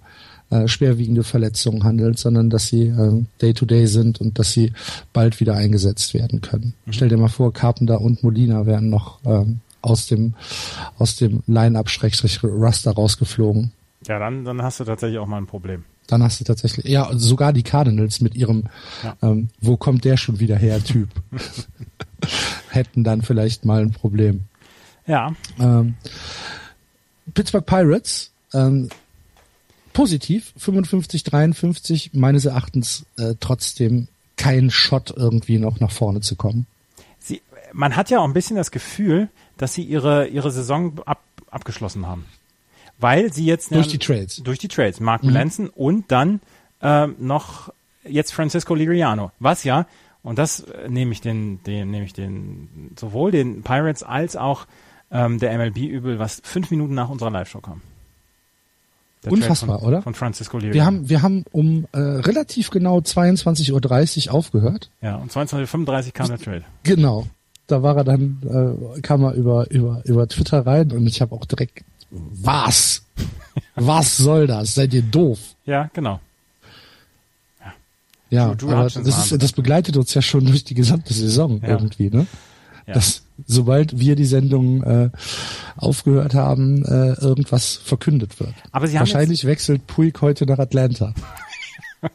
äh, 0.51 0.69
schwerwiegende 0.69 1.23
Verletzungen 1.23 1.85
handelt, 1.85 2.19
sondern 2.19 2.51
dass 2.51 2.69
sie 2.69 2.89
äh, 2.89 3.25
Day-to-Day 3.41 3.85
-Day 3.85 3.87
sind 3.87 4.21
und 4.21 4.39
dass 4.39 4.53
sie 4.53 4.73
bald 5.13 5.41
wieder 5.41 5.55
eingesetzt 5.55 6.13
werden 6.15 6.41
können. 6.41 6.75
Mhm. 6.87 6.93
Stell 6.93 7.09
dir 7.09 7.17
mal 7.17 7.29
vor, 7.29 7.53
Carpenter 7.53 8.01
und 8.01 8.23
Molina 8.23 8.67
werden 8.67 8.91
noch 8.91 9.21
ähm, 9.25 9.61
aus 9.83 10.07
dem 10.07 10.35
aus 10.99 11.17
dem 11.17 11.43
Line-Up-Raster 11.47 12.93
rausgeflogen. 12.93 13.73
Ja, 14.07 14.19
dann, 14.19 14.45
dann 14.45 14.63
hast 14.63 14.81
du 14.81 14.85
tatsächlich 14.85 15.19
auch 15.19 15.27
mal 15.27 15.39
ein 15.39 15.47
Problem. 15.47 15.85
Dann 16.07 16.23
hast 16.23 16.41
du 16.41 16.45
tatsächlich, 16.45 16.87
ja, 16.87 17.09
sogar 17.13 17.53
die 17.53 17.63
Cardinals 17.63 18.21
mit 18.21 18.35
ihrem, 18.35 18.65
ja. 19.05 19.17
ähm, 19.23 19.49
wo 19.61 19.77
kommt 19.77 20.05
der 20.05 20.17
schon 20.17 20.41
wieder 20.41 20.57
her, 20.57 20.83
Typ, 20.83 21.09
hätten 22.71 23.05
dann 23.05 23.23
vielleicht 23.23 23.65
mal 23.65 23.83
ein 23.83 23.93
Problem. 23.93 24.41
Ja. 25.07 25.33
Ähm, 25.61 25.95
Pittsburgh 27.33 27.65
Pirates 27.65 28.33
ähm, 28.53 28.89
positiv, 30.01 30.55
55, 30.57 31.25
53, 31.25 32.11
meines 32.15 32.47
Erachtens 32.47 33.05
äh, 33.19 33.35
trotzdem 33.39 34.09
kein 34.39 34.71
Shot 34.71 35.13
irgendwie 35.15 35.59
noch 35.59 35.79
nach 35.79 35.91
vorne 35.91 36.23
zu 36.23 36.37
kommen. 36.37 36.65
Sie, 37.19 37.43
man 37.75 37.97
hat 37.97 38.09
ja 38.09 38.21
auch 38.21 38.25
ein 38.25 38.33
bisschen 38.33 38.57
das 38.57 38.71
Gefühl, 38.71 39.29
dass 39.59 39.75
sie 39.75 39.83
ihre, 39.83 40.27
ihre 40.29 40.51
Saison 40.51 40.99
ab, 41.05 41.23
abgeschlossen 41.51 42.07
haben. 42.07 42.25
Weil 42.99 43.31
sie 43.31 43.45
jetzt 43.45 43.75
durch 43.75 43.89
die 43.89 43.99
Trades. 43.99 44.37
Durch 44.43 44.59
die 44.59 44.69
Trades. 44.69 45.01
Mark 45.01 45.23
mhm. 45.23 45.35
Melanson 45.35 45.69
und 45.69 46.11
dann 46.11 46.41
äh, 46.81 47.07
noch 47.19 47.71
jetzt 48.03 48.33
Francisco 48.33 48.75
Liriano. 48.75 49.33
Was 49.39 49.65
ja, 49.65 49.87
und 50.23 50.39
das 50.39 50.61
äh, 50.61 50.89
nehme 50.89 51.13
ich 51.13 51.21
den, 51.21 51.63
den, 51.65 51.91
nehme 51.91 52.07
ich 52.07 52.15
den, 52.15 52.93
sowohl 52.99 53.33
den 53.33 53.63
Pirates 53.63 54.03
als 54.03 54.35
auch 54.35 54.67
ähm, 55.11 55.39
der 55.39 55.59
MLB 55.59 55.77
übel, 55.77 56.19
was 56.19 56.41
fünf 56.43 56.71
Minuten 56.71 56.95
nach 56.95 57.11
unserer 57.11 57.31
Live-Show 57.31 57.61
kam. 57.61 57.83
Der 59.25 59.33
Unfassbar, 59.33 59.81
von, 59.81 59.89
oder? 59.89 60.03
Von 60.03 60.15
Francisco 60.15 60.57
Liriano. 60.57 60.75
Wir 60.75 60.85
haben, 60.87 61.09
wir 61.09 61.23
haben 61.23 61.45
um 61.53 61.87
äh, 61.93 61.99
relativ 61.99 62.71
genau 62.71 62.99
22.30 62.99 64.29
Uhr 64.29 64.35
aufgehört. 64.35 64.91
Ja, 65.03 65.17
und 65.17 65.31
22.35 65.31 66.07
Uhr 66.07 66.13
kam 66.13 66.29
der 66.29 66.39
Trade. 66.39 66.65
Genau. 66.85 67.27
Da 67.67 67.83
war 67.83 67.97
er 67.99 68.05
dann, 68.05 68.97
äh, 68.97 69.01
kam 69.03 69.23
er 69.23 69.35
über, 69.35 69.71
über, 69.71 70.03
über 70.05 70.27
Twitter 70.27 70.67
rein 70.67 70.91
und 70.93 71.07
ich 71.07 71.21
habe 71.21 71.35
auch 71.35 71.45
direkt, 71.45 71.85
was? 72.11 73.03
was 73.75 74.17
soll 74.17 74.47
das? 74.47 74.75
Seid 74.75 74.95
ihr 74.95 75.03
doof? 75.03 75.39
Ja, 75.67 75.91
genau. 75.93 76.21
Ja, 77.61 77.73
ja 78.31 78.51
aber 78.51 78.85
das, 78.85 78.97
ist, 78.97 79.43
das 79.43 79.53
begleitet 79.53 79.97
uns 79.97 80.15
ja 80.15 80.23
schon 80.23 80.47
durch 80.47 80.65
die 80.65 80.75
gesamte 80.75 81.13
Saison 81.13 81.61
ja. 81.63 81.69
irgendwie, 81.69 82.09
ne? 82.09 82.27
Ja. 82.87 82.95
Das, 82.95 83.23
sobald 83.47 83.99
wir 83.99 84.17
die 84.17 84.25
Sendung 84.25 84.83
äh, 84.83 85.11
aufgehört 85.77 86.35
haben, 86.35 86.85
äh, 86.85 87.13
irgendwas 87.21 87.77
verkündet 87.77 88.41
wird. 88.41 88.55
Aber 88.73 88.87
Sie 88.87 88.99
haben 88.99 89.07
Wahrscheinlich 89.07 89.45
wechselt 89.45 89.87
Puig 89.87 90.21
heute 90.21 90.47
nach 90.47 90.59
Atlanta. 90.59 91.15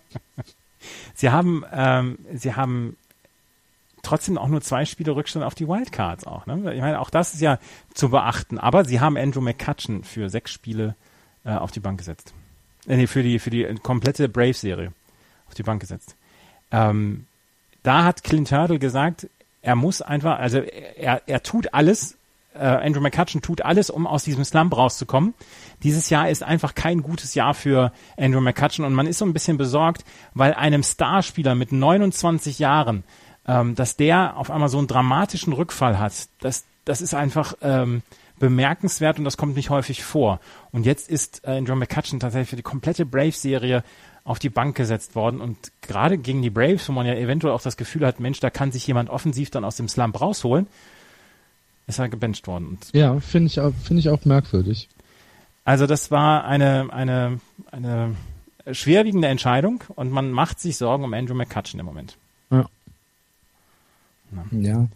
Sie 1.15 1.29
haben, 1.29 1.63
ähm, 1.71 2.19
Sie 2.33 2.53
haben 2.53 2.97
trotzdem 4.03 4.37
auch 4.37 4.47
nur 4.47 4.61
zwei 4.61 4.85
Spiele 4.85 5.15
Rückstand 5.15 5.45
auf 5.45 5.55
die 5.55 5.67
Wildcards 5.67 6.25
auch. 6.25 6.45
Ne? 6.45 6.73
Ich 6.73 6.81
meine, 6.81 6.99
auch 6.99 7.09
das 7.09 7.33
ist 7.33 7.41
ja 7.41 7.59
zu 7.93 8.09
beachten. 8.09 8.59
Aber 8.59 8.85
Sie 8.85 8.99
haben 8.99 9.17
Andrew 9.17 9.41
McCutcheon 9.41 10.03
für 10.03 10.29
sechs 10.29 10.51
Spiele 10.51 10.95
äh, 11.43 11.51
auf 11.51 11.71
die 11.71 11.79
Bank 11.79 11.97
gesetzt. 11.97 12.33
Äh, 12.87 12.97
nee, 12.97 13.07
für 13.07 13.23
die 13.23 13.39
für 13.39 13.49
die 13.49 13.65
komplette 13.81 14.29
Brave-Serie 14.29 14.91
auf 15.47 15.53
die 15.53 15.63
Bank 15.63 15.81
gesetzt. 15.81 16.15
Ähm, 16.71 17.25
da 17.83 18.03
hat 18.03 18.23
Clint 18.23 18.51
Hurdle 18.51 18.79
gesagt, 18.79 19.27
er 19.65 19.75
muss 19.75 20.03
einfach, 20.03 20.37
also 20.37 20.59
er, 20.59 21.23
er 21.25 21.41
tut 21.41 21.73
alles, 21.73 22.17
äh, 22.53 22.59
Andrew 22.59 23.01
McCutcheon 23.01 23.41
tut 23.41 23.63
alles, 23.63 23.89
um 23.89 24.05
aus 24.05 24.23
diesem 24.23 24.45
Slump 24.45 24.77
rauszukommen. 24.77 25.33
Dieses 25.81 26.11
Jahr 26.11 26.29
ist 26.29 26.43
einfach 26.43 26.75
kein 26.75 27.01
gutes 27.01 27.33
Jahr 27.33 27.55
für 27.55 27.91
Andrew 28.15 28.41
McCutcheon 28.41 28.85
und 28.85 28.93
man 28.93 29.07
ist 29.07 29.17
so 29.17 29.25
ein 29.25 29.33
bisschen 29.33 29.57
besorgt, 29.57 30.05
weil 30.35 30.53
einem 30.53 30.83
Starspieler 30.83 31.55
mit 31.55 31.71
29 31.71 32.59
Jahren, 32.59 33.03
ähm, 33.47 33.73
dass 33.73 33.97
der 33.97 34.37
auf 34.37 34.51
einmal 34.51 34.69
so 34.69 34.77
einen 34.77 34.87
dramatischen 34.87 35.51
Rückfall 35.51 35.97
hat, 35.97 36.13
das, 36.41 36.65
das 36.85 37.01
ist 37.01 37.15
einfach 37.15 37.55
ähm, 37.63 38.03
bemerkenswert 38.37 39.17
und 39.17 39.25
das 39.25 39.35
kommt 39.35 39.55
nicht 39.55 39.71
häufig 39.71 40.03
vor. 40.03 40.39
Und 40.71 40.85
jetzt 40.85 41.09
ist 41.09 41.41
äh, 41.43 41.57
Andrew 41.57 41.75
McCutcheon 41.75 42.19
tatsächlich 42.19 42.49
für 42.49 42.55
die 42.55 42.61
komplette 42.61 43.07
Brave-Serie 43.07 43.83
auf 44.25 44.39
die 44.39 44.49
Bank 44.49 44.75
gesetzt 44.75 45.15
worden. 45.15 45.39
Und 45.39 45.71
gerade 45.81 46.17
gegen 46.17 46.41
die 46.41 46.49
Braves, 46.49 46.89
wo 46.89 46.91
man 46.91 47.05
ja 47.05 47.13
eventuell 47.13 47.53
auch 47.53 47.61
das 47.61 47.77
Gefühl 47.77 48.05
hat, 48.05 48.19
Mensch, 48.19 48.41
da 48.41 48.49
kann 48.49 48.73
sich 48.73 48.85
jemand 48.85 49.09
offensiv 49.09 49.51
dann 49.51 49.63
aus 49.63 49.77
dem 49.77 49.87
Slump 49.87 50.19
rausholen, 50.19 50.67
ist 51.87 51.99
er 51.99 52.09
gebencht 52.09 52.47
worden. 52.47 52.67
Und 52.67 52.89
ja, 52.91 53.19
finde 53.19 53.47
ich, 53.47 53.59
auch, 53.61 53.73
finde 53.83 54.01
ich 54.01 54.09
auch 54.09 54.25
merkwürdig. 54.25 54.89
Also 55.63 55.87
das 55.87 56.11
war 56.11 56.43
eine, 56.45 56.91
eine, 56.91 57.39
eine 57.71 58.15
schwerwiegende 58.71 59.27
Entscheidung 59.27 59.83
und 59.95 60.11
man 60.11 60.31
macht 60.31 60.59
sich 60.59 60.77
Sorgen 60.77 61.03
um 61.03 61.13
Andrew 61.13 61.35
McCutcheon 61.35 61.79
im 61.79 61.85
Moment. 61.85 62.17
Ja. 62.49 62.69
Ja 64.51 64.87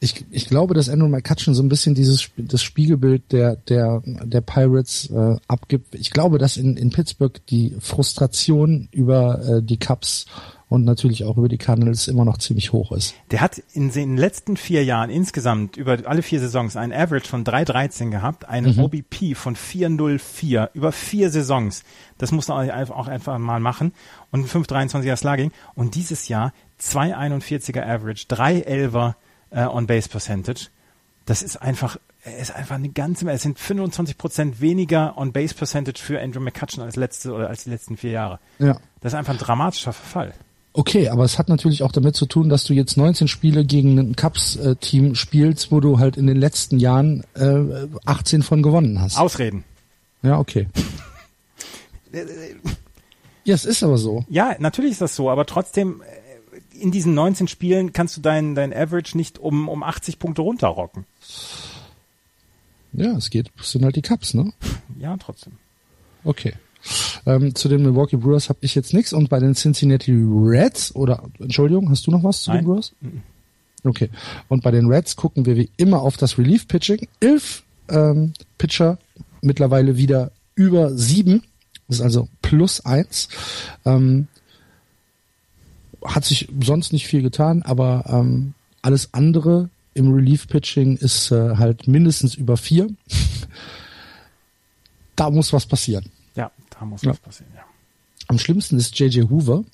ich, 0.00 0.24
ich 0.30 0.48
glaube, 0.48 0.74
dass 0.74 0.88
Andrew 0.88 1.08
McCutcheon 1.08 1.54
so 1.54 1.62
ein 1.62 1.68
bisschen 1.68 1.94
dieses 1.94 2.28
das 2.36 2.62
Spiegelbild 2.62 3.32
der 3.32 3.56
der 3.56 4.02
der 4.04 4.40
Pirates 4.40 5.10
äh, 5.10 5.36
abgibt. 5.48 5.94
Ich 5.94 6.10
glaube, 6.10 6.38
dass 6.38 6.56
in 6.56 6.76
in 6.76 6.90
Pittsburgh 6.90 7.40
die 7.48 7.76
Frustration 7.80 8.88
über 8.92 9.42
äh, 9.44 9.62
die 9.62 9.78
Cups 9.78 10.26
und 10.68 10.84
natürlich 10.84 11.24
auch 11.24 11.36
über 11.36 11.48
die 11.48 11.58
Cardinals 11.58 12.08
immer 12.08 12.24
noch 12.24 12.38
ziemlich 12.38 12.72
hoch 12.72 12.92
ist. 12.92 13.14
Der 13.30 13.40
hat 13.40 13.58
in 13.72 13.90
den 13.90 14.16
letzten 14.16 14.56
vier 14.56 14.84
Jahren 14.84 15.10
insgesamt 15.10 15.76
über 15.76 15.98
alle 16.04 16.22
vier 16.22 16.40
Saisons 16.40 16.76
ein 16.76 16.92
Average 16.92 17.28
von 17.28 17.44
3,13 17.44 18.10
gehabt, 18.10 18.48
einen 18.48 18.76
mhm. 18.76 18.84
OBP 18.84 19.34
von 19.34 19.56
4,04 19.56 20.68
über 20.74 20.92
vier 20.92 21.30
Saisons. 21.30 21.82
Das 22.18 22.32
muss 22.32 22.48
man 22.48 22.70
auch 22.70 23.08
einfach 23.08 23.38
mal 23.38 23.60
machen 23.60 23.92
und 24.30 24.42
ein 24.42 24.62
5,23er 24.62 25.16
Slugging 25.16 25.52
und 25.74 25.94
dieses 25.94 26.28
Jahr 26.28 26.52
2,41er 26.80 27.82
Average, 27.82 28.26
3,11er 28.28 29.14
äh, 29.50 29.64
On-Base 29.64 30.08
Percentage. 30.08 30.68
Das 31.26 31.42
ist 31.42 31.60
einfach, 31.60 31.98
er 32.24 32.38
ist 32.38 32.54
einfach 32.54 32.76
eine 32.76 32.88
ganze, 32.88 33.30
es 33.30 33.42
sind 33.42 33.58
25 33.58 34.16
Prozent 34.16 34.60
weniger 34.60 35.16
On-Base 35.18 35.54
Percentage 35.54 36.00
für 36.00 36.20
Andrew 36.20 36.40
McCutcheon 36.40 36.84
als 36.84 36.96
letzte 36.96 37.32
oder 37.32 37.48
als 37.48 37.64
die 37.64 37.70
letzten 37.70 37.96
vier 37.96 38.12
Jahre. 38.12 38.38
Ja. 38.58 38.78
Das 39.00 39.12
ist 39.12 39.18
einfach 39.18 39.34
ein 39.34 39.38
dramatischer 39.38 39.92
Verfall. 39.92 40.34
Okay, 40.72 41.08
aber 41.08 41.24
es 41.24 41.38
hat 41.38 41.48
natürlich 41.48 41.82
auch 41.82 41.92
damit 41.92 42.14
zu 42.14 42.26
tun, 42.26 42.48
dass 42.48 42.64
du 42.64 42.72
jetzt 42.72 42.96
19 42.96 43.26
Spiele 43.26 43.64
gegen 43.64 43.98
ein 43.98 44.14
Cups-Team 44.16 45.16
spielst, 45.16 45.72
wo 45.72 45.80
du 45.80 45.98
halt 45.98 46.16
in 46.16 46.26
den 46.26 46.36
letzten 46.36 46.78
Jahren 46.78 47.24
äh, 47.34 47.88
18 48.06 48.42
von 48.42 48.62
gewonnen 48.62 49.00
hast. 49.00 49.18
Ausreden. 49.18 49.64
Ja, 50.22 50.38
okay. 50.38 50.68
ja, 53.44 53.54
es 53.54 53.64
ist 53.64 53.82
aber 53.82 53.98
so. 53.98 54.24
Ja, 54.28 54.54
natürlich 54.58 54.92
ist 54.92 55.00
das 55.00 55.16
so, 55.16 55.30
aber 55.30 55.46
trotzdem, 55.46 56.02
in 56.80 56.90
diesen 56.90 57.14
19 57.14 57.48
Spielen 57.48 57.92
kannst 57.92 58.16
du 58.16 58.20
dein, 58.20 58.54
dein 58.54 58.72
Average 58.72 59.16
nicht 59.16 59.38
um, 59.38 59.68
um 59.68 59.82
80 59.82 60.18
Punkte 60.18 60.42
runterrocken. 60.42 61.04
Ja, 62.92 63.16
es 63.16 63.30
geht, 63.30 63.50
es 63.60 63.72
sind 63.72 63.84
halt 63.84 63.96
die 63.96 64.02
Cups, 64.02 64.34
ne? 64.34 64.52
Ja, 64.98 65.16
trotzdem. 65.16 65.54
Okay. 66.24 66.54
Ähm, 67.26 67.54
zu 67.54 67.68
den 67.68 67.82
Milwaukee 67.82 68.16
Brewers 68.16 68.48
habe 68.48 68.60
ich 68.62 68.74
jetzt 68.74 68.94
nichts 68.94 69.12
und 69.12 69.28
bei 69.28 69.40
den 69.40 69.54
Cincinnati 69.54 70.12
Reds 70.12 70.94
oder 70.94 71.22
Entschuldigung, 71.38 71.90
hast 71.90 72.06
du 72.06 72.10
noch 72.10 72.24
was 72.24 72.42
zu 72.42 72.50
Nein. 72.50 72.60
den 72.60 72.66
Brewers? 72.66 72.92
Mhm. 73.00 73.22
Okay. 73.84 74.10
Und 74.48 74.62
bei 74.62 74.70
den 74.70 74.86
Reds 74.86 75.16
gucken 75.16 75.46
wir 75.46 75.56
wie 75.56 75.70
immer 75.76 76.02
auf 76.02 76.16
das 76.16 76.38
Relief 76.38 76.66
Pitching. 76.66 77.08
Elf 77.20 77.62
ähm, 77.88 78.32
Pitcher 78.56 78.98
mittlerweile 79.42 79.96
wieder 79.96 80.32
über 80.54 80.90
sieben. 80.96 81.42
Das 81.86 81.98
ist 81.98 82.02
also 82.02 82.28
plus 82.42 82.84
eins. 82.84 83.28
Ähm, 83.84 84.28
hat 86.04 86.24
sich 86.24 86.48
sonst 86.62 86.92
nicht 86.92 87.06
viel 87.06 87.22
getan, 87.22 87.62
aber 87.62 88.04
ähm, 88.08 88.54
alles 88.82 89.12
andere 89.12 89.70
im 89.94 90.12
Relief-Pitching 90.12 90.96
ist 90.96 91.32
äh, 91.32 91.56
halt 91.56 91.88
mindestens 91.88 92.34
über 92.34 92.56
vier. 92.56 92.88
da 95.16 95.30
muss 95.30 95.52
was 95.52 95.66
passieren. 95.66 96.06
Ja, 96.36 96.50
Da 96.70 96.84
muss 96.84 97.02
ja. 97.02 97.10
was 97.10 97.18
passieren, 97.18 97.52
ja. 97.56 97.62
Am 98.28 98.38
schlimmsten 98.38 98.76
ist 98.76 98.98
JJ 98.98 99.22
Hoover, 99.22 99.64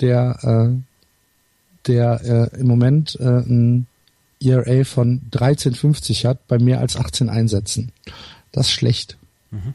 der, 0.00 0.38
äh, 0.42 1.86
der 1.86 2.50
äh, 2.52 2.60
im 2.60 2.66
Moment 2.66 3.16
äh, 3.20 3.40
ein 3.40 3.86
ERA 4.42 4.84
von 4.84 5.20
13,50 5.30 6.26
hat 6.26 6.48
bei 6.48 6.58
mehr 6.58 6.80
als 6.80 6.96
18 6.96 7.28
Einsätzen. 7.28 7.92
Das 8.52 8.68
ist 8.68 8.72
schlecht. 8.72 9.18
Mhm. 9.50 9.74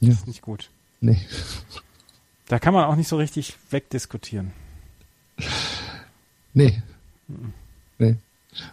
Das 0.00 0.08
ja. 0.08 0.14
ist 0.14 0.26
nicht 0.26 0.42
gut. 0.42 0.70
Nee. 1.00 1.18
Da 2.46 2.58
kann 2.58 2.72
man 2.72 2.84
auch 2.84 2.96
nicht 2.96 3.08
so 3.08 3.16
richtig 3.16 3.56
wegdiskutieren. 3.70 4.52
Nee. 6.52 6.82
Nee. 7.98 8.16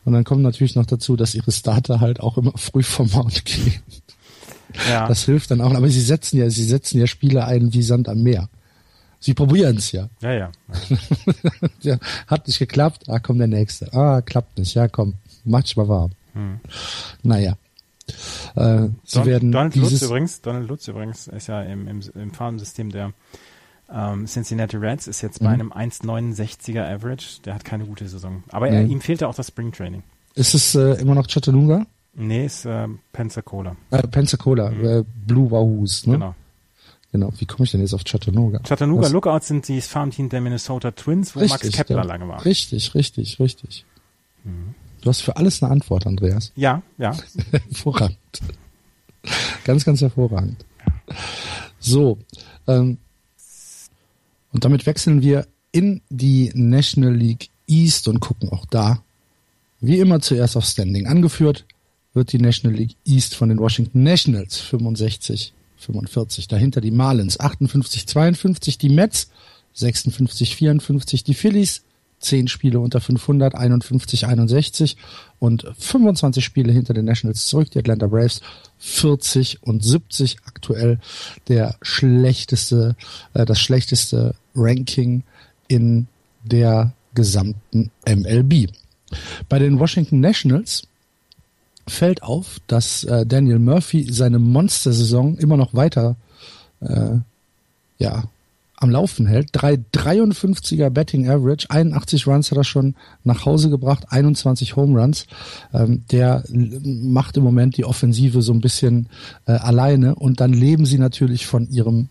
Und 0.05 0.13
dann 0.13 0.23
kommt 0.23 0.43
natürlich 0.43 0.75
noch 0.75 0.85
dazu, 0.85 1.15
dass 1.15 1.35
ihre 1.35 1.51
Starter 1.51 1.99
halt 1.99 2.19
auch 2.19 2.37
immer 2.37 2.53
früh 2.55 2.83
vom 2.83 3.09
Mount 3.09 3.45
gehen. 3.45 3.81
Ja. 4.89 5.07
Das 5.07 5.25
hilft 5.25 5.51
dann 5.51 5.61
auch. 5.61 5.73
Aber 5.73 5.89
sie 5.89 6.01
setzen 6.01 6.37
ja, 6.37 6.49
sie 6.49 6.63
setzen 6.63 6.99
ja 6.99 7.07
Spiele 7.07 7.45
ein 7.45 7.73
wie 7.73 7.81
Sand 7.81 8.07
am 8.07 8.21
Meer. 8.23 8.47
Sie 9.19 9.33
probieren 9.33 9.77
es 9.77 9.91
ja. 9.91 10.09
Ja, 10.21 10.33
ja. 10.33 10.51
ja. 11.81 11.97
Hat 12.27 12.47
nicht 12.47 12.59
geklappt. 12.59 13.07
Ah, 13.07 13.19
komm 13.19 13.37
der 13.37 13.47
nächste. 13.47 13.93
Ah, 13.93 14.21
klappt 14.21 14.57
nicht. 14.57 14.73
Ja, 14.73 14.87
komm. 14.87 15.15
Mach 15.43 15.63
mal 15.75 15.87
warm. 15.87 16.11
Hm. 16.33 16.59
Naja. 17.23 17.55
Äh, 18.55 18.87
sie 19.03 19.19
Don, 19.19 19.25
werden 19.25 19.51
Donald 19.51 19.75
Lutz 19.75 20.01
übrigens, 20.01 20.41
Donald 20.41 20.67
Lutz 20.67 20.87
übrigens 20.87 21.27
ist 21.27 21.47
ja 21.47 21.61
im, 21.61 21.87
im, 21.87 22.01
im 22.15 22.33
Farmsystem 22.33 22.91
der 22.91 23.13
ähm, 23.93 24.25
Cincinnati 24.25 24.77
Reds, 24.77 25.07
ist 25.07 25.21
jetzt 25.21 25.41
mhm. 25.41 25.45
bei 25.45 25.51
einem 25.51 25.71
1,69er 25.71 26.83
Average. 26.83 27.41
Der 27.45 27.55
hat 27.55 27.65
keine 27.65 27.85
gute 27.85 28.07
Saison. 28.07 28.43
Aber 28.49 28.69
er, 28.69 28.83
ihm 28.85 29.01
fehlte 29.01 29.27
auch 29.27 29.35
das 29.35 29.47
Spring 29.47 29.71
Training. 29.71 30.03
Ist 30.35 30.53
es 30.53 30.75
äh, 30.75 31.01
immer 31.01 31.15
noch 31.15 31.27
Chattanooga? 31.27 31.85
Nee, 32.13 32.45
ist 32.45 32.65
äh, 32.65 32.87
Pensacola. 33.13 33.75
Äh, 33.89 34.07
Pensacola, 34.07 34.69
mhm. 34.69 34.85
äh, 34.85 35.03
Blue 35.25 35.49
Wahoos, 35.51 36.05
ne? 36.07 36.13
Genau. 36.13 36.35
Genau. 37.11 37.33
Wie 37.37 37.45
komme 37.45 37.65
ich 37.65 37.71
denn 37.71 37.81
jetzt 37.81 37.93
auf 37.93 38.05
Chattanooga? 38.05 38.59
Chattanooga 38.59 39.03
Was? 39.03 39.11
Lookouts 39.11 39.47
sind 39.47 39.67
die 39.67 39.81
Farmteam 39.81 40.29
der 40.29 40.39
Minnesota 40.39 40.91
Twins, 40.91 41.35
wo 41.35 41.39
richtig, 41.41 41.63
Max 41.63 41.77
Kepler 41.77 41.97
ja. 41.97 42.03
lange 42.03 42.27
war. 42.27 42.45
Richtig, 42.45 42.95
richtig, 42.95 43.39
richtig. 43.39 43.85
Mhm. 44.45 44.75
Du 45.01 45.09
hast 45.09 45.21
für 45.21 45.35
alles 45.35 45.61
eine 45.61 45.71
Antwort, 45.71 46.07
Andreas. 46.07 46.53
Ja, 46.55 46.81
ja. 46.97 47.13
hervorragend. 47.51 48.17
Ganz, 49.65 49.83
ganz 49.83 50.01
hervorragend. 50.01 50.63
So. 51.79 52.17
Ähm, 52.67 52.97
und 54.51 54.65
damit 54.65 54.85
wechseln 54.85 55.21
wir 55.21 55.47
in 55.71 56.01
die 56.09 56.51
National 56.53 57.15
League 57.15 57.49
East 57.67 58.07
und 58.07 58.19
gucken 58.19 58.49
auch 58.49 58.65
da, 58.65 59.03
wie 59.79 59.99
immer 59.99 60.19
zuerst 60.19 60.57
auf 60.57 60.65
Standing. 60.65 61.07
Angeführt 61.07 61.65
wird 62.13 62.33
die 62.33 62.39
National 62.39 62.77
League 62.77 62.95
East 63.05 63.35
von 63.35 63.49
den 63.49 63.59
Washington 63.59 64.03
Nationals 64.03 64.57
65, 64.57 65.53
45. 65.77 66.47
Dahinter 66.47 66.81
die 66.81 66.91
Marlins 66.91 67.39
58, 67.39 68.07
52, 68.07 68.77
die 68.77 68.89
Mets 68.89 69.31
56, 69.73 70.55
54, 70.55 71.23
die 71.23 71.33
Phillies 71.33 71.83
10 72.21 72.47
Spiele 72.47 72.79
unter 72.79 73.01
500, 73.01 73.55
51, 73.55 74.27
61 74.27 74.97
und 75.39 75.65
25 75.77 76.43
Spiele 76.43 76.71
hinter 76.71 76.93
den 76.93 77.05
Nationals 77.05 77.47
zurück. 77.47 77.71
Die 77.71 77.79
Atlanta 77.79 78.07
Braves 78.07 78.41
40 78.79 79.63
und 79.63 79.83
70 79.83 80.37
aktuell 80.45 80.99
der 81.47 81.75
schlechteste, 81.81 82.95
äh, 83.33 83.45
das 83.45 83.59
schlechteste 83.59 84.35
Ranking 84.55 85.23
in 85.67 86.07
der 86.43 86.93
gesamten 87.13 87.91
MLB. 88.05 88.69
Bei 89.49 89.59
den 89.59 89.79
Washington 89.79 90.19
Nationals 90.19 90.83
fällt 91.87 92.23
auf, 92.23 92.59
dass 92.67 93.03
äh, 93.03 93.25
Daniel 93.25 93.59
Murphy 93.59 94.11
seine 94.11 94.39
Monster-Saison 94.39 95.37
immer 95.37 95.57
noch 95.57 95.73
weiter 95.73 96.15
äh, 96.79 97.17
ja, 97.97 98.23
am 98.81 98.89
Laufen 98.89 99.27
hält. 99.27 99.51
353er 99.53 100.89
Betting 100.89 101.29
Average, 101.29 101.67
81 101.69 102.27
Runs 102.27 102.51
hat 102.51 102.57
er 102.57 102.63
schon 102.63 102.95
nach 103.23 103.45
Hause 103.45 103.69
gebracht, 103.69 104.05
21 104.09 104.75
Home 104.75 104.99
Runs. 104.99 105.27
Ähm, 105.73 106.03
der 106.11 106.43
macht 106.49 107.37
im 107.37 107.43
Moment 107.43 107.77
die 107.77 107.85
Offensive 107.85 108.41
so 108.41 108.53
ein 108.53 108.61
bisschen 108.61 109.07
äh, 109.45 109.53
alleine 109.53 110.15
und 110.15 110.39
dann 110.39 110.53
leben 110.53 110.85
sie 110.85 110.97
natürlich 110.97 111.45
von 111.45 111.69
ihrem 111.69 112.09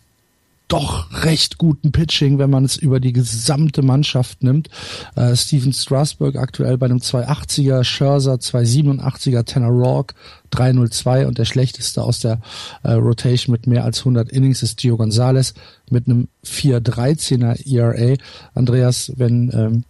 doch 0.71 1.25
recht 1.25 1.59
guten 1.59 1.93
Pitching, 1.93 2.39
wenn 2.39 2.51
man 2.51 2.65
es 2.65 2.77
über 2.77 3.01
die 3.01 3.13
gesamte 3.13 3.83
Mannschaft 3.83 4.43
nimmt. 4.43 4.69
Äh, 5.17 5.37
Steven 5.37 5.73
Strasburg 5.73 6.37
aktuell 6.37 6.79
bei 6.79 6.87
einem 6.87 6.99
280er, 6.99 7.85
Scherzer 7.85 8.35
287er, 8.35 9.45
Tanner 9.45 9.69
Rock 9.69 10.15
302 10.51 11.27
und 11.27 11.39
der 11.39 11.45
schlechteste 11.45 12.03
aus 12.03 12.21
der 12.21 12.41
äh, 12.83 12.93
Rotation 12.93 13.53
mit 13.53 13.67
mehr 13.67 13.85
als 13.85 14.01
100 14.01 14.31
Innings 14.31 14.63
ist 14.63 14.79
Gio 14.79 14.97
Gonzalez 14.97 15.55
mit 15.91 16.07
einem 16.07 16.29
413er 16.45 17.67
ERA. 17.67 18.17
Andreas, 18.55 19.13
wenn 19.17 19.51
ähm, 19.53 19.85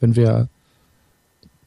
wenn 0.00 0.16
wir 0.16 0.48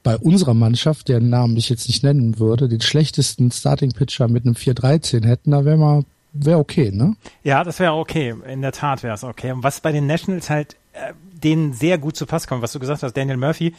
bei 0.04 0.18
unserer 0.18 0.54
Mannschaft, 0.54 1.08
deren 1.08 1.30
Namen 1.30 1.58
ich 1.58 1.70
jetzt 1.70 1.88
nicht 1.88 2.04
nennen 2.04 2.38
würde, 2.38 2.70
den 2.70 2.82
schlechtesten 2.82 3.50
Starting 3.50 3.92
Pitcher 3.92 4.28
mit 4.28 4.46
einem 4.46 4.54
413 4.54 5.24
hätten, 5.24 5.52
da 5.52 5.66
wären 5.66 5.80
wir 5.80 6.04
wäre 6.36 6.60
okay, 6.60 6.92
ne? 6.92 7.16
Ja, 7.44 7.64
das 7.64 7.80
wäre 7.80 7.94
okay. 7.94 8.36
In 8.48 8.62
der 8.62 8.72
Tat 8.72 9.04
wäre 9.04 9.14
es 9.14 9.24
okay. 9.24 9.52
Und 9.52 9.64
was 9.64 9.80
bei 9.80 9.92
den 9.92 10.06
Nationals 10.08 10.50
halt 10.50 10.76
äh, 10.94 11.14
denen 11.32 11.74
sehr 11.74 11.98
gut 11.98 12.16
zu 12.16 12.26
Pass 12.26 12.48
kommt, 12.48 12.62
was 12.62 12.72
du 12.72 12.80
gesagt 12.80 13.04
hast, 13.04 13.16
Daniel 13.16 13.38
Murphy, 13.38 13.74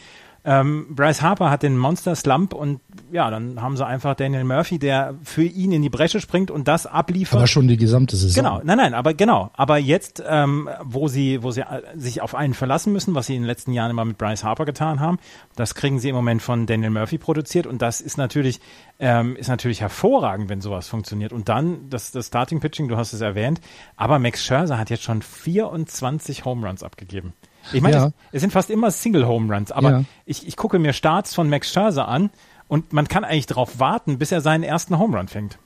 ähm, 0.47 0.87
Bryce 0.91 1.21
Harper 1.21 1.49
hat 1.49 1.61
den 1.61 1.77
Monster 1.77 2.15
Slump 2.15 2.53
und 2.53 2.79
ja, 3.11 3.29
dann 3.29 3.61
haben 3.61 3.75
sie 3.75 3.85
einfach 3.85 4.15
Daniel 4.15 4.45
Murphy, 4.45 4.79
der 4.79 5.15
für 5.21 5.43
ihn 5.43 5.73
in 5.73 5.81
die 5.81 5.89
Bresche 5.89 6.21
springt 6.21 6.51
und 6.51 6.69
das 6.69 6.85
abliefert. 6.85 7.37
Aber 7.37 7.47
schon 7.47 7.67
die 7.67 7.75
gesamte 7.75 8.15
Saison. 8.15 8.41
Genau, 8.41 8.61
nein, 8.63 8.77
nein, 8.77 8.93
aber 8.93 9.13
genau. 9.13 9.51
Aber 9.55 9.77
jetzt, 9.77 10.23
ähm, 10.25 10.69
wo 10.85 11.09
sie, 11.09 11.43
wo 11.43 11.51
sie 11.51 11.61
äh, 11.61 11.81
sich 11.95 12.21
auf 12.21 12.33
einen 12.33 12.53
verlassen 12.53 12.93
müssen, 12.93 13.13
was 13.13 13.27
sie 13.27 13.35
in 13.35 13.41
den 13.41 13.47
letzten 13.47 13.73
Jahren 13.73 13.91
immer 13.91 14.05
mit 14.05 14.17
Bryce 14.17 14.45
Harper 14.45 14.63
getan 14.63 15.01
haben, 15.01 15.19
das 15.57 15.75
kriegen 15.75 15.99
sie 15.99 16.07
im 16.07 16.15
Moment 16.15 16.41
von 16.41 16.65
Daniel 16.65 16.91
Murphy 16.91 17.17
produziert 17.17 17.67
und 17.67 17.81
das 17.81 17.99
ist 17.99 18.17
natürlich, 18.17 18.61
ähm, 18.99 19.35
ist 19.35 19.49
natürlich 19.49 19.81
hervorragend, 19.81 20.47
wenn 20.47 20.61
sowas 20.61 20.87
funktioniert. 20.87 21.33
Und 21.33 21.49
dann 21.49 21.89
das, 21.89 22.11
das 22.11 22.27
Starting 22.27 22.61
Pitching, 22.61 22.87
du 22.87 22.95
hast 22.95 23.11
es 23.11 23.19
erwähnt, 23.19 23.59
aber 23.97 24.17
Max 24.17 24.45
Scherzer 24.45 24.77
hat 24.77 24.89
jetzt 24.91 25.03
schon 25.03 25.21
24 25.21 26.45
Home 26.45 26.65
Runs 26.65 26.83
abgegeben. 26.83 27.33
Ich 27.73 27.81
meine, 27.81 27.95
ja. 27.95 28.05
es, 28.07 28.13
es, 28.33 28.41
sind 28.41 28.51
fast 28.51 28.69
immer 28.69 28.91
Single-Home 28.91 29.53
Runs, 29.53 29.71
aber 29.71 29.91
ja. 29.91 30.03
ich, 30.25 30.47
ich 30.47 30.55
gucke 30.55 30.79
mir 30.79 30.93
Starts 30.93 31.35
von 31.35 31.49
Max 31.49 31.71
Scherzer 31.71 32.07
an 32.07 32.29
und 32.67 32.93
man 32.93 33.07
kann 33.07 33.23
eigentlich 33.23 33.47
darauf 33.47 33.79
warten, 33.79 34.17
bis 34.17 34.31
er 34.31 34.41
seinen 34.41 34.63
ersten 34.63 34.97
Home 34.97 35.17
Run 35.17 35.27
fängt. 35.27 35.57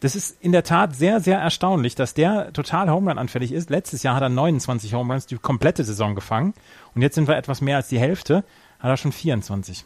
Das 0.00 0.14
ist 0.14 0.40
in 0.40 0.52
der 0.52 0.62
Tat 0.62 0.94
sehr, 0.94 1.20
sehr 1.20 1.38
erstaunlich, 1.38 1.96
dass 1.96 2.14
der 2.14 2.52
total 2.52 2.90
Home 2.90 3.10
Run 3.10 3.18
anfällig 3.18 3.52
ist. 3.52 3.68
Letztes 3.68 4.02
Jahr 4.02 4.14
hat 4.14 4.22
er 4.22 4.28
29 4.28 4.94
Home 4.94 5.12
Runs 5.12 5.26
die 5.26 5.36
komplette 5.36 5.84
Saison 5.84 6.14
gefangen 6.14 6.54
und 6.94 7.02
jetzt 7.02 7.16
sind 7.16 7.28
wir 7.28 7.36
etwas 7.36 7.60
mehr 7.60 7.76
als 7.76 7.88
die 7.88 7.98
Hälfte, 7.98 8.44
hat 8.78 8.90
er 8.90 8.96
schon 8.96 9.12
24. 9.12 9.84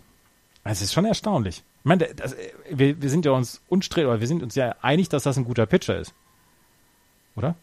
Also 0.65 0.79
es 0.79 0.83
ist 0.83 0.93
schon 0.93 1.07
erstaunlich. 1.07 1.65
Ich 1.81 1.85
meine, 1.85 2.15
das, 2.15 2.37
wir, 2.71 3.01
wir 3.01 3.11
sind 3.11 3.25
ja 3.25 3.33
uns 3.33 3.61
unstrittig, 3.69 4.09
oder 4.09 4.21
wir 4.21 4.29
sind 4.29 4.43
uns 4.43 4.55
ja 4.55 4.77
einig, 4.83 5.09
dass 5.09 5.25
das 5.25 5.37
ein 5.37 5.45
guter 5.45 5.67
Pitcher 5.67 5.99
ist. 5.99 6.15
Oder? 7.35 7.57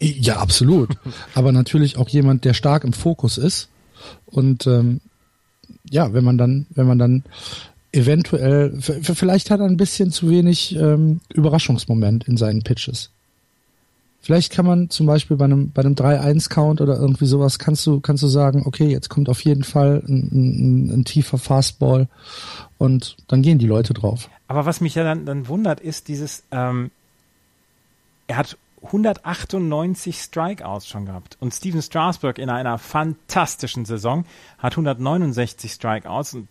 Ja, 0.00 0.36
absolut. 0.36 0.96
Aber 1.34 1.52
natürlich 1.52 1.96
auch 1.96 2.08
jemand, 2.08 2.44
der 2.44 2.54
stark 2.54 2.84
im 2.84 2.92
Fokus 2.92 3.38
ist. 3.38 3.68
Und 4.26 4.66
ähm, 4.66 5.00
ja, 5.88 6.12
wenn 6.12 6.24
man 6.24 6.38
dann, 6.38 6.66
wenn 6.70 6.86
man 6.86 6.98
dann 6.98 7.24
eventuell, 7.92 8.74
vielleicht 8.80 9.50
hat 9.50 9.60
er 9.60 9.66
ein 9.66 9.78
bisschen 9.78 10.10
zu 10.10 10.28
wenig 10.28 10.76
ähm, 10.76 11.20
Überraschungsmoment 11.32 12.28
in 12.28 12.36
seinen 12.36 12.62
Pitches. 12.62 13.10
Vielleicht 14.20 14.52
kann 14.52 14.66
man 14.66 14.90
zum 14.90 15.06
Beispiel 15.06 15.36
bei 15.36 15.44
einem, 15.44 15.70
bei 15.70 15.82
einem 15.82 15.94
3-1-Count 15.94 16.80
oder 16.80 16.98
irgendwie 16.98 17.26
sowas, 17.26 17.58
kannst 17.60 17.86
du, 17.86 18.00
kannst 18.00 18.24
du 18.24 18.26
sagen, 18.26 18.64
okay, 18.66 18.88
jetzt 18.88 19.08
kommt 19.08 19.28
auf 19.28 19.40
jeden 19.42 19.62
Fall 19.62 20.02
ein, 20.06 20.28
ein, 20.32 20.90
ein 20.90 21.04
tiefer 21.04 21.38
Fastball 21.38 22.08
und 22.76 23.16
dann 23.28 23.42
gehen 23.42 23.58
die 23.58 23.68
Leute 23.68 23.94
drauf. 23.94 24.28
Aber 24.48 24.66
was 24.66 24.80
mich 24.80 24.96
ja 24.96 25.04
dann, 25.04 25.26
dann 25.26 25.46
wundert, 25.46 25.80
ist 25.80 26.08
dieses, 26.08 26.42
ähm, 26.50 26.90
er 28.26 28.38
hat 28.38 28.58
198 28.82 30.20
Strikeouts 30.20 30.86
schon 30.86 31.06
gehabt. 31.06 31.36
Und 31.40 31.52
Steven 31.52 31.82
Strasburg 31.82 32.38
in 32.38 32.50
einer 32.50 32.78
fantastischen 32.78 33.84
Saison 33.84 34.24
hat 34.58 34.74
169 34.74 35.72
Strikeouts. 35.72 36.34
Und, 36.34 36.48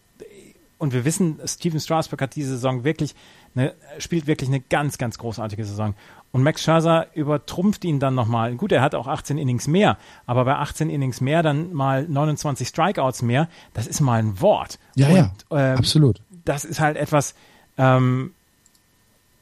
und 0.78 0.94
wir 0.94 1.06
wissen, 1.06 1.40
Steven 1.46 1.80
Strasburg 1.80 2.22
hat 2.22 2.36
diese 2.36 2.52
Saison 2.52 2.84
wirklich, 2.84 3.16
eine, 3.56 3.74
spielt 4.00 4.28
wirklich 4.28 4.50
eine 4.50 4.60
ganz, 4.60 4.98
ganz 4.98 5.18
großartige 5.18 5.64
Saison. 5.64 5.96
Und 6.32 6.44
Max 6.44 6.64
Scherzer 6.64 7.08
übertrumpft 7.14 7.86
ihn 7.86 8.00
dann 8.02 8.14
nochmal. 8.14 8.56
Gut, 8.56 8.74
er 8.74 8.82
hat 8.82 8.94
auch 8.94 9.08
18 9.08 9.38
Innings 9.38 9.68
mehr, 9.68 9.98
aber 10.26 10.44
bei 10.44 10.56
18 10.56 10.90
Innings 10.90 11.22
mehr 11.22 11.44
dann 11.44 11.74
mal 11.74 12.06
29 12.06 12.68
Strikeouts 12.68 13.22
mehr, 13.22 13.48
das 13.74 13.88
ist 13.88 14.02
mal 14.02 14.20
ein 14.20 14.42
Wort. 14.42 14.78
Ja, 14.96 15.08
und, 15.08 15.16
ja, 15.16 15.32
ähm, 15.52 15.78
absolut. 15.78 16.22
Das 16.44 16.66
ist 16.66 16.82
halt 16.82 16.98
etwas, 16.98 17.36
ähm, 17.78 18.34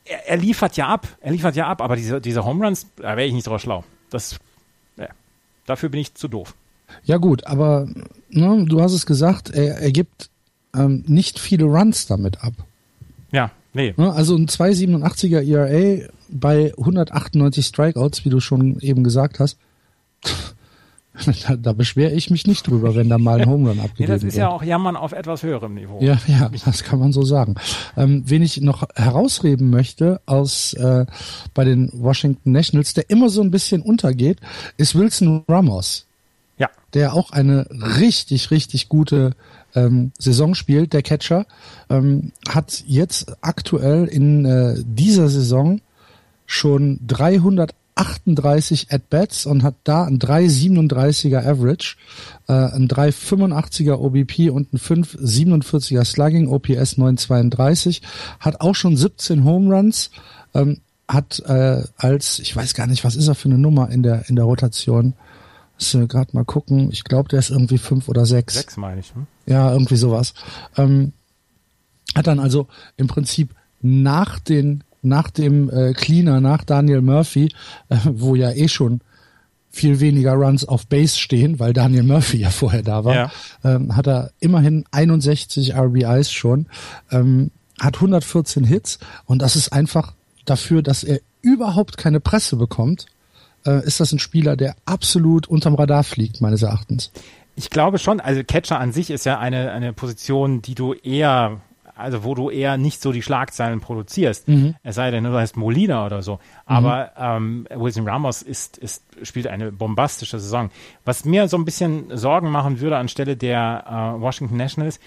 er, 0.05 0.27
er, 0.27 0.37
liefert 0.37 0.77
ja 0.77 0.87
ab, 0.87 1.07
er 1.21 1.31
liefert 1.31 1.55
ja 1.55 1.67
ab, 1.67 1.81
aber 1.81 1.95
diese, 1.95 2.21
diese 2.21 2.45
Home 2.45 2.65
Runs, 2.65 2.87
da 2.97 3.17
wäre 3.17 3.25
ich 3.25 3.33
nicht 3.33 3.47
drauf 3.47 3.61
schlau. 3.61 3.83
Das, 4.09 4.39
ja, 4.97 5.07
dafür 5.65 5.89
bin 5.89 6.01
ich 6.01 6.13
zu 6.13 6.27
doof. 6.27 6.55
Ja 7.03 7.17
gut, 7.17 7.45
aber 7.47 7.87
ne, 8.29 8.65
du 8.67 8.81
hast 8.81 8.93
es 8.93 9.05
gesagt, 9.05 9.49
er, 9.49 9.79
er 9.79 9.91
gibt 9.91 10.29
ähm, 10.75 11.03
nicht 11.07 11.39
viele 11.39 11.65
Runs 11.65 12.05
damit 12.05 12.43
ab. 12.43 12.53
Ja, 13.31 13.51
nee. 13.73 13.93
Ne, 13.97 14.11
also 14.13 14.35
ein 14.35 14.47
2,87er 14.47 15.41
ERA 15.41 16.07
bei 16.29 16.73
198 16.77 17.65
Strikeouts, 17.65 18.25
wie 18.25 18.29
du 18.29 18.39
schon 18.39 18.79
eben 18.79 19.03
gesagt 19.03 19.39
hast, 19.39 19.57
da, 21.47 21.55
da 21.55 21.73
beschwere 21.73 22.11
ich 22.11 22.29
mich 22.29 22.47
nicht 22.47 22.67
drüber, 22.67 22.95
wenn 22.95 23.09
da 23.09 23.17
mal 23.17 23.41
ein 23.41 23.47
Home 23.47 23.69
Run 23.69 23.79
abgegeben 23.79 23.97
wird. 23.99 24.09
nee, 24.09 24.13
das 24.15 24.23
ist 24.23 24.37
ja 24.37 24.49
auch 24.49 24.63
Jammern 24.63 24.95
auf 24.95 25.11
etwas 25.11 25.43
höherem 25.43 25.75
Niveau. 25.75 25.99
Ja, 26.01 26.17
ja, 26.27 26.49
das 26.65 26.83
kann 26.83 26.99
man 26.99 27.11
so 27.11 27.23
sagen. 27.23 27.55
Ähm, 27.95 28.23
wen 28.25 28.41
ich 28.41 28.59
noch 28.61 28.87
herausreden 28.95 29.69
möchte 29.69 30.21
aus 30.25 30.73
äh, 30.73 31.05
bei 31.53 31.63
den 31.63 31.89
Washington 31.93 32.51
Nationals, 32.51 32.93
der 32.93 33.09
immer 33.09 33.29
so 33.29 33.41
ein 33.41 33.51
bisschen 33.51 33.81
untergeht, 33.81 34.39
ist 34.77 34.95
Wilson 34.95 35.43
Ramos. 35.47 36.07
Ja. 36.57 36.69
Der 36.93 37.13
auch 37.13 37.31
eine 37.31 37.67
richtig, 37.71 38.51
richtig 38.51 38.89
gute 38.89 39.31
ähm, 39.75 40.11
Saison 40.17 40.55
spielt, 40.55 40.93
der 40.93 41.01
Catcher, 41.01 41.45
ähm, 41.89 42.31
hat 42.47 42.83
jetzt 42.87 43.35
aktuell 43.41 44.05
in 44.05 44.45
äh, 44.45 44.75
dieser 44.85 45.29
Saison 45.29 45.81
schon 46.45 46.99
300 47.05 47.73
38 48.03 48.91
At-Bats 48.91 49.45
und 49.45 49.63
hat 49.63 49.75
da 49.83 50.03
ein 50.03 50.19
3,37er 50.19 51.45
Average, 51.45 51.95
äh, 52.47 52.53
ein 52.53 52.87
3,85er 52.87 53.93
OBP 53.93 54.49
und 54.51 54.73
ein 54.73 54.77
5,47er 54.77 56.05
Slugging, 56.05 56.47
OPS 56.47 56.97
9,32, 56.97 58.01
hat 58.39 58.61
auch 58.61 58.75
schon 58.75 58.97
17 58.97 59.43
Home 59.43 59.73
Runs, 59.73 60.11
ähm, 60.53 60.81
hat 61.07 61.39
äh, 61.45 61.83
als, 61.97 62.39
ich 62.39 62.55
weiß 62.55 62.73
gar 62.73 62.87
nicht, 62.87 63.03
was 63.03 63.15
ist 63.15 63.27
er 63.27 63.35
für 63.35 63.49
eine 63.49 63.57
Nummer 63.57 63.89
in 63.89 64.03
der, 64.03 64.29
in 64.29 64.35
der 64.35 64.45
Rotation, 64.45 65.13
Lass 65.79 65.93
wir 65.95 66.07
gerade 66.07 66.29
mal 66.33 66.45
gucken, 66.45 66.89
ich 66.91 67.03
glaube, 67.03 67.29
der 67.29 67.39
ist 67.39 67.49
irgendwie 67.49 67.77
fünf 67.77 68.07
oder 68.07 68.25
sechs. 68.25 68.53
Sechs 68.53 68.77
meine 68.77 69.01
ich. 69.01 69.13
Hm? 69.13 69.27
Ja, 69.45 69.71
irgendwie 69.71 69.97
sowas. 69.97 70.33
Ähm, 70.77 71.13
hat 72.15 72.27
dann 72.27 72.39
also 72.39 72.67
im 72.95 73.07
Prinzip 73.07 73.53
nach 73.81 74.39
den 74.39 74.83
nach 75.03 75.29
dem 75.29 75.69
äh, 75.69 75.93
Cleaner, 75.93 76.41
nach 76.41 76.63
Daniel 76.63 77.01
Murphy, 77.01 77.49
äh, 77.89 77.97
wo 78.05 78.35
ja 78.35 78.51
eh 78.51 78.67
schon 78.67 79.01
viel 79.73 79.99
weniger 79.99 80.33
Runs 80.33 80.65
auf 80.65 80.85
Base 80.85 81.17
stehen, 81.17 81.59
weil 81.59 81.73
Daniel 81.73 82.03
Murphy 82.03 82.37
ja 82.37 82.51
vorher 82.51 82.83
da 82.83 83.03
war, 83.05 83.15
ja. 83.15 83.31
ähm, 83.63 83.95
hat 83.95 84.07
er 84.07 84.31
immerhin 84.39 84.85
61 84.91 85.75
RBIs 85.75 86.31
schon, 86.31 86.67
ähm, 87.11 87.49
hat 87.79 87.95
114 87.95 88.63
Hits 88.63 88.99
und 89.25 89.41
das 89.41 89.55
ist 89.55 89.73
einfach 89.73 90.13
dafür, 90.45 90.83
dass 90.83 91.03
er 91.03 91.19
überhaupt 91.41 91.97
keine 91.97 92.19
Presse 92.19 92.55
bekommt, 92.55 93.07
äh, 93.65 93.83
ist 93.83 93.99
das 93.99 94.11
ein 94.11 94.19
Spieler, 94.19 94.55
der 94.55 94.75
absolut 94.85 95.47
unterm 95.47 95.73
Radar 95.73 96.03
fliegt, 96.03 96.39
meines 96.39 96.61
Erachtens. 96.61 97.11
Ich 97.55 97.71
glaube 97.71 97.97
schon, 97.97 98.19
also 98.19 98.43
Catcher 98.43 98.79
an 98.79 98.91
sich 98.93 99.09
ist 99.09 99.25
ja 99.25 99.39
eine, 99.39 99.71
eine 99.71 99.91
Position, 99.91 100.61
die 100.61 100.75
du 100.75 100.93
eher 100.93 101.61
also 101.95 102.23
wo 102.23 102.35
du 102.35 102.49
eher 102.49 102.77
nicht 102.77 103.01
so 103.01 103.11
die 103.11 103.21
Schlagzeilen 103.21 103.79
produzierst. 103.79 104.47
Mhm. 104.47 104.75
Es 104.83 104.95
sei 104.95 105.11
denn, 105.11 105.23
du 105.23 105.33
heißt 105.33 105.57
Molina 105.57 106.05
oder 106.05 106.21
so. 106.21 106.39
Aber 106.65 107.11
mhm. 107.17 107.65
ähm, 107.71 107.81
Wilson 107.81 108.07
Ramos 108.07 108.41
ist, 108.41 108.77
ist, 108.77 109.03
spielt 109.21 109.47
eine 109.47 109.71
bombastische 109.71 110.39
Saison. 110.39 110.71
Was 111.05 111.25
mir 111.25 111.47
so 111.47 111.57
ein 111.57 111.65
bisschen 111.65 112.15
Sorgen 112.15 112.49
machen 112.49 112.79
würde 112.79 112.97
anstelle 112.97 113.37
der 113.37 114.15
äh, 114.17 114.21
Washington 114.21 114.57
Nationals, 114.57 114.99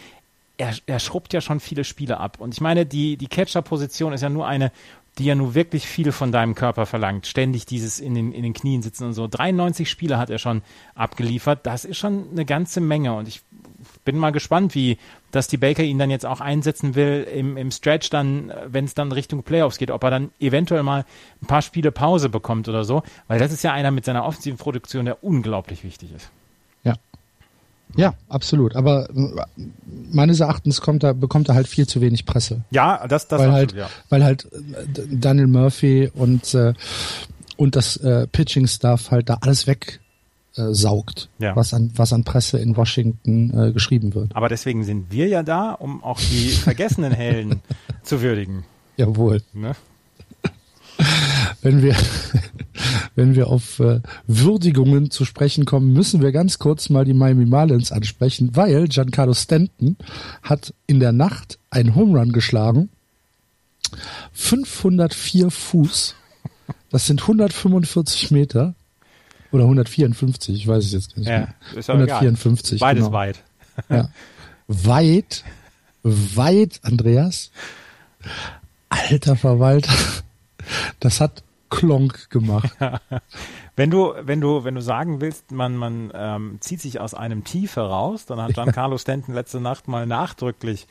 er, 0.59 0.75
er 0.87 0.99
schrubbt 0.99 1.33
ja 1.33 1.41
schon 1.41 1.61
viele 1.61 1.85
Spiele 1.85 2.19
ab. 2.19 2.37
Und 2.41 2.55
ich 2.55 2.61
meine, 2.61 2.87
die, 2.87 3.17
die 3.17 3.27
Catcher-Position 3.27 4.13
ist 4.13 4.23
ja 4.23 4.31
nur 4.31 4.47
eine, 4.47 4.73
die 5.19 5.25
ja 5.25 5.35
nur 5.35 5.55
wirklich 5.55 5.87
viel 5.87 6.13
von 6.13 6.31
deinem 6.31 6.55
Körper 6.55 6.87
verlangt. 6.87 7.27
Ständig 7.27 7.65
dieses 7.65 8.01
in 8.01 8.15
den, 8.15 8.33
in 8.33 8.43
den 8.43 8.53
Knien 8.53 8.83
sitzen 8.83 9.05
und 9.05 9.15
so. 9.15 9.27
93 9.27 9.89
Spiele 9.89 10.19
hat 10.19 10.31
er 10.31 10.39
schon 10.39 10.63
abgeliefert. 10.95 11.65
Das 11.65 11.85
ist 11.85 11.97
schon 11.97 12.31
eine 12.31 12.45
ganze 12.45 12.81
Menge. 12.81 13.15
Und 13.15 13.27
ich 13.27 13.43
bin 14.05 14.19
mal 14.19 14.33
gespannt, 14.33 14.75
wie 14.75 14.99
dass 15.31 15.49
die 15.49 15.59
Baker 15.59 15.83
ihn 15.83 15.99
dann 15.99 16.11
jetzt 16.11 16.25
auch 16.25 16.41
einsetzen 16.41 16.95
will 16.95 17.27
im, 17.31 17.57
im 17.57 17.71
Stretch 17.71 18.09
dann, 18.09 18.53
wenn 18.67 18.87
es 18.87 18.95
dann 18.95 19.13
Richtung 19.13 19.43
Playoffs 19.43 19.77
geht, 19.77 19.91
ob 19.91 20.03
er 20.05 20.11
dann 20.11 20.31
eventuell 20.41 20.83
mal 20.83 21.05
ein 21.43 21.47
paar 21.47 21.63
Spiele 21.63 21.93
Pause 21.93 22.29
bekommt 22.31 22.69
oder 22.69 22.85
so, 22.85 23.03
weil 23.29 23.39
das 23.39 23.53
ist 23.53 23.63
ja 23.63 23.73
einer 23.73 23.91
mit 23.91 24.07
seiner 24.07 24.25
offensiven 24.25 24.59
Produktion, 24.59 25.05
der 25.05 25.23
unglaublich 25.23 25.85
wichtig 25.85 26.13
ist. 26.15 26.31
Ja. 27.95 28.15
Absolut. 28.29 28.75
Aber 28.77 29.09
meines 30.11 30.41
Erachtens 30.41 30.81
kommt 30.81 31.05
er, 31.05 31.15
bekommt 31.15 31.49
er 31.49 31.55
halt 31.55 31.69
viel 31.69 31.87
zu 31.87 32.01
wenig 32.01 32.27
Presse. 32.27 32.65
Ja, 32.71 33.07
das, 33.07 33.29
das 33.29 33.41
weil 33.41 33.49
absolut, 33.49 33.75
halt, 33.75 33.75
ja. 33.75 33.89
weil 34.09 34.25
halt 34.25 34.45
äh, 34.53 35.07
Daniel 35.11 35.47
Murphy 35.47 36.11
und 36.15 36.53
äh, 36.55 36.75
und 37.57 37.77
das 37.77 37.97
äh, 37.97 38.27
Pitching 38.27 38.67
Staff 38.67 39.11
halt 39.11 39.29
da 39.29 39.39
alles 39.41 39.67
weg 39.67 40.01
äh, 40.57 40.73
saugt, 40.73 41.29
ja. 41.39 41.57
was, 41.57 41.75
an, 41.75 41.91
was 41.97 42.13
an 42.13 42.25
Presse 42.25 42.59
in 42.59 42.77
Washington 42.77 43.69
äh, 43.69 43.73
geschrieben 43.73 44.15
wird. 44.15 44.35
Aber 44.35 44.49
deswegen 44.49 44.85
sind 44.85 45.11
wir 45.11 45.29
ja 45.29 45.43
da, 45.43 45.73
um 45.73 46.03
auch 46.03 46.21
die 46.21 46.49
vergessenen 46.49 47.13
Helden 47.13 47.63
zu 48.03 48.21
würdigen. 48.21 48.65
Jawohl. 48.97 49.43
Ne? 49.53 49.73
Wenn 51.63 51.83
wir, 51.83 51.97
wenn 53.15 53.35
wir 53.35 53.49
auf 53.49 53.81
äh, 53.81 54.01
Würdigungen 54.27 55.11
zu 55.11 55.25
sprechen 55.25 55.65
kommen, 55.65 55.93
müssen 55.93 56.23
wir 56.23 56.33
ganz 56.33 56.59
kurz 56.59 56.89
mal 56.89 57.05
die 57.05 57.15
Miami 57.15 57.47
Marlins 57.47 57.93
ansprechen, 57.93 58.51
weil 58.55 58.89
Giancarlo 58.89 59.35
Stanton 59.35 59.97
hat 60.43 60.75
in 60.87 61.01
der 61.01 61.13
Nacht 61.13 61.59
einen 61.71 61.95
Home 61.95 62.19
Run 62.19 62.33
geschlagen. 62.33 62.89
504 64.33 65.51
Fuß. 65.51 66.15
Das 66.91 67.07
sind 67.07 67.23
145 67.23 68.31
Meter 68.31 68.75
oder 69.53 69.65
154, 69.65 70.55
ich 70.55 70.67
weiß 70.67 70.85
es 70.85 70.93
jetzt 70.93 71.17
nicht. 71.17 71.29
Ja, 71.29 71.49
ist 71.75 71.89
154. 71.91 72.77
Egal. 72.77 72.89
Beides 72.89 73.05
genau. 73.05 73.17
weit. 73.17 73.43
Ja. 73.91 74.09
Weit, 74.69 75.45
weit, 76.03 76.81
Andreas. 76.83 77.51
Alter 78.89 79.37
Verwalter. 79.37 79.93
Das 81.01 81.21
hat 81.21 81.43
Klonk 81.69 82.31
gemacht. 82.31 82.77
wenn 83.77 83.91
du, 83.91 84.15
wenn 84.21 84.41
du, 84.41 84.65
wenn 84.65 84.75
du 84.75 84.83
sagen 84.83 85.21
willst, 85.21 85.51
man, 85.51 85.77
man 85.77 86.13
ähm, 86.15 86.59
zieht 86.61 86.81
sich 86.81 87.01
aus 87.01 87.15
einem 87.15 87.45
Tief 87.45 87.77
heraus, 87.77 88.27
dann 88.27 88.41
hat 88.41 88.55
Giancarlo 88.55 88.99
Stanton 88.99 89.35
letzte 89.35 89.61
Nacht 89.61 89.89
mal 89.89 90.07
nachdrücklich 90.07 90.87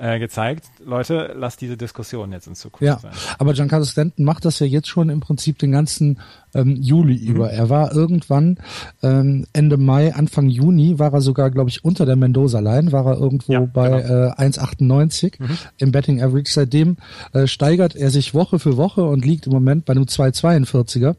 äh, 0.00 0.18
gezeigt, 0.18 0.66
Leute, 0.84 1.34
lasst 1.36 1.60
diese 1.60 1.76
Diskussion 1.76 2.32
jetzt 2.32 2.46
in 2.46 2.54
Zukunft 2.54 2.82
ja, 2.82 2.98
sein. 2.98 3.12
Aber 3.38 3.52
Giancarlo 3.52 3.84
Stanton 3.84 4.24
macht 4.24 4.44
das 4.44 4.58
ja 4.58 4.66
jetzt 4.66 4.88
schon 4.88 5.10
im 5.10 5.20
Prinzip 5.20 5.58
den 5.58 5.72
ganzen 5.72 6.18
ähm, 6.54 6.76
Juli 6.76 7.18
mhm. 7.20 7.28
über. 7.28 7.50
Er 7.50 7.68
war 7.68 7.92
irgendwann 7.92 8.58
ähm, 9.02 9.46
Ende 9.52 9.76
Mai, 9.76 10.14
Anfang 10.14 10.48
Juni, 10.48 10.98
war 10.98 11.12
er 11.12 11.20
sogar, 11.20 11.50
glaube 11.50 11.70
ich, 11.70 11.84
unter 11.84 12.06
der 12.06 12.16
Mendoza-Line, 12.16 12.92
war 12.92 13.06
er 13.06 13.18
irgendwo 13.18 13.52
ja, 13.52 13.60
bei 13.60 13.88
genau. 13.88 14.28
äh, 14.28 14.48
1,98 14.48 15.34
mhm. 15.38 15.58
im 15.78 15.92
Betting 15.92 16.22
Average. 16.22 16.50
Seitdem 16.50 16.96
äh, 17.32 17.46
steigert 17.46 17.94
er 17.94 18.10
sich 18.10 18.34
Woche 18.34 18.58
für 18.58 18.76
Woche 18.76 19.04
und 19.04 19.24
liegt 19.24 19.46
im 19.46 19.52
Moment 19.52 19.84
bei 19.84 19.92
einem 19.92 20.04
2,42er 20.04 21.16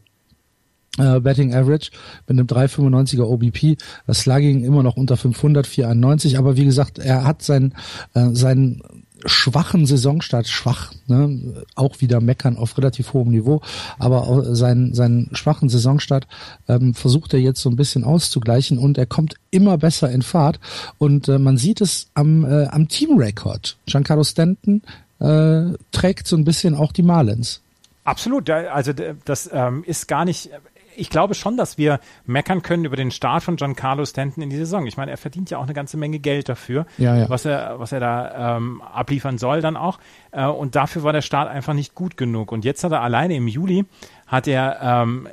äh, 0.98 1.20
Betting 1.20 1.54
Average 1.54 1.92
mit 2.28 2.38
einem 2.38 2.48
3,95er 2.48 3.24
OBP. 3.24 3.78
Das 4.08 4.20
Slugging 4.20 4.64
immer 4.64 4.84
noch 4.84 4.98
unter 4.98 5.18
500, 5.18 5.68
491. 5.68 6.38
Aber 6.38 6.58
wie 6.58 6.66
gesagt, 6.66 7.00
er 7.00 7.24
hat 7.24 7.42
seinen, 7.42 7.74
äh, 8.14 8.30
seinen 8.32 8.82
schwachen 9.26 9.86
Saisonstart, 9.86 10.48
schwach, 10.48 10.94
ne, 11.08 11.66
auch 11.76 12.02
wieder 12.02 12.22
meckern 12.22 12.58
auf 12.58 12.78
relativ 12.78 13.14
hohem 13.14 13.30
Niveau, 13.30 13.62
aber 14.00 14.56
seinen, 14.56 14.94
seinen 14.94 15.30
schwachen 15.36 15.70
Saisonstart 15.70 16.28
ähm, 16.68 16.94
versucht 16.94 17.34
er 17.34 17.40
jetzt 17.40 17.62
so 17.62 17.70
ein 17.70 17.76
bisschen 17.76 18.04
auszugleichen 18.04 18.78
und 18.78 18.98
er 18.98 19.06
kommt 19.06 19.36
immer 19.52 19.78
besser 19.78 20.10
in 20.12 20.22
Fahrt 20.22 20.60
und 20.98 21.28
äh, 21.28 21.38
man 21.38 21.58
sieht 21.58 21.82
es 21.82 22.08
am, 22.14 22.46
äh, 22.46 22.66
am 22.66 22.88
Teamrekord. 22.88 23.78
Giancarlo 23.86 24.24
Stanton 24.24 24.82
äh, 25.20 25.74
trägt 25.92 26.28
so 26.28 26.36
ein 26.36 26.44
bisschen 26.44 26.76
auch 26.76 26.92
die 26.92 27.04
Marlins. 27.04 27.62
Absolut, 28.04 28.50
also 28.50 28.94
das 29.26 29.50
ähm, 29.54 29.84
ist 29.86 30.08
gar 30.08 30.26
nicht 30.26 30.50
ich 30.96 31.10
glaube 31.10 31.34
schon, 31.34 31.58
dass 31.58 31.78
wir 31.78 32.00
meckern 32.26 32.62
können 32.62 32.86
über 32.86 32.96
den 32.96 33.12
Start 33.12 33.44
von 33.44 33.56
Giancarlo 33.56 34.06
Stanton 34.06 34.44
in 34.44 34.50
die 34.50 34.58
Saison. 34.58 34.88
Ich 34.88 34.98
meine, 34.98 35.12
er 35.12 35.18
verdient 35.18 35.50
ja 35.50 35.58
auch 35.58 35.64
eine 35.64 35.74
ganze 35.74 35.98
Menge 35.98 36.20
Geld 36.20 36.50
dafür, 36.50 36.86
ja, 36.98 37.16
ja. 37.16 37.30
was 37.30 37.46
er, 37.46 37.80
was 37.80 37.92
er 37.92 38.00
da 38.00 38.58
ähm, 38.58 38.82
abliefern 38.82 39.38
soll 39.38 39.62
dann 39.62 39.78
auch. 39.78 40.00
Äh, 40.32 40.46
und 40.46 40.76
dafür 40.76 41.04
war 41.04 41.14
der 41.14 41.22
Start 41.22 41.50
einfach 41.50 41.74
nicht 41.74 41.96
gut 41.96 42.18
genug. 42.18 42.52
Und 42.52 42.66
jetzt 42.66 42.84
hat 42.84 42.92
er 42.92 43.02
alleine 43.02 43.36
im 43.36 43.48
Juli 43.48 43.86
hat 44.28 44.48
er 44.48 44.80
ähm, 44.82 45.28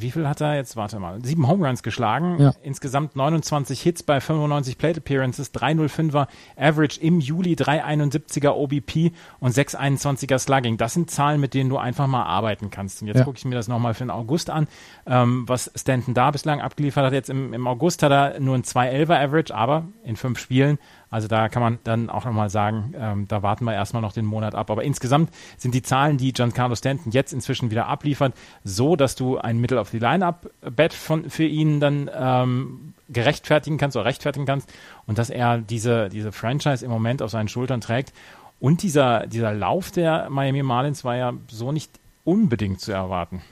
wie 0.00 0.10
viel 0.10 0.28
hat 0.28 0.40
er 0.40 0.56
jetzt? 0.56 0.76
Warte 0.76 0.98
mal. 0.98 1.24
Sieben 1.24 1.46
Home 1.48 1.66
Runs 1.66 1.82
geschlagen. 1.82 2.40
Ja. 2.40 2.52
Insgesamt 2.62 3.16
29 3.16 3.80
Hits 3.80 4.02
bei 4.02 4.20
95 4.20 4.78
Plate 4.78 4.98
Appearances, 4.98 5.52
305er 5.54 6.26
Average 6.56 7.00
im 7.00 7.20
Juli, 7.20 7.54
371er 7.54 8.50
OBP 8.50 9.12
und 9.40 9.54
621er 9.54 10.38
Slugging. 10.38 10.76
Das 10.76 10.94
sind 10.94 11.10
Zahlen, 11.10 11.40
mit 11.40 11.54
denen 11.54 11.70
du 11.70 11.78
einfach 11.78 12.06
mal 12.06 12.24
arbeiten 12.24 12.70
kannst. 12.70 13.02
Und 13.02 13.08
jetzt 13.08 13.18
ja. 13.18 13.24
gucke 13.24 13.38
ich 13.38 13.44
mir 13.44 13.54
das 13.54 13.68
nochmal 13.68 13.94
für 13.94 14.04
den 14.04 14.10
August 14.10 14.50
an, 14.50 14.68
ähm, 15.06 15.44
was 15.46 15.70
Stanton 15.74 16.14
da 16.14 16.30
bislang 16.30 16.60
abgeliefert 16.60 17.04
hat. 17.04 17.12
Jetzt 17.12 17.30
im, 17.30 17.52
im 17.52 17.66
August 17.66 18.02
hat 18.02 18.12
er 18.12 18.40
nur 18.40 18.54
ein 18.54 18.62
211er 18.62 19.24
Average, 19.24 19.54
aber 19.54 19.88
in 20.04 20.16
fünf 20.16 20.38
Spielen 20.38 20.78
also 21.10 21.28
da 21.28 21.48
kann 21.48 21.62
man 21.62 21.78
dann 21.84 22.10
auch 22.10 22.24
nochmal 22.24 22.50
sagen, 22.50 22.94
ähm, 22.98 23.28
da 23.28 23.42
warten 23.42 23.64
wir 23.64 23.74
erstmal 23.74 24.02
noch 24.02 24.12
den 24.12 24.24
Monat 24.24 24.54
ab. 24.54 24.70
Aber 24.70 24.82
insgesamt 24.82 25.30
sind 25.56 25.74
die 25.74 25.82
Zahlen, 25.82 26.18
die 26.18 26.32
Giancarlo 26.32 26.74
Stanton 26.74 27.12
jetzt 27.12 27.32
inzwischen 27.32 27.70
wieder 27.70 27.86
abliefert, 27.86 28.34
so, 28.64 28.96
dass 28.96 29.14
du 29.14 29.38
ein 29.38 29.58
Mittel 29.58 29.78
auf 29.78 29.90
die 29.90 30.00
Line-Up-Bet 30.00 30.92
für 30.92 31.44
ihn 31.44 31.80
dann 31.80 32.10
ähm, 32.12 32.94
gerechtfertigen 33.08 33.78
kannst 33.78 33.96
oder 33.96 34.04
rechtfertigen 34.04 34.46
kannst 34.46 34.72
und 35.06 35.18
dass 35.18 35.30
er 35.30 35.58
diese, 35.58 36.08
diese 36.08 36.32
Franchise 36.32 36.84
im 36.84 36.90
Moment 36.90 37.22
auf 37.22 37.30
seinen 37.30 37.48
Schultern 37.48 37.80
trägt. 37.80 38.12
Und 38.58 38.82
dieser, 38.82 39.26
dieser 39.26 39.52
Lauf 39.52 39.90
der 39.92 40.28
Miami 40.30 40.62
Marlins 40.62 41.04
war 41.04 41.16
ja 41.16 41.34
so 41.48 41.72
nicht 41.72 41.90
unbedingt 42.24 42.80
zu 42.80 42.90
erwarten. 42.90 43.42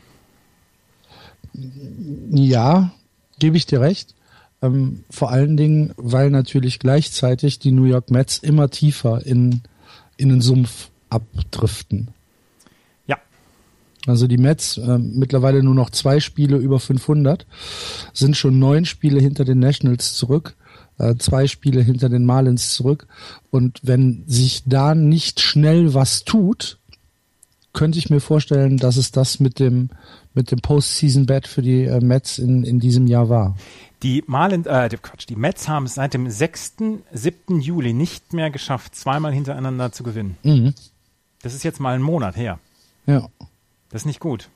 Ja, 2.31 2.91
gebe 3.39 3.57
ich 3.57 3.67
dir 3.67 3.81
recht. 3.81 4.15
Ähm, 4.65 5.05
vor 5.11 5.31
allen 5.31 5.57
Dingen, 5.57 5.93
weil 5.97 6.31
natürlich 6.31 6.79
gleichzeitig 6.79 7.59
die 7.59 7.73
New 7.73 7.85
York 7.85 8.11
Mets 8.11 8.39
immer 8.39 8.71
tiefer 8.71 9.25
in, 9.27 9.61
in 10.17 10.31
den 10.31 10.41
Sumpf 10.41 10.91
abdriften. 11.11 12.09
Ja. 13.07 13.19
Also 14.07 14.27
die 14.27 14.39
Mets 14.39 14.79
äh, 14.79 14.99
mittlerweile 14.99 15.63
nur 15.63 15.75
noch 15.75 15.91
zwei 15.91 16.19
Spiele 16.19 16.57
über 16.57 16.81
500, 16.81 17.47
sind 18.15 18.37
schon 18.37 18.59
neun 18.59 18.87
Spiele 18.87 19.21
hinter 19.21 19.45
den 19.45 19.59
Nationals 19.59 20.15
zurück, 20.15 20.57
äh, 20.99 21.17
zwei 21.17 21.47
Spiele 21.47 21.83
hinter 21.83 22.09
den 22.09 22.25
Marlins 22.25 22.75
zurück. 22.75 23.07
Und 23.51 23.81
wenn 23.83 24.25
sich 24.27 24.63
da 24.65 24.95
nicht 24.95 25.41
schnell 25.41 25.93
was 25.93 26.25
tut, 26.25 26.79
könnte 27.75 27.99
ich 27.99 28.09
mir 28.09 28.21
vorstellen, 28.21 28.79
dass 28.79 28.97
es 28.97 29.11
das 29.13 29.39
mit 29.41 29.59
dem 29.59 29.91
mit 30.33 30.51
dem 30.51 30.61
Postseason-Bet 30.61 31.47
für 31.47 31.63
die 31.63 31.85
äh, 31.85 32.01
Mets 32.01 32.39
in, 32.39 32.65
in 32.65 32.81
diesem 32.81 33.07
Jahr 33.07 33.29
war. 33.29 33.57
Die 34.03 34.25
Marlins, 34.27 34.67
äh, 34.67 34.89
Quatsch, 35.01 35.29
die 35.29 35.37
Mets 35.37 35.69
haben 35.69 35.87
es 35.87 35.95
seit 35.95 36.13
dem 36.13 36.29
6., 36.29 36.75
7. 37.13 37.61
Juli 37.61 37.93
nicht 37.93 38.33
mehr 38.33 38.51
geschafft, 38.51 38.97
zweimal 38.97 39.33
hintereinander 39.33 39.93
zu 39.93 40.03
gewinnen. 40.03 40.37
Mhm. 40.43 40.75
Das 41.43 41.55
ist 41.55 41.63
jetzt 41.63 41.81
mal 41.81 41.95
ein 41.95 42.03
Monat 42.03 42.37
her. 42.37 42.59
Ja. 43.07 43.29
Das 43.91 44.03
ist 44.03 44.07
nicht 44.07 44.21
gut. 44.21 44.49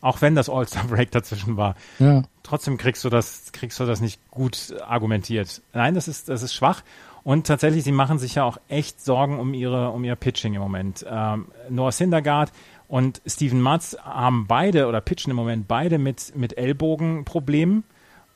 Auch 0.00 0.20
wenn 0.20 0.34
das 0.34 0.48
All-Star-Break 0.48 1.12
dazwischen 1.12 1.56
war. 1.56 1.76
Ja. 2.00 2.24
Trotzdem 2.42 2.76
kriegst 2.76 3.04
du 3.04 3.08
das, 3.08 3.52
kriegst 3.52 3.78
du 3.78 3.86
das 3.86 4.00
nicht 4.00 4.20
gut 4.30 4.74
argumentiert. 4.84 5.62
Nein, 5.72 5.94
das 5.94 6.08
ist, 6.08 6.28
das 6.28 6.42
ist 6.42 6.54
schwach. 6.54 6.82
Und 7.24 7.46
tatsächlich, 7.46 7.84
sie 7.84 7.92
machen 7.92 8.18
sich 8.18 8.34
ja 8.34 8.44
auch 8.44 8.58
echt 8.68 9.00
Sorgen 9.00 9.38
um 9.38 9.54
ihre, 9.54 9.90
um 9.90 10.02
ihr 10.04 10.16
Pitching 10.16 10.54
im 10.54 10.60
Moment. 10.60 11.06
Ähm, 11.08 11.46
Noah 11.70 11.92
Syndergaard 11.92 12.52
und 12.88 13.22
Steven 13.24 13.60
Matz 13.60 13.96
haben 14.02 14.46
beide 14.46 14.86
oder 14.86 15.00
pitchen 15.00 15.30
im 15.30 15.36
Moment 15.36 15.66
beide 15.68 15.98
mit, 15.98 16.36
mit 16.36 16.58
Ellbogenproblemen. 16.58 17.84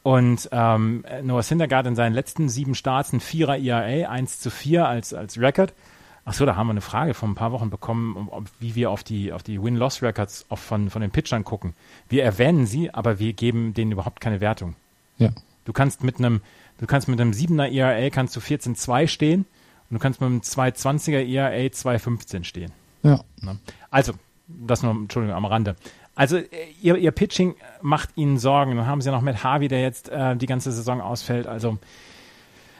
Und 0.03 0.49
ähm, 0.53 1.05
Noah 1.25 1.43
Syndergaard 1.43 1.89
in 1.89 1.97
seinen 1.97 2.15
letzten 2.15 2.49
sieben 2.49 2.77
Starts 2.77 3.13
ein 3.13 3.21
Vierer 3.21 3.59
ERA, 3.59 4.09
1 4.09 4.39
zu 4.39 4.51
4 4.51 4.87
als, 4.87 5.13
als 5.13 5.39
Record. 5.41 5.75
Achso, 6.25 6.47
da 6.47 6.57
haben 6.57 6.69
wir 6.69 6.73
eine 6.73 6.81
Frage 6.81 7.13
vor 7.13 7.29
ein 7.29 7.35
paar 7.35 7.53
Wochen 7.53 7.71
bekommen, 7.71 8.29
ob, 8.31 8.45
wie 8.59 8.75
wir 8.75 8.91
auf 8.91 9.05
die, 9.05 9.33
auf 9.33 9.43
die 9.43 9.63
Win-Loss-Records 9.63 10.47
von, 10.55 10.91
von 10.91 11.03
den 11.03 11.11
Pitchern 11.11 11.45
gucken. 11.45 11.75
Wir 12.09 12.25
erwähnen 12.25 12.67
sie, 12.67 12.95
aber 12.95 13.19
wir 13.19 13.33
geben 13.33 13.75
denen 13.75 13.93
überhaupt 13.93 14.21
keine 14.21 14.41
Wertung. 14.41 14.75
Ja. 15.19 15.31
Du 15.67 15.73
kannst 15.73 16.03
mit 16.03 16.19
einem, 16.19 16.41
du 16.79 16.87
kannst 16.87 17.09
mit 17.09 17.21
einem 17.21 17.33
7er 17.33 17.71
ERA 17.71 18.11
kannst 18.11 18.37
du 18.37 18.41
14-2 18.41 19.09
stehen 19.09 19.47
und 19.91 19.95
du 19.95 19.99
kannst 19.99 20.21
mit 20.21 20.29
einem 20.29 20.41
220er 20.41 21.27
ERA 21.27 21.51
2,15 21.51 22.45
stehen. 22.45 22.73
Ja. 23.03 23.21
Ne? 23.41 23.59
Also, 23.91 24.13
das 24.49 24.83
nur, 24.83 24.93
Entschuldigung, 24.93 25.37
am 25.37 25.45
Rande. 25.45 25.77
Also 26.15 26.41
ihr, 26.81 26.97
ihr 26.97 27.11
Pitching 27.11 27.57
macht 27.83 28.11
ihnen 28.17 28.39
Sorgen. 28.39 28.75
Dann 28.75 28.87
haben 28.87 29.03
sie 29.03 29.11
ja 29.11 29.15
noch 29.15 29.23
mit 29.23 29.45
Harvey, 29.45 29.69
der 29.69 29.83
jetzt 29.83 30.09
äh, 30.09 30.35
die 30.35 30.47
ganze 30.47 30.73
Saison 30.73 31.03
ausfällt. 31.03 31.47
Also 31.47 31.79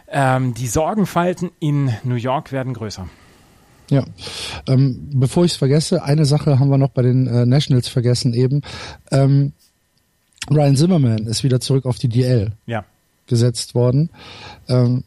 ähm, 0.09 0.55
die 0.55 0.67
Sorgenfalten 0.67 1.51
in 1.61 1.93
New 2.03 2.15
York 2.15 2.51
werden 2.51 2.73
größer. 2.73 3.07
Ja, 3.91 4.05
ähm, 4.67 5.11
bevor 5.13 5.45
ich 5.45 5.53
es 5.53 5.59
vergesse, 5.59 6.03
eine 6.03 6.25
Sache 6.25 6.59
haben 6.59 6.71
wir 6.71 6.79
noch 6.79 6.91
bei 6.91 7.03
den 7.03 7.27
äh, 7.27 7.47
Nationals 7.47 7.89
vergessen 7.89 8.33
eben. 8.33 8.63
Ähm, 9.13 9.53
Ryan 10.51 10.77
Zimmerman 10.77 11.27
ist 11.27 11.45
wieder 11.45 11.61
zurück 11.61 11.87
auf 11.87 11.99
die 11.99 12.09
DL 12.09 12.53
ja. 12.67 12.85
Gesetzt 13.27 13.75
worden. 13.75 14.11
Ähm, 14.69 15.05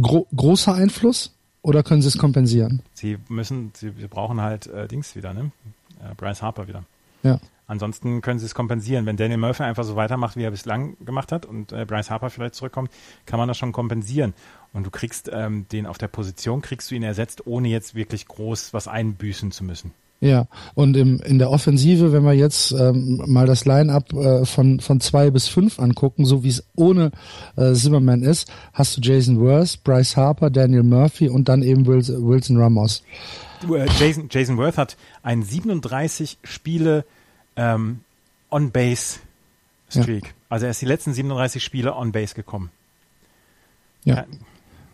gro 0.00 0.26
großer 0.34 0.74
Einfluss 0.74 1.32
oder 1.62 1.82
können 1.82 2.02
sie 2.02 2.08
es 2.08 2.18
kompensieren? 2.18 2.82
Sie 2.94 3.18
müssen, 3.28 3.72
sie, 3.74 3.92
sie 3.98 4.08
brauchen 4.08 4.40
halt 4.40 4.66
äh, 4.66 4.88
Dings 4.88 5.14
wieder, 5.16 5.34
ne? 5.34 5.50
Äh, 6.02 6.14
Bryce 6.14 6.42
Harper 6.42 6.68
wieder. 6.68 6.84
Ja. 7.22 7.40
Ansonsten 7.66 8.20
können 8.20 8.40
sie 8.40 8.46
es 8.46 8.54
kompensieren. 8.54 9.06
Wenn 9.06 9.16
Daniel 9.16 9.38
Murphy 9.38 9.62
einfach 9.62 9.84
so 9.84 9.94
weitermacht, 9.94 10.36
wie 10.36 10.42
er 10.42 10.50
bislang 10.50 10.96
gemacht 11.04 11.30
hat 11.30 11.46
und 11.46 11.70
äh, 11.70 11.84
Bryce 11.84 12.10
Harper 12.10 12.28
vielleicht 12.28 12.56
zurückkommt, 12.56 12.90
kann 13.26 13.38
man 13.38 13.46
das 13.46 13.58
schon 13.58 13.70
kompensieren. 13.70 14.34
Und 14.72 14.84
du 14.84 14.90
kriegst 14.90 15.30
ähm, 15.32 15.66
den 15.70 15.86
auf 15.86 15.96
der 15.96 16.08
Position, 16.08 16.62
kriegst 16.62 16.90
du 16.90 16.96
ihn 16.96 17.04
ersetzt, 17.04 17.46
ohne 17.46 17.68
jetzt 17.68 17.94
wirklich 17.94 18.26
groß 18.26 18.72
was 18.74 18.88
einbüßen 18.88 19.52
zu 19.52 19.62
müssen. 19.62 19.92
Ja, 20.22 20.48
und 20.74 20.98
im, 20.98 21.18
in 21.20 21.38
der 21.38 21.50
Offensive, 21.50 22.12
wenn 22.12 22.24
wir 22.24 22.34
jetzt 22.34 22.72
ähm, 22.72 23.22
mal 23.26 23.46
das 23.46 23.64
Line-up 23.64 24.12
äh, 24.12 24.44
von, 24.44 24.78
von 24.80 25.00
zwei 25.00 25.30
bis 25.30 25.48
fünf 25.48 25.80
angucken, 25.80 26.26
so 26.26 26.44
wie 26.44 26.50
es 26.50 26.62
ohne 26.76 27.10
äh, 27.56 27.72
Zimmerman 27.72 28.22
ist, 28.22 28.52
hast 28.74 28.98
du 28.98 29.00
Jason 29.00 29.40
Worth, 29.40 29.82
Bryce 29.82 30.18
Harper, 30.18 30.50
Daniel 30.50 30.82
Murphy 30.82 31.30
und 31.30 31.48
dann 31.48 31.62
eben 31.62 31.86
Wilson, 31.86 32.28
Wilson 32.28 32.58
Ramos. 32.58 33.02
Äh, 33.62 33.86
Jason, 33.98 34.28
Jason 34.30 34.58
Worth 34.58 34.76
hat 34.76 34.98
ein 35.22 35.42
37 35.42 36.36
Spiele 36.44 37.06
ähm, 37.56 38.00
On-Base-Streak. 38.50 40.24
Ja. 40.24 40.30
Also 40.50 40.66
er 40.66 40.72
ist 40.72 40.82
die 40.82 40.86
letzten 40.86 41.14
37 41.14 41.64
Spiele 41.64 41.96
On-Base 41.96 42.34
gekommen. 42.34 42.70
Ja. 44.04 44.26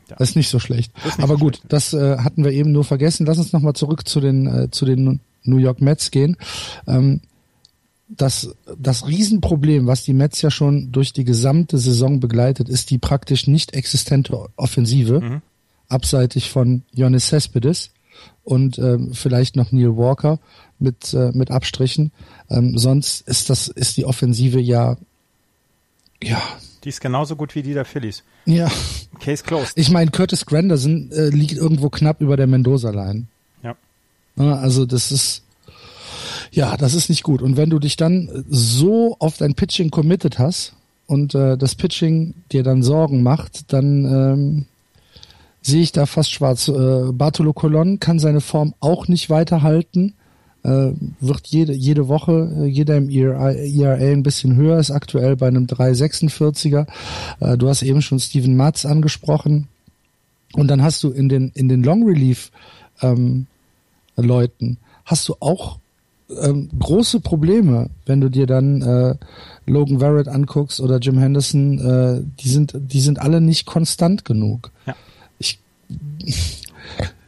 Ja. 0.09 0.17
Das 0.17 0.31
ist 0.31 0.37
nicht 0.37 0.49
so 0.49 0.59
schlecht. 0.59 0.93
Nicht 1.05 1.19
Aber 1.19 1.35
so 1.35 1.39
gut, 1.39 1.57
schlecht. 1.57 1.73
das 1.73 1.93
äh, 1.93 2.19
hatten 2.19 2.45
wir 2.45 2.53
eben 2.53 2.73
nur 2.73 2.85
vergessen. 2.85 3.27
Lass 3.27 3.39
uns 3.39 3.53
nochmal 3.53 3.75
zurück 3.75 4.07
zu 4.07 4.21
den, 4.21 4.47
äh, 4.47 4.71
zu 4.71 4.85
den 4.85 5.21
New 5.43 5.59
York 5.59 5.81
Mets 5.81 6.11
gehen. 6.11 6.37
Ähm, 6.87 7.21
das, 8.09 8.55
das 8.79 9.07
Riesenproblem, 9.07 9.87
was 9.87 10.05
die 10.05 10.13
Mets 10.13 10.41
ja 10.43 10.51
schon 10.51 10.93
durch 10.93 11.13
die 11.13 11.25
gesamte 11.25 11.79
Saison 11.79 12.21
begleitet, 12.21 12.69
ist 12.69 12.91
die 12.91 12.99
praktisch 12.99 13.49
nicht 13.49 13.75
existente 13.75 14.47
Offensive, 14.57 15.21
mhm. 15.21 15.43
abseitig 15.89 16.51
von 16.51 16.83
Jonas 16.93 17.29
Cespedes 17.29 17.91
und 18.45 18.79
ähm, 18.79 19.13
vielleicht 19.13 19.57
noch 19.57 19.73
Neil 19.73 19.97
Walker 19.97 20.39
mit, 20.79 21.13
äh, 21.15 21.33
mit 21.33 21.51
Abstrichen. 21.51 22.13
Ähm, 22.49 22.79
sonst 22.79 23.27
ist 23.27 23.51
das, 23.51 23.67
ist 23.67 23.97
die 23.97 24.05
Offensive 24.05 24.61
ja, 24.61 24.97
ja, 26.23 26.41
die 26.87 26.91
ist 26.91 27.01
genauso 27.01 27.35
gut 27.35 27.57
wie 27.57 27.65
die 27.65 27.75
der 27.75 27.85
Phillies. 27.85 28.23
Ja. 28.45 28.71
Case 29.19 29.43
closed. 29.43 29.73
Ich 29.75 29.91
meine, 29.91 30.13
Curtis 30.13 30.47
Granderson 30.47 31.11
äh, 31.11 31.31
liegt 31.31 31.55
irgendwo 31.55 31.91
knapp 31.91 32.21
über 32.21 32.37
der 32.37 32.47
Mendoza-Line. 32.47 33.25
Ja. 33.65 33.75
Also 34.37 34.87
das 34.87 35.11
ist, 35.11 35.43
ja, 36.53 36.77
das 36.77 36.95
ist 36.95 37.09
nicht 37.09 37.25
gut. 37.25 37.43
Und 37.43 37.57
wenn 37.57 37.71
du 37.71 37.81
dich 37.81 37.97
dann 37.97 38.45
so 38.49 39.17
auf 39.19 39.37
dein 39.37 39.55
Pitching 39.55 39.91
committed 39.91 40.39
hast 40.39 40.75
und 41.09 41.35
äh, 41.35 41.59
das 41.59 41.75
Pitching 41.75 42.35
dir 42.53 42.63
dann 42.63 42.85
Sorgen 42.85 43.25
macht, 43.25 43.73
dann 43.73 44.05
ähm, 44.05 44.67
sehe 45.63 45.83
ich 45.83 45.91
da 45.91 46.07
fast 46.07 46.31
schwarz. 46.31 46.69
Äh, 46.69 47.11
Bartolo 47.11 47.53
Colon 47.53 47.99
kann 47.99 48.21
seine 48.21 48.41
Form 48.41 48.75
auch 48.79 49.09
nicht 49.09 49.29
weiterhalten 49.29 50.15
äh, 50.67 50.93
wird 51.21 51.47
jede, 51.47 51.73
jede 51.73 52.09
Woche, 52.09 52.53
äh, 52.59 52.67
jeder 52.67 52.97
im 52.97 53.09
ERA, 53.09 53.53
ERA 53.53 53.95
ein 53.95 54.23
bisschen 54.25 54.57
höher, 54.57 54.79
ist 54.79 54.91
aktuell 54.91 55.37
bei 55.37 55.47
einem 55.47 55.67
3,46er. 55.67 56.87
Äh, 57.41 57.57
du 57.57 57.69
hast 57.69 57.83
eben 57.83 58.03
schon 58.03 58.19
Steven 58.19 58.57
Matz 58.57 58.85
angesprochen. 58.85 59.69
Und 60.55 60.69
dann 60.69 60.83
hast 60.83 61.03
du 61.03 61.11
in 61.11 61.29
den, 61.29 61.53
in 61.55 61.69
den 61.69 61.83
Long 61.83 62.05
Relief 62.07 62.51
ähm, 63.01 63.47
Leuten, 64.17 64.79
hast 65.05 65.29
du 65.29 65.37
auch 65.41 65.79
ähm, 66.43 66.71
große 66.79 67.21
Probleme, 67.21 67.91
wenn 68.07 68.21
du 68.21 68.29
dir 68.31 68.47
dann 68.47 68.83
äh, 68.83 69.15
Logan 69.67 70.01
Verrett 70.01 70.29
anguckst 70.29 70.81
oder 70.81 70.99
Jim 70.99 71.19
Henderson, 71.19 71.79
äh, 71.79 72.23
die 72.41 72.49
sind, 72.49 72.75
die 72.75 73.01
sind 73.01 73.21
alle 73.21 73.41
nicht 73.41 73.67
konstant 73.67 74.25
genug. 74.25 74.71
Ja. 74.87 74.97
Ich 75.39 75.61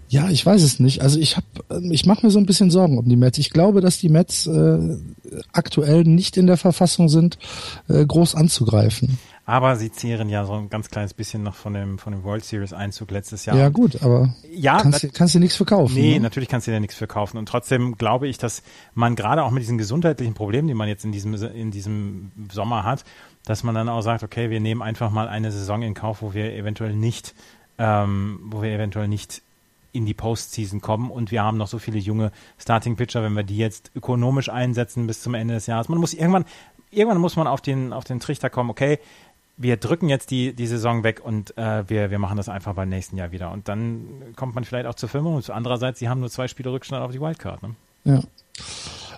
ja, 0.08 0.30
ich 0.30 0.44
weiß 0.44 0.62
es 0.62 0.80
nicht. 0.80 1.02
Also 1.02 1.18
ich 1.18 1.36
habe, 1.36 1.46
ähm, 1.70 1.92
ich 1.92 2.06
mache 2.06 2.24
mir 2.24 2.30
so 2.30 2.38
ein 2.38 2.46
bisschen 2.46 2.70
Sorgen 2.70 2.98
um 2.98 3.08
die 3.08 3.16
Mets. 3.16 3.38
Ich 3.38 3.50
glaube, 3.50 3.80
dass 3.80 3.98
die 3.98 4.08
Mets 4.08 4.46
äh, 4.46 4.96
aktuell 5.52 6.04
nicht 6.04 6.36
in 6.36 6.46
der 6.46 6.56
Verfassung 6.56 7.08
sind, 7.08 7.38
äh, 7.88 8.04
groß 8.04 8.34
anzugreifen. 8.34 9.18
Aber 9.44 9.76
sie 9.76 9.90
zehren 9.90 10.28
ja 10.28 10.44
so 10.44 10.52
ein 10.52 10.68
ganz 10.68 10.90
kleines 10.90 11.14
bisschen 11.14 11.42
noch 11.42 11.54
von 11.54 11.72
dem 11.72 11.98
von 11.98 12.12
dem 12.12 12.22
World 12.22 12.44
Series 12.44 12.74
Einzug 12.74 13.10
letztes 13.10 13.46
Jahr. 13.46 13.56
Ja 13.56 13.70
gut, 13.70 14.02
aber 14.02 14.34
ja, 14.50 14.78
kannst, 14.82 15.02
du, 15.02 15.08
kannst 15.08 15.34
du 15.34 15.38
nichts 15.38 15.56
verkaufen. 15.56 15.94
Nee, 15.94 16.14
ne? 16.14 16.20
natürlich 16.20 16.50
kannst 16.50 16.66
du 16.66 16.70
dir 16.70 16.80
nichts 16.80 16.96
verkaufen. 16.96 17.38
Und 17.38 17.46
trotzdem 17.46 17.96
glaube 17.96 18.28
ich, 18.28 18.36
dass 18.36 18.62
man 18.92 19.16
gerade 19.16 19.42
auch 19.42 19.50
mit 19.50 19.62
diesen 19.62 19.78
gesundheitlichen 19.78 20.34
Problemen, 20.34 20.68
die 20.68 20.74
man 20.74 20.86
jetzt 20.86 21.06
in 21.06 21.12
diesem 21.12 21.32
in 21.34 21.70
diesem 21.70 22.30
Sommer 22.52 22.84
hat, 22.84 23.04
dass 23.46 23.62
man 23.62 23.74
dann 23.74 23.88
auch 23.88 24.02
sagt, 24.02 24.22
okay, 24.22 24.50
wir 24.50 24.60
nehmen 24.60 24.82
einfach 24.82 25.10
mal 25.10 25.28
eine 25.28 25.50
Saison 25.50 25.80
in 25.80 25.94
Kauf, 25.94 26.20
wo 26.20 26.34
wir 26.34 26.54
eventuell 26.54 26.94
nicht, 26.94 27.34
ähm, 27.78 28.40
wo 28.44 28.60
wir 28.60 28.70
eventuell 28.70 29.08
nicht 29.08 29.40
in 29.92 30.06
die 30.06 30.14
Postseason 30.14 30.80
kommen 30.80 31.10
und 31.10 31.30
wir 31.30 31.42
haben 31.42 31.56
noch 31.56 31.68
so 31.68 31.78
viele 31.78 31.98
junge 31.98 32.30
Starting 32.58 32.96
Pitcher, 32.96 33.22
wenn 33.22 33.34
wir 33.34 33.42
die 33.42 33.56
jetzt 33.56 33.90
ökonomisch 33.94 34.48
einsetzen 34.48 35.06
bis 35.06 35.22
zum 35.22 35.34
Ende 35.34 35.54
des 35.54 35.66
Jahres. 35.66 35.88
Man 35.88 35.98
muss 35.98 36.14
irgendwann, 36.14 36.44
irgendwann 36.90 37.20
muss 37.20 37.36
man 37.36 37.46
auf 37.46 37.60
den, 37.60 37.92
auf 37.92 38.04
den 38.04 38.20
Trichter 38.20 38.50
kommen, 38.50 38.70
okay, 38.70 38.98
wir 39.58 39.76
drücken 39.76 40.08
jetzt 40.08 40.30
die, 40.30 40.52
die 40.54 40.66
Saison 40.66 41.02
weg 41.02 41.20
und 41.22 41.56
äh, 41.58 41.88
wir, 41.88 42.10
wir 42.10 42.18
machen 42.18 42.36
das 42.36 42.48
einfach 42.48 42.74
beim 42.74 42.88
nächsten 42.88 43.16
Jahr 43.16 43.32
wieder. 43.32 43.50
Und 43.50 43.68
dann 43.68 44.06
kommt 44.36 44.54
man 44.54 44.64
vielleicht 44.64 44.86
auch 44.86 44.94
zur 44.94 45.08
Firma 45.08 45.30
und 45.30 45.50
andererseits, 45.50 45.98
sie 45.98 46.08
haben 46.08 46.20
nur 46.20 46.30
zwei 46.30 46.46
Spiele 46.46 46.70
Rückstand 46.70 47.02
auf 47.02 47.10
die 47.10 47.20
Wildcard. 47.20 47.62
Ne? 47.62 47.74
Ja. 48.04 48.20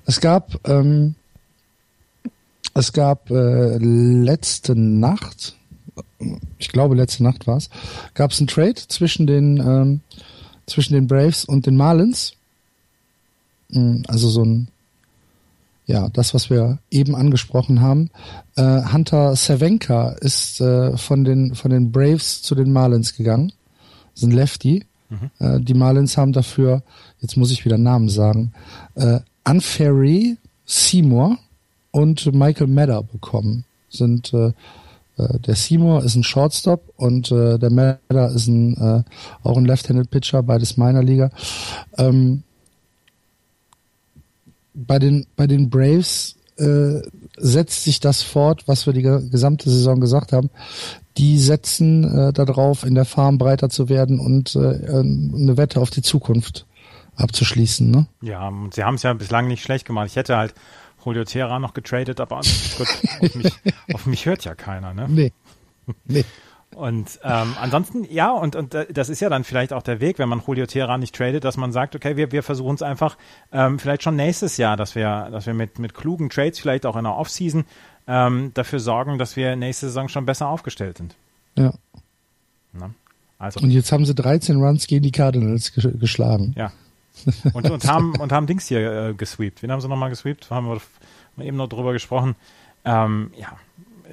Es 0.07 0.21
gab, 0.21 0.67
ähm, 0.67 1.15
es 2.75 2.93
gab 2.93 3.31
äh, 3.31 3.77
letzte 3.77 4.75
Nacht, 4.75 5.57
ich 6.59 6.71
glaube 6.71 6.95
letzte 6.95 7.23
Nacht 7.23 7.47
war 7.47 7.59
es, 7.59 7.69
gab 8.15 8.31
es 8.31 8.41
einen 8.41 8.47
Trade 8.47 8.75
zwischen 8.75 9.27
den 9.27 9.59
ähm, 9.59 10.01
zwischen 10.71 10.95
den 10.95 11.07
Braves 11.07 11.45
und 11.45 11.67
den 11.67 11.77
Marlins. 11.77 12.33
Mm, 13.69 14.03
also 14.07 14.29
so 14.29 14.45
ein, 14.45 14.69
ja, 15.87 16.09
das, 16.09 16.33
was 16.33 16.49
wir 16.49 16.79
eben 16.91 17.15
angesprochen 17.15 17.81
haben. 17.81 18.11
Äh, 18.57 18.83
Hunter 18.93 19.35
Cervenka 19.37 20.13
ist 20.21 20.61
äh, 20.61 20.97
von 20.97 21.25
den 21.25 21.55
von 21.55 21.71
den 21.71 21.93
Braves 21.93 22.43
zu 22.43 22.55
den 22.55 22.73
Marlins 22.73 23.17
gegangen. 23.17 23.53
Das 24.15 24.23
ist 24.23 24.29
ein 24.29 24.33
Lefty. 24.33 24.85
Mhm. 25.09 25.31
Äh, 25.39 25.61
die 25.61 25.75
Marlins 25.75 26.17
haben 26.17 26.33
dafür, 26.33 26.83
jetzt 27.21 27.37
muss 27.37 27.51
ich 27.51 27.65
wieder 27.65 27.79
Namen 27.79 28.09
sagen, 28.09 28.53
äh, 28.95 29.21
Unferry, 29.45 30.37
Seymour 30.65 31.39
und 31.91 32.33
Michael 32.33 32.69
Madder 32.69 33.03
bekommen. 33.03 33.65
Sind 33.89 34.33
äh, 34.33 34.53
der 35.39 35.55
Seymour 35.55 36.05
ist 36.05 36.17
ein 36.17 36.25
Shortstop 36.25 36.93
und 36.97 37.31
äh, 37.31 37.59
der 37.59 37.71
Madder 37.71 38.31
ist 38.31 38.47
ein 38.47 38.77
äh, 38.77 39.03
auch 39.43 39.57
ein 39.57 39.65
Left-Handed 39.65 40.11
Pitcher, 40.11 40.43
beides 40.43 40.77
meiner 40.77 41.03
Liga. 41.03 41.31
Ähm, 41.99 42.43
bei 44.75 44.99
den 44.99 45.27
bei 45.37 45.47
den 45.47 45.71
Braves 45.71 46.37
äh, 46.57 47.03
setzt 47.37 47.85
sich 47.85 48.01
das 48.01 48.23
fort, 48.23 48.65
was 48.67 48.87
wir 48.87 48.93
die 48.93 49.03
gesamte 49.03 49.71
Saison 49.71 50.01
gesagt 50.01 50.33
haben. 50.33 50.51
Die 51.17 51.39
setzen 51.39 52.05
äh, 52.05 52.33
darauf, 52.33 52.85
in 52.85 52.95
der 52.95 53.05
Farm 53.05 53.39
breiter 53.39 53.71
zu 53.71 53.89
werden 53.89 54.21
und 54.21 54.55
äh, 54.55 54.59
eine 54.59 55.57
Wette 55.57 55.81
auf 55.81 55.91
die 55.91 56.03
Zukunft 56.03 56.67
abzuschließen. 57.17 57.91
Ne? 57.91 58.07
Ja, 58.23 58.53
sie 58.73 58.85
haben 58.85 58.95
es 58.95 59.03
ja 59.03 59.13
bislang 59.13 59.49
nicht 59.49 59.63
schlecht 59.63 59.87
gemacht. 59.87 60.07
Ich 60.09 60.17
hätte 60.17 60.37
halt 60.37 60.55
Julio 61.05 61.25
Terra 61.25 61.59
noch 61.59 61.75
getradet, 61.75 62.21
aber 62.21 62.41
gut, 62.77 62.89
auf, 63.21 63.35
mich, 63.35 63.53
auf 63.95 64.07
mich 64.07 64.27
hört 64.27 64.45
ja 64.45 64.55
keiner. 64.55 64.95
Ne? 64.95 65.07
Nee. 65.09 65.33
nee. 66.05 66.25
Und 66.75 67.19
ähm, 67.25 67.55
ansonsten, 67.61 68.07
ja, 68.11 68.31
und, 68.31 68.55
und 68.55 68.75
äh, 68.75 68.87
das 68.93 69.09
ist 69.09 69.21
ja 69.21 69.29
dann 69.29 69.43
vielleicht 69.43 69.73
auch 69.73 69.83
der 69.83 70.01
Weg, 70.01 70.19
wenn 70.21 70.29
man 70.29 70.41
Julio 70.47 70.67
Terra 70.67 70.99
nicht 70.99 71.15
tradet, 71.15 71.43
dass 71.45 71.57
man 71.57 71.73
sagt, 71.73 71.97
okay, 71.97 72.17
wir, 72.17 72.31
wir 72.31 72.43
versuchen 72.45 72.77
es 72.77 72.83
einfach 72.83 73.17
ähm, 73.53 73.79
vielleicht 73.79 74.05
schon 74.05 74.15
nächstes 74.15 74.57
Jahr, 74.57 74.77
dass 74.77 74.95
wir, 74.95 75.29
dass 75.33 75.47
wir 75.47 75.55
mit, 75.55 75.81
mit 75.81 75.95
klugen 75.95 76.31
Trades, 76.31 76.61
vielleicht 76.61 76.87
auch 76.87 76.97
in 76.97 77.05
der 77.05 77.17
Offseason, 77.17 77.65
ähm, 78.07 78.53
dafür 78.55 78.79
sorgen, 78.79 79.19
dass 79.19 79.37
wir 79.37 79.57
nächste 79.57 79.87
Saison 79.87 80.09
schon 80.09 80.27
besser 80.27 80.49
aufgestellt 80.49 80.99
sind. 80.99 81.17
Ja. 81.57 81.75
Na? 82.73 82.91
Also. 83.39 83.61
Und 83.61 83.71
jetzt 83.71 83.91
haben 83.91 84.05
sie 84.05 84.15
13 84.15 84.57
Runs 84.63 84.87
gegen 84.87 85.03
die 85.03 85.13
Cardinals 85.13 85.73
geschlagen. 85.73 86.55
Ja. 86.57 86.73
Und, 87.53 87.71
und 87.71 87.85
haben 87.87 88.17
und 88.17 88.33
haben 88.33 88.47
Dings 88.47 88.67
hier 88.69 89.09
äh, 89.09 89.15
gesweept. 89.15 89.63
Wen 89.63 89.71
haben 89.71 89.81
sie 89.81 89.89
nochmal 89.89 90.11
gesweept? 90.11 90.51
Haben 90.51 90.81
wir 91.37 91.45
eben 91.45 91.57
noch 91.57 91.69
drüber 91.69 91.93
gesprochen. 91.93 92.37
Ähm, 92.85 93.31
ja, 93.37 93.57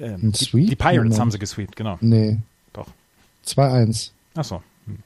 ähm, 0.00 0.32
die, 0.32 0.66
die, 0.66 0.76
Pirates 0.76 0.96
Moment. 0.96 1.18
haben 1.18 1.30
sie 1.30 1.38
gesweept, 1.38 1.76
genau. 1.76 1.98
Nee. 2.00 2.38
Doch. 2.72 2.86
2-1. 3.46 4.10
Ach 4.34 4.44
so. 4.44 4.62
Hm. 4.86 4.98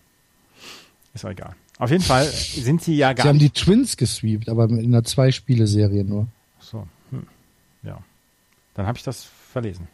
Ist 1.15 1.25
auch 1.25 1.31
egal. 1.31 1.55
Auf 1.79 1.91
jeden 1.91 2.03
Fall 2.03 2.25
sind 2.27 2.83
sie 2.83 2.97
ja 2.97 3.13
gar 3.13 3.25
Sie 3.25 3.29
haben 3.29 3.39
die 3.39 3.51
Twins 3.51 3.97
gesweept, 3.97 4.49
aber 4.49 4.65
in 4.65 4.85
einer 4.85 5.05
Zwei-Spiele-Serie 5.05 6.05
nur. 6.05 6.29
Ach 6.61 6.63
so. 6.63 6.87
Hm. 7.11 7.27
Ja. 7.83 7.99
Dann 8.75 8.87
habe 8.87 8.99
ich 8.99 9.05
das 9.05 9.25
verlesen. 9.53 9.89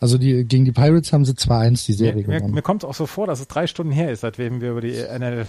Also 0.00 0.16
die, 0.16 0.44
gegen 0.44 0.64
die 0.64 0.72
Pirates 0.72 1.12
haben 1.12 1.24
sie 1.24 1.32
2-1 1.32 1.86
die 1.86 1.92
Serie 1.92 2.14
mir, 2.14 2.22
gewonnen. 2.22 2.46
Mir, 2.46 2.54
mir 2.56 2.62
kommt 2.62 2.84
es 2.84 2.88
auch 2.88 2.94
so 2.94 3.06
vor, 3.06 3.26
dass 3.26 3.40
es 3.40 3.48
drei 3.48 3.66
Stunden 3.66 3.92
her 3.92 4.12
ist, 4.12 4.20
seitdem 4.20 4.60
wir 4.60 4.70
über 4.70 4.80
die 4.80 4.92
NL 4.92 5.46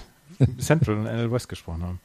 Central 0.60 0.98
und 0.98 1.04
NL 1.04 1.32
West 1.32 1.50
gesprochen 1.50 1.84
haben. 1.84 2.00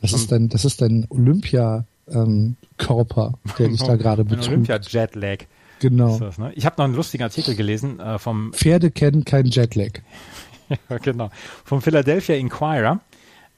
Das 0.00 0.12
ist 0.12 0.32
dein, 0.32 0.48
das 0.48 0.64
ist 0.64 0.80
dein 0.82 1.06
Olympia 1.08 1.84
ähm, 2.08 2.56
Körper, 2.78 3.34
der 3.58 3.68
dich 3.68 3.82
da 3.86 3.96
gerade 3.96 4.24
betrügt. 4.24 4.48
Olympia 4.48 4.80
Jetlag. 4.80 5.38
Genau. 5.80 6.18
Das, 6.18 6.38
ne? 6.38 6.52
Ich 6.54 6.66
habe 6.66 6.76
noch 6.78 6.84
einen 6.84 6.94
lustigen 6.94 7.24
Artikel 7.24 7.54
gelesen 7.54 8.00
äh, 8.00 8.18
vom 8.18 8.52
Pferde 8.52 8.90
kennen 8.90 9.24
keinen 9.24 9.50
Jetlag. 9.50 10.00
ja, 10.88 10.98
genau. 10.98 11.30
Vom 11.64 11.82
Philadelphia 11.82 12.36
Inquirer 12.36 13.00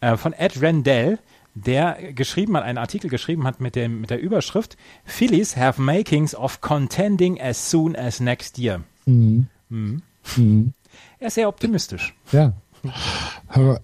äh, 0.00 0.16
von 0.16 0.32
Ed 0.32 0.60
Rendell, 0.60 1.18
der 1.54 2.12
geschrieben 2.12 2.56
hat, 2.56 2.64
einen 2.64 2.78
Artikel 2.78 3.08
geschrieben 3.08 3.44
hat 3.44 3.60
mit 3.60 3.76
dem 3.76 4.00
mit 4.00 4.10
der 4.10 4.20
Überschrift 4.20 4.76
Phillies 5.04 5.56
have 5.56 5.80
makings 5.80 6.34
of 6.34 6.60
contending 6.60 7.40
as 7.40 7.70
soon 7.70 7.96
as 7.96 8.20
next 8.20 8.58
year. 8.58 8.82
Mhm. 9.06 9.46
Mhm. 9.68 10.02
Mhm. 10.36 10.72
Er 11.18 11.28
ist 11.28 11.34
sehr 11.34 11.48
optimistisch. 11.48 12.14
Ja. 12.32 12.52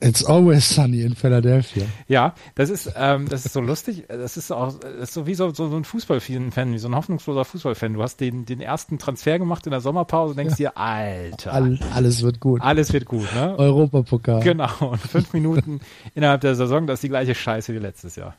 It's 0.00 0.24
always 0.24 0.68
sunny 0.68 1.02
in 1.02 1.14
Philadelphia. 1.14 1.84
Ja, 2.08 2.34
das 2.54 2.68
ist, 2.68 2.92
ähm, 2.96 3.28
das 3.28 3.46
ist 3.46 3.52
so 3.52 3.60
lustig. 3.60 4.04
Das 4.08 4.36
ist 4.36 4.50
auch, 4.50 4.78
das 4.78 4.92
ist 4.94 5.14
so 5.14 5.26
wie 5.26 5.34
so, 5.34 5.52
so, 5.54 5.68
so 5.68 5.76
ein 5.76 5.84
Fußballfan, 5.84 6.72
wie 6.72 6.78
so 6.78 6.88
ein 6.88 6.94
hoffnungsloser 6.94 7.44
Fußballfan. 7.44 7.94
Du 7.94 8.02
hast 8.02 8.20
den, 8.20 8.44
den 8.44 8.60
ersten 8.60 8.98
Transfer 8.98 9.38
gemacht 9.38 9.66
in 9.66 9.70
der 9.70 9.80
Sommerpause 9.80 10.32
und 10.32 10.36
denkst 10.36 10.58
ja. 10.58 10.70
dir, 10.70 10.76
Alter. 10.76 11.52
All, 11.52 11.78
alles 11.94 12.22
wird 12.22 12.40
gut. 12.40 12.60
Alles 12.60 12.92
wird 12.92 13.06
gut, 13.06 13.32
ne? 13.34 13.56
Europapokal. 13.58 14.42
Genau. 14.42 14.70
Und 14.80 15.00
fünf 15.00 15.32
Minuten 15.32 15.80
innerhalb 16.14 16.40
der 16.42 16.54
Saison, 16.54 16.86
das 16.86 16.94
ist 16.94 17.04
die 17.04 17.08
gleiche 17.08 17.34
Scheiße 17.34 17.72
wie 17.72 17.78
letztes 17.78 18.16
Jahr. 18.16 18.36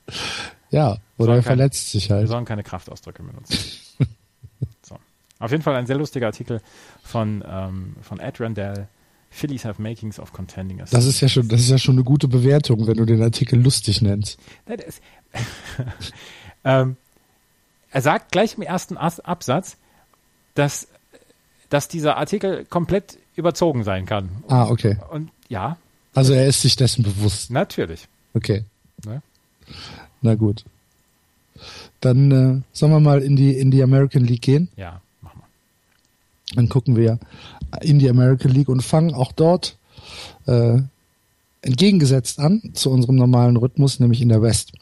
Ja, 0.70 0.98
oder 1.18 1.36
er 1.36 1.44
verletzt 1.44 1.92
sich 1.92 2.10
halt. 2.12 2.22
Wir 2.22 2.28
sollen 2.28 2.46
keine 2.46 2.64
Kraftausdrücke 2.64 3.24
benutzen. 3.24 3.58
so. 4.82 4.98
Auf 5.40 5.52
jeden 5.52 5.64
Fall 5.64 5.76
ein 5.76 5.86
sehr 5.86 5.98
lustiger 5.98 6.28
Artikel 6.28 6.62
von, 7.04 7.44
ähm, 7.48 7.96
von 8.02 8.20
Ed 8.20 8.40
Randell 8.40 8.88
Phillies 9.34 9.66
have 9.66 9.82
makings 9.82 10.20
of 10.20 10.32
contending 10.32 10.80
us. 10.80 10.92
Das 10.92 11.06
ist 11.06 11.20
ja 11.20 11.28
schon, 11.28 11.48
das 11.48 11.62
ist 11.62 11.70
ja 11.70 11.80
schon 11.80 11.96
eine 11.96 12.04
gute 12.04 12.28
Bewertung, 12.28 12.86
wenn 12.86 12.98
du 12.98 13.06
den 13.06 13.22
Artikel 13.22 13.60
lustig 13.60 14.02
nennst. 14.02 14.40
Ähm, 16.66 16.96
er 17.92 18.02
sagt 18.02 18.32
gleich 18.32 18.56
im 18.56 18.64
ersten 18.64 18.96
Absatz, 18.96 19.76
dass, 20.56 20.88
dass 21.70 21.90
dieser 21.90 22.16
Artikel 22.16 22.64
komplett 22.64 23.18
überzogen 23.36 23.84
sein 23.84 24.06
kann. 24.06 24.30
Ah, 24.48 24.70
okay. 24.70 24.96
Und 25.12 25.30
ja. 25.50 25.76
Also 26.14 26.32
er 26.32 26.48
ist 26.48 26.62
sich 26.62 26.78
dessen 26.78 27.04
bewusst. 27.04 27.52
Natürlich. 27.52 28.08
Okay. 28.34 28.64
Ne? 29.06 29.22
Na 30.22 30.36
gut. 30.36 30.64
Dann 32.00 32.32
äh, 32.32 32.62
sollen 32.72 32.94
wir 32.94 33.02
mal 33.02 33.22
in 33.22 33.36
die 33.36 33.58
in 33.58 33.70
die 33.70 33.84
American 33.84 34.24
League 34.24 34.42
gehen. 34.42 34.70
Ja. 34.78 35.02
Dann 36.56 36.70
gucken 36.70 36.96
wir 36.96 37.20
in 37.82 38.00
die 38.00 38.10
American 38.10 38.52
League 38.52 38.70
und 38.70 38.82
fangen 38.82 39.14
auch 39.14 39.32
dort 39.32 39.78
äh, 40.46 40.80
entgegengesetzt 41.62 42.40
an 42.40 42.62
zu 42.74 42.92
unserem 42.92 43.16
normalen 43.16 43.58
Rhythmus, 43.58 44.00
nämlich 44.00 44.22
in 44.22 44.30
der 44.30 44.42
West. 44.42 44.74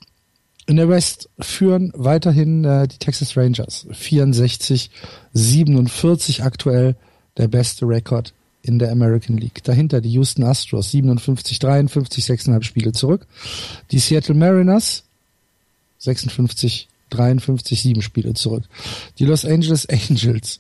In 0.68 0.76
der 0.76 0.90
West 0.90 1.30
führen 1.40 1.92
weiterhin 1.96 2.64
äh, 2.66 2.88
die 2.88 2.98
Texas 2.98 3.36
Rangers 3.36 3.88
64, 3.92 4.90
47 5.34 6.44
aktuell 6.44 6.96
der 7.38 7.48
beste 7.48 7.88
Rekord 7.88 8.34
in 8.64 8.80
der 8.80 8.92
American 8.92 9.38
League. 9.38 9.64
Dahinter 9.64 10.02
die 10.02 10.12
Houston 10.12 10.44
Astros 10.44 10.92
57, 10.92 11.60
53, 11.60 12.24
6,5 12.26 12.64
Spiele 12.64 12.92
zurück. 12.92 13.26
Die 13.92 14.00
Seattle 14.00 14.36
Mariners 14.36 15.04
56, 16.00 16.88
53, 17.10 17.82
7 17.82 18.02
Spiele 18.02 18.34
zurück. 18.34 18.64
Die 19.20 19.26
Los 19.26 19.46
Angeles 19.46 19.88
Angels 19.90 20.60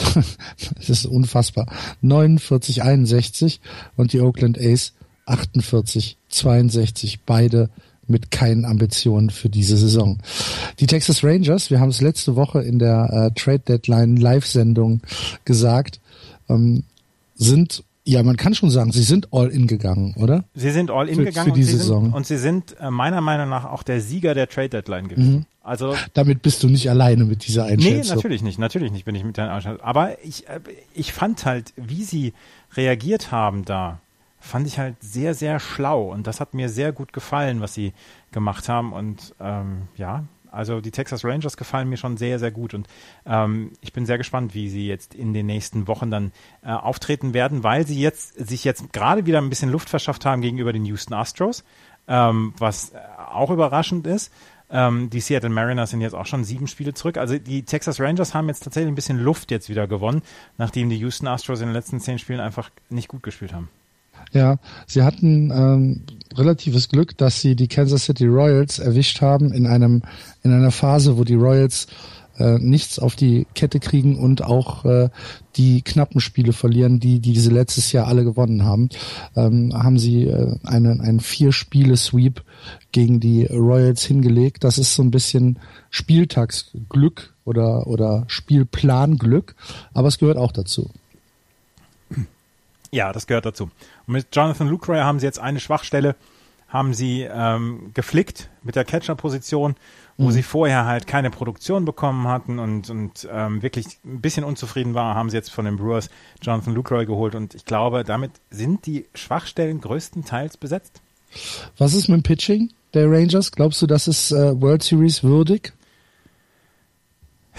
das 0.76 0.90
ist 0.90 1.06
unfassbar. 1.06 1.66
49, 2.02 2.82
61 2.82 3.60
und 3.96 4.12
die 4.12 4.20
Oakland 4.20 4.58
A's 4.58 4.94
48, 5.26 6.16
62. 6.28 7.20
Beide 7.24 7.70
mit 8.06 8.30
keinen 8.30 8.64
Ambitionen 8.64 9.30
für 9.30 9.48
diese 9.48 9.76
Saison. 9.76 10.18
Die 10.80 10.86
Texas 10.86 11.22
Rangers, 11.22 11.70
wir 11.70 11.80
haben 11.80 11.90
es 11.90 12.00
letzte 12.00 12.36
Woche 12.36 12.60
in 12.60 12.78
der 12.78 13.08
äh, 13.12 13.40
Trade 13.40 13.60
Deadline 13.60 14.16
Live-Sendung 14.16 15.00
gesagt, 15.44 16.00
ähm, 16.48 16.82
sind 17.36 17.84
ja, 18.04 18.22
man 18.22 18.36
kann 18.36 18.54
schon 18.54 18.70
sagen, 18.70 18.92
sie 18.92 19.02
sind 19.02 19.28
all 19.32 19.48
in 19.48 19.66
gegangen, 19.66 20.14
oder? 20.16 20.44
Sie 20.54 20.70
sind 20.70 20.90
all 20.90 21.08
in 21.08 21.16
für, 21.16 21.24
gegangen 21.24 21.48
für 21.48 21.54
die 21.54 21.60
und, 21.60 21.66
sie 21.66 21.76
Saison. 21.76 22.04
Sind, 22.04 22.14
und 22.14 22.26
sie 22.26 22.38
sind 22.38 22.76
äh, 22.80 22.90
meiner 22.90 23.20
Meinung 23.20 23.48
nach 23.48 23.64
auch 23.64 23.82
der 23.82 24.00
Sieger 24.00 24.34
der 24.34 24.48
Trade 24.48 24.70
Deadline 24.70 25.08
gewesen. 25.08 25.32
Mhm. 25.32 25.46
Also 25.62 25.94
damit 26.14 26.42
bist 26.42 26.62
du 26.62 26.68
nicht 26.68 26.88
alleine 26.88 27.24
mit 27.24 27.46
dieser 27.46 27.64
Einschätzung. 27.64 28.00
Nee, 28.00 28.14
natürlich 28.14 28.42
nicht, 28.42 28.58
natürlich 28.58 28.92
nicht 28.92 29.04
bin 29.04 29.14
ich 29.14 29.24
mit 29.24 29.36
der 29.36 29.52
Einschätzung. 29.52 29.80
Aber 29.82 30.24
ich, 30.24 30.48
äh, 30.48 30.60
ich 30.94 31.12
fand 31.12 31.44
halt, 31.44 31.74
wie 31.76 32.02
sie 32.02 32.32
reagiert 32.74 33.30
haben 33.30 33.64
da, 33.64 34.00
fand 34.38 34.66
ich 34.66 34.78
halt 34.78 34.96
sehr, 35.00 35.34
sehr 35.34 35.60
schlau 35.60 36.10
und 36.10 36.26
das 36.26 36.40
hat 36.40 36.54
mir 36.54 36.70
sehr 36.70 36.92
gut 36.92 37.12
gefallen, 37.12 37.60
was 37.60 37.74
sie 37.74 37.92
gemacht 38.32 38.68
haben 38.70 38.94
und 38.94 39.34
ähm, 39.38 39.82
ja, 39.96 40.24
also 40.50 40.80
die 40.80 40.90
Texas 40.90 41.24
Rangers 41.24 41.56
gefallen 41.56 41.88
mir 41.88 41.96
schon 41.96 42.16
sehr, 42.16 42.38
sehr 42.38 42.50
gut 42.50 42.74
und 42.74 42.88
ähm, 43.26 43.72
ich 43.80 43.92
bin 43.92 44.06
sehr 44.06 44.18
gespannt, 44.18 44.54
wie 44.54 44.68
sie 44.68 44.86
jetzt 44.86 45.14
in 45.14 45.32
den 45.32 45.46
nächsten 45.46 45.86
Wochen 45.86 46.10
dann 46.10 46.32
äh, 46.62 46.70
auftreten 46.70 47.34
werden, 47.34 47.62
weil 47.64 47.86
sie 47.86 48.00
jetzt 48.00 48.34
sich 48.48 48.64
jetzt 48.64 48.92
gerade 48.92 49.26
wieder 49.26 49.38
ein 49.38 49.50
bisschen 49.50 49.70
Luft 49.70 49.88
verschafft 49.88 50.24
haben 50.24 50.42
gegenüber 50.42 50.72
den 50.72 50.84
Houston 50.84 51.14
Astros, 51.14 51.64
ähm, 52.08 52.54
was 52.58 52.92
auch 53.32 53.50
überraschend 53.50 54.06
ist. 54.06 54.32
Ähm, 54.72 55.10
die 55.10 55.20
Seattle 55.20 55.50
Mariners 55.50 55.90
sind 55.90 56.00
jetzt 56.00 56.14
auch 56.14 56.26
schon 56.26 56.44
sieben 56.44 56.68
Spiele 56.68 56.94
zurück. 56.94 57.16
Also 57.16 57.38
die 57.38 57.64
Texas 57.64 58.00
Rangers 58.00 58.34
haben 58.34 58.48
jetzt 58.48 58.62
tatsächlich 58.62 58.90
ein 58.90 58.94
bisschen 58.94 59.18
Luft 59.18 59.50
jetzt 59.50 59.68
wieder 59.68 59.88
gewonnen, 59.88 60.22
nachdem 60.58 60.88
die 60.88 60.96
Houston 60.98 61.26
Astros 61.26 61.60
in 61.60 61.66
den 61.66 61.74
letzten 61.74 62.00
zehn 62.00 62.18
Spielen 62.18 62.40
einfach 62.40 62.70
nicht 62.88 63.08
gut 63.08 63.22
gespielt 63.22 63.52
haben. 63.52 63.68
Ja, 64.32 64.58
sie 64.86 65.02
hatten 65.02 65.50
ähm, 65.50 66.02
relatives 66.36 66.88
Glück, 66.88 67.16
dass 67.16 67.40
sie 67.40 67.56
die 67.56 67.68
Kansas 67.68 68.04
City 68.04 68.26
Royals 68.26 68.78
erwischt 68.78 69.20
haben 69.20 69.52
in 69.52 69.66
einem 69.66 70.02
in 70.42 70.52
einer 70.52 70.70
Phase, 70.70 71.18
wo 71.18 71.24
die 71.24 71.34
Royals 71.34 71.86
äh, 72.40 72.58
nichts 72.58 72.98
auf 72.98 73.16
die 73.16 73.46
Kette 73.54 73.80
kriegen 73.80 74.18
und 74.18 74.42
auch 74.42 74.84
äh, 74.84 75.10
die 75.56 75.82
knappen 75.82 76.20
Spiele 76.20 76.52
verlieren, 76.52 76.98
die, 76.98 77.20
die 77.20 77.32
diese 77.32 77.50
letztes 77.50 77.92
Jahr 77.92 78.06
alle 78.06 78.24
gewonnen 78.24 78.64
haben, 78.64 78.88
ähm, 79.36 79.72
haben 79.74 79.98
sie 79.98 80.24
äh, 80.24 80.56
einen, 80.64 81.00
einen 81.00 81.20
Vier-Spiele-Sweep 81.20 82.42
gegen 82.92 83.20
die 83.20 83.44
Royals 83.44 84.04
hingelegt. 84.04 84.64
Das 84.64 84.78
ist 84.78 84.94
so 84.94 85.02
ein 85.02 85.10
bisschen 85.10 85.58
Spieltagsglück 85.90 87.34
oder, 87.44 87.86
oder 87.86 88.24
Spielplanglück, 88.28 89.54
aber 89.92 90.08
es 90.08 90.18
gehört 90.18 90.38
auch 90.38 90.52
dazu. 90.52 90.90
Ja, 92.92 93.12
das 93.12 93.26
gehört 93.26 93.46
dazu. 93.46 93.64
Und 94.06 94.14
mit 94.14 94.26
Jonathan 94.32 94.68
Lucroy 94.68 94.98
haben 94.98 95.20
sie 95.20 95.26
jetzt 95.26 95.38
eine 95.38 95.60
Schwachstelle, 95.60 96.16
haben 96.68 96.94
sie 96.94 97.22
ähm, 97.22 97.90
geflickt 97.94 98.48
mit 98.62 98.76
der 98.76 98.84
Catcher-Position, 98.84 99.74
wo 100.16 100.26
mhm. 100.26 100.30
sie 100.32 100.42
vorher 100.42 100.86
halt 100.86 101.06
keine 101.06 101.30
Produktion 101.30 101.84
bekommen 101.84 102.28
hatten 102.28 102.58
und, 102.58 102.90
und 102.90 103.28
ähm, 103.30 103.62
wirklich 103.62 103.98
ein 104.04 104.20
bisschen 104.20 104.44
unzufrieden 104.44 104.94
war, 104.94 105.14
haben 105.14 105.30
sie 105.30 105.36
jetzt 105.36 105.50
von 105.50 105.64
den 105.64 105.76
Brewers 105.76 106.10
Jonathan 106.42 106.74
Lucroy 106.74 107.06
geholt 107.06 107.34
und 107.34 107.54
ich 107.54 107.64
glaube, 107.64 108.04
damit 108.04 108.32
sind 108.50 108.86
die 108.86 109.06
Schwachstellen 109.14 109.80
größtenteils 109.80 110.56
besetzt. 110.56 111.00
Was 111.78 111.94
ist 111.94 112.08
mit 112.08 112.18
dem 112.18 112.22
Pitching 112.22 112.70
der 112.94 113.10
Rangers? 113.10 113.52
Glaubst 113.52 113.80
du, 113.82 113.86
das 113.86 114.08
ist 114.08 114.32
äh, 114.32 114.60
World 114.60 114.82
Series 114.82 115.22
würdig? 115.22 115.72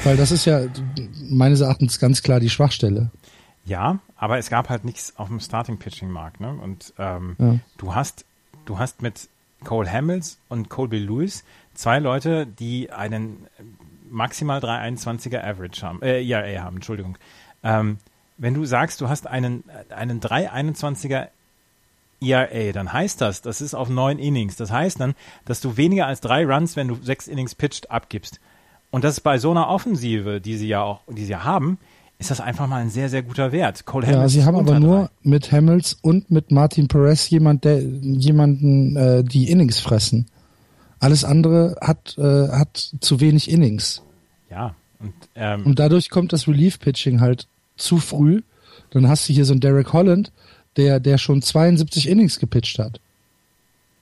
Weil 0.04 0.18
das 0.18 0.32
ist 0.32 0.46
ja 0.46 0.62
meines 1.30 1.62
Erachtens 1.62 2.00
ganz 2.00 2.22
klar 2.22 2.40
die 2.40 2.50
Schwachstelle. 2.50 3.12
Ja, 3.66 4.00
aber 4.22 4.38
es 4.38 4.52
gab 4.52 4.70
halt 4.70 4.86
nichts 4.86 5.18
auf 5.18 5.30
dem 5.30 5.40
Starting-Pitching-Markt. 5.40 6.40
Ne? 6.42 6.52
Und 6.54 6.94
ähm, 7.00 7.36
ja. 7.40 7.56
du 7.80 7.96
hast 7.96 8.24
du 8.66 8.78
hast 8.78 9.02
mit 9.02 9.28
Cole 9.64 9.92
Hamels 9.92 10.38
und 10.48 10.70
Colby 10.70 11.00
Lewis 11.00 11.44
zwei 11.74 11.98
Leute, 11.98 12.46
die 12.46 12.92
einen 12.92 13.48
maximal 14.12 14.60
321er 14.60 15.44
Average 15.44 15.82
haben, 15.82 16.04
äh, 16.04 16.24
ERA 16.24 16.64
haben, 16.64 16.76
Entschuldigung. 16.76 17.18
Ähm, 17.64 17.98
wenn 18.38 18.54
du 18.54 18.64
sagst, 18.64 19.02
du 19.02 19.10
hast 19.10 19.26
einen, 19.26 19.64
einen 19.90 20.22
321er 20.22 21.30
ERA, 22.22 22.72
dann 22.74 22.94
heißt 22.94 23.22
das, 23.22 23.42
das 23.42 23.60
ist 23.60 23.74
auf 23.74 23.90
neun 23.90 24.20
Innings. 24.20 24.56
Das 24.56 24.70
heißt 24.72 25.00
dann, 25.00 25.16
dass 25.46 25.62
du 25.62 25.78
weniger 25.78 26.06
als 26.06 26.22
drei 26.22 26.46
Runs, 26.46 26.76
wenn 26.76 26.90
du 26.90 26.96
sechs 27.02 27.28
Innings 27.28 27.56
pitcht, 27.56 27.90
abgibst. 27.90 28.40
Und 28.92 29.04
das 29.04 29.14
ist 29.14 29.22
bei 29.22 29.40
so 29.40 29.50
einer 29.50 29.68
Offensive, 29.68 30.42
die 30.42 30.58
sie 30.58 30.68
ja 30.68 30.84
auch, 30.84 31.02
die 31.08 31.26
sie 31.26 31.32
ja 31.32 31.44
haben, 31.44 31.80
ist 32.22 32.30
das 32.30 32.40
einfach 32.40 32.68
mal 32.68 32.82
ein 32.82 32.92
sehr, 32.92 33.10
sehr 33.10 33.24
guter 33.24 33.52
Wert. 33.52 33.84
Cole 33.88 34.06
ja, 34.06 34.30
sie 34.30 34.44
haben 34.44 34.56
aber 34.56 34.80
nur 34.80 35.10
mit 35.24 35.52
Hamels 35.52 35.98
und 36.04 36.30
mit 36.30 36.52
Martin 36.52 36.88
Perez 36.88 37.28
jemand, 37.32 37.66
der, 37.66 37.82
jemanden, 37.82 38.96
äh, 38.96 39.24
die 39.24 39.50
Innings 39.50 39.80
fressen. 39.80 40.28
Alles 41.00 41.24
andere 41.24 41.78
hat, 41.82 42.16
äh, 42.20 42.50
hat 42.50 42.92
zu 43.00 43.20
wenig 43.22 43.50
Innings. 43.50 44.04
Ja. 44.52 44.76
Und, 45.00 45.14
ähm, 45.34 45.66
und 45.66 45.80
dadurch 45.80 46.12
kommt 46.12 46.32
das 46.32 46.48
Relief-Pitching 46.48 47.22
halt 47.22 47.48
zu 47.76 47.98
früh. 47.98 48.44
Dann 48.92 49.08
hast 49.08 49.28
du 49.28 49.34
hier 49.34 49.46
so 49.46 49.54
einen 49.54 49.62
Derek 49.62 49.92
Holland, 49.92 50.32
der, 50.78 51.00
der 51.00 51.18
schon 51.18 51.42
72 51.42 52.08
Innings 52.08 52.38
gepitcht 52.38 52.78
hat. 52.78 53.00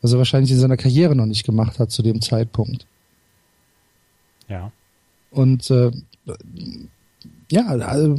Was 0.02 0.12
er 0.12 0.18
wahrscheinlich 0.18 0.52
in 0.52 0.60
seiner 0.60 0.76
Karriere 0.76 1.16
noch 1.16 1.26
nicht 1.26 1.46
gemacht 1.46 1.80
hat 1.80 1.90
zu 1.90 2.04
dem 2.04 2.22
Zeitpunkt. 2.22 2.86
Ja. 4.50 4.74
Und 5.32 5.72
äh, 5.72 5.92
ja, 7.52 7.68
also 7.68 8.16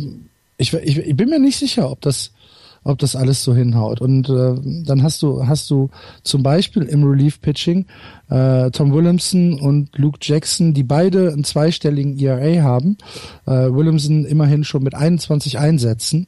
ich, 0.57 0.75
ich, 0.75 0.99
ich 0.99 1.17
bin 1.17 1.31
mir 1.31 1.39
nicht 1.39 1.59
sicher, 1.59 1.91
ob 1.91 2.01
das, 2.01 2.33
ob 2.85 2.99
das 2.99 3.17
alles 3.17 3.43
so 3.43 3.55
hinhaut. 3.55 4.01
Und 4.01 4.29
äh, 4.29 4.55
dann 4.85 5.03
hast 5.03 5.23
du, 5.23 5.47
hast 5.47 5.71
du 5.71 5.91
zum 6.23 6.43
Beispiel 6.43 6.83
im 6.83 7.05
Relief 7.05 7.41
Pitching 7.41 7.87
äh, 8.29 8.71
Tom 8.71 8.93
Williamson 8.93 9.59
und 9.61 9.97
Luke 9.97 10.19
Jackson, 10.21 10.75
die 10.75 10.83
beide 10.83 11.33
einen 11.33 11.45
zweistelligen 11.45 12.19
ERA 12.19 12.63
haben. 12.63 12.99
Äh, 13.47 13.73
Williamson 13.73 14.25
immerhin 14.25 14.65
schon 14.65 14.83
mit 14.83 14.95
21 14.95 15.59
Einsätzen. 15.59 16.27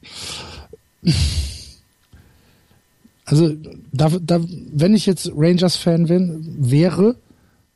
Also 3.25 3.53
da, 3.91 4.09
da, 4.21 4.41
wenn 4.71 4.95
ich 4.95 5.05
jetzt 5.05 5.31
Rangers-Fan 5.35 6.07
wäre, 6.09 7.15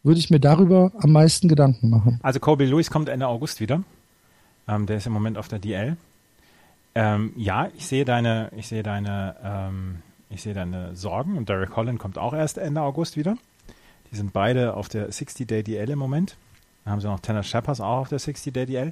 würde 0.04 0.20
ich 0.20 0.30
mir 0.30 0.40
darüber 0.40 0.92
am 0.98 1.12
meisten 1.12 1.48
Gedanken 1.48 1.90
machen. 1.90 2.20
Also 2.24 2.40
Kobe 2.40 2.66
Lewis 2.66 2.90
kommt 2.90 3.10
Ende 3.10 3.28
August 3.28 3.60
wieder. 3.60 3.84
Ähm, 4.68 4.86
der 4.86 4.98
ist 4.98 5.08
im 5.08 5.14
Moment 5.14 5.38
auf 5.38 5.48
der 5.48 5.60
DL. 5.60 5.98
Ähm, 6.96 7.34
ja, 7.36 7.70
ich 7.78 7.86
sehe 7.86 8.06
deine, 8.06 8.52
ich 8.56 8.68
sehe 8.68 8.84
deine, 8.84 9.36
ähm, 9.44 10.02
ich 10.30 10.42
sehe 10.42 10.54
deine 10.54 10.96
Sorgen 10.96 11.38
und 11.38 11.48
Derek 11.48 11.76
Holland 11.76 12.00
kommt 12.00 12.18
auch 12.18 12.34
erst 12.34 12.58
Ende 12.58 12.82
August 12.82 13.18
wieder. 13.18 13.38
Die 14.12 14.16
sind 14.16 14.34
beide 14.34 14.76
auf 14.76 14.90
der 14.90 15.10
60-Day 15.10 15.64
DL 15.64 15.90
im 15.90 16.00
Moment. 16.00 16.38
Dann 16.84 16.94
haben 16.94 17.02
sie 17.02 17.08
noch 17.08 17.20
Tanner 17.20 17.44
Shepard 17.44 17.80
auch 17.82 18.00
auf 18.00 18.10
der 18.10 18.20
60-Day 18.20 18.66
DL. 18.66 18.92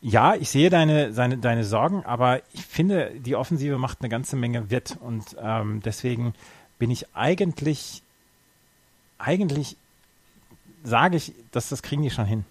Ja, 0.00 0.34
ich 0.34 0.50
sehe 0.50 0.70
deine, 0.70 1.12
seine, 1.12 1.38
deine 1.38 1.64
Sorgen, 1.64 2.04
aber 2.04 2.40
ich 2.52 2.64
finde, 2.64 3.12
die 3.18 3.34
Offensive 3.34 3.78
macht 3.78 3.98
eine 4.00 4.08
ganze 4.08 4.36
Menge 4.36 4.70
Witt 4.70 4.96
und 5.00 5.36
ähm, 5.40 5.80
deswegen 5.84 6.34
bin 6.78 6.90
ich 6.90 7.06
eigentlich, 7.16 8.02
eigentlich 9.18 9.76
sage 10.84 11.16
ich, 11.16 11.32
dass 11.50 11.68
das 11.68 11.82
kriegen 11.82 12.02
die 12.02 12.10
schon 12.10 12.26
hin. 12.26 12.44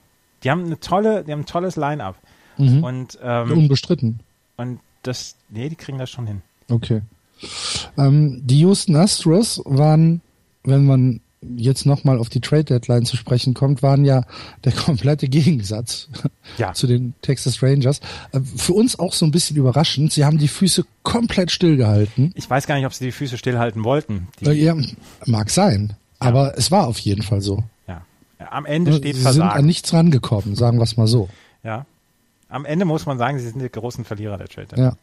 Die 0.43 0.51
haben 0.51 0.65
eine 0.65 0.79
tolle, 0.79 1.23
die 1.23 1.31
haben 1.31 1.41
ein 1.41 1.45
tolles 1.45 1.77
Line-up. 1.77 2.15
Mhm. 2.57 2.83
Und 2.83 3.19
ähm, 3.21 3.51
unbestritten. 3.51 4.19
Und 4.57 4.79
das, 5.03 5.35
nee, 5.49 5.69
die 5.69 5.75
kriegen 5.75 5.97
das 5.97 6.09
schon 6.09 6.27
hin. 6.27 6.41
Okay. 6.69 7.01
Ähm, 7.97 8.41
die 8.45 8.59
Houston 8.59 8.95
Astros 8.95 9.61
waren, 9.65 10.21
wenn 10.63 10.85
man 10.85 11.21
jetzt 11.55 11.85
nochmal 11.85 12.17
auf 12.17 12.29
die 12.29 12.41
Trade 12.41 12.63
Deadline 12.63 13.05
zu 13.05 13.15
sprechen 13.15 13.53
kommt, 13.53 13.83
waren 13.83 14.05
ja 14.05 14.23
der 14.65 14.71
komplette 14.73 15.27
Gegensatz 15.27 16.09
ja. 16.57 16.73
zu 16.73 16.87
den 16.87 17.13
Texas 17.21 17.61
Rangers. 17.61 18.01
Äh, 18.31 18.41
für 18.41 18.73
uns 18.73 18.99
auch 18.99 19.13
so 19.13 19.25
ein 19.25 19.31
bisschen 19.31 19.55
überraschend. 19.55 20.11
Sie 20.11 20.25
haben 20.25 20.37
die 20.37 20.47
Füße 20.47 20.85
komplett 21.03 21.51
stillgehalten. 21.51 22.31
Ich 22.35 22.49
weiß 22.49 22.67
gar 22.67 22.75
nicht, 22.75 22.85
ob 22.85 22.93
sie 22.93 23.05
die 23.05 23.11
Füße 23.11 23.37
stillhalten 23.37 23.83
wollten. 23.83 24.27
Äh, 24.41 24.53
ja, 24.53 24.75
mag 25.25 25.49
sein. 25.49 25.93
Ja. 26.21 26.29
Aber 26.29 26.57
es 26.57 26.71
war 26.71 26.87
auf 26.87 26.97
jeden 26.99 27.21
Fall 27.21 27.41
so. 27.41 27.63
Ja. 27.87 28.01
ja 28.39 28.51
am 28.51 28.65
Ende 28.65 28.93
steht 28.93 29.15
sie 29.15 29.21
Versagen. 29.21 29.33
Sie 29.33 29.51
sind 29.51 29.59
an 29.59 29.65
nichts 29.65 29.93
rangekommen, 29.93 30.55
sagen 30.55 30.79
wir 30.79 30.83
es 30.83 30.97
mal 30.97 31.07
so. 31.07 31.29
Ja 31.63 31.85
am 32.49 32.65
Ende 32.65 32.85
muss 32.85 33.05
man 33.05 33.17
sagen, 33.17 33.39
sie 33.39 33.49
sind 33.49 33.61
die 33.61 33.69
großen 33.69 34.05
Verlierer 34.05 34.37
der 34.37 34.47
Trade. 34.47 34.75
Ja. 34.75 34.93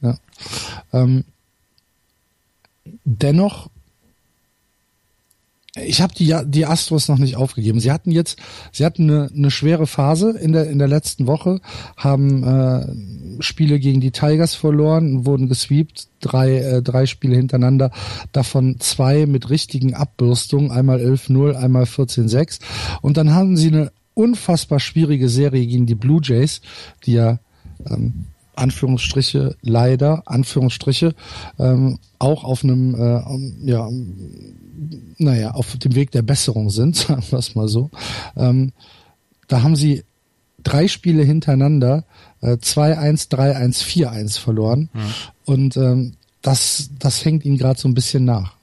ja. 0.00 0.18
Ähm, 0.92 1.24
dennoch, 3.04 3.68
ich 5.76 6.00
habe 6.00 6.14
die, 6.14 6.34
die 6.46 6.66
Astros 6.66 7.08
noch 7.08 7.18
nicht 7.18 7.36
aufgegeben. 7.36 7.80
Sie 7.80 7.92
hatten 7.92 8.10
jetzt, 8.10 8.38
sie 8.72 8.84
hatten 8.84 9.10
eine, 9.10 9.30
eine 9.34 9.50
schwere 9.50 9.86
Phase 9.86 10.30
in 10.30 10.52
der 10.52 10.70
in 10.70 10.78
der 10.78 10.88
letzten 10.88 11.26
Woche, 11.26 11.60
haben 11.96 12.44
äh, 12.44 13.42
Spiele 13.42 13.78
gegen 13.78 14.00
die 14.00 14.10
Tigers 14.10 14.54
verloren, 14.54 15.26
wurden 15.26 15.48
gesweept, 15.48 16.08
drei 16.20 16.58
äh, 16.58 16.82
drei 16.82 17.06
Spiele 17.06 17.36
hintereinander, 17.36 17.90
davon 18.32 18.80
zwei 18.80 19.26
mit 19.26 19.50
richtigen 19.50 19.94
Abbürstungen, 19.94 20.70
einmal 20.70 20.98
11-0, 20.98 21.54
einmal 21.54 21.84
14-6 21.84 22.60
und 23.02 23.18
dann 23.18 23.34
haben 23.34 23.56
sie 23.56 23.68
eine 23.68 23.92
unfassbar 24.16 24.80
schwierige 24.80 25.28
Serie 25.28 25.66
gegen 25.66 25.86
die 25.86 25.94
Blue 25.94 26.20
Jays, 26.22 26.62
die 27.04 27.12
ja 27.12 27.38
ähm, 27.84 28.26
Anführungsstriche 28.56 29.54
leider 29.60 30.22
Anführungsstriche 30.24 31.14
ähm, 31.58 31.98
auch 32.18 32.42
auf 32.42 32.64
einem 32.64 32.94
äh, 32.94 33.70
ja 33.70 33.88
naja 35.18 35.50
auf 35.52 35.76
dem 35.76 35.94
Weg 35.94 36.10
der 36.10 36.22
Besserung 36.22 36.70
sind 36.70 36.96
sagen 36.96 37.22
wir 37.30 37.38
es 37.38 37.54
mal 37.54 37.68
so. 37.68 37.90
Ähm, 38.36 38.72
da 39.48 39.62
haben 39.62 39.76
sie 39.76 40.04
drei 40.62 40.88
Spiele 40.88 41.22
hintereinander 41.22 42.04
äh, 42.40 42.54
2-1 42.54 43.30
3-1 43.30 43.84
4-1 43.84 44.40
verloren. 44.40 44.88
Mhm. 44.92 45.00
und 45.44 45.76
ähm, 45.76 46.12
das 46.40 46.90
das 46.98 47.24
hängt 47.24 47.44
ihnen 47.44 47.58
gerade 47.58 47.78
so 47.78 47.88
ein 47.88 47.94
bisschen 47.94 48.24
nach. 48.24 48.54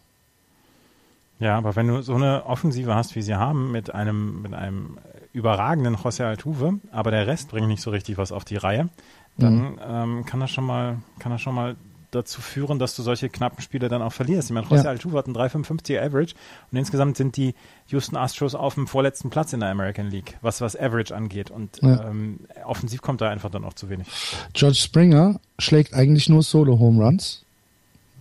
Ja 1.39 1.57
aber 1.57 1.75
wenn 1.75 1.88
du 1.88 2.01
so 2.01 2.15
eine 2.15 2.47
Offensive 2.47 2.95
hast 2.95 3.15
wie 3.15 3.21
sie 3.21 3.35
haben 3.35 3.71
mit 3.71 3.93
einem 3.93 4.41
mit 4.41 4.55
einem 4.55 4.97
überragenden 5.34 5.97
José 5.97 6.23
Altuve, 6.23 6.80
aber 6.91 7.11
der 7.11 7.27
Rest 7.27 7.49
bringt 7.49 7.68
nicht 7.68 7.81
so 7.81 7.89
richtig 7.89 8.18
was 8.18 8.31
auf 8.31 8.45
die 8.45 8.55
Reihe, 8.55 8.89
dann 9.38 9.73
mhm. 9.73 9.80
ähm, 9.85 10.26
kann 10.26 10.39
das 10.39 10.51
schon 10.51 10.65
mal, 10.65 10.97
kann 11.19 11.31
das 11.31 11.41
schon 11.41 11.55
mal 11.55 11.76
dazu 12.11 12.41
führen, 12.41 12.77
dass 12.80 12.95
du 12.95 13.01
solche 13.01 13.30
knappen 13.30 13.61
Spiele 13.61 13.89
dann 13.89 14.01
auch 14.01 14.14
verlierst. 14.14 14.49
Ich 14.49 14.53
meine, 14.53 14.68
José 14.68 14.84
ja. 14.84 14.89
Altuve 14.91 15.18
hat 15.18 15.26
einen 15.26 15.35
3,55er 15.35 15.99
Average 15.99 16.35
und 16.72 16.77
insgesamt 16.77 17.18
sind 17.18 17.35
die 17.38 17.55
Houston 17.88 18.15
Astros 18.15 18.55
auf 18.55 18.76
dem 18.76 18.88
vorletzten 18.88 19.31
Platz 19.31 19.53
in 19.53 19.60
der 19.60 19.69
American 19.69 20.10
League, 20.10 20.38
was 20.41 20.61
was 20.61 20.80
Average 20.80 21.15
angeht 21.15 21.49
und 21.49 21.81
ja. 21.81 22.07
ähm, 22.10 22.41
offensiv 22.65 23.01
kommt 23.01 23.22
da 23.22 23.30
einfach 23.30 23.49
dann 23.49 23.65
auch 23.65 23.73
zu 23.73 23.89
wenig. 23.89 24.07
George 24.53 24.77
Springer 24.77 25.39
schlägt 25.57 25.93
eigentlich 25.93 26.30
nur 26.30 26.43
Solo 26.43 26.77
Home 26.80 27.03
Runs, 27.03 27.43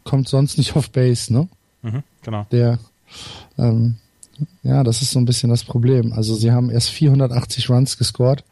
kommt 0.04 0.28
sonst 0.28 0.58
nicht 0.58 0.74
auf 0.76 0.90
Base, 0.90 1.32
ne? 1.32 1.48
Mhm, 1.82 2.02
genau. 2.22 2.46
Der 2.50 2.78
ähm, 3.58 3.96
ja, 4.62 4.82
das 4.82 5.02
ist 5.02 5.12
so 5.12 5.18
ein 5.18 5.24
bisschen 5.24 5.50
das 5.50 5.64
Problem. 5.64 6.12
Also 6.12 6.34
sie 6.34 6.52
haben 6.52 6.70
erst 6.70 6.90
480 6.90 7.70
Runs 7.70 7.98
gescored, 7.98 8.44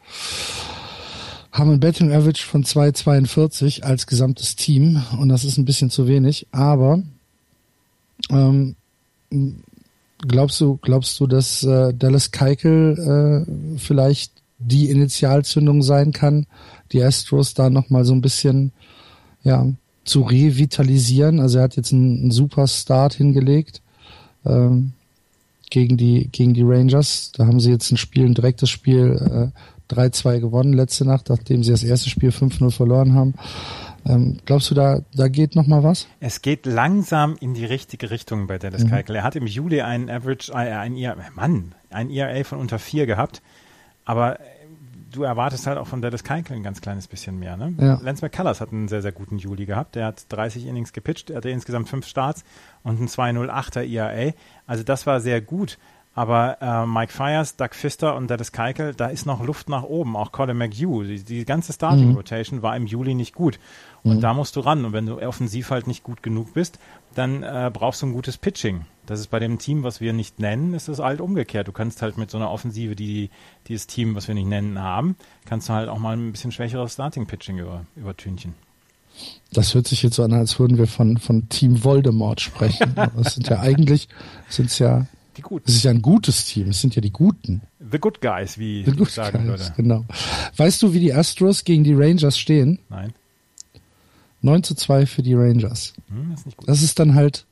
haben 1.51 1.71
ein 1.71 1.79
Betting 1.79 2.11
Average 2.11 2.45
von 2.45 2.63
2,42 2.63 3.83
als 3.83 4.07
gesamtes 4.07 4.55
Team 4.55 5.01
und 5.19 5.29
das 5.29 5.43
ist 5.43 5.57
ein 5.57 5.65
bisschen 5.65 5.89
zu 5.89 6.07
wenig. 6.07 6.47
Aber 6.51 7.01
ähm, 8.29 8.75
glaubst 10.19 10.61
du, 10.61 10.77
glaubst 10.81 11.19
du, 11.19 11.27
dass 11.27 11.63
äh, 11.63 11.93
Dallas 11.93 12.31
Keikel 12.31 13.45
äh, 13.47 13.79
vielleicht 13.79 14.33
die 14.59 14.89
Initialzündung 14.89 15.81
sein 15.81 16.11
kann, 16.11 16.45
die 16.91 17.03
Astros 17.03 17.53
da 17.53 17.69
nochmal 17.69 18.05
so 18.05 18.13
ein 18.13 18.21
bisschen 18.21 18.71
ja, 19.43 19.67
zu 20.05 20.21
revitalisieren. 20.21 21.39
Also 21.39 21.57
er 21.57 21.63
hat 21.63 21.75
jetzt 21.75 21.93
einen, 21.93 22.21
einen 22.21 22.31
super 22.31 22.67
Start 22.67 23.13
hingelegt 23.13 23.81
ähm, 24.45 24.93
gegen 25.71 25.97
die 25.97 26.29
gegen 26.31 26.53
die 26.53 26.61
Rangers. 26.63 27.31
Da 27.31 27.47
haben 27.47 27.59
sie 27.59 27.71
jetzt 27.71 27.91
ein 27.91 27.97
Spiel, 27.97 28.25
ein 28.25 28.35
direktes 28.35 28.69
Spiel 28.69 29.51
äh, 29.91 29.93
3-2 29.93 30.39
gewonnen 30.39 30.73
letzte 30.73 31.05
Nacht, 31.05 31.29
nachdem 31.29 31.63
sie 31.63 31.71
das 31.71 31.83
erste 31.83 32.09
Spiel 32.09 32.29
5-0 32.29 32.71
verloren 32.71 33.13
haben. 33.13 33.33
Ähm, 34.05 34.37
glaubst 34.45 34.71
du, 34.71 34.75
da, 34.75 35.01
da 35.13 35.27
geht 35.27 35.55
noch 35.55 35.67
mal 35.67 35.83
was? 35.83 36.07
Es 36.19 36.41
geht 36.41 36.65
langsam 36.65 37.35
in 37.39 37.53
die 37.53 37.65
richtige 37.65 38.09
Richtung 38.09 38.47
bei 38.47 38.57
Dallas 38.57 38.83
mhm. 38.83 38.89
Keuchel. 38.89 39.15
Er 39.15 39.23
hat 39.23 39.35
im 39.35 39.45
Juli 39.45 39.81
einen 39.81 40.09
Average, 40.09 40.51
äh, 40.51 40.55
ein 40.55 40.95
ERA, 40.95 41.17
Mann, 41.35 41.73
ein 41.89 42.09
ERA 42.09 42.43
von 42.43 42.59
unter 42.59 42.79
vier 42.79 43.05
gehabt, 43.05 43.41
aber 44.05 44.39
du 45.11 45.23
erwartest 45.23 45.67
halt 45.67 45.77
auch 45.77 45.87
von 45.87 46.01
Dallas 46.01 46.23
Keuchel 46.23 46.55
ein 46.55 46.63
ganz 46.63 46.81
kleines 46.81 47.07
bisschen 47.07 47.37
mehr. 47.37 47.57
Ne? 47.57 47.73
Ja. 47.79 47.99
Lance 48.01 48.23
McCullers 48.23 48.61
hat 48.61 48.71
einen 48.71 48.87
sehr, 48.87 49.01
sehr 49.01 49.11
guten 49.11 49.37
Juli 49.37 49.65
gehabt. 49.65 49.95
Der 49.95 50.05
hat 50.05 50.25
30 50.29 50.65
Innings 50.65 50.93
gepitcht, 50.93 51.29
er 51.29 51.37
hatte 51.37 51.49
insgesamt 51.49 51.89
fünf 51.89 52.07
Starts 52.07 52.43
und 52.83 53.01
ein 53.01 53.07
208er 53.07 53.87
ERA. 53.87 54.33
Also 54.65 54.83
das 54.83 55.05
war 55.05 55.19
sehr 55.19 55.41
gut. 55.41 55.77
Aber 56.13 56.57
äh, 56.61 56.85
Mike 56.85 57.13
Fires, 57.13 57.55
Doug 57.55 57.69
Pfister 57.71 58.17
und 58.17 58.29
Dennis 58.29 58.51
Keikel, 58.51 58.93
da 58.93 59.07
ist 59.07 59.25
noch 59.25 59.41
Luft 59.41 59.69
nach 59.69 59.83
oben. 59.83 60.17
Auch 60.17 60.33
Colin 60.33 60.57
McHugh. 60.57 61.03
Die, 61.03 61.23
die 61.23 61.45
ganze 61.45 61.71
Starting 61.71 62.09
mhm. 62.09 62.15
Rotation 62.15 62.61
war 62.61 62.75
im 62.75 62.85
Juli 62.85 63.13
nicht 63.13 63.33
gut. 63.33 63.59
Und 64.03 64.17
mhm. 64.17 64.21
da 64.21 64.33
musst 64.33 64.57
du 64.57 64.59
ran. 64.59 64.83
Und 64.83 64.91
wenn 64.91 65.05
du 65.05 65.21
offensiv 65.21 65.69
halt 65.69 65.87
nicht 65.87 66.03
gut 66.03 66.21
genug 66.21 66.53
bist, 66.53 66.79
dann 67.15 67.43
äh, 67.43 67.71
brauchst 67.73 68.01
du 68.01 68.07
ein 68.07 68.13
gutes 68.13 68.37
Pitching. 68.37 68.85
Das 69.05 69.21
ist 69.21 69.27
bei 69.27 69.39
dem 69.39 69.57
Team, 69.57 69.83
was 69.83 70.01
wir 70.01 70.11
nicht 70.11 70.39
nennen, 70.39 70.73
ist 70.73 70.89
das 70.89 70.99
halt 70.99 71.21
umgekehrt. 71.21 71.67
Du 71.67 71.71
kannst 71.71 72.01
halt 72.01 72.17
mit 72.17 72.29
so 72.29 72.37
einer 72.37 72.51
Offensive, 72.51 72.95
die 72.95 73.29
dieses 73.67 73.87
Team, 73.87 74.13
was 74.13 74.27
wir 74.27 74.35
nicht 74.35 74.47
nennen, 74.47 74.81
haben, 74.81 75.15
kannst 75.45 75.69
du 75.69 75.73
halt 75.73 75.87
auch 75.87 75.97
mal 75.97 76.15
ein 76.15 76.31
bisschen 76.33 76.51
schwächeres 76.51 76.93
Starting 76.93 77.25
Pitching 77.25 77.57
über, 77.57 77.85
übertünchen. 77.95 78.53
Das 79.53 79.75
hört 79.75 79.87
sich 79.87 80.01
jetzt 80.01 80.15
so 80.15 80.23
an, 80.23 80.33
als 80.33 80.59
würden 80.59 80.77
wir 80.77 80.87
von, 80.87 81.17
von 81.17 81.49
Team 81.49 81.83
Voldemort 81.83 82.39
sprechen. 82.39 82.95
das 83.17 83.35
sind 83.35 83.49
ja 83.49 83.59
eigentlich, 83.59 84.07
sind 84.49 84.67
es 84.67 84.79
ja 84.79 85.07
die 85.37 85.41
Guten. 85.41 85.63
Es 85.67 85.75
ist 85.75 85.83
ja 85.83 85.91
ein 85.91 86.01
gutes 86.01 86.45
Team. 86.45 86.69
Es 86.69 86.81
sind 86.81 86.95
ja 86.95 87.01
die 87.01 87.11
Guten. 87.11 87.61
The 87.91 87.99
Good 87.99 88.21
Guys, 88.21 88.57
wie 88.57 88.83
The 88.85 88.91
ich 88.91 89.09
sagen 89.09 89.45
guys, 89.45 89.47
würde. 89.47 89.73
Genau. 89.75 90.05
Weißt 90.57 90.81
du, 90.81 90.93
wie 90.93 90.99
die 90.99 91.13
Astros 91.13 91.63
gegen 91.63 91.83
die 91.83 91.93
Rangers 91.93 92.37
stehen? 92.37 92.79
Nein. 92.89 93.13
9 94.41 94.63
zu 94.63 94.75
2 94.75 95.05
für 95.05 95.21
die 95.21 95.33
Rangers. 95.33 95.93
Hm, 96.07 96.31
das, 96.31 96.45
ist 96.45 96.57
das 96.65 96.81
ist 96.81 96.99
dann 96.99 97.15
halt, 97.15 97.45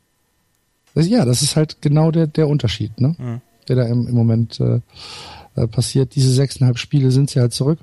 ja, 0.96 1.24
das 1.24 1.42
ist 1.42 1.56
halt 1.56 1.82
genau 1.82 2.12
der, 2.12 2.28
der 2.28 2.48
Unterschied, 2.48 3.00
ne? 3.00 3.16
Hm. 3.18 3.42
Der 3.68 3.76
da 3.76 3.84
im, 3.84 4.08
im 4.08 4.16
Moment 4.16 4.60
äh, 4.60 4.82
äh 5.56 5.68
passiert. 5.68 6.16
Diese 6.16 6.34
sechseinhalb 6.34 6.80
Spiele 6.80 7.12
sind 7.12 7.30
sie 7.30 7.40
halt 7.40 7.54
zurück. 7.54 7.80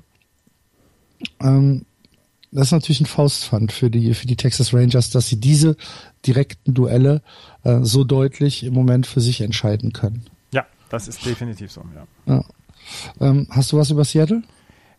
Ähm, 1.39 1.85
das 2.51 2.67
ist 2.67 2.71
natürlich 2.71 3.01
ein 3.01 3.05
Faustpfand 3.05 3.71
für 3.71 3.89
die, 3.89 4.13
für 4.13 4.27
die 4.27 4.35
Texas 4.35 4.73
Rangers, 4.73 5.09
dass 5.09 5.27
sie 5.27 5.39
diese 5.39 5.75
direkten 6.25 6.73
Duelle 6.73 7.21
äh, 7.63 7.79
so 7.81 8.03
deutlich 8.03 8.63
im 8.63 8.73
Moment 8.73 9.05
für 9.05 9.21
sich 9.21 9.41
entscheiden 9.41 9.93
können. 9.93 10.25
Ja, 10.51 10.65
das 10.89 11.07
ist 11.07 11.25
definitiv 11.25 11.71
so, 11.71 11.83
ja. 11.95 12.35
ja. 12.35 12.43
Ähm, 13.19 13.47
hast 13.49 13.71
du 13.71 13.77
was 13.77 13.91
über 13.91 14.05
Seattle? 14.05 14.43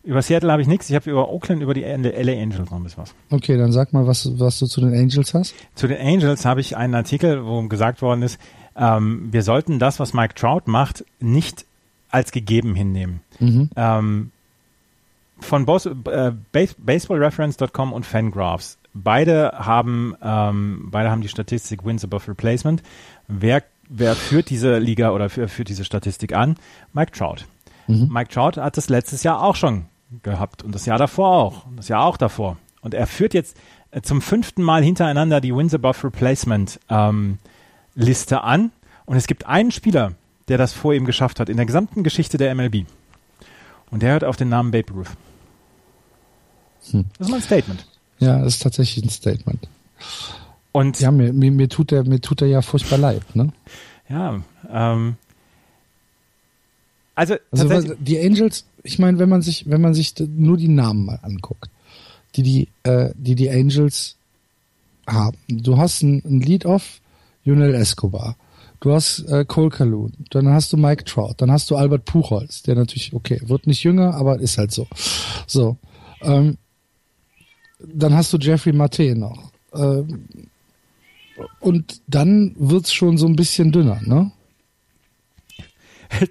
Über 0.03 0.21
Seattle 0.21 0.51
habe 0.51 0.61
ich 0.61 0.67
nichts. 0.67 0.89
Ich 0.89 0.95
habe 0.95 1.09
über 1.09 1.29
Oakland, 1.29 1.61
über 1.61 1.73
die 1.73 1.81
LA 1.81 2.41
Angels 2.41 2.69
noch 2.69 2.77
ein 2.77 2.83
bisschen 2.83 3.03
was. 3.03 3.13
Okay, 3.29 3.57
dann 3.57 3.71
sag 3.71 3.91
mal, 3.93 4.07
was, 4.07 4.39
was 4.39 4.59
du 4.59 4.65
zu 4.65 4.79
den 4.79 4.93
Angels 4.93 5.33
hast. 5.33 5.53
Zu 5.75 5.87
den 5.87 5.99
Angels 5.99 6.45
habe 6.45 6.61
ich 6.61 6.77
einen 6.77 6.95
Artikel, 6.95 7.45
wo 7.45 7.61
gesagt 7.67 8.01
worden 8.01 8.21
ist, 8.21 8.39
ähm, 8.77 9.27
wir 9.31 9.43
sollten 9.43 9.77
das, 9.77 9.99
was 9.99 10.13
Mike 10.13 10.35
Trout 10.35 10.63
macht, 10.65 11.03
nicht 11.19 11.65
als 12.09 12.31
gegeben 12.31 12.75
hinnehmen. 12.75 13.21
Mhm. 13.39 13.69
Ähm, 13.75 14.31
von 15.41 15.67
äh, 15.67 16.31
baseballreference.com 16.51 17.93
und 17.93 18.05
Fangraphs. 18.05 18.77
Beide 18.93 19.51
haben, 19.53 20.15
ähm, 20.21 20.87
beide 20.91 21.11
haben 21.11 21.21
die 21.21 21.27
Statistik 21.27 21.85
Wins 21.85 22.03
above 22.03 22.27
Replacement. 22.27 22.81
Wer, 23.27 23.63
wer 23.87 24.15
führt 24.15 24.49
diese 24.49 24.77
Liga 24.79 25.11
oder 25.11 25.29
führt 25.29 25.69
diese 25.69 25.85
Statistik 25.85 26.33
an? 26.33 26.55
Mike 26.93 27.11
Trout. 27.11 27.45
Mhm. 27.87 28.09
Mike 28.11 28.31
Trout 28.33 28.61
hat 28.61 28.77
das 28.77 28.89
letztes 28.89 29.23
Jahr 29.23 29.41
auch 29.41 29.55
schon 29.55 29.85
gehabt 30.23 30.63
und 30.63 30.73
das 30.73 30.85
Jahr 30.85 30.97
davor 30.97 31.29
auch 31.29 31.65
und 31.67 31.77
das 31.77 31.87
Jahr 31.87 32.03
auch 32.03 32.17
davor. 32.17 32.57
Und 32.81 32.93
er 32.93 33.07
führt 33.07 33.33
jetzt 33.33 33.57
äh, 33.91 34.01
zum 34.01 34.21
fünften 34.21 34.63
Mal 34.63 34.83
hintereinander 34.83 35.41
die 35.41 35.55
Wins 35.55 35.73
above 35.73 36.03
Replacement 36.05 36.79
ähm, 36.89 37.37
Liste 37.95 38.43
an. 38.43 38.71
Und 39.05 39.17
es 39.17 39.27
gibt 39.27 39.45
einen 39.45 39.71
Spieler, 39.71 40.13
der 40.47 40.57
das 40.57 40.73
vor 40.73 40.93
ihm 40.93 41.05
geschafft 41.05 41.39
hat 41.39 41.49
in 41.49 41.57
der 41.57 41.65
gesamten 41.65 42.03
Geschichte 42.03 42.37
der 42.37 42.53
MLB. 42.55 42.85
Und 43.91 44.03
der 44.03 44.13
hört 44.13 44.23
auf 44.23 44.35
den 44.35 44.49
Namen 44.49 44.71
Babe 44.71 44.93
Ruth. 44.93 45.07
Hm. 46.91 47.05
Das 47.17 47.27
ist 47.27 47.31
mein 47.31 47.41
Statement. 47.41 47.85
Ja, 48.19 48.39
das 48.39 48.55
ist 48.55 48.63
tatsächlich 48.63 49.05
ein 49.05 49.09
Statement. 49.09 49.67
Und 50.71 50.99
ja, 50.99 51.11
mir, 51.11 51.33
mir, 51.33 51.51
mir 51.51 51.69
tut 51.69 51.91
er 51.91 52.03
mir 52.03 52.21
tut 52.21 52.41
er 52.41 52.47
ja 52.47 52.61
furchtbar 52.61 52.99
leid, 52.99 53.35
ne? 53.35 53.51
Ja, 54.07 54.41
ähm, 54.71 55.15
also, 57.15 57.35
also 57.51 57.95
die 57.95 58.19
Angels, 58.19 58.65
ich 58.83 58.97
meine, 58.97 59.19
wenn 59.19 59.29
man 59.29 59.41
sich 59.41 59.69
wenn 59.69 59.81
man 59.81 59.93
sich 59.93 60.13
nur 60.17 60.57
die 60.57 60.67
Namen 60.67 61.05
mal 61.05 61.19
anguckt, 61.21 61.69
die 62.35 62.43
die 62.43 62.67
äh, 62.83 63.11
die 63.15 63.35
die 63.35 63.49
Angels 63.49 64.15
haben. 65.07 65.37
Du 65.47 65.77
hast 65.77 66.01
ein, 66.01 66.21
ein 66.23 66.39
Lead-Off, 66.39 67.01
Junel 67.43 67.73
Escobar. 67.73 68.35
Du 68.79 68.93
hast 68.93 69.19
äh, 69.27 69.43
Cole 69.43 69.69
Calhoun, 69.69 70.13
dann 70.29 70.47
hast 70.47 70.71
du 70.71 70.77
Mike 70.77 71.03
Trout, 71.03 71.33
dann 71.37 71.51
hast 71.51 71.69
du 71.69 71.75
Albert 71.75 72.05
Puchholz, 72.05 72.63
der 72.63 72.75
natürlich, 72.75 73.13
okay, 73.13 73.41
wird 73.43 73.67
nicht 73.67 73.83
jünger, 73.83 74.15
aber 74.15 74.39
ist 74.39 74.57
halt 74.57 74.71
so. 74.71 74.87
So. 75.47 75.77
Ähm, 76.21 76.57
dann 77.79 78.13
hast 78.13 78.33
du 78.33 78.37
Jeffrey 78.37 78.73
Mate 78.73 79.15
noch. 79.15 79.51
Ähm, 79.73 80.27
und 81.59 82.01
dann 82.07 82.53
wird's 82.57 82.93
schon 82.93 83.17
so 83.17 83.25
ein 83.27 83.35
bisschen 83.35 83.71
dünner, 83.71 83.99
ne? 84.01 84.31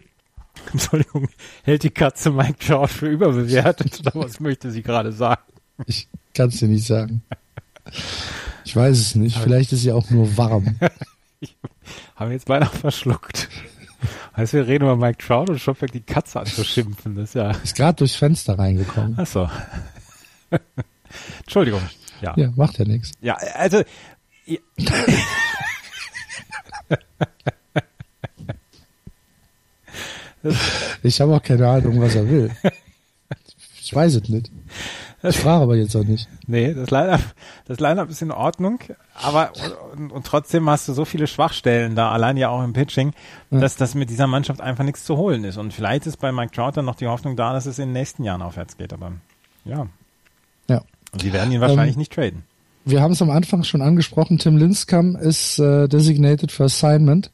Entschuldigung, 0.72 1.28
hält 1.62 1.82
die 1.82 1.90
Katze 1.90 2.30
Mike 2.30 2.58
Trout 2.58 2.88
für 2.88 3.08
überbewertet 3.08 4.00
oder 4.00 4.14
was 4.14 4.40
möchte 4.40 4.70
sie 4.70 4.82
gerade 4.82 5.12
sagen? 5.12 5.40
Ich 5.86 6.08
kann 6.34 6.48
es 6.48 6.58
dir 6.58 6.68
nicht 6.68 6.86
sagen. 6.86 7.22
Ich 8.64 8.76
weiß 8.76 8.98
es 8.98 9.14
nicht. 9.14 9.38
Vielleicht 9.38 9.72
ist 9.72 9.82
sie 9.82 9.92
auch 9.92 10.10
nur 10.10 10.36
warm. 10.36 10.78
ich 11.40 11.56
habe 12.16 12.32
jetzt 12.32 12.46
beinahe 12.46 12.68
verschluckt. 12.68 13.48
Heißt, 14.36 14.52
wir 14.52 14.66
reden 14.66 14.84
über 14.84 14.96
Mike 14.96 15.24
Trout 15.24 15.46
und 15.48 15.58
Schoffberg 15.58 15.92
die 15.92 16.00
Katze 16.00 16.40
anzuschimpfen. 16.40 17.14
Das 17.14 17.30
ist 17.30 17.34
ja. 17.34 17.50
Ist 17.50 17.76
gerade 17.76 17.96
durchs 17.96 18.16
Fenster 18.16 18.58
reingekommen. 18.58 19.14
Ach 19.16 19.26
so. 19.26 19.48
Entschuldigung. 21.40 21.82
Ja. 22.20 22.34
ja, 22.36 22.50
macht 22.56 22.78
ja 22.78 22.84
nichts. 22.84 23.12
Ja, 23.20 23.34
also. 23.54 23.82
Ja. 24.46 24.58
ich 31.02 31.20
habe 31.20 31.34
auch 31.36 31.42
keine 31.42 31.68
Ahnung, 31.68 32.00
was 32.00 32.14
er 32.14 32.28
will. 32.28 32.50
Ich 33.80 33.94
weiß 33.94 34.16
es 34.16 34.28
nicht. 34.28 34.50
Ich 35.22 35.38
frage 35.38 35.62
aber 35.64 35.76
jetzt 35.76 35.96
auch 35.96 36.04
nicht. 36.04 36.28
Nee, 36.46 36.74
das 36.74 36.90
Line-Up, 36.90 37.20
das 37.66 37.80
Line-Up 37.80 38.08
ist 38.08 38.22
in 38.22 38.30
Ordnung, 38.30 38.78
aber 39.14 39.52
und, 39.92 40.12
und, 40.12 40.26
trotzdem 40.26 40.70
hast 40.70 40.86
du 40.86 40.92
so 40.92 41.04
viele 41.04 41.26
Schwachstellen 41.26 41.96
da, 41.96 42.12
allein 42.12 42.36
ja 42.36 42.50
auch 42.50 42.62
im 42.62 42.72
Pitching, 42.72 43.12
ja. 43.50 43.58
dass 43.58 43.76
das 43.76 43.96
mit 43.96 44.10
dieser 44.10 44.28
Mannschaft 44.28 44.60
einfach 44.60 44.84
nichts 44.84 45.04
zu 45.04 45.16
holen 45.16 45.42
ist. 45.42 45.56
Und 45.56 45.74
vielleicht 45.74 46.06
ist 46.06 46.18
bei 46.18 46.30
Mike 46.30 46.52
Trout 46.52 46.72
dann 46.74 46.84
noch 46.84 46.94
die 46.94 47.08
Hoffnung 47.08 47.34
da, 47.34 47.52
dass 47.52 47.66
es 47.66 47.78
in 47.80 47.86
den 47.86 47.94
nächsten 47.94 48.22
Jahren 48.22 48.42
aufwärts 48.42 48.76
geht, 48.76 48.92
aber 48.92 49.12
ja. 49.64 49.88
Sie 51.20 51.32
werden 51.32 51.52
ihn 51.52 51.60
wahrscheinlich 51.60 51.94
ähm, 51.96 52.00
nicht 52.00 52.12
traden. 52.12 52.42
Wir 52.84 53.02
haben 53.02 53.12
es 53.12 53.20
am 53.20 53.30
Anfang 53.30 53.64
schon 53.64 53.82
angesprochen, 53.82 54.38
Tim 54.38 54.56
Linscomb 54.56 55.18
ist 55.20 55.58
äh, 55.58 55.88
designated 55.88 56.50
for 56.50 56.66
assignment, 56.66 57.30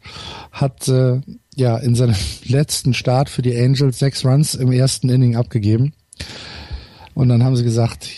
hat 0.51 0.89
äh, 0.89 1.21
ja 1.55 1.77
in 1.79 1.95
seinem 1.95 2.17
letzten 2.45 2.95
Start 2.95 3.29
für 3.29 3.43
die 3.43 3.57
Angels 3.57 3.99
sechs 3.99 4.25
Runs 4.25 4.55
im 4.55 4.73
ersten 4.73 5.09
Inning 5.09 5.37
abgegeben. 5.37 5.93
Und 7.15 7.29
dann 7.29 7.45
haben 7.45 7.57
sie 7.57 7.63
gesagt, 7.63 8.09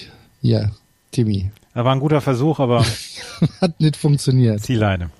ja, 0.40 0.70
Timmy. 1.12 1.50
Da 1.74 1.84
war 1.84 1.94
ein 1.94 2.00
guter 2.00 2.22
Versuch, 2.22 2.58
aber 2.58 2.84
hat 3.60 3.80
nicht 3.80 3.96
funktioniert. 3.96 4.62
Zielleine. 4.62 5.10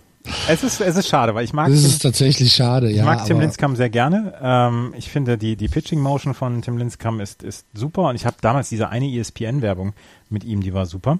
Es 0.48 0.62
ist, 0.62 0.80
es 0.80 0.96
ist 0.96 1.08
schade, 1.08 1.34
weil 1.34 1.44
ich 1.44 1.52
mag. 1.52 1.70
Es 1.70 1.84
ist 1.84 2.02
tatsächlich 2.02 2.52
schade, 2.52 2.90
ich 2.90 2.96
ja. 2.96 3.02
Ich 3.02 3.06
mag 3.06 3.24
Tim 3.26 3.40
Linscomb 3.40 3.76
sehr 3.76 3.90
gerne. 3.90 4.34
Ähm, 4.40 4.94
ich 4.96 5.10
finde, 5.10 5.38
die, 5.38 5.56
die 5.56 5.68
Pitching 5.68 6.00
Motion 6.00 6.34
von 6.34 6.62
Tim 6.62 6.78
Linscomb 6.78 7.20
ist, 7.20 7.42
ist 7.42 7.66
super 7.74 8.08
und 8.08 8.16
ich 8.16 8.26
habe 8.26 8.36
damals 8.40 8.68
diese 8.68 8.88
eine 8.88 9.10
ESPN-Werbung 9.10 9.92
mit 10.28 10.44
ihm, 10.44 10.62
die 10.62 10.74
war 10.74 10.86
super. 10.86 11.18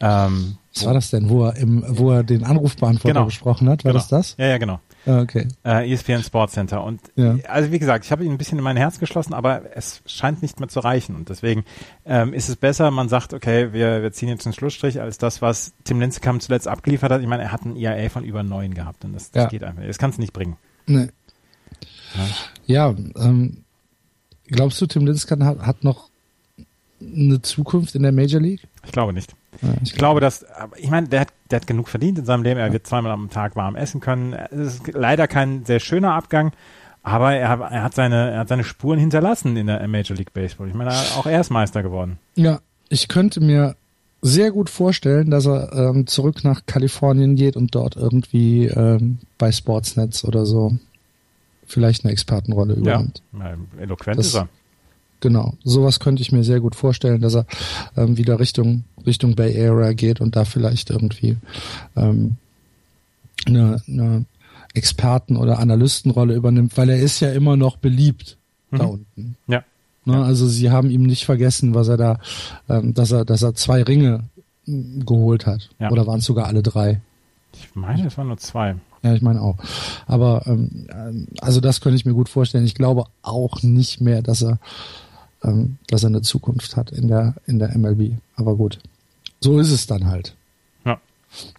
Ähm, 0.00 0.56
Was 0.74 0.84
war 0.84 0.94
das 0.94 1.10
denn, 1.10 1.28
wo 1.28 1.44
er, 1.46 1.56
im, 1.56 1.84
wo 1.86 2.10
er 2.10 2.24
den 2.24 2.44
Anrufbeantworter 2.44 3.14
genau. 3.14 3.26
gesprochen 3.26 3.68
hat? 3.68 3.84
War 3.84 3.92
genau. 3.92 4.00
das 4.00 4.08
das? 4.08 4.34
Ja, 4.38 4.46
ja, 4.46 4.58
genau. 4.58 4.80
Ah, 5.04 5.20
okay. 5.20 5.48
Äh, 5.64 5.92
ESPN 5.92 6.22
Sports 6.22 6.52
Center. 6.52 6.84
Und 6.84 7.00
ja. 7.16 7.36
also 7.48 7.72
wie 7.72 7.78
gesagt, 7.78 8.04
ich 8.04 8.12
habe 8.12 8.24
ihn 8.24 8.30
ein 8.30 8.38
bisschen 8.38 8.58
in 8.58 8.64
mein 8.64 8.76
Herz 8.76 9.00
geschlossen, 9.00 9.34
aber 9.34 9.76
es 9.76 10.02
scheint 10.06 10.42
nicht 10.42 10.60
mehr 10.60 10.68
zu 10.68 10.80
reichen. 10.80 11.16
Und 11.16 11.28
deswegen 11.28 11.64
ähm, 12.04 12.32
ist 12.32 12.48
es 12.48 12.56
besser, 12.56 12.90
man 12.90 13.08
sagt, 13.08 13.34
okay, 13.34 13.72
wir, 13.72 14.02
wir 14.02 14.12
ziehen 14.12 14.28
jetzt 14.28 14.46
einen 14.46 14.52
Schlussstrich, 14.52 15.00
als 15.00 15.18
das, 15.18 15.42
was 15.42 15.72
Tim 15.84 16.00
Lincecum 16.00 16.40
zuletzt 16.40 16.68
abgeliefert 16.68 17.10
hat. 17.10 17.20
Ich 17.20 17.26
meine, 17.26 17.42
er 17.42 17.52
hat 17.52 17.62
einen 17.64 17.76
IAA 17.76 18.08
von 18.10 18.24
über 18.24 18.42
neun 18.42 18.74
gehabt 18.74 19.04
und 19.04 19.12
das, 19.12 19.30
das 19.32 19.44
ja. 19.44 19.48
geht 19.48 19.64
einfach. 19.64 19.82
Das 19.84 19.98
kannst 19.98 20.18
du 20.18 20.22
nicht 20.22 20.32
bringen. 20.32 20.56
Nee. 20.86 21.08
Ja, 22.66 22.90
ja 22.90 22.96
ähm, 23.16 23.64
glaubst 24.46 24.80
du, 24.80 24.86
Tim 24.86 25.06
Linskan 25.06 25.44
hat, 25.44 25.60
hat 25.60 25.82
noch 25.82 26.10
eine 27.00 27.42
Zukunft 27.42 27.94
in 27.96 28.02
der 28.02 28.12
Major 28.12 28.40
League? 28.40 28.62
Ich 28.84 28.92
glaube 28.92 29.12
nicht. 29.12 29.34
Ich, 29.82 29.94
glaube, 29.94 30.20
dass, 30.20 30.44
ich 30.76 30.90
meine, 30.90 31.08
der 31.08 31.20
hat, 31.20 31.28
der 31.50 31.60
hat 31.60 31.66
genug 31.66 31.88
verdient 31.88 32.18
in 32.18 32.24
seinem 32.24 32.42
Leben. 32.42 32.58
Er 32.58 32.72
wird 32.72 32.86
zweimal 32.86 33.12
am 33.12 33.30
Tag 33.30 33.54
warm 33.54 33.76
essen 33.76 34.00
können. 34.00 34.32
Es 34.32 34.74
ist 34.74 34.92
leider 34.92 35.28
kein 35.28 35.64
sehr 35.64 35.78
schöner 35.78 36.14
Abgang, 36.14 36.52
aber 37.02 37.34
er, 37.34 37.60
er 37.60 37.82
hat 37.82 37.94
seine, 37.94 38.30
er 38.30 38.40
hat 38.40 38.48
seine 38.48 38.64
Spuren 38.64 38.98
hinterlassen 38.98 39.56
in 39.56 39.66
der 39.66 39.86
Major 39.88 40.16
League 40.16 40.32
Baseball. 40.32 40.68
Ich 40.68 40.74
meine, 40.74 40.90
auch 40.90 41.26
er 41.26 41.40
ist 41.40 41.50
Meister 41.50 41.82
geworden. 41.82 42.18
Ja, 42.34 42.60
ich 42.88 43.08
könnte 43.08 43.40
mir 43.40 43.76
sehr 44.22 44.52
gut 44.52 44.70
vorstellen, 44.70 45.30
dass 45.30 45.46
er 45.46 45.72
ähm, 45.72 46.06
zurück 46.06 46.44
nach 46.44 46.64
Kalifornien 46.66 47.34
geht 47.34 47.56
und 47.56 47.74
dort 47.74 47.96
irgendwie 47.96 48.66
ähm, 48.66 49.18
bei 49.36 49.50
Sportsnets 49.50 50.24
oder 50.24 50.46
so 50.46 50.76
vielleicht 51.66 52.04
eine 52.04 52.12
Expertenrolle 52.12 52.74
übernimmt. 52.74 53.22
Ja, 53.32 53.56
eloquent 53.80 54.18
das, 54.18 54.28
ist 54.28 54.34
er. 54.34 54.48
Genau, 55.22 55.54
sowas 55.62 56.00
könnte 56.00 56.20
ich 56.20 56.32
mir 56.32 56.42
sehr 56.42 56.58
gut 56.58 56.74
vorstellen, 56.74 57.20
dass 57.20 57.36
er 57.36 57.46
ähm, 57.96 58.16
wieder 58.16 58.40
Richtung 58.40 58.82
Richtung 59.06 59.36
Bay 59.36 59.56
Area 59.56 59.92
geht 59.92 60.20
und 60.20 60.34
da 60.34 60.44
vielleicht 60.44 60.90
irgendwie 60.90 61.36
ähm, 61.94 62.38
eine, 63.46 63.80
eine 63.86 64.24
Experten- 64.74 65.36
oder 65.36 65.60
Analystenrolle 65.60 66.34
übernimmt, 66.34 66.76
weil 66.76 66.90
er 66.90 66.98
ist 66.98 67.20
ja 67.20 67.30
immer 67.30 67.56
noch 67.56 67.76
beliebt 67.76 68.36
mhm. 68.72 68.78
da 68.78 68.84
unten. 68.86 69.36
Ja. 69.46 69.62
Ne, 70.04 70.24
also 70.24 70.48
sie 70.48 70.72
haben 70.72 70.90
ihm 70.90 71.04
nicht 71.04 71.24
vergessen, 71.24 71.72
was 71.72 71.86
er 71.86 71.96
da, 71.96 72.18
ähm, 72.68 72.92
dass 72.92 73.12
er, 73.12 73.24
dass 73.24 73.42
er 73.42 73.54
zwei 73.54 73.84
Ringe 73.84 74.24
geholt 74.66 75.46
hat. 75.46 75.70
Ja. 75.78 75.92
Oder 75.92 76.08
waren 76.08 76.18
es 76.18 76.24
sogar 76.24 76.46
alle 76.46 76.64
drei? 76.64 77.00
Ich 77.52 77.76
meine, 77.76 78.08
es 78.08 78.18
waren 78.18 78.26
nur 78.26 78.38
zwei. 78.38 78.74
Ja, 79.02 79.14
ich 79.14 79.22
meine 79.22 79.40
auch. 79.40 79.56
Aber 80.06 80.42
ähm, 80.46 81.28
also 81.40 81.60
das 81.60 81.80
könnte 81.80 81.96
ich 81.96 82.06
mir 82.06 82.14
gut 82.14 82.28
vorstellen. 82.28 82.64
Ich 82.64 82.74
glaube 82.74 83.04
auch 83.22 83.62
nicht 83.62 84.00
mehr, 84.00 84.22
dass 84.22 84.42
er, 84.42 84.58
ähm, 85.42 85.78
dass 85.88 86.04
er 86.04 86.08
eine 86.08 86.22
Zukunft 86.22 86.76
hat 86.76 86.90
in 86.90 87.08
der 87.08 87.34
in 87.46 87.58
der 87.58 87.76
MLB. 87.76 88.18
Aber 88.36 88.56
gut, 88.56 88.78
so 89.40 89.58
ist 89.58 89.70
es 89.70 89.86
dann 89.86 90.06
halt. 90.06 90.34
Ja. 90.84 91.00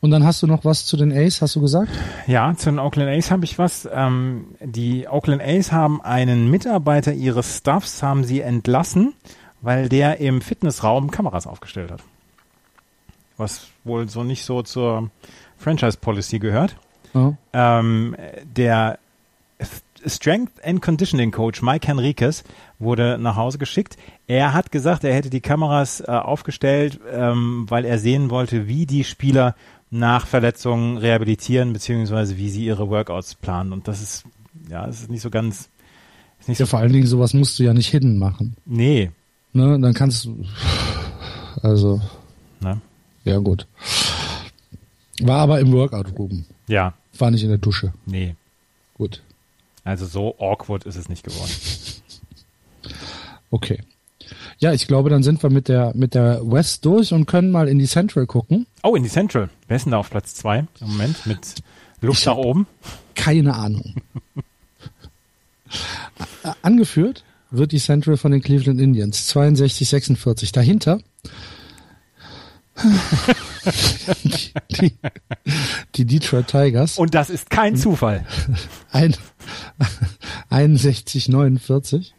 Und 0.01 0.11
dann 0.11 0.23
hast 0.23 0.41
du 0.41 0.47
noch 0.47 0.65
was 0.65 0.85
zu 0.85 0.97
den 0.97 1.11
Ace, 1.11 1.41
hast 1.41 1.55
du 1.55 1.61
gesagt? 1.61 1.91
Ja, 2.27 2.53
zu 2.55 2.69
den 2.69 2.79
Oakland 2.79 3.09
Ace 3.09 3.31
habe 3.31 3.45
ich 3.45 3.57
was. 3.59 3.87
Ähm, 3.91 4.45
die 4.61 5.07
Oakland 5.07 5.41
Ace 5.41 5.71
haben 5.71 6.01
einen 6.01 6.49
Mitarbeiter 6.49 7.13
ihres 7.13 7.57
Staffs 7.57 8.03
haben 8.03 8.23
sie 8.23 8.41
entlassen, 8.41 9.13
weil 9.61 9.89
der 9.89 10.19
im 10.19 10.41
Fitnessraum 10.41 11.11
Kameras 11.11 11.47
aufgestellt 11.47 11.91
hat. 11.91 12.01
Was 13.37 13.67
wohl 13.83 14.07
so 14.09 14.23
nicht 14.23 14.45
so 14.45 14.61
zur 14.61 15.09
Franchise 15.57 15.97
Policy 15.99 16.39
gehört. 16.39 16.75
Oh. 17.13 17.33
Ähm, 17.53 18.15
der 18.43 18.99
Strength 20.05 20.63
and 20.63 20.81
Conditioning 20.81 21.31
Coach 21.31 21.61
Mike 21.61 21.87
Henriquez 21.87 22.43
wurde 22.79 23.17
nach 23.17 23.35
Hause 23.35 23.57
geschickt. 23.57 23.97
Er 24.27 24.53
hat 24.53 24.71
gesagt, 24.71 25.03
er 25.03 25.13
hätte 25.13 25.29
die 25.29 25.41
Kameras 25.41 26.01
äh, 26.01 26.11
aufgestellt, 26.11 26.99
ähm, 27.11 27.65
weil 27.69 27.85
er 27.85 27.99
sehen 27.99 28.29
wollte, 28.29 28.67
wie 28.67 28.85
die 28.85 29.03
Spieler 29.03 29.55
nach 29.91 30.25
Verletzungen 30.25 30.97
rehabilitieren, 30.97 31.71
beziehungsweise 31.71 32.37
wie 32.37 32.49
sie 32.49 32.65
ihre 32.65 32.89
Workouts 32.89 33.35
planen. 33.35 33.71
Und 33.71 33.87
das 33.87 34.01
ist, 34.01 34.23
ja, 34.69 34.85
das 34.85 35.01
ist 35.01 35.09
nicht 35.09 35.21
so 35.21 35.29
ganz. 35.29 35.69
Ist 36.39 36.49
nicht 36.49 36.59
ja, 36.59 36.65
so 36.65 36.71
vor 36.71 36.79
allen 36.79 36.91
Dingen, 36.91 37.05
sowas 37.05 37.33
musst 37.33 37.59
du 37.59 37.63
ja 37.63 37.73
nicht 37.73 37.89
hidden 37.89 38.17
machen. 38.17 38.55
Nee. 38.65 39.11
Ne, 39.53 39.79
dann 39.79 39.93
kannst 39.93 40.25
du. 40.25 40.45
Also. 41.61 42.01
Na? 42.59 42.81
Ja, 43.23 43.37
gut. 43.37 43.67
War 45.21 45.39
aber 45.39 45.59
im 45.59 45.71
Workout 45.71 46.17
Room. 46.17 46.45
Ja. 46.67 46.93
War 47.17 47.31
nicht 47.31 47.43
in 47.43 47.49
der 47.49 47.59
Dusche. 47.59 47.93
Nee. 48.05 48.35
Gut. 48.95 49.21
Also 49.83 50.05
so 50.05 50.35
awkward 50.39 50.85
ist 50.85 50.95
es 50.95 51.09
nicht 51.09 51.23
geworden. 51.23 51.51
Okay. 53.51 53.81
Ja, 54.59 54.71
ich 54.71 54.87
glaube, 54.87 55.09
dann 55.09 55.23
sind 55.23 55.43
wir 55.43 55.49
mit 55.49 55.67
der 55.67 55.91
mit 55.95 56.13
der 56.13 56.41
West 56.43 56.85
durch 56.85 57.13
und 57.13 57.25
können 57.25 57.51
mal 57.51 57.67
in 57.67 57.79
die 57.79 57.87
Central 57.87 58.25
gucken. 58.25 58.65
Oh, 58.81 58.95
in 58.95 59.03
die 59.03 59.09
Central. 59.09 59.49
Wer 59.67 59.77
ist 59.77 59.83
denn 59.85 59.91
da 59.91 59.97
auf 59.97 60.09
Platz 60.09 60.35
zwei 60.35 60.65
im 60.79 60.87
Moment 60.87 61.25
mit 61.25 61.55
Luft 62.01 62.21
ich 62.21 62.25
nach 62.25 62.37
oben? 62.37 62.67
Keine 63.15 63.53
Ahnung. 63.53 63.95
Angeführt 66.61 67.23
wird 67.51 67.71
die 67.71 67.79
Central 67.79 68.17
von 68.17 68.31
den 68.31 68.41
Cleveland 68.41 68.79
Indians 68.79 69.27
62 69.27 69.87
46. 69.89 70.51
Dahinter 70.51 70.99
die, 74.71 74.93
die, 75.95 76.05
Detroit 76.05 76.47
Tigers. 76.47 76.97
Und 76.97 77.13
das 77.13 77.29
ist 77.29 77.49
kein 77.49 77.75
Zufall. 77.75 78.25
Ein, 78.91 79.15
61, 80.49 81.29
49. 81.29 82.13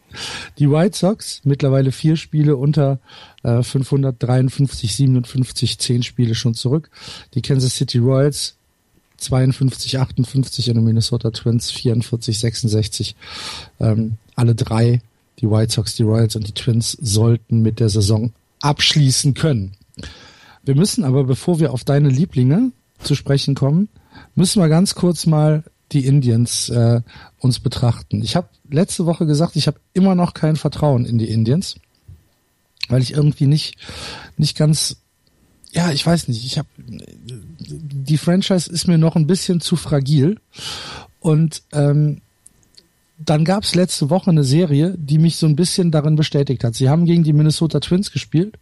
Die 0.59 0.71
White 0.71 0.97
Sox, 0.97 1.41
mittlerweile 1.45 1.93
vier 1.93 2.17
Spiele 2.17 2.57
unter 2.57 3.01
äh, 3.43 3.63
553, 3.63 4.95
57, 4.95 5.79
zehn 5.79 6.03
Spiele 6.03 6.35
schon 6.35 6.55
zurück. 6.55 6.91
Die 7.35 7.43
Kansas 7.43 7.77
City 7.77 7.99
Royals 7.99 8.57
52, 9.19 9.99
58 9.99 10.71
und 10.71 10.77
die 10.77 10.83
Minnesota 10.83 11.31
Twins 11.31 11.71
44, 11.71 12.39
66. 12.39 13.17
Ähm, 13.81 14.19
alle 14.37 14.55
drei, 14.55 15.01
die 15.41 15.51
White 15.51 15.73
Sox, 15.73 15.95
die 15.97 16.03
Royals 16.03 16.37
und 16.37 16.47
die 16.47 16.53
Twins, 16.53 16.93
sollten 16.93 17.63
mit 17.63 17.81
der 17.81 17.89
Saison 17.89 18.33
abschließen 18.61 19.35
können. 19.35 19.73
Wir 20.65 20.75
müssen 20.75 21.05
aber, 21.05 21.25
bevor 21.25 21.61
wir 21.61 21.73
auf 21.73 21.85
deine 21.85 22.09
Lieblinge 22.09 22.73
zu 22.99 23.15
sprechen 23.15 23.55
kommen, 23.55 23.89
müssen 24.35 24.63
wir 24.63 24.69
ganz 24.69 24.95
kurz 24.95 25.27
mal 25.27 25.65
die 25.93 26.07
Indians 26.07 26.69
äh, 26.71 27.01
uns 27.39 27.61
betrachten. 27.61 28.23
Ich 28.23 28.37
habe 28.37 28.49
letzte 28.71 29.07
Woche 29.07 29.27
gesagt, 29.27 29.57
ich 29.57 29.67
habe 29.67 29.79
immer 29.93 30.15
noch 30.15 30.35
kein 30.35 30.57
Vertrauen 30.57 31.05
in 31.05 31.19
die 31.19 31.29
Indians, 31.29 31.77
weil 32.89 33.03
ich 33.03 33.13
irgendwie 33.13 33.47
nicht 33.47 33.77
nicht 34.37 34.57
ganz 34.57 34.97
ja, 35.73 35.91
ich 35.91 36.07
weiß 36.07 36.29
nicht, 36.29 36.45
ich 36.45 36.57
habe 36.57 36.69
die 36.79 38.17
Franchise 38.17 38.71
ist 38.71 38.87
mir 38.87 38.97
noch 38.97 39.17
ein 39.17 39.27
bisschen 39.27 39.61
zu 39.61 39.77
fragil 39.77 40.39
und 41.19 41.63
ähm, 41.73 42.21
dann 43.19 43.45
gab 43.45 43.63
es 43.63 43.75
letzte 43.75 44.11
Woche 44.11 44.31
eine 44.31 44.43
Serie, 44.45 44.95
die 44.99 45.19
mich 45.19 45.37
so 45.37 45.47
ein 45.47 45.55
bisschen 45.57 45.91
darin 45.91 46.17
bestätigt 46.17 46.65
hat. 46.65 46.75
Sie 46.75 46.89
haben 46.89 47.05
gegen 47.05 47.23
die 47.23 47.33
Minnesota 47.33 47.79
Twins 47.81 48.11
gespielt 48.11 48.59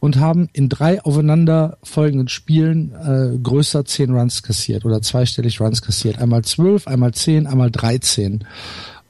und 0.00 0.16
haben 0.16 0.48
in 0.52 0.68
drei 0.68 1.02
aufeinander 1.02 1.76
folgenden 1.82 2.28
Spielen 2.28 2.92
äh, 2.94 3.38
größer 3.38 3.84
zehn 3.84 4.12
Runs 4.12 4.42
kassiert 4.42 4.84
oder 4.84 5.02
zweistellig 5.02 5.60
Runs 5.60 5.82
kassiert. 5.82 6.18
Einmal 6.18 6.42
zwölf, 6.44 6.86
einmal 6.86 7.12
zehn, 7.12 7.46
einmal 7.46 7.70
dreizehn. 7.70 8.44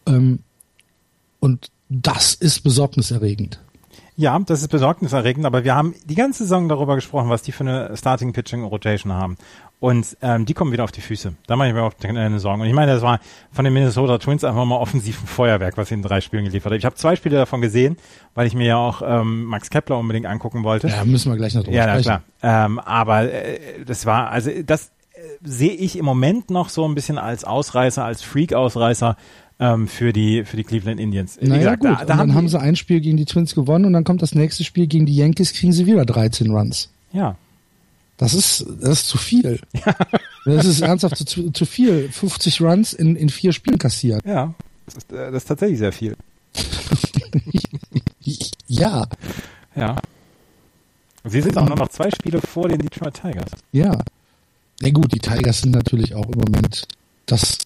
Ähm, 0.07 0.41
und 1.39 1.71
das 1.89 2.35
ist 2.35 2.61
besorgniserregend. 2.61 3.61
Ja, 4.17 4.39
das 4.41 4.61
ist 4.61 4.69
besorgniserregend, 4.69 5.47
aber 5.47 5.65
wir 5.65 5.75
haben 5.75 5.95
die 6.05 6.15
ganze 6.15 6.43
Saison 6.43 6.69
darüber 6.69 6.95
gesprochen, 6.95 7.31
was 7.31 7.43
die 7.43 7.53
für 7.53 7.65
eine 7.65 7.97
Starting 7.97 8.33
Pitching 8.33 8.65
Rotation 8.65 9.13
haben. 9.13 9.39
Und 9.81 10.19
ähm, 10.21 10.45
die 10.45 10.53
kommen 10.53 10.73
wieder 10.73 10.85
auf 10.85 10.93
die 10.93 11.01
Füße. 11.01 11.33
Da 11.47 11.57
mache 11.57 11.69
ich 11.69 11.75
mir 11.75 11.83
auch 11.83 11.95
keine 11.99 12.39
Sorgen. 12.39 12.61
Und 12.61 12.69
ich 12.69 12.75
meine, 12.75 12.93
das 12.93 13.01
war 13.01 13.19
von 13.51 13.65
den 13.65 13.73
Minnesota 13.73 14.19
Twins 14.19 14.45
einfach 14.45 14.67
mal 14.67 14.77
offensiv 14.77 15.23
ein 15.23 15.27
Feuerwerk, 15.27 15.79
was 15.79 15.89
sie 15.89 15.95
in 15.95 16.03
drei 16.03 16.21
Spielen 16.21 16.45
geliefert 16.45 16.73
hat. 16.73 16.79
Ich 16.79 16.85
habe 16.85 16.97
zwei 16.97 17.17
Spiele 17.17 17.37
davon 17.37 17.63
gesehen, 17.63 17.97
weil 18.35 18.47
ich 18.47 18.55
mir 18.55 18.67
ja 18.67 18.77
auch 18.77 19.01
ähm, 19.03 19.45
Max 19.45 19.71
Kepler 19.71 19.99
unbedingt 19.99 20.27
angucken 20.27 20.65
wollte. 20.65 20.89
Ja, 20.89 21.03
müssen 21.07 21.33
wir 21.33 21.39
gleich 21.39 21.55
noch 21.55 21.65
drüber 21.65 21.77
ja, 21.77 21.89
sprechen. 21.89 22.09
Ja, 22.09 22.23
klar. 22.41 22.67
Ähm, 22.67 22.79
aber 22.79 23.33
äh, 23.33 23.59
das 23.87 24.05
war, 24.05 24.31
also 24.31 24.51
das 24.67 24.89
äh, 25.15 25.21
sehe 25.43 25.73
ich 25.73 25.97
im 25.97 26.05
Moment 26.05 26.51
noch 26.51 26.69
so 26.69 26.87
ein 26.87 26.95
bisschen 26.95 27.17
als 27.17 27.45
Ausreißer, 27.45 28.05
als 28.05 28.23
Freak-Ausreißer 28.23 29.17
ähm, 29.61 29.89
für 29.89 30.13
die 30.13 30.45
für 30.45 30.59
die 30.59 30.65
Cleveland 30.65 31.01
Indians. 31.01 31.39
Wie 31.41 31.49
naja, 31.49 31.77
gesagt, 31.77 31.81
gut. 31.81 31.91
Da, 31.91 32.05
da 32.05 32.17
haben 32.19 32.29
dann 32.29 32.35
haben 32.35 32.49
sie 32.49 32.61
ein 32.61 32.77
Spiel 32.77 33.01
gegen 33.01 33.17
die 33.17 33.25
Twins 33.25 33.55
gewonnen 33.55 33.87
und 33.87 33.95
dann 33.95 34.05
kommt 34.05 34.21
das 34.21 34.35
nächste 34.35 34.63
Spiel 34.63 34.87
gegen 34.87 35.07
die 35.07 35.17
Yankees, 35.17 35.55
kriegen 35.55 35.73
sie 35.73 35.87
wieder 35.87 36.05
13 36.05 36.51
Runs. 36.51 36.91
Ja, 37.13 37.37
das 38.21 38.35
ist, 38.35 38.67
das 38.81 39.01
ist 39.01 39.09
zu 39.09 39.19
viel. 39.19 39.61
Ja. 40.47 40.57
Das 40.57 40.65
ist 40.65 40.81
ernsthaft 40.81 41.19
zu, 41.29 41.51
zu 41.51 41.67
viel. 41.67 42.11
50 42.11 42.63
Runs 42.63 42.95
in, 42.95 43.15
in 43.15 43.29
vier 43.29 43.53
Spielen 43.53 43.79
kassiert. 43.79 44.25
Ja, 44.25 44.55
das 44.87 44.95
ist, 44.95 45.13
äh, 45.13 45.31
das 45.31 45.43
ist 45.43 45.49
tatsächlich 45.49 45.79
sehr 45.79 45.93
viel. 45.93 46.17
ja. 48.67 49.07
Ja. 49.77 49.97
Sie 51.25 51.43
sind 51.43 51.59
auch 51.59 51.67
nur 51.67 51.77
noch 51.77 51.89
zwei 51.89 52.11
Spiele 52.11 52.41
vor 52.41 52.69
den 52.69 52.79
Detroit 52.79 53.21
Tigers. 53.21 53.51
Ja. 53.73 53.99
Na 54.81 54.91
gut, 54.91 55.13
die 55.13 55.19
Tigers 55.19 55.61
sind 55.61 55.73
natürlich 55.73 56.15
auch 56.15 56.27
im 56.27 56.39
Moment 56.39 56.89
das, 57.27 57.59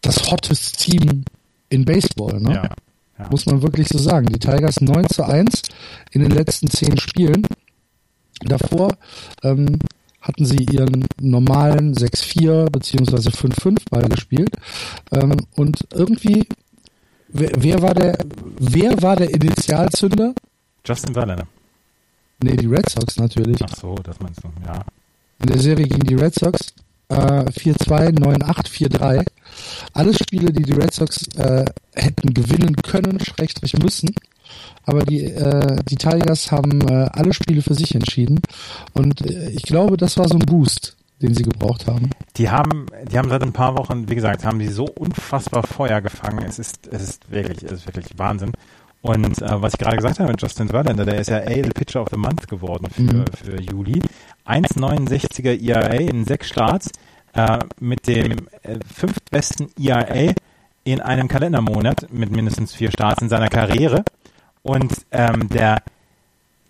das 0.00 0.30
hottest 0.30 0.78
Team 0.78 1.24
in 1.68 1.84
Baseball, 1.84 2.40
ne? 2.40 2.54
Ja. 2.54 2.70
ja. 3.18 3.28
Muss 3.30 3.44
man 3.44 3.60
wirklich 3.60 3.88
so 3.88 3.98
sagen. 3.98 4.28
Die 4.28 4.38
Tigers 4.38 4.80
9 4.80 5.06
zu 5.08 5.22
1 5.22 5.62
in 6.12 6.22
den 6.22 6.30
letzten 6.30 6.70
zehn 6.70 6.98
Spielen. 6.98 7.46
Davor 8.40 8.96
ähm, 9.42 9.78
hatten 10.20 10.46
sie 10.46 10.64
ihren 10.64 11.06
normalen 11.20 11.94
6-4 11.94 12.70
beziehungsweise 12.70 13.30
5-5 13.30 13.90
Ball 13.90 14.08
gespielt. 14.08 14.50
Ähm, 15.12 15.36
und 15.54 15.86
irgendwie, 15.92 16.46
wer, 17.28 17.50
wer, 17.58 17.82
war 17.82 17.94
der, 17.94 18.18
wer 18.58 19.02
war 19.02 19.16
der 19.16 19.30
Initialzünder? 19.30 20.34
Justin 20.84 21.14
Verlander. 21.14 21.46
Nee, 22.42 22.56
die 22.56 22.66
Red 22.66 22.88
Sox 22.88 23.16
natürlich. 23.16 23.58
Ach 23.62 23.76
so, 23.76 23.94
das 23.96 24.18
meinst 24.20 24.42
du, 24.42 24.48
ja. 24.66 24.84
In 25.40 25.48
der 25.48 25.58
Serie 25.58 25.86
gegen 25.86 26.06
die 26.06 26.14
Red 26.14 26.34
Sox 26.34 26.74
äh, 27.08 27.14
4-2, 27.14 28.18
9-8, 28.18 28.68
4-3. 28.68 29.26
alle 29.92 30.14
Spiele, 30.14 30.52
die 30.52 30.62
die 30.62 30.72
Red 30.72 30.92
Sox 30.92 31.28
äh, 31.36 31.64
hätten 31.94 32.32
gewinnen 32.34 32.76
können, 32.76 33.20
Schrägstrich 33.20 33.74
müssen. 33.78 34.14
Aber 34.86 35.02
die, 35.04 35.24
äh, 35.24 35.78
die 35.88 35.96
Tigers 35.96 36.52
haben 36.52 36.80
äh, 36.82 37.08
alle 37.12 37.32
Spiele 37.32 37.62
für 37.62 37.74
sich 37.74 37.94
entschieden. 37.94 38.40
Und 38.92 39.22
äh, 39.22 39.50
ich 39.50 39.62
glaube, 39.62 39.96
das 39.96 40.16
war 40.18 40.28
so 40.28 40.34
ein 40.34 40.46
Boost, 40.46 40.96
den 41.22 41.34
sie 41.34 41.42
gebraucht 41.42 41.86
haben. 41.86 42.10
Die 42.36 42.50
haben, 42.50 42.86
die 43.10 43.18
haben 43.18 43.30
seit 43.30 43.42
ein 43.42 43.52
paar 43.52 43.76
Wochen, 43.76 44.08
wie 44.08 44.14
gesagt, 44.14 44.44
haben 44.44 44.58
die 44.58 44.68
so 44.68 44.84
unfassbar 44.84 45.62
Feuer 45.62 46.00
gefangen. 46.00 46.44
Es 46.46 46.58
ist, 46.58 46.86
es 46.90 47.02
ist 47.02 47.30
wirklich, 47.30 47.62
es 47.62 47.72
ist 47.72 47.86
wirklich 47.86 48.06
Wahnsinn. 48.18 48.52
Und 49.04 49.42
äh, 49.42 49.62
was 49.62 49.74
ich 49.74 49.78
gerade 49.78 49.96
gesagt 49.96 50.18
habe 50.18 50.30
mit 50.30 50.40
Justin 50.40 50.68
Verlander, 50.68 51.04
der 51.04 51.18
ist 51.18 51.28
ja 51.28 51.36
AL 51.36 51.70
Pitcher 51.74 52.00
of 52.00 52.08
the 52.10 52.16
Month 52.16 52.48
geworden 52.48 52.88
für, 52.90 53.02
mhm. 53.02 53.24
für 53.42 53.60
Juli. 53.60 54.00
1,69er 54.46 55.62
ERA 55.62 55.94
in 55.94 56.24
sechs 56.24 56.48
Starts 56.48 56.90
äh, 57.34 57.58
mit 57.80 58.06
dem 58.06 58.32
äh, 58.62 58.78
fünftbesten 58.90 59.68
ERA 59.78 60.32
in 60.84 61.00
einem 61.00 61.28
Kalendermonat 61.28 62.12
mit 62.12 62.30
mindestens 62.30 62.74
vier 62.74 62.90
Starts 62.90 63.20
in 63.20 63.28
seiner 63.28 63.48
Karriere. 63.48 64.04
Und 64.64 64.92
ähm, 65.12 65.48
der 65.50 65.82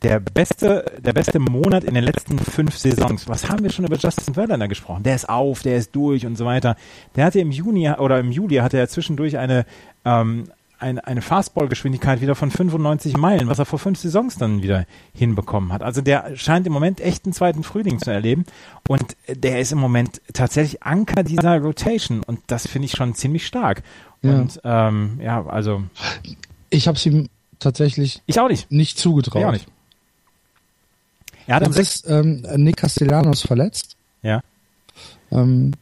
der 0.02 0.20
beste, 0.20 0.84
der 0.98 1.14
beste 1.14 1.38
Monat 1.38 1.82
in 1.82 1.94
den 1.94 2.04
letzten 2.04 2.38
fünf 2.38 2.76
Saisons. 2.76 3.26
Was 3.26 3.48
haben 3.48 3.62
wir 3.62 3.70
schon 3.70 3.86
über 3.86 3.96
Justin 3.96 4.34
Verlander 4.34 4.68
gesprochen? 4.68 5.02
Der 5.02 5.14
ist 5.14 5.30
auf, 5.30 5.62
der 5.62 5.78
ist 5.78 5.96
durch 5.96 6.26
und 6.26 6.36
so 6.36 6.44
weiter. 6.44 6.76
Der 7.16 7.24
hatte 7.24 7.40
im 7.40 7.50
Juni 7.50 7.90
oder 7.90 8.20
im 8.20 8.30
Juli 8.30 8.56
hatte 8.56 8.76
er 8.76 8.86
zwischendurch 8.88 9.38
eine 9.38 9.64
ähm, 10.04 10.44
eine, 10.78 11.06
eine 11.06 11.22
Fastball-Geschwindigkeit 11.22 12.20
wieder 12.20 12.34
von 12.34 12.50
95 12.50 13.16
Meilen, 13.16 13.48
was 13.48 13.58
er 13.58 13.64
vor 13.64 13.78
fünf 13.78 13.98
Saisons 13.98 14.36
dann 14.36 14.62
wieder 14.62 14.84
hinbekommen 15.14 15.72
hat. 15.72 15.82
Also 15.82 16.02
der 16.02 16.36
scheint 16.36 16.66
im 16.66 16.74
Moment 16.74 17.00
echt 17.00 17.24
einen 17.24 17.32
zweiten 17.32 17.62
Frühling 17.62 17.98
zu 18.00 18.10
erleben 18.10 18.44
und 18.88 19.16
der 19.28 19.60
ist 19.60 19.72
im 19.72 19.78
Moment 19.78 20.20
tatsächlich 20.34 20.82
Anker 20.82 21.22
dieser 21.22 21.58
Rotation 21.60 22.22
und 22.22 22.40
das 22.48 22.66
finde 22.66 22.86
ich 22.86 22.92
schon 22.92 23.14
ziemlich 23.14 23.46
stark. 23.46 23.82
Ja. 24.20 24.32
Und 24.32 24.60
ähm, 24.64 25.20
ja, 25.22 25.46
also 25.46 25.84
ich 26.68 26.86
habe 26.86 26.96
es 26.96 27.06
ihm 27.06 27.28
tatsächlich 27.64 28.22
ich 28.26 28.38
auch 28.38 28.48
nicht, 28.48 28.70
nicht 28.70 28.98
zugetraut. 28.98 29.40
Ich 29.40 29.46
auch 29.46 29.52
nicht. 29.52 29.66
Er 31.46 31.56
hat 31.56 31.76
ist 31.76 32.08
ähm, 32.08 32.46
Nick 32.56 32.78
Castellanos 32.78 33.42
verletzt. 33.42 33.96
Ja. 34.22 34.40
Ähm, 35.30 35.72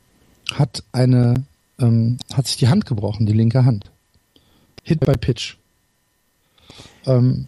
hat 0.55 0.83
eine 0.93 1.45
ähm, 1.79 2.19
hat 2.33 2.47
sich 2.47 2.57
die 2.57 2.69
Hand 2.69 2.87
gebrochen, 2.87 3.27
die 3.27 3.33
linke 3.33 3.65
Hand. 3.65 3.91
Hit 4.83 5.01
by 5.01 5.13
Pitch. 5.13 5.57
Ähm, 7.07 7.47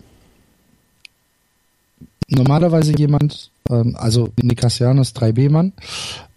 normalerweise 2.28 2.92
jemand, 2.96 3.50
ähm, 3.70 3.96
also 3.96 4.30
Nikasianos 4.40 5.14
3B-Mann, 5.14 5.72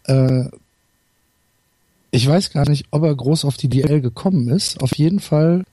äh, 0.05 0.45
ich 2.11 2.27
weiß 2.27 2.51
gar 2.51 2.67
nicht, 2.69 2.85
ob 2.91 3.03
er 3.03 3.13
groß 3.13 3.45
auf 3.45 3.57
die 3.57 3.69
DL 3.69 4.01
gekommen 4.01 4.47
ist. 4.49 4.81
Auf 4.81 4.95
jeden 4.97 5.19
Fall. 5.19 5.63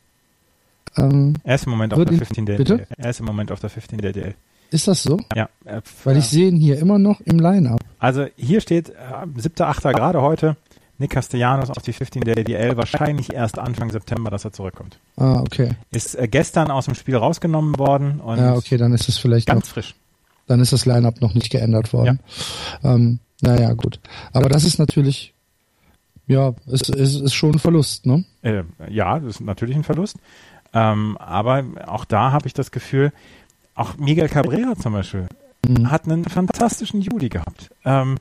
Ähm, 0.96 1.34
er 1.42 1.54
ist 1.54 1.66
im 1.66 1.70
Moment 1.70 1.94
auf 1.94 2.04
der 2.04 2.16
15 2.16 2.46
DL. 2.46 2.56
Bitte? 2.58 2.86
Er 2.96 3.10
ist 3.10 3.20
im 3.20 3.26
Moment 3.26 3.50
auf 3.52 3.60
der 3.60 3.70
15 3.70 3.98
DL. 3.98 4.34
Ist 4.70 4.88
das 4.88 5.02
so? 5.02 5.18
Ja. 5.34 5.48
Äh, 5.64 5.80
Weil 6.04 6.16
ich 6.18 6.26
sehe 6.26 6.48
ihn 6.48 6.56
hier 6.56 6.78
immer 6.78 6.98
noch 6.98 7.20
im 7.20 7.38
Line-Up. 7.38 7.80
Also 7.98 8.26
hier 8.36 8.60
steht 8.60 8.90
äh, 8.90 8.92
7.8. 9.38 9.92
gerade 9.92 10.20
heute. 10.20 10.56
Nick 10.98 11.10
Castellanos 11.10 11.70
auf 11.70 11.82
die 11.82 11.92
15 11.92 12.22
der 12.22 12.44
DL 12.44 12.76
wahrscheinlich 12.76 13.32
erst 13.32 13.58
Anfang 13.58 13.90
September, 13.90 14.30
dass 14.30 14.44
er 14.44 14.52
zurückkommt. 14.52 14.98
Ah, 15.16 15.40
okay. 15.40 15.70
Ist 15.90 16.14
äh, 16.14 16.28
gestern 16.28 16.70
aus 16.70 16.84
dem 16.84 16.94
Spiel 16.94 17.16
rausgenommen 17.16 17.78
worden 17.78 18.20
und 18.20 18.38
ja, 18.38 18.54
okay, 18.54 18.76
dann 18.76 18.92
ist 18.92 19.08
es 19.08 19.18
vielleicht 19.18 19.46
ganz 19.46 19.66
noch, 19.66 19.72
frisch. 19.72 19.94
Dann 20.46 20.60
ist 20.60 20.72
das 20.72 20.86
Line-up 20.86 21.20
noch 21.20 21.34
nicht 21.34 21.50
geändert 21.50 21.92
worden. 21.92 22.20
Ja. 22.82 22.94
Ähm, 22.94 23.18
naja, 23.40 23.72
gut. 23.72 23.98
Aber 24.32 24.48
das 24.48 24.64
ist 24.64 24.78
natürlich, 24.78 25.34
ja, 26.28 26.54
es 26.66 26.82
ist, 26.82 26.90
ist, 26.90 27.20
ist 27.20 27.34
schon 27.34 27.52
ein 27.52 27.58
Verlust, 27.58 28.06
ne? 28.06 28.24
Äh, 28.42 28.62
ja, 28.88 29.18
das 29.18 29.36
ist 29.36 29.40
natürlich 29.40 29.76
ein 29.76 29.84
Verlust. 29.84 30.16
Ähm, 30.74 31.16
aber 31.18 31.64
auch 31.86 32.04
da 32.04 32.32
habe 32.32 32.46
ich 32.46 32.52
das 32.54 32.70
Gefühl, 32.70 33.12
auch 33.74 33.96
Miguel 33.96 34.28
Cabrera 34.28 34.76
zum 34.76 34.92
Beispiel 34.92 35.28
mhm. 35.66 35.90
hat 35.90 36.04
einen 36.04 36.24
fantastischen 36.24 37.00
Juli 37.00 37.28
gehabt. 37.28 37.70
Ähm, 37.84 38.18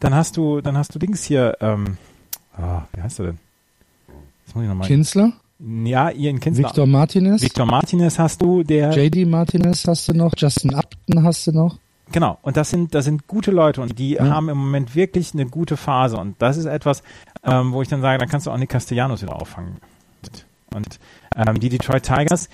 dann 0.00 0.14
hast 0.14 0.36
du, 0.36 0.60
dann 0.60 0.76
hast 0.76 0.94
du 0.94 0.98
Dings 0.98 1.24
hier, 1.24 1.56
ähm, 1.60 1.96
Ah, 2.56 2.82
wie 2.92 3.02
heißt 3.02 3.20
er 3.20 3.26
denn? 3.26 3.38
Das 4.46 4.54
muss 4.54 4.64
ich 4.64 4.68
nochmal. 4.68 4.86
Kinsler? 4.86 5.32
Ja, 5.58 6.10
Ian 6.10 6.40
Kinsler. 6.40 6.68
Victor 6.68 6.86
Martinez. 6.86 7.42
Victor 7.42 7.66
Martinez 7.66 8.18
hast 8.18 8.42
du, 8.42 8.62
der. 8.62 8.92
JD 8.92 9.26
Martinez 9.26 9.86
hast 9.86 10.08
du 10.08 10.12
noch, 10.12 10.32
Justin 10.36 10.74
Upton 10.74 11.22
hast 11.22 11.46
du 11.46 11.52
noch. 11.52 11.78
Genau, 12.12 12.38
und 12.42 12.56
das 12.56 12.70
sind, 12.70 12.94
das 12.94 13.06
sind 13.06 13.26
gute 13.26 13.50
Leute 13.50 13.80
und 13.80 13.98
die 13.98 14.12
ja. 14.12 14.24
haben 14.26 14.50
im 14.50 14.58
Moment 14.58 14.94
wirklich 14.94 15.32
eine 15.32 15.46
gute 15.46 15.76
Phase 15.78 16.18
und 16.18 16.36
das 16.38 16.58
ist 16.58 16.66
etwas, 16.66 17.02
ähm, 17.44 17.72
wo 17.72 17.80
ich 17.80 17.88
dann 17.88 18.02
sage, 18.02 18.18
dann 18.18 18.28
kannst 18.28 18.46
du 18.46 18.50
auch 18.50 18.58
Nick 18.58 18.68
Castellanos 18.68 19.22
wieder 19.22 19.34
auffangen. 19.34 19.78
Und 20.74 20.98
ähm, 21.36 21.60
die 21.60 21.68
Detroit 21.68 22.04
Tigers, 22.04 22.48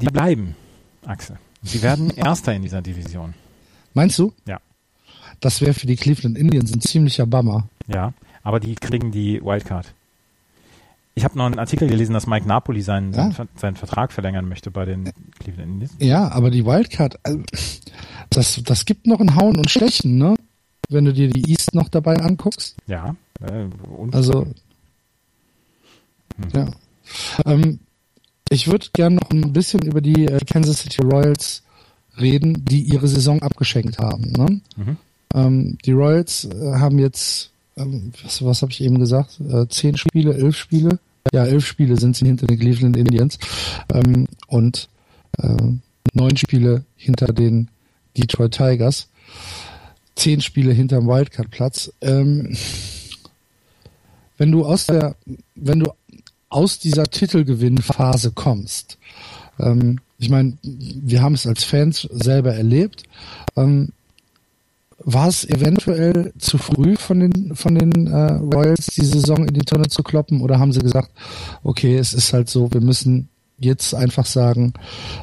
die 0.00 0.06
bleiben, 0.06 0.56
Axel. 1.06 1.38
Sie 1.62 1.82
werden 1.82 2.10
Erster 2.16 2.54
in 2.54 2.62
dieser 2.62 2.82
Division. 2.82 3.34
Meinst 3.94 4.18
du? 4.18 4.32
Ja. 4.46 4.60
Das 5.40 5.60
wäre 5.60 5.74
für 5.74 5.86
die 5.86 5.96
Cleveland 5.96 6.38
Indians 6.38 6.72
ein 6.72 6.80
ziemlicher 6.80 7.26
Bummer. 7.26 7.68
Ja, 7.86 8.12
aber 8.42 8.60
die 8.60 8.74
kriegen 8.74 9.10
die 9.10 9.42
Wildcard. 9.42 9.92
Ich 11.14 11.24
habe 11.24 11.36
noch 11.36 11.44
einen 11.44 11.58
Artikel 11.58 11.88
gelesen, 11.88 12.14
dass 12.14 12.26
Mike 12.26 12.48
Napoli 12.48 12.80
seinen, 12.80 13.12
ja. 13.12 13.30
seinen, 13.54 13.76
Vertrag 13.76 14.12
verlängern 14.12 14.48
möchte 14.48 14.70
bei 14.70 14.86
den 14.86 15.12
Cleveland 15.38 15.72
Indians. 15.72 15.94
Ja, 15.98 16.28
aber 16.30 16.50
die 16.50 16.64
Wildcard, 16.64 17.18
äh, 17.24 17.36
das, 18.30 18.62
das 18.64 18.86
gibt 18.86 19.06
noch 19.06 19.20
ein 19.20 19.36
Hauen 19.36 19.56
und 19.58 19.70
Stechen, 19.70 20.16
ne? 20.16 20.36
Wenn 20.88 21.04
du 21.04 21.12
dir 21.12 21.28
die 21.28 21.50
East 21.50 21.74
noch 21.74 21.88
dabei 21.88 22.16
anguckst. 22.16 22.76
Ja. 22.86 23.14
Äh, 23.40 23.68
also, 24.12 24.46
hm. 26.36 26.48
ja. 26.54 26.66
Ähm, 27.46 27.80
ich 28.50 28.68
würde 28.68 28.86
gerne 28.92 29.16
noch 29.16 29.30
ein 29.30 29.52
bisschen 29.52 29.82
über 29.82 30.00
die 30.00 30.26
äh, 30.26 30.40
Kansas 30.44 30.80
City 30.80 31.02
Royals 31.02 31.62
reden, 32.18 32.64
die 32.64 32.82
ihre 32.82 33.08
Saison 33.08 33.40
abgeschenkt 33.42 33.98
haben. 33.98 34.32
Ne? 34.32 34.60
Mhm. 34.76 34.96
Ähm, 35.34 35.78
die 35.84 35.92
Royals 35.92 36.44
äh, 36.44 36.74
haben 36.74 36.98
jetzt 36.98 37.52
ähm, 37.76 38.12
was, 38.22 38.44
was 38.44 38.62
habe 38.62 38.72
ich 38.72 38.82
eben 38.82 38.98
gesagt? 38.98 39.40
Äh, 39.40 39.66
zehn 39.68 39.96
Spiele, 39.96 40.34
elf 40.34 40.56
Spiele? 40.56 40.98
Ja, 41.32 41.44
elf 41.44 41.66
Spiele 41.66 41.96
sind 41.98 42.16
sie 42.16 42.26
hinter 42.26 42.46
den 42.46 42.58
Cleveland 42.58 42.96
Indians 42.96 43.38
ähm, 43.92 44.26
und 44.48 44.88
äh, 45.38 45.56
neun 46.12 46.36
Spiele 46.36 46.84
hinter 46.96 47.32
den 47.32 47.68
Detroit 48.16 48.52
Tigers, 48.52 49.08
zehn 50.16 50.40
Spiele 50.40 50.72
hinterm 50.72 51.06
Wildcard-Platz. 51.06 51.92
Ähm, 52.02 52.56
wenn 54.36 54.50
du 54.50 54.64
aus 54.64 54.86
der, 54.86 55.14
wenn 55.54 55.80
du 55.80 55.92
aus 56.52 56.78
dieser 56.78 57.04
Titelgewinnphase 57.04 58.32
kommst, 58.32 58.98
ähm, 59.58 60.00
ich 60.18 60.30
meine, 60.30 60.56
wir 60.62 61.20
haben 61.22 61.34
es 61.34 61.46
als 61.46 61.64
Fans 61.64 62.02
selber 62.12 62.54
erlebt. 62.54 63.02
Ähm, 63.56 63.88
war 65.04 65.26
es 65.26 65.44
eventuell 65.44 66.32
zu 66.38 66.58
früh 66.58 66.94
von 66.94 67.18
den 67.18 67.56
von 67.56 67.74
den 67.74 68.06
äh, 68.06 68.34
Royals 68.34 68.86
die 68.86 69.04
Saison 69.04 69.48
in 69.48 69.54
die 69.54 69.64
Tonne 69.64 69.88
zu 69.88 70.04
kloppen 70.04 70.40
oder 70.40 70.60
haben 70.60 70.72
sie 70.72 70.80
gesagt, 70.80 71.10
okay, 71.64 71.96
es 71.96 72.14
ist 72.14 72.32
halt 72.32 72.48
so, 72.48 72.72
wir 72.72 72.80
müssen 72.80 73.28
jetzt 73.64 73.94
einfach 73.94 74.26
sagen, 74.26 74.74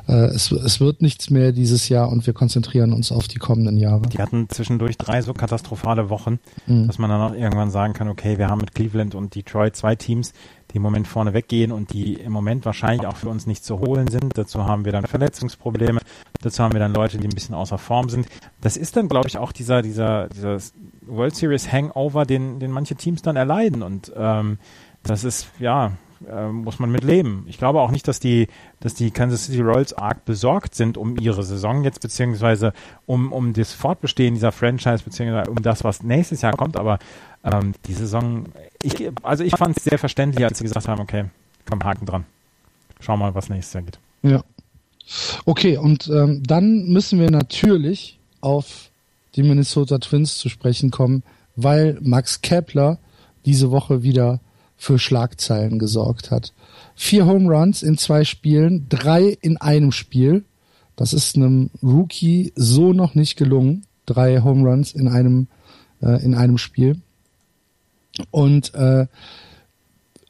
äh, 0.07 0.13
es, 0.13 0.51
es 0.51 0.79
wird 0.79 1.01
nichts 1.01 1.29
mehr 1.29 1.51
dieses 1.51 1.89
Jahr 1.89 2.09
und 2.09 2.25
wir 2.25 2.33
konzentrieren 2.33 2.93
uns 2.93 3.11
auf 3.11 3.27
die 3.27 3.39
kommenden 3.39 3.77
Jahre. 3.77 4.01
Die 4.07 4.19
hatten 4.19 4.47
zwischendurch 4.49 4.97
drei 4.97 5.21
so 5.21 5.33
katastrophale 5.33 6.09
Wochen, 6.09 6.39
mhm. 6.67 6.87
dass 6.87 6.97
man 6.97 7.09
dann 7.09 7.21
auch 7.21 7.33
irgendwann 7.33 7.71
sagen 7.71 7.93
kann, 7.93 8.09
okay, 8.09 8.37
wir 8.37 8.49
haben 8.49 8.59
mit 8.59 8.73
Cleveland 8.73 9.15
und 9.15 9.35
Detroit 9.35 9.75
zwei 9.75 9.95
Teams, 9.95 10.33
die 10.71 10.77
im 10.77 10.83
Moment 10.83 11.07
vorne 11.07 11.33
weggehen 11.33 11.71
und 11.71 11.93
die 11.93 12.13
im 12.13 12.31
Moment 12.31 12.65
wahrscheinlich 12.65 13.07
auch 13.07 13.17
für 13.17 13.29
uns 13.29 13.47
nicht 13.47 13.63
zu 13.63 13.79
holen 13.79 14.07
sind. 14.07 14.37
Dazu 14.37 14.65
haben 14.65 14.85
wir 14.85 14.91
dann 14.91 15.05
Verletzungsprobleme, 15.05 15.99
dazu 16.41 16.63
haben 16.63 16.73
wir 16.73 16.79
dann 16.79 16.93
Leute, 16.93 17.17
die 17.17 17.27
ein 17.27 17.33
bisschen 17.33 17.55
außer 17.55 17.77
Form 17.77 18.09
sind. 18.09 18.27
Das 18.61 18.77
ist 18.77 18.95
dann, 18.95 19.07
glaube 19.07 19.27
ich, 19.27 19.37
auch 19.37 19.51
dieser, 19.51 19.81
dieser, 19.81 20.29
dieser 20.29 20.57
World 21.07 21.35
Series 21.35 21.71
Hangover, 21.71 22.25
den, 22.25 22.59
den 22.59 22.71
manche 22.71 22.95
Teams 22.95 23.21
dann 23.21 23.35
erleiden 23.35 23.81
und 23.81 24.11
ähm, 24.15 24.59
das 25.03 25.23
ist, 25.23 25.47
ja, 25.59 25.93
äh, 26.27 26.47
muss 26.47 26.79
man 26.79 26.91
mit 26.91 27.03
leben. 27.03 27.45
Ich 27.47 27.57
glaube 27.57 27.79
auch 27.79 27.91
nicht, 27.91 28.07
dass 28.07 28.19
die, 28.19 28.47
dass 28.79 28.93
die 28.93 29.11
Kansas 29.11 29.45
City 29.45 29.61
Royals 29.61 29.93
arg 29.93 30.25
besorgt 30.25 30.75
sind 30.75 30.97
um 30.97 31.17
ihre 31.17 31.43
Saison 31.43 31.83
jetzt, 31.83 32.01
beziehungsweise 32.01 32.73
um, 33.05 33.31
um 33.31 33.53
das 33.53 33.73
Fortbestehen 33.73 34.33
dieser 34.33 34.51
Franchise, 34.51 35.03
beziehungsweise 35.03 35.49
um 35.51 35.61
das, 35.61 35.83
was 35.83 36.03
nächstes 36.03 36.41
Jahr 36.41 36.53
kommt, 36.53 36.77
aber 36.77 36.99
ähm, 37.43 37.73
die 37.87 37.93
Saison, 37.93 38.45
ich, 38.81 39.09
also 39.23 39.43
ich 39.43 39.55
fand 39.55 39.77
es 39.77 39.83
sehr 39.83 39.97
verständlich, 39.99 40.45
als 40.45 40.57
sie 40.57 40.63
gesagt 40.63 40.87
haben, 40.87 41.01
okay, 41.01 41.25
komm, 41.69 41.83
Haken 41.83 42.05
dran. 42.05 42.25
Schau 42.99 43.15
mal, 43.15 43.33
was 43.35 43.49
nächstes 43.49 43.73
Jahr 43.73 43.83
geht. 43.83 43.99
Ja. 44.23 44.43
Okay, 45.45 45.77
und 45.77 46.07
ähm, 46.07 46.43
dann 46.45 46.87
müssen 46.89 47.19
wir 47.19 47.31
natürlich 47.31 48.19
auf 48.41 48.91
die 49.35 49.43
Minnesota 49.43 49.97
Twins 49.99 50.37
zu 50.37 50.49
sprechen 50.49 50.91
kommen, 50.91 51.23
weil 51.55 51.97
Max 52.01 52.41
Kepler 52.41 52.99
diese 53.45 53.71
Woche 53.71 54.03
wieder 54.03 54.39
für 54.79 54.97
Schlagzeilen 54.97 55.77
gesorgt 55.77 56.31
hat. 56.31 56.53
Vier 56.95 57.27
Home 57.27 57.49
Runs 57.49 57.83
in 57.83 57.97
zwei 57.97 58.23
Spielen, 58.23 58.87
drei 58.89 59.37
in 59.41 59.57
einem 59.57 59.91
Spiel. 59.91 60.45
Das 60.95 61.13
ist 61.13 61.35
einem 61.35 61.69
Rookie 61.83 62.53
so 62.55 62.93
noch 62.93 63.13
nicht 63.13 63.35
gelungen. 63.35 63.85
Drei 64.05 64.41
Home 64.41 64.67
Runs 64.67 64.93
in 64.93 65.07
einem, 65.09 65.47
äh, 66.01 66.23
in 66.23 66.33
einem 66.33 66.57
Spiel. 66.57 66.99
Und 68.31 68.73
äh, 68.73 69.05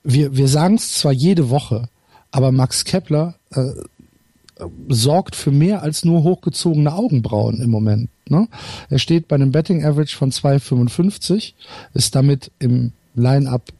wir, 0.04 0.36
wir 0.36 0.48
sagen 0.48 0.76
es 0.76 0.94
zwar 0.96 1.12
jede 1.12 1.50
Woche, 1.50 1.88
aber 2.32 2.52
Max 2.52 2.86
Kepler 2.86 3.36
äh, 3.52 3.72
sorgt 4.90 5.36
für 5.36 5.52
mehr 5.52 5.84
als 5.84 6.04
nur 6.04 6.24
hochgezogene 6.24 6.94
Augenbrauen 6.94 7.62
im 7.62 7.70
Moment. 7.70 8.10
Ne? 8.28 8.48
Er 8.90 9.00
steht 9.00 9.28
bei 9.28 9.36
einem 9.36 9.52
Betting 9.52 9.86
Average 9.86 10.18
von 10.18 10.32
2,55, 10.32 11.54
ist 11.94 12.16
damit 12.16 12.52
im 12.60 12.94
Line-up 13.16 13.72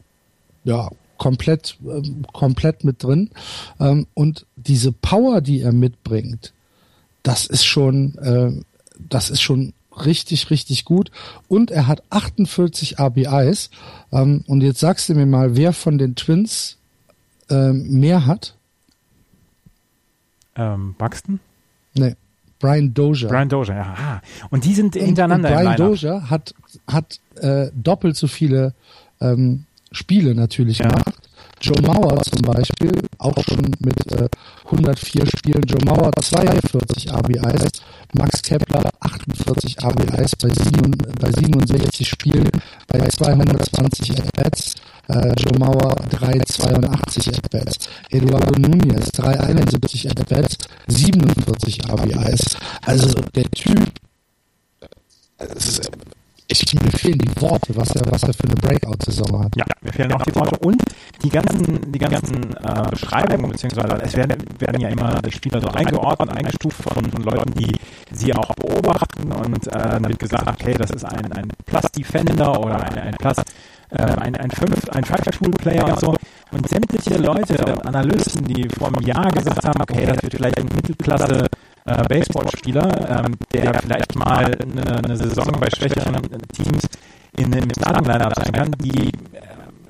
ja 0.64 0.90
komplett 1.16 1.76
äh, 1.86 2.02
komplett 2.32 2.84
mit 2.84 3.02
drin 3.02 3.30
ähm, 3.78 4.06
und 4.14 4.46
diese 4.56 4.92
Power, 4.92 5.40
die 5.40 5.60
er 5.60 5.72
mitbringt, 5.72 6.52
das 7.22 7.46
ist 7.46 7.64
schon 7.64 8.16
äh, 8.18 8.52
das 8.98 9.30
ist 9.30 9.42
schon 9.42 9.72
richtig 10.04 10.50
richtig 10.50 10.84
gut 10.84 11.10
und 11.48 11.70
er 11.70 11.86
hat 11.86 12.02
48 12.10 12.98
RBIs 12.98 13.70
ähm, 14.12 14.44
und 14.46 14.62
jetzt 14.62 14.80
sagst 14.80 15.08
du 15.08 15.14
mir 15.14 15.26
mal, 15.26 15.56
wer 15.56 15.72
von 15.72 15.98
den 15.98 16.14
Twins 16.14 16.76
mehr 17.52 18.26
hat? 18.26 18.54
Ähm, 20.54 20.94
Buxton? 20.96 21.40
Nee. 21.94 22.14
Brian 22.60 22.92
Dozier. 22.92 23.28
Brian 23.28 23.48
Dozier, 23.48 23.76
ja. 23.76 23.94
Ah. 23.98 24.20
Und 24.50 24.64
die 24.64 24.74
sind 24.74 24.94
hintereinander 24.94 25.48
und, 25.48 25.56
und 25.56 25.62
Brian 25.62 25.76
Dozier 25.76 26.30
hat, 26.30 26.54
hat 26.86 27.18
äh, 27.36 27.70
doppelt 27.74 28.16
so 28.16 28.26
viele 28.26 28.74
ähm, 29.20 29.64
Spiele 29.92 30.34
natürlich 30.34 30.78
ja. 30.78 30.88
gemacht. 30.88 31.14
Joe 31.62 31.80
Mauer 31.82 32.22
zum 32.22 32.40
Beispiel, 32.40 32.92
auch 33.18 33.36
schon 33.46 33.70
mit 33.80 34.12
äh, 34.12 34.28
104 34.64 35.26
Spielen. 35.26 35.62
Joe 35.66 35.84
Mauer 35.84 36.10
42 36.18 37.12
RBIs, 37.12 37.82
Max 38.14 38.42
Kepler 38.42 38.90
48 39.00 39.76
RBIs 39.84 40.36
bei, 40.36 40.48
sieben, 40.48 40.92
bei 41.20 41.30
67 41.30 42.08
Spielen, 42.08 42.48
bei 42.88 43.06
220 43.06 44.18
At-Bats. 44.18 44.74
Äh, 45.08 45.34
Joe 45.36 45.58
Mauer 45.58 45.96
382 46.08 47.28
At-Bats. 47.28 47.88
Eduardo 48.08 48.58
Nunez 48.58 49.10
371 49.12 50.10
At-Bats, 50.10 50.56
47 50.86 51.90
RBIs. 51.90 52.56
Also 52.86 53.20
der 53.34 53.50
Typ, 53.50 53.92
es 55.38 55.68
ist 55.68 55.90
ich, 56.50 56.74
mir 56.74 56.90
fehlen 56.90 57.18
die 57.18 57.40
Worte, 57.40 57.74
was 57.76 57.94
er, 57.94 58.10
was 58.10 58.22
er 58.22 58.34
für 58.34 58.44
eine 58.44 58.56
Breakout-Saison 58.56 59.44
hat. 59.44 59.56
Ja, 59.56 59.64
mir 59.80 59.92
fehlen 59.92 60.12
auch 60.12 60.22
die 60.22 60.34
Worte 60.34 60.58
und 60.58 60.82
die 61.22 61.30
ganzen, 61.30 61.92
die 61.92 61.98
ganzen 61.98 62.54
äh, 62.56 62.90
Beschreibungen, 62.90 63.50
beziehungsweise 63.50 64.00
es 64.02 64.16
werden, 64.16 64.36
werden 64.58 64.80
ja 64.80 64.88
immer 64.88 65.20
die 65.22 65.32
Spieler 65.32 65.60
so 65.60 65.68
eingeordnet, 65.68 66.36
eingestuft 66.36 66.82
von, 66.82 67.04
von 67.10 67.22
Leuten, 67.22 67.52
die 67.54 67.72
sie 68.12 68.34
auch 68.34 68.54
beobachten 68.54 69.32
und 69.32 69.66
äh, 69.68 69.70
dann 69.70 70.08
wird 70.08 70.18
gesagt, 70.18 70.48
okay, 70.48 70.74
das 70.74 70.90
ist 70.90 71.04
ein, 71.04 71.32
ein 71.32 71.48
Plus-Defender 71.66 72.58
oder 72.60 72.82
ein, 72.82 72.98
ein 72.98 73.14
Plus, 73.14 73.36
äh, 73.90 74.02
ein, 74.02 74.36
ein, 74.36 74.50
Fünf, 74.50 74.88
ein 74.90 75.04
Five-Tool-Player 75.04 75.84
und 75.84 76.00
so. 76.00 76.14
Und 76.52 76.68
sämtliche 76.68 77.16
Leute 77.16 77.54
und 77.64 77.86
Analysten, 77.86 78.44
die 78.44 78.68
vor 78.68 78.88
einem 78.88 79.06
Jahr 79.06 79.30
gesagt 79.30 79.64
haben, 79.64 79.80
okay, 79.80 80.04
das 80.06 80.22
wird 80.22 80.34
vielleicht 80.34 80.58
ein 80.58 80.68
Mittelklasse 80.74 81.46
äh, 81.86 82.02
Baseballspieler, 82.08 83.24
ähm, 83.24 83.36
der 83.52 83.74
vielleicht 83.80 84.14
mal 84.16 84.44
eine, 84.44 84.98
eine 84.98 85.16
Saison 85.16 85.50
bei 85.58 85.68
schwächeren 85.70 86.20
Teams 86.52 86.86
in 87.36 87.50
den 87.50 87.70
Starting-Line 87.70 88.32
sein 88.36 88.52
kann, 88.52 88.70
die 88.82 89.08
äh, 89.08 89.10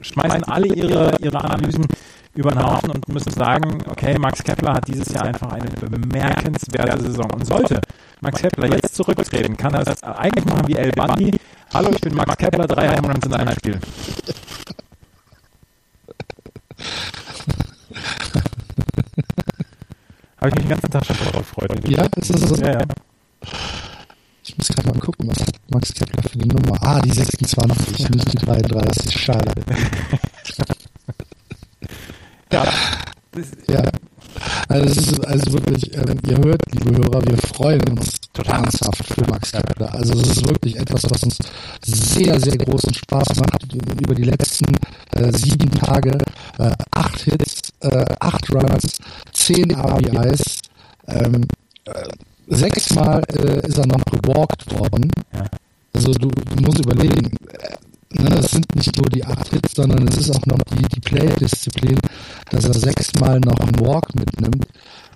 schmeißen 0.01 0.45
alle 0.45 0.69
ihre, 0.69 1.17
ihre 1.21 1.43
Analysen 1.43 1.87
über 2.35 2.51
den 2.51 2.63
Haufen 2.63 2.91
und 2.91 3.09
müssen 3.09 3.33
sagen, 3.33 3.83
okay, 3.91 4.17
Max 4.19 4.43
Kepler 4.45 4.75
hat 4.75 4.87
dieses 4.87 5.13
Jahr 5.13 5.25
einfach 5.25 5.53
eine 5.53 5.69
bemerkenswerte 5.69 7.03
Saison. 7.03 7.31
Und 7.33 7.45
sollte 7.45 7.81
Max 8.21 8.41
Kepler 8.41 8.69
jetzt 8.69 8.95
zurücktreten, 8.95 9.57
kann 9.57 9.75
er 9.75 9.85
das 9.85 10.03
eigentlich 10.03 10.45
machen 10.45 10.69
wie 10.69 10.77
El 10.77 10.93
Bandi. 10.93 11.37
Hallo, 11.75 11.91
ich 11.93 12.01
bin 12.01 12.15
Max 12.15 12.37
Kepler, 12.37 12.67
drei 12.67 12.97
Home 12.97 13.09
Runs 13.09 13.27
in 13.27 13.35
einem 13.35 13.55
Spiel. 13.55 13.81
Habe 20.41 20.49
ich 20.49 20.55
mich 20.55 20.65
den 20.65 20.69
ganzen 20.71 20.91
Tag 20.91 21.05
schon 21.05 21.17
darauf 21.19 21.55
gefreut. 21.55 21.89
Ja, 21.89 22.07
ist 22.17 22.31
das 22.33 22.41
so? 22.41 22.57
Ja, 22.57 22.73
ja. 22.73 22.85
Ich 24.43 24.57
muss 24.57 24.69
gerade 24.69 24.89
mal 24.89 24.99
gucken, 24.99 25.29
was 25.29 25.41
hat 25.41 25.55
Max 25.69 25.93
Kepler 25.93 26.23
für 26.23 26.39
die 26.39 26.49
Nummer? 26.49 26.79
Ah, 26.83 27.01
die 27.01 27.13
26, 27.13 28.11
nicht 28.11 28.33
die 28.33 28.39
33. 28.39 29.21
Schade. 29.21 29.53
ja. 32.53 32.65
Ja. 33.69 33.83
Also 34.69 34.85
es 34.85 34.97
ist 34.97 35.27
also 35.27 35.53
wirklich, 35.53 35.95
ähm, 35.95 36.19
ihr 36.27 36.37
hört, 36.39 36.63
liebe 36.73 36.97
Hörer, 36.97 37.23
wir 37.27 37.37
freuen 37.39 37.83
uns 37.89 38.21
total 38.33 38.65
ernsthaft 38.65 39.05
für 39.05 39.27
Max 39.29 39.53
Kepler. 39.53 39.93
Also 39.95 40.15
es 40.15 40.29
ist 40.29 40.49
wirklich 40.49 40.77
etwas, 40.77 41.11
was 41.11 41.23
uns 41.25 41.39
sehr, 41.85 42.39
sehr 42.41 42.57
großen 42.57 42.95
Spaß 42.95 43.37
macht. 43.37 43.67
Über 44.01 44.15
die 44.15 44.25
letzten 44.25 44.75
äh, 45.15 45.33
sieben 45.33 45.71
Tage 45.73 46.19
äh, 46.59 46.71
acht 46.93 47.21
Hits, 47.21 47.73
äh, 47.81 48.05
acht 48.21 48.53
Runs, 48.53 48.99
zehn 49.33 49.75
RBIs, 49.75 50.61
ähm, 51.09 51.45
äh, 51.85 52.09
sechsmal 52.49 53.23
äh, 53.33 53.67
ist 53.67 53.79
er 53.79 53.87
noch 53.87 54.05
gewalkt 54.05 54.71
worden. 54.79 55.11
Ja. 55.33 55.45
Also 55.93 56.13
du, 56.13 56.29
du 56.29 56.63
musst 56.63 56.79
überlegen, 56.79 57.37
äh, 57.59 57.77
ne, 58.13 58.39
es 58.39 58.51
sind 58.51 58.75
nicht 58.75 58.97
nur 58.97 59.09
die 59.09 59.25
acht 59.25 59.49
Hits, 59.49 59.75
sondern 59.75 60.07
es 60.09 60.17
ist 60.17 60.31
auch 60.31 60.47
noch 60.47 60.59
die, 60.73 60.83
die 60.83 61.01
Play-Disziplin, 61.01 61.99
dass 62.51 62.65
er 62.65 62.75
sechsmal 62.75 63.41
noch 63.41 63.59
einen 63.61 63.81
Walk 63.81 64.15
mitnimmt. 64.15 64.67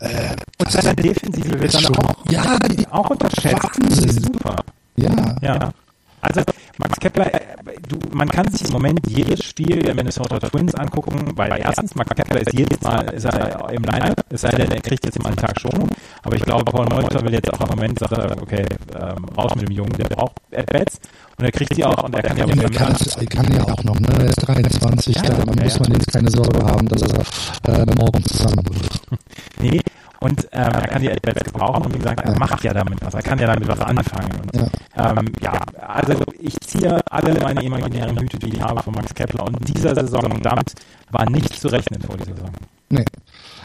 Äh, 0.01 0.37
und 0.59 0.71
seine 0.71 0.95
Defensive 0.95 1.61
wird 1.61 1.75
dann 1.75 1.97
auch, 1.97 2.15
ja, 2.31 2.59
die, 2.59 2.87
auch 2.89 3.11
unterschätzt. 3.11 3.63
Wahnsinn. 3.63 4.23
Super. 4.23 4.57
Ja. 4.97 5.37
ja. 5.41 5.73
Also 6.21 6.41
Max 6.79 6.99
Kepler, 6.99 7.35
äh, 7.35 7.41
du, 7.87 7.99
man 8.13 8.29
kann 8.29 8.51
sich 8.51 8.67
im 8.67 8.73
Moment 8.73 9.01
jedes 9.07 9.45
Spiel 9.45 9.81
der 9.83 9.95
Minnesota 9.95 10.39
Twins 10.41 10.75
angucken, 10.75 11.33
weil 11.37 11.61
erstens, 11.61 11.95
Max 11.95 12.15
Kepler 12.17 12.41
ist 12.41 12.53
jedes 12.55 12.81
Mal 12.81 13.11
ist 13.11 13.25
er 13.25 13.71
im 13.71 13.83
Line, 13.83 14.15
es 14.31 14.41
sei 14.41 14.51
denn, 14.51 14.71
er 14.71 14.81
kriegt 14.81 15.05
jetzt 15.05 15.23
mal 15.23 15.29
einen 15.29 15.37
Tag 15.37 15.61
schon. 15.61 15.91
Aber 16.23 16.35
ich 16.35 16.43
glaube, 16.43 16.65
Paul 16.65 16.87
Meuter 16.87 17.23
will 17.23 17.33
jetzt 17.35 17.53
auch 17.53 17.61
im 17.61 17.77
Moment 17.77 17.99
sagen, 17.99 18.41
okay, 18.41 18.65
ähm, 18.95 19.25
raus 19.37 19.55
mit 19.55 19.69
dem 19.69 19.73
Jungen, 19.73 19.93
der 19.93 20.09
braucht 20.09 20.41
At-Bats 20.55 20.99
und 21.39 21.45
er 21.45 21.53
kriegt 21.53 21.77
die 21.77 21.85
auch 21.85 22.03
und 22.03 22.15
er 22.15 22.23
kann 22.23 22.37
ja, 22.37 22.47
ja 22.47 22.63
er 22.63 22.71
kann, 22.71 22.95
er 22.95 23.27
kann 23.27 23.53
ja 23.53 23.63
auch 23.65 23.85
noch, 23.85 23.99
ne? 23.99 24.09
Er 24.19 24.27
ist 24.27 24.37
23, 24.37 25.17
ja, 25.17 25.23
da 25.23 25.39
ja, 25.39 25.65
muss 25.65 25.81
man 25.81 25.93
jetzt 25.93 26.13
keine 26.13 26.31
Sorge 26.31 26.65
haben, 26.65 26.89
dass 26.89 27.03
er 27.03 27.81
äh, 27.81 27.87
morgen 27.97 28.25
zusammenbricht. 28.25 29.01
nee, 29.61 29.81
und 30.21 30.45
ähm, 30.53 30.73
er 30.73 30.89
kann 30.89 31.03
die 31.03 31.11
Adbats 31.11 31.45
gebrauchen 31.45 31.85
und 31.85 31.95
wie 31.95 31.99
gesagt, 31.99 32.21
er 32.21 32.39
macht 32.39 32.65
ja 32.65 32.73
damit 32.73 32.99
was, 33.05 33.13
er 33.13 33.23
kann 33.23 33.39
ja 33.39 33.47
damit 33.47 33.69
was 33.69 33.81
anfangen. 33.81 34.31
Und, 34.41 34.57
ja. 34.57 35.11
Ähm, 35.11 35.33
ja, 35.43 35.61
also 35.87 36.15
ich 36.41 36.59
ziehe 36.61 36.99
alle 37.11 37.39
meine 37.41 37.63
imaginären 37.63 38.19
Hüte, 38.19 38.39
die 38.39 38.55
ich 38.55 38.63
habe 38.63 38.83
von 38.83 38.95
Max 38.95 39.15
Kepler 39.15 39.45
und 39.45 39.59
dieser 39.69 39.95
Saison 39.95 40.41
damit 40.43 40.73
war 41.11 41.29
nicht 41.29 41.55
zu 41.61 41.69
rechnen 41.69 42.01
vor 42.01 42.17
dieser 42.17 42.35
Saison. 42.35 42.51
Nee. 42.89 43.05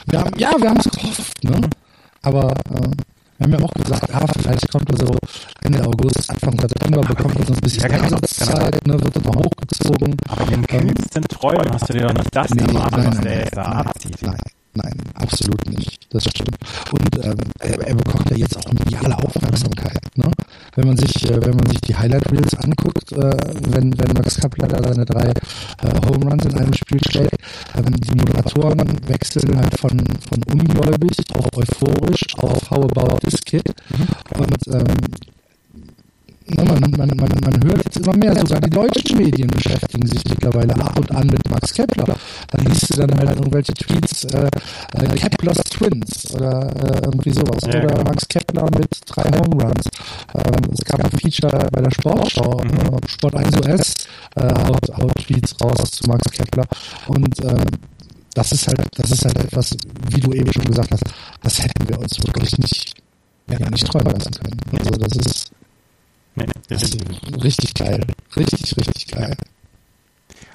Wir 0.08 0.20
haben, 0.20 0.38
ja, 0.38 0.52
wir 0.58 0.70
haben 0.70 0.80
es 0.80 0.90
gehofft, 0.90 1.44
ne? 1.46 1.62
Aber 2.24 2.52
äh, 2.52 2.92
wir 3.40 3.46
haben 3.46 3.54
ja 3.54 3.66
auch 3.66 3.74
gesagt, 3.74 4.14
ah, 4.14 4.26
vielleicht 4.38 4.70
kommt 4.70 4.90
er 4.92 4.98
so 4.98 5.16
Ende 5.64 5.82
August, 5.86 6.30
Anfang 6.30 6.60
September, 6.60 7.02
bekommt 7.02 7.40
er 7.40 7.46
so 7.46 7.54
ein 7.54 7.60
bisschen 7.62 7.90
ja, 7.90 8.02
Einsatzzeit, 8.02 8.86
ne, 8.86 9.00
wird 9.02 9.26
mal 9.26 9.36
hochgezogen. 9.36 10.18
Aber 10.28 10.42
in 10.44 10.62
den 10.62 10.68
kühnsten 10.68 11.24
Träumen 11.24 11.72
hast 11.72 11.88
du 11.88 11.94
dir 11.94 12.08
doch 12.08 12.14
nicht 12.14 12.36
das 12.36 12.50
nee, 12.50 12.64
erwartet, 12.64 13.06
was 13.08 13.22
der 13.22 13.40
jetzt 13.40 13.56
da 13.56 13.64
abzieht. 13.64 14.22
Nein, 14.24 14.38
Nein, 14.82 14.96
absolut 15.16 15.70
nicht. 15.70 16.08
Das 16.14 16.24
stimmt. 16.24 16.56
Und 16.92 17.26
ähm, 17.26 17.38
er, 17.60 17.88
er 17.88 17.96
bekommt 17.96 18.30
ja 18.32 18.38
jetzt 18.38 18.56
auch 18.58 18.72
mediale 18.72 19.18
Aufmerksamkeit. 19.18 20.00
Ne? 20.16 20.32
Wenn 20.76 20.88
man 20.88 20.98
sich, 20.98 21.30
äh, 21.30 21.42
wenn 21.46 21.56
man 21.56 21.68
sich 21.68 21.82
die 21.82 21.96
Highlight 21.96 22.32
Reels 22.32 22.54
anguckt, 22.56 23.12
äh, 23.12 23.38
wenn, 23.70 23.98
wenn 24.00 24.14
Max 24.14 24.38
Kapler 24.38 24.68
da 24.68 24.82
seine 24.88 25.06
drei 25.06 25.30
äh, 25.30 26.08
Home 26.08 26.30
Runs 26.30 26.46
in 26.46 26.58
einem 26.58 26.74
Spiel 26.74 27.00
stellt, 27.04 27.34
äh, 27.34 27.92
die 27.92 28.16
Moderatoren 28.16 28.88
wechseln 29.08 29.58
halt 29.58 29.78
von, 29.78 30.00
von 30.30 30.44
ungläubig 30.52 31.18
auf 31.34 31.48
euphorisch 31.56 32.26
auf 32.38 32.70
How 32.70 32.86
About 32.86 33.18
This 33.20 33.42
Kid. 33.42 33.68
Mhm. 33.90 34.42
Und 34.42 34.68
ähm, 34.68 34.98
man, 36.56 36.68
man, 36.68 37.10
man, 37.16 37.30
man 37.44 37.64
hört 37.64 37.84
jetzt 37.86 37.98
immer 37.98 38.16
mehr, 38.16 38.36
sogar 38.36 38.62
die 38.62 38.70
deutschen 38.70 39.18
Medien 39.18 39.48
beschäftigen 39.50 40.08
sich 40.08 40.24
mittlerweile 40.26 40.76
ab 40.76 40.98
und 40.98 41.12
an 41.12 41.28
mit 41.28 41.50
Max 41.50 41.74
Kepler. 41.74 42.16
Dann 42.50 42.66
liest 42.66 42.94
du 42.94 43.06
dann 43.06 43.18
halt 43.20 43.38
irgendwelche 43.38 43.74
Tweets, 43.74 44.26
äh, 44.26 44.50
äh, 44.94 45.16
Kepler's 45.16 45.58
Twins 45.70 46.34
oder 46.34 46.70
äh, 46.84 47.02
irgendwie 47.06 47.32
sowas. 47.32 47.62
Ja, 47.64 47.80
oder 47.80 47.88
genau. 47.88 48.04
Max 48.04 48.28
Kepler 48.28 48.64
mit 48.78 48.90
drei 49.06 49.30
Home 49.38 49.64
Runs. 49.64 49.90
Ähm, 50.34 50.72
es 50.74 50.86
gab 50.86 51.04
ein 51.04 51.20
Feature 51.20 51.68
bei 51.72 51.82
der 51.82 51.92
Sportschau, 51.92 52.62
mhm. 52.64 52.96
äh, 52.96 53.08
Sport 53.08 53.36
1 53.36 53.58
OS, 53.58 53.94
äh, 54.36 54.42
haut, 54.42 54.98
haut 54.98 55.16
Tweets 55.16 55.56
raus 55.62 55.92
zu 55.92 56.08
Max 56.08 56.32
Kepler. 56.32 56.66
Und 57.08 57.44
ähm, 57.44 57.66
das 58.34 58.52
ist 58.52 58.68
halt, 58.68 58.88
das 58.96 59.12
ist 59.12 59.26
halt 59.26 59.38
etwas, 59.40 59.76
wie 60.10 60.20
du 60.20 60.32
eben 60.34 60.52
schon 60.54 60.66
gesagt 60.66 60.92
hast, 60.92 61.04
das 61.42 61.62
hätten 61.64 61.90
wir 61.90 62.00
uns 62.00 62.18
wirklich 62.26 62.58
nicht, 62.58 62.94
ja, 63.50 63.70
nicht 63.70 63.86
träumen 63.88 64.14
lassen 64.14 64.32
können. 64.32 64.60
Also 64.72 64.92
das 64.92 65.16
ist 65.18 65.52
richtig 67.44 67.74
geil. 67.74 68.06
Richtig, 68.36 68.78
richtig 68.78 69.08
geil. 69.08 69.36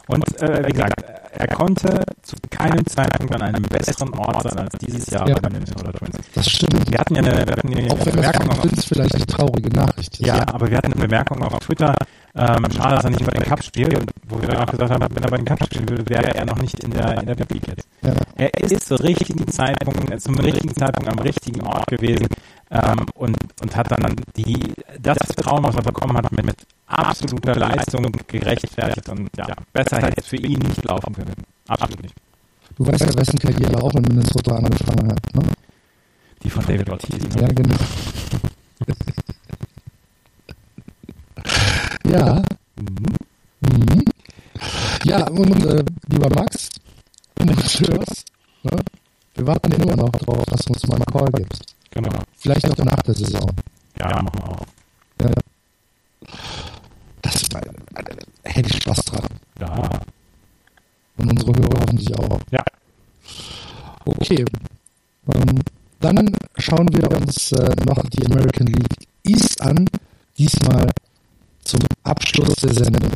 Und 0.07 0.43
äh, 0.43 0.67
wie 0.67 0.73
gesagt, 0.73 1.03
er 1.37 1.49
konnte 1.49 2.05
zu 2.23 2.37
keinem 2.51 2.87
Zeitpunkt 2.87 3.35
an 3.35 3.43
einem 3.43 3.63
besseren 3.63 4.13
Ort 4.15 4.43
sein 4.43 4.59
als 4.59 4.75
dieses 4.79 5.07
Jahr 5.11 5.27
ja. 5.29 5.35
bei 5.35 5.49
den 5.49 5.55
Minnesota 5.55 5.93
Twins. 5.93 6.17
Das 6.35 6.49
stimmt. 6.49 6.91
Wir 6.91 6.99
hatten 6.99 7.15
ja 7.17 7.23
eine, 7.23 7.47
wir 7.47 7.57
hatten 7.57 7.73
ja 7.73 7.91
auch 7.91 8.07
wenn 8.07 8.15
Bemerkung 8.15 8.51
auf 8.51 8.61
Twins 8.61 8.85
vielleicht 8.85 9.15
eine 9.15 9.27
traurige 9.27 9.71
Nachricht 9.71 10.21
ist. 10.21 10.27
Ja, 10.27 10.37
ja, 10.37 10.49
aber 10.53 10.71
wir 10.71 10.77
hatten 10.77 10.93
eine 10.93 11.03
Bemerkung 11.03 11.43
auf 11.43 11.59
Twitter, 11.59 11.95
ähm, 12.37 12.67
schade, 12.71 12.97
dass 12.97 13.05
er 13.05 13.11
nicht 13.11 13.25
bei 13.25 13.33
den 13.33 13.45
Cup 13.45 13.63
spielt, 13.63 13.97
wo 14.29 14.41
wir 14.41 14.49
dann 14.49 14.59
auch 14.59 14.71
gesagt 14.71 14.91
haben, 14.91 15.07
wenn 15.15 15.23
er 15.23 15.31
bei 15.31 15.37
den 15.37 15.47
Cup 15.47 15.65
spielen 15.65 15.89
würde, 15.89 16.09
wäre 16.09 16.35
er 16.35 16.45
noch 16.45 16.59
nicht 16.59 16.83
in 16.83 16.91
der, 16.91 17.21
in 17.21 17.27
der 17.27 17.35
Big 17.35 17.51
League 17.51 17.69
jetzt. 17.69 17.89
Ja. 18.03 18.13
Er 18.37 18.55
ist 18.63 18.87
zur 18.87 19.01
richtigen 19.03 19.47
Zeitpunkt, 19.49 20.21
zum 20.21 20.39
richtigen 20.39 20.75
Zeitpunkt 20.75 21.11
am 21.11 21.19
richtigen 21.21 21.63
Ort 21.63 21.87
gewesen, 21.87 22.27
ähm, 22.75 23.07
und, 23.15 23.37
und 23.63 23.77
hat 23.77 23.91
dann 23.91 24.17
die, 24.37 24.75
das 25.01 25.17
Vertrauen, 25.19 25.63
was 25.63 25.77
er 25.77 25.83
bekommen 25.83 26.17
hat, 26.17 26.31
mit, 26.33 26.45
mit 26.45 26.57
absoluter 26.87 27.55
Leistung 27.55 28.11
gerechtfertigt 28.27 29.09
und 29.09 29.31
ja, 29.37 29.47
besser 29.73 29.99
hätte 29.99 30.21
es 30.21 30.27
für 30.27 30.37
ihn 30.37 30.59
nicht 30.59 30.85
laufen 30.85 31.15
können. 31.15 31.35
Absolut 31.69 32.03
nicht. 32.03 32.15
Du 32.77 32.87
weißt 32.87 33.03
ja, 33.03 33.15
wessen 33.17 33.39
Karriere 33.39 33.81
auch 33.81 33.95
in 33.95 34.03
Minnesota 34.03 34.57
angefangen 34.57 35.13
hat, 35.13 35.35
ne? 35.35 35.43
Die 36.43 36.51
von 36.51 36.67
David 36.67 36.91
Ortiz. 36.91 37.23
Ne? 37.37 37.43
Ja, 37.43 37.49
genau. 37.49 37.77
ja. 42.05 42.43
Mhm. 42.77 43.17
Mhm. 43.61 44.05
Ja, 45.05 45.29
und 45.29 45.65
äh, 45.65 45.85
lieber 46.09 46.29
Max, 46.35 46.71
uns 47.41 47.81
hörst, 47.81 48.25
ne? 48.65 48.81
wir 49.37 49.47
warten 49.47 49.73
immer 49.73 49.97
noch 49.97 50.11
drauf, 50.11 50.45
dass 50.47 50.63
du 50.63 50.73
uns 50.73 50.87
mal 50.89 50.97
einen 50.97 51.07
Call 51.07 51.31
gibst. 51.33 51.74
Genau. 51.95 52.11
Vielleicht 52.37 52.69
auch 52.69 52.85
nach 52.85 53.03
der 53.03 53.15
Saison. 53.15 53.51
Ja, 53.99 54.23
machen 54.23 54.31
wir 54.35 54.49
auch. 54.49 54.67
Ja. 55.23 55.31
Das 57.23 57.43
hätte 58.43 58.69
ich 58.69 58.83
Spaß 58.83 59.05
dran. 59.05 59.27
Ja. 59.61 59.89
Und 61.17 61.31
unsere 61.31 61.53
Hörer 61.55 61.81
hoffentlich 61.81 62.19
auch. 62.19 62.41
Ja. 62.51 62.65
Okay. 64.05 64.45
Ähm, 65.33 65.61
dann 66.01 66.37
schauen 66.59 66.89
wir 66.93 67.11
uns 67.17 67.53
äh, 67.53 67.75
noch 67.87 68.03
die 68.11 68.27
American 68.27 68.67
League 68.67 69.09
East 69.23 69.63
an. 69.63 69.89
Diesmal 70.37 70.91
zum 71.63 71.81
Abschluss 72.03 72.57
der 72.57 72.75
Sendung. 72.75 73.13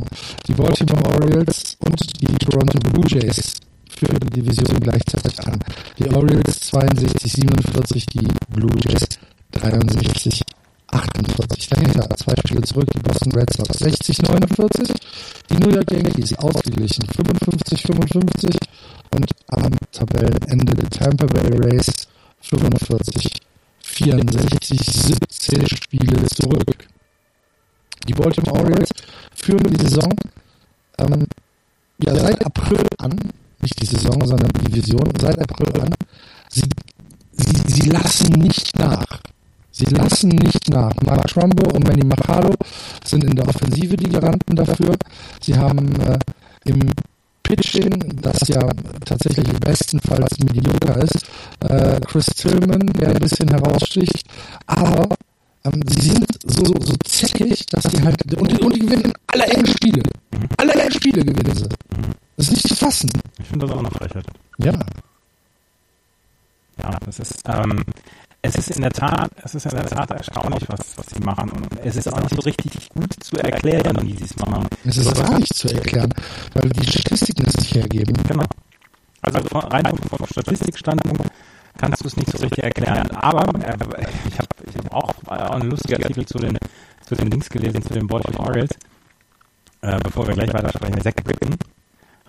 Die 0.47 0.55
Baltimore 0.55 1.05
Orioles 1.15 1.77
und 1.81 2.21
die 2.21 2.33
Toronto 2.37 2.79
Blue 2.79 3.07
Jays 3.09 3.55
führen 3.99 4.21
die 4.21 4.41
Division 4.41 4.81
gleichzeitig 4.81 5.41
an. 5.47 5.59
Die 5.99 6.09
Orioles 6.09 6.61
62, 6.61 7.33
47, 7.33 8.07
die 8.07 8.29
Blue 8.49 8.71
Jays 8.85 9.07
63, 9.53 10.43
48. 10.87 11.69
Dahinter 11.69 12.09
zwei 12.17 12.35
Spiele 12.37 12.63
zurück, 12.63 12.89
die 12.95 13.01
Boston 13.01 13.33
Red 13.33 13.53
Sox 13.53 13.79
60, 13.79 14.23
49, 14.23 14.89
die 15.51 15.57
New 15.57 15.71
York 15.71 15.91
Yankees 15.91 16.39
ausgeglichen 16.39 17.07
55, 17.07 17.83
55 17.83 18.57
und 19.15 19.31
am 19.49 19.73
Tabellenende 19.91 20.75
der 20.75 20.91
Tampa 20.91 21.27
Bay 21.27 21.51
Rays 21.59 22.07
45, 22.43 23.33
64, 23.81 24.81
17 24.81 25.67
Spiele 25.67 26.27
zurück. 26.27 26.87
Die 28.07 28.15
Baltimore 28.15 28.61
Orioles 28.61 28.91
führen 29.35 29.65
die 29.65 29.83
Saison 29.83 30.15
ähm, 30.99 31.27
ja, 32.05 32.15
seit 32.15 32.47
April 32.47 32.87
an 32.99 33.19
nicht 33.61 33.81
die 33.81 33.87
Saison, 33.87 34.25
sondern 34.27 34.51
die 34.51 34.71
Division 34.71 35.09
seit 35.21 35.39
April 35.39 35.83
an. 35.83 35.95
Sie, 36.51 36.69
sie, 37.33 37.63
sie 37.67 37.89
lassen 37.91 38.33
nicht 38.33 38.79
nach. 38.79 39.05
Sie 39.71 39.87
lassen 39.87 40.31
nicht 40.31 40.69
nach. 40.71 40.93
Mark 41.03 41.29
Trumbo 41.29 41.71
und 41.75 41.87
Manny 41.87 42.05
Machado 42.05 42.55
sind 43.05 43.25
in 43.25 43.37
der 43.37 43.49
Offensive 43.49 43.97
die 43.97 44.11
Garanten 44.11 44.57
dafür. 44.57 44.97
Sie 45.41 45.57
haben 45.57 45.95
äh, 46.01 46.19
im 46.65 46.81
Pitching, 47.49 48.21
das 48.21 48.47
ja 48.49 48.61
tatsächlich 49.05 49.49
bestenfalls 49.61 50.39
mediocre 50.39 51.01
ist, 51.01 51.25
äh, 51.61 51.99
Chris 52.01 52.27
Tillman, 52.27 52.87
der 52.99 53.11
ein 53.11 53.21
bisschen 53.21 53.49
heraussticht, 53.49 54.23
aber 54.67 55.17
ähm, 55.65 55.81
sie 55.89 56.09
sind 56.11 56.27
so, 56.45 56.65
so 56.65 56.95
zäckig, 57.05 57.65
dass 57.67 57.85
sie 57.85 58.03
halt, 58.03 58.17
und, 58.35 58.61
und 58.61 58.77
die 58.77 58.81
gewinnen 58.81 59.13
alle 59.29 59.45
engen 59.47 59.67
Spiele. 59.67 60.03
Alle 60.59 60.73
engen 60.75 60.93
Spiele 60.93 61.25
gewinnen 61.25 61.57
sie. 61.57 61.69
Das 62.39 62.47
ist 62.47 62.53
nicht 62.53 62.69
zu 62.69 62.77
fassen. 62.77 63.11
Ich 63.41 63.47
finde 63.49 63.67
das 63.67 63.75
auch 63.75 63.81
eine 63.81 63.91
Frechheit. 63.91 64.25
Ja. 64.59 64.79
Ja, 66.81 66.97
das 67.05 67.19
ist, 67.19 67.43
ähm, 67.49 67.83
es 68.43 68.55
ist 68.55 68.71
in 68.71 68.83
der 68.83 68.93
Tat, 68.93 69.33
es 69.43 69.57
ist 69.57 69.67
in 69.67 69.75
der 69.75 69.87
Tat 69.87 70.13
erstaunlich, 70.13 70.63
was, 70.69 70.97
was 70.97 71.07
sie 71.07 71.19
machen. 71.19 71.51
Und 71.51 71.81
es 71.83 71.97
ist 71.97 72.07
auch 72.07 72.21
nicht 72.21 72.37
so 72.37 72.41
richtig 72.43 72.91
gut 72.91 73.13
zu 73.21 73.37
erklären, 73.39 73.99
wie 74.03 74.17
sie 74.17 74.23
es 74.23 74.37
machen. 74.37 74.69
Es 74.85 74.99
ist 74.99 75.13
gar 75.17 75.37
nicht 75.37 75.53
zu 75.53 75.67
erklären, 75.75 76.15
weil 76.55 76.71
die 76.71 76.89
Statistiken 76.89 77.45
es 77.45 77.57
nicht 77.57 77.75
hergeben. 77.75 78.17
Genau. 78.29 78.45
Also 79.23 79.41
von, 79.49 79.63
rein 79.63 79.99
vom 80.09 80.25
Statistikstandpunkt 80.25 81.33
kannst 81.77 82.05
du 82.05 82.07
es 82.07 82.17
nicht 82.17 82.31
so 82.31 82.39
richtig 82.39 82.63
erklären. 82.63 83.11
Aber 83.17 83.53
äh, 83.67 83.75
ich 84.29 84.39
habe 84.39 84.49
ich 84.65 84.77
hab 84.77 84.95
auch, 84.95 85.13
auch 85.27 85.51
einen 85.57 85.71
lustigen 85.71 86.01
Artikel 86.01 86.25
zu 86.25 86.39
den, 86.39 86.57
zu 87.05 87.17
den 87.17 87.33
Links 87.33 87.49
gelesen, 87.51 87.83
zu 87.83 87.95
den 87.95 88.07
Baltimore 88.07 88.47
Orioles. 88.47 88.71
Äh, 89.81 89.99
bevor 90.05 90.29
wir 90.29 90.35
gleich 90.35 90.55
weiter 90.55 90.69
sprechen, 90.69 91.01
Zach 91.01 91.15
Britton 91.25 91.57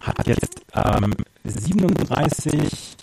hat 0.01 0.27
jetzt 0.27 0.61
ähm, 0.73 1.13
37, 1.43 2.97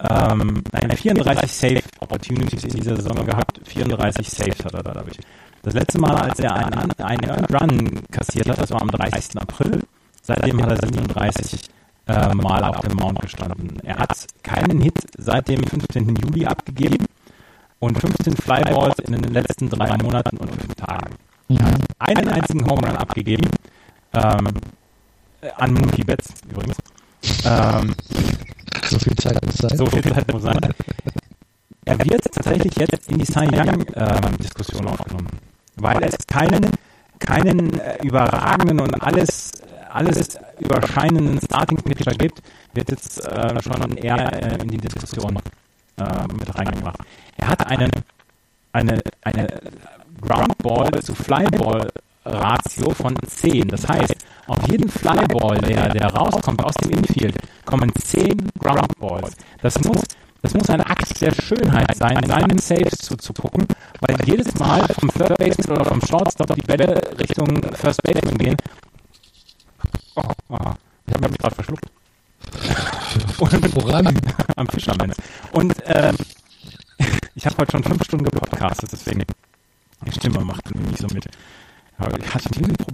ähm, 0.00 0.62
nein, 0.72 0.96
34 0.96 1.52
Safe 1.52 1.82
Opportunities 2.00 2.64
in 2.64 2.70
dieser 2.70 2.96
Saison 2.96 3.24
gehabt. 3.24 3.60
34 3.64 4.28
Saves 4.28 4.64
hat 4.64 4.74
er 4.74 4.82
dadurch. 4.82 5.18
Das 5.62 5.74
letzte 5.74 6.00
Mal, 6.00 6.14
als 6.14 6.38
er 6.38 6.54
einen, 6.54 6.92
einen 6.98 7.44
Run 7.46 8.02
kassiert 8.10 8.48
hat, 8.48 8.60
das 8.60 8.70
war 8.70 8.82
am 8.82 8.88
30. 8.88 9.40
April. 9.40 9.82
Seitdem 10.22 10.62
hat 10.62 10.70
er 10.70 10.88
37 10.88 11.60
äh, 12.06 12.34
Mal 12.34 12.64
auf 12.64 12.80
dem 12.80 12.96
Mount 12.96 13.20
gestanden. 13.20 13.80
Er 13.82 13.98
hat 13.98 14.26
keinen 14.42 14.80
Hit 14.80 14.98
seit 15.18 15.48
dem 15.48 15.64
15. 15.64 16.14
Juli 16.16 16.46
abgegeben 16.46 17.06
und 17.78 17.98
15 17.98 18.36
Flyballs 18.36 18.98
in 19.00 19.20
den 19.20 19.32
letzten 19.32 19.68
drei 19.68 19.96
Monaten 19.98 20.36
und 20.36 20.50
fünf 20.50 20.74
Tagen. 20.74 21.14
Er 21.48 21.66
hat 21.66 21.86
einen 21.98 22.28
einzigen 22.28 22.66
Home 22.66 22.86
Run 22.86 22.96
abgegeben. 22.96 23.48
Ähm, 24.14 24.46
äh, 24.46 24.52
an 25.56 25.74
Mookie 25.74 26.04
Betts 26.04 26.28
übrigens. 26.48 26.76
Ähm, 27.44 27.94
so 28.88 28.98
viel 28.98 29.14
Zeit 29.16 29.44
muss 29.44 29.56
sein. 29.56 29.76
So 29.76 29.86
viel 29.86 30.02
Zeit 30.02 30.32
muss 30.32 30.42
sein. 30.42 30.74
Er 31.84 31.98
wird 31.98 32.22
tatsächlich 32.32 32.74
jetzt 32.76 33.10
in 33.10 33.18
die 33.18 33.24
Cy 33.24 33.46
Young-Diskussion 33.52 34.86
ähm, 34.86 34.92
aufgenommen, 34.92 35.28
weil 35.76 36.02
es 36.02 36.16
keinen, 36.26 36.70
keinen 37.20 37.78
äh, 37.78 38.02
überragenden 38.02 38.80
und 38.80 39.02
alles, 39.02 39.52
alles 39.90 40.38
überscheinenden 40.58 41.40
Starting-Pitcher 41.40 42.12
gibt, 42.12 42.42
wird 42.74 42.90
jetzt 42.90 43.24
äh, 43.24 43.62
schon 43.62 43.96
eher 43.96 44.32
äh, 44.32 44.62
in 44.62 44.68
die 44.68 44.78
Diskussion 44.78 45.38
äh, 45.98 46.02
mit 46.32 46.54
reingebracht. 46.58 46.98
Er 47.36 47.48
hat 47.48 47.66
eine, 47.66 47.88
eine, 48.72 49.00
eine 49.22 49.46
Groundball 50.20 51.02
zu 51.02 51.14
Flyball 51.14 51.88
Ratio 52.26 52.90
von 52.90 53.14
10. 53.24 53.68
Das 53.68 53.88
heißt, 53.88 54.14
auf 54.46 54.68
jeden 54.68 54.88
Flyball, 54.88 55.58
der, 55.58 55.88
der 55.88 56.06
rauskommt 56.14 56.62
aus 56.64 56.74
dem 56.74 56.98
Infield, 56.98 57.36
kommen 57.64 57.92
10 57.94 58.50
Groundballs. 58.58 59.36
Das 59.62 59.78
muss, 59.84 60.02
das 60.42 60.54
muss 60.54 60.70
ein 60.70 60.80
Akt 60.80 61.20
der 61.20 61.32
Schönheit 61.32 61.94
sein, 61.96 62.22
seinen 62.26 62.58
Saves 62.58 62.98
zuzugucken, 62.98 63.66
weil 64.00 64.16
jedes 64.24 64.54
Mal 64.58 64.86
vom 64.98 65.10
Third 65.10 65.36
Baseman 65.38 65.78
oder 65.78 65.84
vom 65.86 66.00
Shortstop 66.00 66.54
die 66.54 66.62
Bälle 66.62 67.00
Richtung 67.18 67.62
First 67.74 68.02
Baseman 68.02 68.38
gehen. 68.38 68.56
Oh, 70.14 70.22
oh, 70.48 70.58
ich 71.06 71.14
habe 71.14 71.28
mich 71.28 71.38
gerade 71.38 71.54
verschluckt. 71.54 71.86
Und 73.38 73.68
voran 73.68 74.20
am 74.56 74.66
Fischermann. 74.68 75.12
Und 75.52 75.74
ähm, 75.86 76.16
ich 77.34 77.44
habe 77.46 77.56
heute 77.58 77.72
schon 77.72 77.84
fünf 77.84 78.04
Stunden 78.04 78.24
gepodcastet, 78.24 78.92
deswegen 78.92 79.24
die 80.06 80.12
Stimme 80.12 80.44
macht 80.44 80.74
mir 80.74 80.82
nicht 80.82 80.98
so 80.98 81.06
mit. 81.12 81.26
Ich 82.18 82.34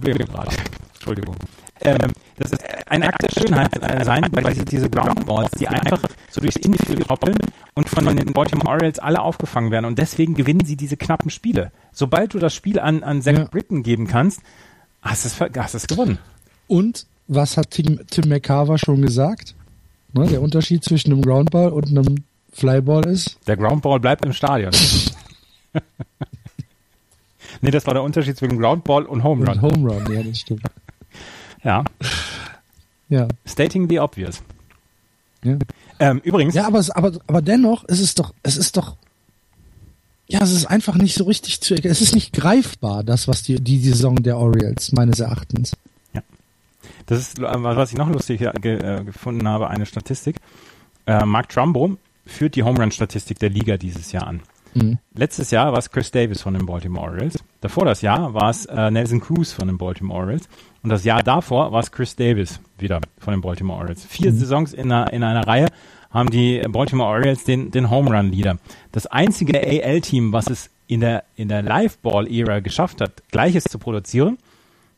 Probleme 0.03 0.25
gerade. 0.25 0.55
Entschuldigung. 0.93 1.35
Ähm, 1.81 2.11
das 2.37 2.51
ist 2.51 2.63
ein 2.87 3.03
Akt 3.03 3.23
der 3.23 3.29
Schönheit 3.29 3.71
sein, 4.05 4.27
weil 4.31 4.53
diese, 4.53 4.65
diese 4.65 4.89
Groundballs, 4.89 5.51
die 5.51 5.67
einfach 5.67 6.01
so 6.29 6.41
durchs 6.41 6.57
Infield 6.57 7.07
hoppeln 7.09 7.37
und 7.73 7.89
von 7.89 8.05
den 8.05 8.33
Baltimore 8.33 8.69
Orioles 8.69 8.99
alle 8.99 9.21
aufgefangen 9.21 9.71
werden. 9.71 9.85
Und 9.85 9.97
deswegen 9.99 10.33
gewinnen 10.33 10.65
sie 10.65 10.75
diese 10.75 10.97
knappen 10.97 11.29
Spiele. 11.29 11.71
Sobald 11.91 12.33
du 12.33 12.39
das 12.39 12.53
Spiel 12.53 12.79
an, 12.79 13.03
an 13.03 13.21
Zach 13.21 13.33
ja. 13.33 13.45
Britton 13.45 13.83
geben 13.83 14.07
kannst, 14.07 14.41
hast 15.01 15.25
du 15.25 15.45
es, 15.45 15.57
hast 15.57 15.73
es 15.73 15.87
gewonnen. 15.87 16.19
Und 16.67 17.05
was 17.27 17.57
hat 17.57 17.71
Tim, 17.71 17.99
Tim 18.09 18.29
McCarver 18.29 18.77
schon 18.77 19.01
gesagt? 19.01 19.55
Ne, 20.13 20.27
der 20.27 20.41
Unterschied 20.41 20.83
zwischen 20.83 21.11
einem 21.11 21.21
Groundball 21.21 21.69
und 21.69 21.87
einem 21.87 22.23
Flyball 22.51 23.07
ist? 23.07 23.37
Der 23.47 23.57
Groundball 23.57 23.99
bleibt 23.99 24.25
im 24.25 24.33
Stadion. 24.33 24.71
Nee, 27.63 27.71
das 27.71 27.87
war 27.87 27.93
der 27.93 28.03
Unterschied 28.03 28.35
zwischen 28.35 28.59
Groundball 28.59 29.05
und 29.05 29.23
Home 29.23 29.45
Run. 29.45 29.55
Und 29.55 29.61
Home 29.61 29.89
Run, 29.89 30.13
ja, 30.13 30.21
das 30.21 30.37
stimmt. 30.37 30.63
ja. 31.63 31.85
Ja. 33.07 33.29
Stating 33.45 33.87
the 33.87 33.99
obvious. 33.99 34.43
Ja. 35.45 35.57
Ähm, 35.99 36.19
übrigens. 36.25 36.55
Ja, 36.55 36.67
aber, 36.67 36.79
es, 36.79 36.91
aber, 36.91 37.13
aber 37.25 37.41
dennoch, 37.41 37.85
es 37.87 38.01
ist 38.01 38.19
doch, 38.19 38.33
es 38.43 38.57
ist 38.57 38.75
doch, 38.75 38.97
ja, 40.27 40.41
es 40.41 40.51
ist 40.51 40.65
einfach 40.65 40.95
nicht 40.95 41.15
so 41.15 41.23
richtig 41.23 41.61
zu 41.61 41.73
erkennen. 41.73 41.93
Es 41.93 42.01
ist 42.01 42.13
nicht 42.13 42.33
greifbar, 42.33 43.05
das, 43.05 43.29
was 43.29 43.43
die, 43.43 43.61
die 43.61 43.79
Saison 43.79 44.17
der 44.17 44.37
Orioles, 44.37 44.91
meines 44.91 45.21
Erachtens. 45.21 45.71
Ja. 46.11 46.21
Das 47.05 47.19
ist, 47.19 47.41
was 47.41 47.91
ich 47.93 47.97
noch 47.97 48.09
lustig 48.09 48.41
ge, 48.59 48.73
äh, 48.73 49.05
gefunden 49.05 49.47
habe, 49.47 49.69
eine 49.69 49.85
Statistik. 49.85 50.35
Äh, 51.05 51.23
Mark 51.23 51.47
Trumbo 51.47 51.95
führt 52.25 52.55
die 52.55 52.63
Home 52.63 52.77
Run 52.77 52.91
Statistik 52.91 53.39
der 53.39 53.51
Liga 53.51 53.77
dieses 53.77 54.11
Jahr 54.11 54.27
an. 54.27 54.41
Mhm. 54.75 54.97
Letztes 55.15 55.51
Jahr 55.51 55.71
war 55.71 55.79
es 55.79 55.89
Chris 55.91 56.11
Davis 56.11 56.41
von 56.41 56.53
den 56.53 56.65
Baltimore 56.65 57.09
Orioles. 57.09 57.43
Davor 57.61 57.85
das 57.85 58.01
Jahr 58.01 58.33
war 58.33 58.49
es 58.49 58.65
äh, 58.65 58.91
Nelson 58.91 59.19
Cruz 59.19 59.51
von 59.51 59.67
den 59.67 59.77
Baltimore 59.77 60.19
Orioles. 60.19 60.47
Und 60.81 60.89
das 60.89 61.03
Jahr 61.03 61.23
davor 61.23 61.71
war 61.71 61.79
es 61.79 61.91
Chris 61.91 62.15
Davis 62.15 62.59
wieder 62.77 62.99
von 63.19 63.33
den 63.33 63.41
Baltimore 63.41 63.79
Orioles. 63.79 64.05
Vier 64.05 64.31
mhm. 64.31 64.37
Saisons 64.37 64.73
in 64.73 64.91
einer, 64.91 65.13
in 65.13 65.23
einer 65.23 65.47
Reihe 65.47 65.67
haben 66.11 66.29
die 66.29 66.61
Baltimore 66.69 67.09
Orioles 67.09 67.43
den, 67.43 67.71
den 67.71 67.89
Home 67.89 68.15
Run 68.15 68.31
Leader. 68.31 68.57
Das 68.91 69.07
einzige 69.07 69.59
AL-Team, 69.59 70.31
was 70.31 70.47
es 70.47 70.69
in 70.87 70.99
der, 70.99 71.23
in 71.35 71.47
der 71.47 71.63
Live-Ball-Ära 71.63 72.59
geschafft 72.59 73.01
hat, 73.01 73.23
Gleiches 73.31 73.63
zu 73.63 73.79
produzieren, 73.79 74.37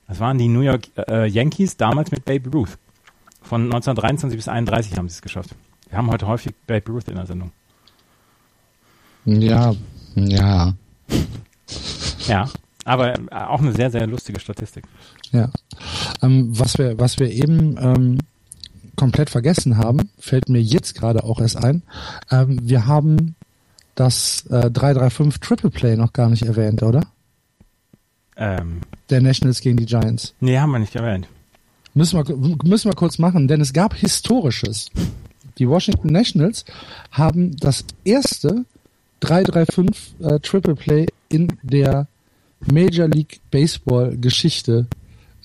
das 0.08 0.20
waren 0.20 0.38
die 0.38 0.48
New 0.48 0.62
York 0.62 0.90
äh, 1.10 1.28
Yankees 1.28 1.78
damals 1.78 2.12
mit 2.12 2.26
Babe 2.26 2.50
Ruth. 2.52 2.78
Von 3.42 3.66
1923 3.66 4.38
bis 4.38 4.48
31 4.48 4.98
haben 4.98 5.08
sie 5.08 5.16
es 5.16 5.22
geschafft. 5.22 5.56
Wir 5.90 5.98
haben 5.98 6.12
heute 6.12 6.28
häufig 6.28 6.54
Babe 6.68 6.92
Ruth 6.92 7.08
in 7.08 7.16
der 7.16 7.26
Sendung. 7.26 7.52
Ja, 9.26 9.76
ja. 10.16 10.74
Ja, 12.28 12.50
aber 12.86 13.18
äh, 13.20 13.22
auch 13.32 13.60
eine 13.60 13.74
sehr, 13.74 13.92
sehr 13.92 14.08
lustige 14.08 14.40
Statistik. 14.40 14.86
Ja. 15.32 15.50
Ähm, 16.22 16.58
was 16.58 16.78
wir, 16.78 17.00
was 17.00 17.20
wir 17.20 17.32
eben 17.32 17.78
ähm, 17.80 18.18
komplett 18.96 19.30
vergessen 19.30 19.78
haben, 19.78 20.10
fällt 20.20 20.50
mir 20.50 20.62
jetzt 20.62 20.96
gerade 20.96 21.24
auch 21.24 21.42
erst 21.42 21.58
ein. 21.58 21.84
Ähm, 22.32 22.60
wir 22.62 22.86
haben 22.88 23.36
das 23.96 24.46
äh, 24.48 24.70
335 24.70 25.40
Triple 25.40 25.70
Play 25.70 25.96
noch 25.96 26.14
gar 26.14 26.30
nicht 26.30 26.44
erwähnt, 26.44 26.84
oder? 26.84 27.02
Ähm. 28.38 28.82
Der 29.10 29.22
Nationals 29.22 29.62
gegen 29.62 29.78
die 29.78 29.86
Giants. 29.86 30.34
Nee, 30.40 30.58
haben 30.58 30.72
wir 30.72 30.80
nicht 30.80 30.96
erwähnt. 30.96 31.28
Müssen 31.94 32.18
wir, 32.18 32.36
müssen 32.66 32.90
wir 32.90 32.96
kurz 32.96 33.20
machen, 33.20 33.48
denn 33.48 33.62
es 33.62 33.72
gab 33.72 33.94
Historisches. 33.94 34.90
Die 35.58 35.70
Washington 35.70 36.12
Nationals 36.12 36.66
haben 37.12 37.56
das 37.56 37.86
erste 38.04 38.66
335 39.22 40.16
äh, 40.20 40.40
Triple 40.40 40.76
Play 40.76 41.06
in 41.30 41.48
der 41.64 42.08
Major 42.72 43.08
League 43.08 43.40
Baseball 43.52 44.18
Geschichte 44.18 44.88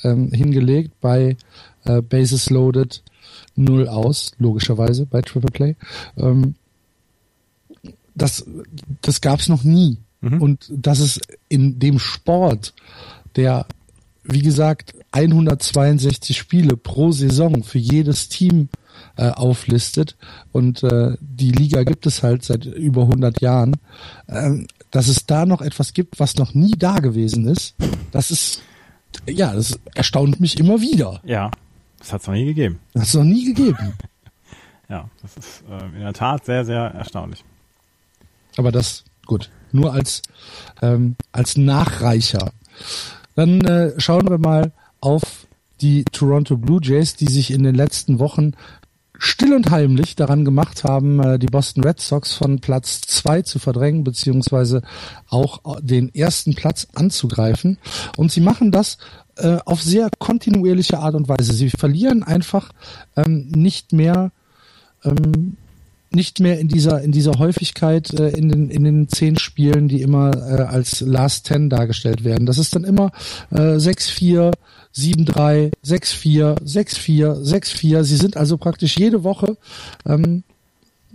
ähm, 0.03 0.33
hingelegt 0.33 0.93
bei 1.01 1.37
äh, 1.85 2.01
Bases 2.03 2.51
Loaded 2.51 3.03
null 3.57 3.89
aus, 3.89 4.33
logischerweise 4.39 5.07
bei 5.07 5.23
Triple 5.23 5.51
Play. 5.51 5.77
Ähm, 6.17 6.55
das 8.15 8.45
das 9.03 9.21
gab 9.21 9.41
es 9.41 9.49
noch 9.49 9.65
nie. 9.65 9.99
Mhm. 10.21 10.43
Und 10.43 10.71
das 10.71 11.01
ist 11.01 11.21
in 11.49 11.79
dem 11.79 11.99
Sport, 11.99 12.75
der, 13.37 13.67
wie 14.25 14.43
gesagt, 14.43 14.95
162 15.13 16.37
Spiele 16.37 16.77
pro 16.77 17.13
Saison 17.13 17.63
für 17.63 17.79
jedes 17.79 18.29
Team 18.29 18.69
äh, 19.17 19.31
auflistet 19.31 20.17
und 20.53 20.83
äh, 20.83 21.17
die 21.21 21.53
Liga 21.53 21.85
gibt 21.85 22.07
es 22.07 22.23
halt 22.23 22.45
seit 22.45 22.65
über 22.65 23.03
100 23.03 23.41
Jahren, 23.41 23.77
ähm, 24.29 24.67
dass 24.91 25.09
es 25.09 25.27
da 25.27 25.47
noch 25.47 25.61
etwas 25.61 25.93
gibt, 25.93 26.21
was 26.21 26.37
noch 26.37 26.55
nie 26.55 26.73
da 26.73 26.99
gewesen 26.99 27.47
ist, 27.47 27.75
das 28.13 28.31
ist, 28.31 28.63
ja, 29.29 29.53
das 29.53 29.79
erstaunt 29.95 30.41
mich 30.41 30.59
immer 30.59 30.81
wieder. 30.81 31.21
Ja, 31.25 31.51
das 31.99 32.13
hat 32.13 32.23
es 32.23 32.27
noch 32.27 32.35
nie 32.35 32.47
gegeben. 32.47 32.81
Das 32.93 33.03
hat 33.03 33.09
es 33.09 33.15
noch 33.15 33.25
nie 33.25 33.45
gegeben. 33.45 33.95
ja, 34.89 35.09
das 35.23 35.37
ist 35.37 35.65
äh, 35.71 35.97
in 35.97 36.01
der 36.01 36.13
Tat 36.13 36.45
sehr, 36.45 36.65
sehr 36.65 36.83
erstaunlich. 36.83 37.45
Aber 38.57 38.73
das, 38.73 39.05
gut, 39.27 39.51
nur 39.73 39.93
als, 39.93 40.23
ähm, 40.83 41.17
als 41.33 41.57
Nachreicher. 41.57 42.53
Dann 43.37 43.61
äh, 43.61 43.93
schauen 43.99 44.29
wir 44.29 44.39
mal 44.39 44.73
auf 45.01 45.47
die 45.81 46.05
Toronto 46.05 46.57
Blue 46.57 46.81
Jays, 46.83 47.15
die 47.15 47.27
sich 47.27 47.51
in 47.51 47.63
den 47.63 47.75
letzten 47.75 48.19
Wochen 48.19 48.53
still 49.21 49.53
und 49.53 49.71
heimlich 49.71 50.17
daran 50.17 50.45
gemacht 50.45 50.83
haben, 50.83 51.21
äh, 51.21 51.39
die 51.39 51.47
Boston 51.47 51.85
Red 51.85 52.01
Sox 52.01 52.33
von 52.33 52.61
Platz 52.61 53.03
zwei 53.03 53.43
zu 53.43 53.59
verdrängen, 53.59 54.03
beziehungsweise 54.03 54.83
auch 55.29 55.61
den 55.81 56.13
ersten 56.15 56.55
Platz 56.55 56.89
anzugreifen. 56.95 57.79
Und 58.17 58.33
sie 58.33 58.41
machen 58.41 58.73
das 58.73 58.97
äh, 59.37 59.59
auf 59.65 59.83
sehr 59.83 60.09
kontinuierliche 60.19 60.99
Art 60.99 61.15
und 61.15 61.29
Weise. 61.29 61.53
Sie 61.53 61.71
verlieren 61.71 62.23
einfach 62.23 62.71
ähm, 63.17 63.51
nicht 63.55 63.93
mehr 63.93 64.33
ähm, 65.05 65.57
nicht 66.13 66.41
mehr 66.41 66.59
in 66.59 66.69
dieser 66.69 67.03
in 67.03 67.13
dieser 67.13 67.39
Häufigkeit 67.39 68.13
äh, 68.19 68.31
in 68.31 68.49
den 68.49 68.71
in 68.71 68.85
den 68.85 69.09
zehn 69.09 69.39
Spielen, 69.39 69.89
die 69.89 70.03
immer 70.03 70.33
äh, 70.35 70.63
als 70.63 71.01
Last 71.03 71.47
Ten 71.47 71.71
dargestellt 71.71 72.25
werden. 72.25 72.47
Das 72.47 72.59
ist 72.59 72.75
dann 72.75 72.85
immer 72.85 73.13
äh, 73.51 73.77
6-4, 73.77 74.53
7-3, 74.97 75.73
6-4, 75.85 76.63
6-4, 76.63 77.43
6-4. 77.45 78.03
Sie 78.05 78.17
sind 78.17 78.37
also 78.37 78.57
praktisch 78.57 78.97
jede 78.97 79.25
Woche 79.25 79.57
ähm, 80.07 80.43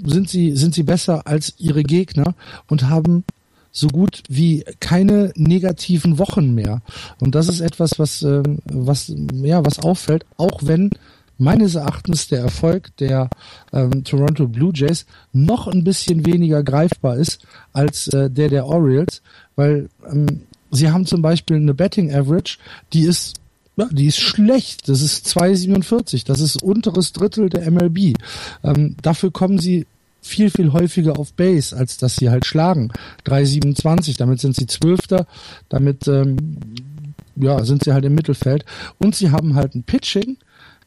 sind 0.03 0.30
sie 0.30 0.56
sind 0.56 0.73
sie 0.76 0.84
besser 0.84 1.26
als 1.26 1.53
ihre 1.57 1.84
Gegner 1.84 2.35
und 2.68 2.89
haben 2.89 3.23
so 3.72 3.88
gut 3.88 4.23
wie 4.30 4.64
keine 4.80 5.34
negativen 5.35 6.18
Wochen 6.18 6.56
mehr. 6.56 6.81
Und 7.19 7.35
das 7.35 7.49
ist 7.49 7.60
etwas, 7.60 7.99
was 7.99 8.22
ähm, 8.22 8.60
was 8.65 9.14
ja 9.34 9.65
was 9.65 9.80
auffällt, 9.80 10.26
auch 10.38 10.61
wenn 10.64 10.91
meines 11.38 11.76
Erachtens 11.76 12.30
der 12.30 12.39
Erfolg 12.39 12.95
der 12.97 13.30
ähm, 13.73 14.06
Toronto 14.06 14.47
Blue 14.47 14.72
Jays 14.73 15.06
noch 15.34 15.68
ein 15.68 15.84
bisschen 15.84 16.26
weniger 16.26 16.64
greifbar 16.64 17.18
ist 17.18 17.45
als 17.73 18.07
äh, 18.07 18.30
der 18.30 18.49
der 18.49 18.65
Orioles, 18.65 19.22
weil 19.57 19.89
ähm, 20.10 20.43
sie 20.72 20.89
haben 20.89 21.06
zum 21.06 21.22
Beispiel 21.22 21.57
eine 21.57 21.73
Betting 21.73 22.14
Average, 22.14 22.57
die 22.93 23.03
ist 23.03 23.41
ja, 23.77 23.88
die 23.91 24.07
ist 24.07 24.19
schlecht. 24.19 24.88
Das 24.89 25.02
ist 25.02 25.27
2,47. 25.27 26.26
Das 26.26 26.39
ist 26.39 26.61
unteres 26.61 27.14
Drittel 27.14 27.49
der 27.49 27.69
MLB. 27.69 28.15
Ähm, 28.64 28.95
dafür 29.02 29.31
kommen 29.31 29.60
sie 29.60 29.85
viel, 30.22 30.49
viel 30.49 30.73
häufiger 30.73 31.19
auf 31.19 31.34
Base, 31.34 31.76
als 31.76 31.97
dass 31.97 32.15
sie 32.15 32.30
halt 32.30 32.45
schlagen. 32.45 32.91
3,27. 33.26 34.18
Damit 34.18 34.39
sind 34.39 34.56
sie 34.56 34.68
Zwölfter. 34.68 35.27
Damit 35.69 36.07
ähm, 36.07 36.57
ja, 37.35 37.64
sind 37.64 37.84
sie 37.84 37.93
halt 37.93 38.06
im 38.06 38.15
Mittelfeld. 38.15 38.65
Und 38.97 39.15
sie 39.15 39.31
haben 39.31 39.56
halt 39.56 39.76
ein 39.76 39.84
Pitching, 39.84 40.38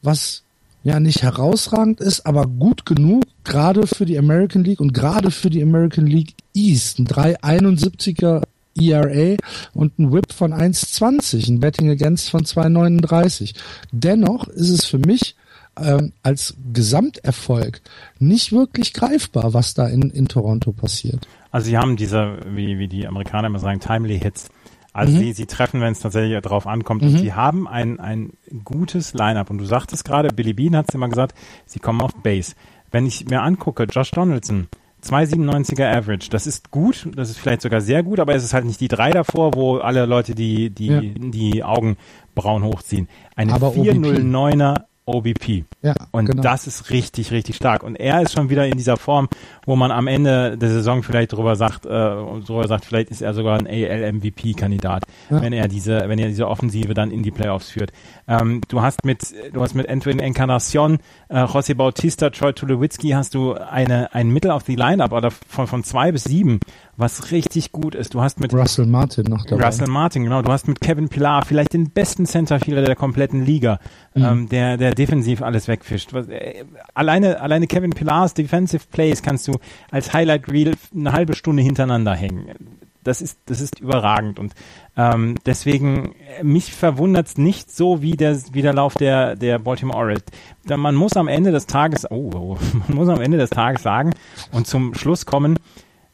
was 0.01 0.43
ja 0.83 0.99
nicht 0.99 1.23
herausragend 1.23 1.99
ist, 1.99 2.25
aber 2.25 2.47
gut 2.47 2.85
genug, 2.85 3.23
gerade 3.43 3.85
für 3.85 4.05
die 4.05 4.17
American 4.17 4.63
League 4.63 4.79
und 4.79 4.93
gerade 4.93 5.29
für 5.29 5.49
die 5.49 5.61
American 5.61 6.07
League 6.07 6.35
East. 6.53 6.99
Ein 6.99 7.07
371er 7.07 8.43
ERA 8.79 9.35
und 9.73 9.97
ein 9.99 10.11
Whip 10.11 10.33
von 10.33 10.53
1,20, 10.53 11.49
ein 11.49 11.59
Betting 11.59 11.89
Against 11.89 12.29
von 12.29 12.41
2,39. 12.41 13.53
Dennoch 13.91 14.47
ist 14.47 14.69
es 14.69 14.85
für 14.85 14.99
mich 14.99 15.35
ähm, 15.81 16.13
als 16.23 16.55
Gesamterfolg 16.73 17.81
nicht 18.19 18.51
wirklich 18.51 18.93
greifbar, 18.93 19.53
was 19.53 19.73
da 19.73 19.87
in, 19.87 20.09
in 20.09 20.27
Toronto 20.27 20.71
passiert. 20.71 21.27
Also 21.51 21.69
sie 21.69 21.77
haben 21.77 21.95
diese, 21.95 22.37
wie, 22.47 22.77
wie 22.79 22.87
die 22.87 23.07
Amerikaner 23.07 23.47
immer 23.47 23.59
sagen, 23.59 23.79
timely 23.79 24.19
Hits. 24.19 24.49
Also 24.93 25.13
mhm. 25.13 25.19
sie, 25.19 25.33
sie 25.33 25.45
treffen, 25.45 25.81
wenn 25.81 25.91
es 25.91 25.99
tatsächlich 25.99 26.39
darauf 26.41 26.67
ankommt. 26.67 27.01
Mhm. 27.01 27.09
Und 27.09 27.17
sie 27.19 27.33
haben 27.33 27.67
ein, 27.67 27.99
ein 27.99 28.33
gutes 28.63 29.13
Line-up. 29.13 29.49
Und 29.49 29.59
du 29.59 29.65
sagtest 29.65 30.03
gerade, 30.03 30.29
Billy 30.29 30.53
Bean 30.53 30.75
hat 30.75 30.87
es 30.89 30.95
immer 30.95 31.09
gesagt, 31.09 31.35
sie 31.65 31.79
kommen 31.79 32.01
auf 32.01 32.13
Base. 32.15 32.55
Wenn 32.91 33.05
ich 33.05 33.25
mir 33.29 33.41
angucke, 33.41 33.83
Josh 33.83 34.11
Donaldson, 34.11 34.67
2,97er 35.03 35.95
Average, 35.95 36.29
das 36.29 36.45
ist 36.45 36.71
gut, 36.71 37.07
das 37.15 37.29
ist 37.29 37.39
vielleicht 37.39 37.61
sogar 37.61 37.81
sehr 37.81 38.03
gut, 38.03 38.19
aber 38.19 38.35
es 38.35 38.43
ist 38.43 38.53
halt 38.53 38.65
nicht 38.65 38.81
die 38.81 38.87
drei 38.87 39.11
davor, 39.11 39.53
wo 39.53 39.77
alle 39.77 40.05
Leute 40.05 40.35
die, 40.35 40.69
die, 40.69 40.87
ja. 40.87 41.01
die 41.01 41.63
Augenbrauen 41.63 42.63
hochziehen. 42.63 43.07
Eine 43.35 43.53
409er 43.53 44.83
OBP. 45.09 45.65
Ja, 45.81 45.95
und 46.11 46.25
genau. 46.25 46.41
das 46.41 46.67
ist 46.67 46.89
richtig, 46.89 47.31
richtig 47.31 47.55
stark. 47.55 47.83
Und 47.83 47.95
er 47.95 48.21
ist 48.21 48.33
schon 48.33 48.49
wieder 48.49 48.65
in 48.65 48.77
dieser 48.77 48.97
Form, 48.97 49.27
wo 49.65 49.75
man 49.75 49.91
am 49.91 50.07
Ende 50.07 50.57
der 50.57 50.69
Saison 50.69 51.03
vielleicht 51.03 51.33
drüber 51.33 51.55
sagt, 51.55 51.85
äh, 51.85 51.89
drüber 51.89 52.67
sagt, 52.67 52.85
vielleicht 52.85 53.11
ist 53.11 53.21
er 53.21 53.33
sogar 53.33 53.59
ein 53.59 53.67
AL-MVP-Kandidat, 53.67 55.03
ja. 55.29 55.41
wenn 55.41 55.53
er 55.53 55.67
diese, 55.67 56.07
wenn 56.07 56.19
er 56.19 56.27
diese 56.27 56.47
Offensive 56.47 56.93
dann 56.93 57.11
in 57.11 57.23
die 57.23 57.31
Playoffs 57.31 57.69
führt. 57.69 57.91
Ähm, 58.27 58.61
du 58.67 58.81
hast 58.81 59.05
mit, 59.05 59.33
du 59.53 59.61
hast 59.61 59.73
mit 59.73 59.87
Entwin 59.87 60.19
Encarnacion, 60.19 60.99
äh, 61.29 61.39
José 61.43 61.75
Bautista, 61.75 62.29
Troy 62.29 62.53
Tulowitzki 62.53 63.09
hast 63.09 63.35
du 63.35 63.53
eine, 63.53 64.13
ein 64.13 64.29
Mittel 64.29 64.51
auf 64.51 64.63
die 64.63 64.75
Line-Up 64.75 65.11
oder 65.11 65.31
von, 65.31 65.67
von 65.67 65.83
zwei 65.83 66.11
bis 66.11 66.25
sieben, 66.25 66.59
was 66.99 67.31
richtig 67.31 67.71
gut 67.71 67.95
ist. 67.95 68.13
Du 68.13 68.21
hast 68.21 68.39
mit 68.39 68.53
Russell 68.53 68.85
Martin 68.85 69.25
noch 69.25 69.45
dabei. 69.45 69.65
Russell 69.65 69.87
Martin, 69.87 70.23
genau. 70.23 70.41
Du 70.41 70.51
hast 70.51 70.67
mit 70.67 70.81
Kevin 70.81 71.09
Pilar 71.09 71.45
vielleicht 71.45 71.73
den 71.73 71.89
besten 71.89 72.25
Centerfielder 72.25 72.83
der 72.83 72.95
kompletten 72.95 73.45
Liga, 73.45 73.79
mhm. 74.13 74.23
ähm, 74.23 74.49
der, 74.49 74.77
der 74.77 74.93
defensiv 74.93 75.41
alles 75.41 75.67
wegfischt. 75.67 76.13
Was, 76.13 76.27
äh, 76.27 76.65
alleine, 76.93 77.41
alleine 77.41 77.67
Kevin 77.67 77.91
Pilars 77.91 78.33
Defensive 78.33 78.83
Plays 78.91 79.21
kannst 79.21 79.47
du 79.47 79.53
als 79.91 80.13
Highlight 80.13 80.49
Reel 80.51 80.75
eine 80.93 81.13
halbe 81.13 81.35
Stunde 81.35 81.63
hintereinander 81.63 82.15
hängen 82.15 82.79
das 83.03 83.21
ist, 83.21 83.39
das 83.45 83.61
ist 83.61 83.79
überragend. 83.79 84.39
Und 84.39 84.53
ähm, 84.97 85.35
deswegen, 85.45 86.15
mich 86.43 86.73
verwundert 86.73 87.27
es 87.27 87.37
nicht 87.37 87.71
so 87.71 88.01
wie 88.01 88.15
der, 88.15 88.37
wie 88.51 88.61
der 88.61 88.73
Lauf 88.73 88.95
der, 88.95 89.35
der 89.35 89.59
Baltimore 89.59 89.97
Orioles. 89.97 90.23
Man 90.65 90.95
muss 90.95 91.13
am 91.13 91.27
Ende 91.27 91.51
des 91.51 91.65
Tages, 91.65 92.09
oh, 92.09 92.31
oh, 92.33 92.57
man 92.87 92.97
muss 92.97 93.09
am 93.09 93.21
Ende 93.21 93.37
des 93.37 93.49
Tages 93.49 93.83
sagen 93.83 94.11
und 94.51 94.67
zum 94.67 94.93
Schluss 94.93 95.25
kommen, 95.25 95.57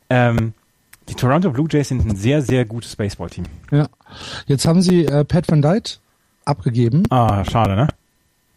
ähm, 0.10 0.53
die 1.10 1.15
Toronto 1.15 1.52
Blue 1.52 1.68
Jays 1.69 1.90
sind 1.90 2.06
ein 2.06 2.15
sehr, 2.15 2.41
sehr 2.41 2.65
gutes 2.65 2.95
Baseballteam. 2.95 3.45
Ja. 3.72 3.88
Jetzt 4.48 4.65
haben 4.65 4.82
sie 4.82 5.06
äh, 5.06 5.23
Pat 5.23 5.49
Van 5.49 5.61
Dyke 5.61 5.98
abgegeben. 6.45 7.03
Ah, 7.10 7.44
schade, 7.45 7.76
ne? 7.76 7.88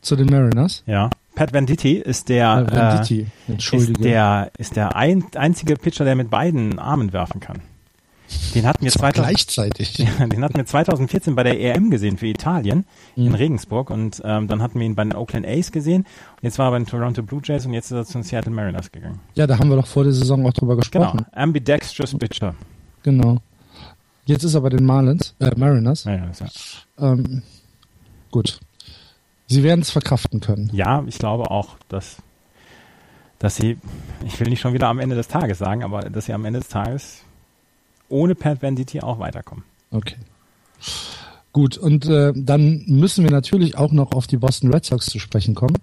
Zu 0.01 0.17
den 0.17 0.27
Mariners? 0.27 0.83
Ja. 0.87 1.11
Pat 1.35 1.53
Venditti 1.53 1.95
ist 1.97 2.29
der, 2.29 2.67
äh, 2.69 2.75
Venditti. 2.75 3.27
Entschuldige. 3.47 3.93
ist 3.93 4.05
der, 4.05 4.51
ist 4.59 4.77
der 4.77 4.97
ein, 4.97 5.25
einzige 5.37 5.77
Pitcher, 5.77 6.05
der 6.05 6.17
mit 6.17 6.31
beiden 6.31 6.79
Armen 6.79 7.13
werfen 7.13 7.41
kann. 7.41 7.61
Den 8.55 8.67
hatten 8.67 8.85
wir 8.85 8.91
2000, 8.91 9.15
gleichzeitig. 9.15 9.93
den 10.19 10.43
hatten 10.43 10.57
wir 10.57 10.67
2014 10.67 11.35
bei 11.35 11.45
der 11.45 11.61
EM 11.61 11.91
gesehen 11.91 12.19
für 12.19 12.27
Italien 12.27 12.85
mhm. 13.17 13.27
in 13.27 13.35
Regensburg 13.35 13.91
und 13.91 14.21
ähm, 14.25 14.49
dann 14.49 14.63
hatten 14.63 14.79
wir 14.79 14.87
ihn 14.87 14.95
bei 14.95 15.05
den 15.05 15.15
Oakland 15.15 15.47
A's 15.47 15.73
gesehen 15.73 16.05
jetzt 16.43 16.59
war 16.59 16.69
er 16.69 16.71
bei 16.73 16.79
den 16.79 16.87
Toronto 16.87 17.23
Blue 17.23 17.41
Jays 17.43 17.67
und 17.67 17.75
jetzt 17.75 17.87
ist 17.87 17.97
er 17.97 18.05
zu 18.05 18.15
den 18.15 18.23
Seattle 18.23 18.53
Mariners 18.53 18.91
gegangen. 18.93 19.21
Ja, 19.35 19.47
da 19.47 19.59
haben 19.59 19.69
wir 19.69 19.77
doch 19.77 19.87
vor 19.87 20.05
der 20.05 20.13
Saison 20.13 20.47
auch 20.47 20.53
drüber 20.53 20.77
gesprochen. 20.77 21.19
Genau, 21.19 21.31
ambidextrous 21.33 22.15
Pitcher. 22.17 22.55
Genau. 23.03 23.39
Jetzt 24.25 24.45
ist 24.45 24.55
er 24.55 24.61
bei 24.61 24.69
den 24.69 24.85
Marlins, 24.85 25.35
äh, 25.41 25.51
Mariners. 25.57 26.05
Mariners 26.05 26.41
ja. 26.99 27.13
Ähm, 27.13 27.43
gut. 28.31 28.61
Sie 29.47 29.63
werden 29.63 29.81
es 29.81 29.91
verkraften 29.91 30.41
können. 30.41 30.71
Ja, 30.73 31.03
ich 31.07 31.19
glaube 31.19 31.51
auch, 31.51 31.79
dass, 31.89 32.17
dass 33.39 33.57
sie, 33.57 33.79
ich 34.27 34.39
will 34.39 34.49
nicht 34.49 34.61
schon 34.61 34.75
wieder 34.75 34.89
am 34.89 34.99
Ende 34.99 35.17
des 35.17 35.29
Tages 35.29 35.59
sagen, 35.59 35.83
aber 35.83 36.11
dass 36.11 36.27
sie 36.27 36.35
am 36.35 36.45
Ende 36.45 36.61
des 36.61 36.69
Tages 36.69 37.25
ohne 38.09 38.35
Pat 38.35 38.63
Venditti 38.63 39.01
auch 39.01 39.19
weiterkommen. 39.19 39.65
Okay. 39.91 40.17
Gut, 41.53 41.77
und 41.79 42.07
äh, 42.07 42.33
dann 42.37 42.85
müssen 42.87 43.25
wir 43.25 43.31
natürlich 43.31 43.77
auch 43.77 43.93
noch 43.93 44.13
auf 44.13 44.27
die 44.27 44.37
Boston 44.37 44.73
Red 44.73 44.85
Sox 44.85 45.07
zu 45.07 45.19
sprechen 45.19 45.55
kommen, 45.55 45.77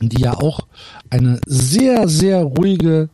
die 0.00 0.20
ja 0.20 0.34
auch 0.34 0.60
eine 1.10 1.40
sehr, 1.46 2.08
sehr 2.08 2.42
ruhige 2.42 3.08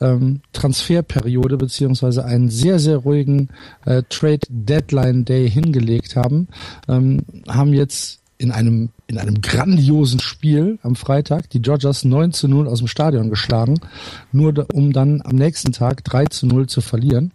ähm, 0.00 0.40
Transferperiode 0.52 1.56
beziehungsweise 1.56 2.24
einen 2.24 2.50
sehr, 2.50 2.78
sehr 2.78 2.98
ruhigen 2.98 3.48
äh, 3.86 4.02
Trade 4.08 4.46
Deadline 4.48 5.24
Day 5.24 5.50
hingelegt 5.50 6.16
haben, 6.16 6.48
ähm, 6.86 7.22
haben 7.48 7.72
jetzt 7.72 8.20
in 8.38 8.52
einem, 8.52 8.90
in 9.06 9.18
einem 9.18 9.40
grandiosen 9.40 10.20
Spiel 10.20 10.78
am 10.82 10.94
Freitag 10.94 11.48
die 11.50 11.60
Dodgers 11.60 12.04
9 12.04 12.32
zu 12.32 12.48
0 12.48 12.68
aus 12.68 12.78
dem 12.78 12.88
Stadion 12.88 13.30
geschlagen, 13.30 13.80
nur 14.30 14.66
um 14.74 14.92
dann 14.92 15.22
am 15.22 15.36
nächsten 15.36 15.72
Tag 15.72 16.04
3 16.04 16.26
zu 16.26 16.46
0 16.46 16.66
zu 16.66 16.82
verlieren. 16.82 17.32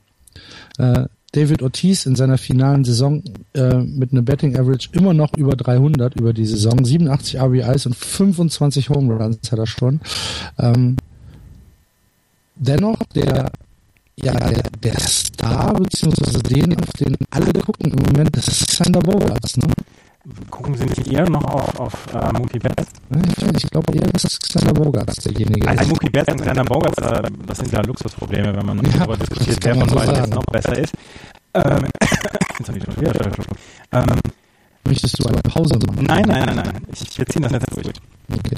Äh, 0.77 1.05
David 1.33 1.61
Ortiz 1.61 2.05
in 2.05 2.15
seiner 2.15 2.37
finalen 2.37 2.83
Saison 2.83 3.23
äh, 3.53 3.77
mit 3.77 4.11
einem 4.11 4.25
Betting 4.25 4.57
Average 4.57 4.89
immer 4.91 5.13
noch 5.13 5.33
über 5.37 5.55
300 5.55 6.19
über 6.19 6.33
die 6.33 6.45
Saison, 6.45 6.83
87 6.83 7.39
RBIs 7.39 7.85
und 7.85 7.95
25 7.95 8.89
Home 8.89 9.13
Runs 9.13 9.51
hat 9.51 9.59
er 9.59 9.67
schon. 9.67 10.01
Ähm, 10.59 10.97
dennoch 12.55 12.99
der 13.15 13.49
ja 14.17 14.33
der, 14.33 14.63
der 14.83 14.99
Star 14.99 15.73
beziehungsweise 15.73 16.39
den 16.39 16.77
auf 16.79 16.91
den 16.99 17.15
alle 17.29 17.53
gucken 17.53 17.91
im 17.91 18.03
Moment, 18.03 18.35
das 18.35 18.47
ist 18.47 18.71
Sander 18.71 18.99
Bogarts, 18.99 19.57
ne? 19.57 19.67
Gucken 20.49 20.75
Sie 20.75 20.85
nicht 20.85 21.07
eher 21.07 21.27
noch 21.29 21.43
auf, 21.45 21.79
auf 21.79 21.93
uh, 22.13 22.37
Mookie 22.37 22.59
Betts? 22.59 22.91
Ich 23.55 23.69
glaube 23.69 23.93
eher, 23.93 24.07
dass 24.07 24.39
Xander 24.39 24.73
Bogarts 24.73 25.15
derjenige 25.17 25.67
also 25.67 25.83
ist. 25.83 25.89
Mookie 25.89 26.09
Betts 26.09 26.33
und 26.33 26.41
Xander 26.41 26.63
Bogarts, 26.63 26.97
äh, 27.01 27.31
das 27.47 27.57
sind 27.57 27.71
ja 27.71 27.81
Luxusprobleme, 27.81 28.55
wenn 28.55 28.65
man 28.65 28.77
ja, 28.83 28.91
darüber 28.99 29.17
diskutiert, 29.17 29.57
wer 29.63 29.75
von 29.75 29.89
so 29.89 29.95
beiden 29.95 30.15
jetzt 30.15 30.33
noch 30.33 30.45
besser 30.45 30.77
ist. 30.77 30.93
Ähm, 31.53 31.63
jetzt 32.59 32.67
habe 32.67 32.77
ich 32.77 32.83
schon 32.83 32.97
wieder 32.97 33.31
ähm, 33.93 34.05
Möchtest 34.83 35.19
du 35.19 35.27
eine 35.27 35.41
Pause 35.41 35.79
machen? 35.85 36.05
Nein, 36.05 36.23
nein, 36.27 36.45
nein, 36.45 36.55
nein. 36.55 36.87
Ich, 36.93 37.17
wir 37.17 37.25
ziehen 37.25 37.43
das 37.43 37.51
jetzt 37.51 37.75
durch. 37.75 37.95
Okay. 38.31 38.55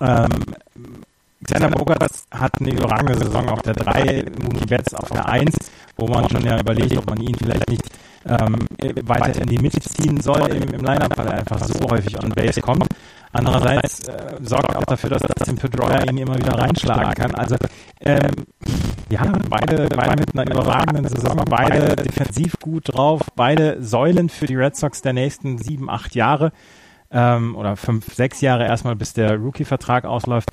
Ähm, 0.00 0.28
Xander 1.44 1.70
Bogarts 1.70 2.26
hat 2.30 2.60
eine 2.60 2.72
überragende 2.72 3.18
Saison 3.18 3.48
auf 3.50 3.62
der 3.62 3.74
3, 3.74 4.24
Mookie 4.42 4.66
Betts 4.66 4.94
auf 4.94 5.10
der 5.10 5.26
1, 5.26 5.54
wo 5.96 6.06
man 6.06 6.28
schon 6.28 6.44
ja 6.44 6.58
überlegt, 6.58 6.96
ob 6.96 7.08
man 7.08 7.20
ihn 7.20 7.34
vielleicht 7.34 7.68
nicht 7.68 7.82
ähm, 8.26 8.66
weiter 9.02 9.42
in 9.42 9.48
die 9.48 9.58
Mitte 9.58 9.80
ziehen 9.80 10.20
soll 10.20 10.48
im, 10.50 10.62
im 10.62 10.80
Line-Up, 10.80 11.16
weil 11.16 11.26
er 11.26 11.38
einfach 11.38 11.62
so 11.62 11.88
häufig 11.90 12.22
on 12.22 12.30
Base 12.30 12.60
kommt. 12.60 12.86
Andererseits 13.32 14.06
äh, 14.06 14.36
sorgt 14.42 14.76
auch 14.76 14.84
dafür, 14.84 15.10
dass 15.10 15.22
Dustin 15.22 15.56
Pedroia 15.56 16.04
ihn 16.08 16.18
immer 16.18 16.36
wieder 16.36 16.56
reinschlagen 16.56 17.14
kann. 17.14 17.34
Also 17.34 17.56
ähm, 18.00 18.30
ja, 19.10 19.24
beide, 19.48 19.88
beide 19.88 20.16
mit 20.16 20.32
einer 20.34 20.50
überragenden 20.50 21.08
Saison, 21.08 21.42
beide 21.48 21.96
defensiv 21.96 22.54
gut 22.60 22.94
drauf, 22.94 23.22
beide 23.34 23.82
Säulen 23.82 24.28
für 24.28 24.46
die 24.46 24.56
Red 24.56 24.76
Sox 24.76 25.02
der 25.02 25.14
nächsten 25.14 25.58
sieben, 25.58 25.90
acht 25.90 26.14
Jahre 26.14 26.52
ähm, 27.10 27.56
oder 27.56 27.76
fünf, 27.76 28.14
sechs 28.14 28.40
Jahre 28.40 28.66
erstmal, 28.66 28.94
bis 28.94 29.14
der 29.14 29.36
Rookie-Vertrag 29.36 30.04
ausläuft 30.04 30.50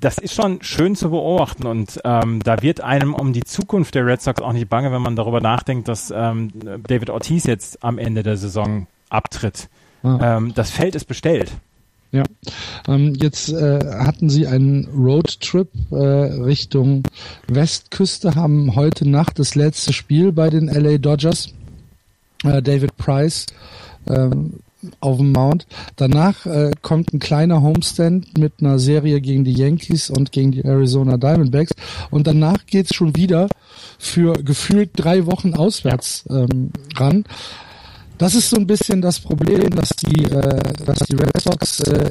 das 0.00 0.18
ist 0.18 0.34
schon 0.34 0.62
schön 0.62 0.94
zu 0.94 1.10
beobachten 1.10 1.66
und 1.66 2.00
ähm, 2.04 2.40
da 2.42 2.62
wird 2.62 2.80
einem 2.80 3.14
um 3.14 3.32
die 3.32 3.42
Zukunft 3.42 3.94
der 3.94 4.06
Red 4.06 4.22
Sox 4.22 4.40
auch 4.40 4.52
nicht 4.52 4.68
bange, 4.68 4.92
wenn 4.92 5.02
man 5.02 5.16
darüber 5.16 5.40
nachdenkt, 5.40 5.88
dass 5.88 6.12
ähm, 6.14 6.52
David 6.86 7.10
Ortiz 7.10 7.46
jetzt 7.46 7.82
am 7.82 7.98
Ende 7.98 8.22
der 8.22 8.36
Saison 8.36 8.86
abtritt. 9.08 9.68
Ah. 10.02 10.36
Ähm, 10.36 10.52
das 10.54 10.70
Feld 10.70 10.94
ist 10.94 11.06
bestellt. 11.06 11.52
Ja, 12.10 12.22
ähm, 12.86 13.14
jetzt 13.16 13.50
äh, 13.50 13.80
hatten 13.84 14.30
Sie 14.30 14.46
einen 14.46 14.86
Roadtrip 14.88 15.68
äh, 15.90 15.96
Richtung 15.96 17.02
Westküste, 17.48 18.34
haben 18.34 18.76
heute 18.76 19.06
Nacht 19.06 19.38
das 19.38 19.54
letzte 19.54 19.92
Spiel 19.92 20.32
bei 20.32 20.48
den 20.48 20.68
LA 20.68 20.98
Dodgers. 20.98 21.52
Äh, 22.44 22.62
David 22.62 22.96
Price 22.96 23.46
ähm, 24.08 24.60
auf 25.00 25.18
dem 25.18 25.32
Mount. 25.32 25.66
Danach 25.96 26.46
äh, 26.46 26.70
kommt 26.82 27.12
ein 27.12 27.18
kleiner 27.18 27.62
Homestand 27.62 28.38
mit 28.38 28.54
einer 28.60 28.78
Serie 28.78 29.20
gegen 29.20 29.44
die 29.44 29.52
Yankees 29.52 30.10
und 30.10 30.32
gegen 30.32 30.52
die 30.52 30.64
Arizona 30.64 31.16
Diamondbacks. 31.16 31.72
Und 32.10 32.26
danach 32.26 32.66
geht's 32.66 32.94
schon 32.94 33.16
wieder 33.16 33.48
für 33.98 34.34
gefühlt 34.34 34.90
drei 34.94 35.26
Wochen 35.26 35.54
auswärts 35.54 36.24
ähm, 36.30 36.70
ran. 36.96 37.24
Das 38.18 38.34
ist 38.34 38.50
so 38.50 38.56
ein 38.56 38.66
bisschen 38.66 39.00
das 39.00 39.20
Problem, 39.20 39.70
dass 39.70 39.90
die, 39.90 40.24
äh, 40.24 40.58
dass 40.84 40.98
die 41.08 41.14
Red 41.14 41.40
Sox 41.40 41.80
äh, 41.80 42.10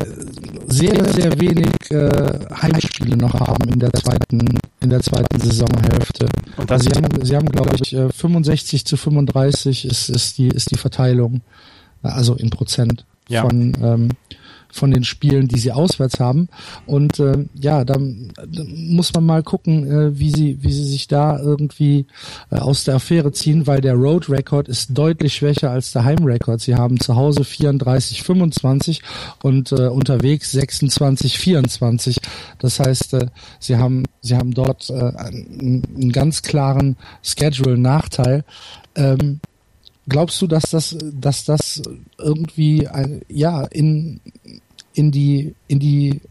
sehr, 0.68 1.04
sehr 1.14 1.38
wenig 1.38 1.92
äh, 1.92 2.40
Heimspiele 2.62 3.18
noch 3.18 3.34
haben 3.34 3.70
in 3.70 3.80
der 3.80 3.92
zweiten, 3.92 4.58
in 4.80 4.90
der 4.90 5.02
zweiten 5.02 5.38
Saisonhälfte. 5.38 6.30
Und 6.56 6.72
das 6.72 6.84
sie 6.84 6.92
haben, 6.92 7.26
sie 7.26 7.36
haben, 7.36 7.50
glaube 7.50 7.76
ich, 7.82 7.90
65 7.90 8.86
zu 8.86 8.96
35 8.96 9.84
ist, 9.84 10.10
ist 10.10 10.38
die, 10.38 10.48
ist 10.48 10.72
die 10.72 10.78
Verteilung 10.78 11.42
also 12.02 12.36
in 12.36 12.50
Prozent 12.50 13.06
ja. 13.28 13.42
von 13.42 13.74
ähm, 13.82 14.10
von 14.78 14.92
den 14.92 15.04
Spielen, 15.04 15.48
die 15.48 15.60
sie 15.60 15.72
auswärts 15.72 16.20
haben. 16.20 16.50
Und 16.86 17.20
äh, 17.20 17.46
ja, 17.54 17.84
da, 17.84 17.96
da 17.96 18.64
muss 18.66 19.14
man 19.14 19.26
mal 19.26 19.44
gucken, 19.44 19.90
äh, 19.90 20.20
wie 20.20 20.32
sie 20.32 20.62
wie 20.62 20.72
sie 20.72 20.86
sich 20.86 21.08
da 21.08 21.40
irgendwie 21.40 22.06
äh, 22.52 22.58
aus 22.58 22.84
der 22.84 22.96
Affäre 22.96 23.32
ziehen, 23.32 23.68
weil 23.68 23.82
der 23.82 23.96
Road 23.96 24.30
Record 24.30 24.68
ist 24.68 24.98
deutlich 24.98 25.36
schwächer 25.36 25.72
als 25.72 25.92
der 25.92 26.04
Heim 26.04 26.24
Record. 26.24 26.62
Sie 26.62 26.76
haben 26.76 27.00
zu 27.00 27.16
Hause 27.16 27.44
34, 27.44 28.24
25 28.24 29.02
und 29.44 29.72
äh, 29.72 29.88
unterwegs 29.88 30.52
26, 30.52 31.38
24. 31.40 32.18
Das 32.60 32.80
heißt, 32.80 33.14
äh, 33.14 33.28
sie 33.60 33.78
haben 33.78 34.04
sie 34.22 34.36
haben 34.36 34.54
dort 34.54 34.90
äh, 34.90 34.94
einen, 34.94 35.84
einen 35.96 36.12
ganz 36.12 36.42
klaren 36.42 36.98
Schedule 37.22 37.78
Nachteil. 37.78 38.44
Ähm, 38.96 39.40
Glaubst 40.10 40.42
du, 40.42 40.48
dass 40.48 40.70
das, 40.70 40.98
dass 41.02 41.46
das 41.46 41.82
irgendwie 42.18 42.88
ein, 42.88 43.22
ja 43.28 43.64
in 43.64 44.22
in 44.94 45.12
die 45.12 45.54
in 45.68 45.80
die 45.80 46.22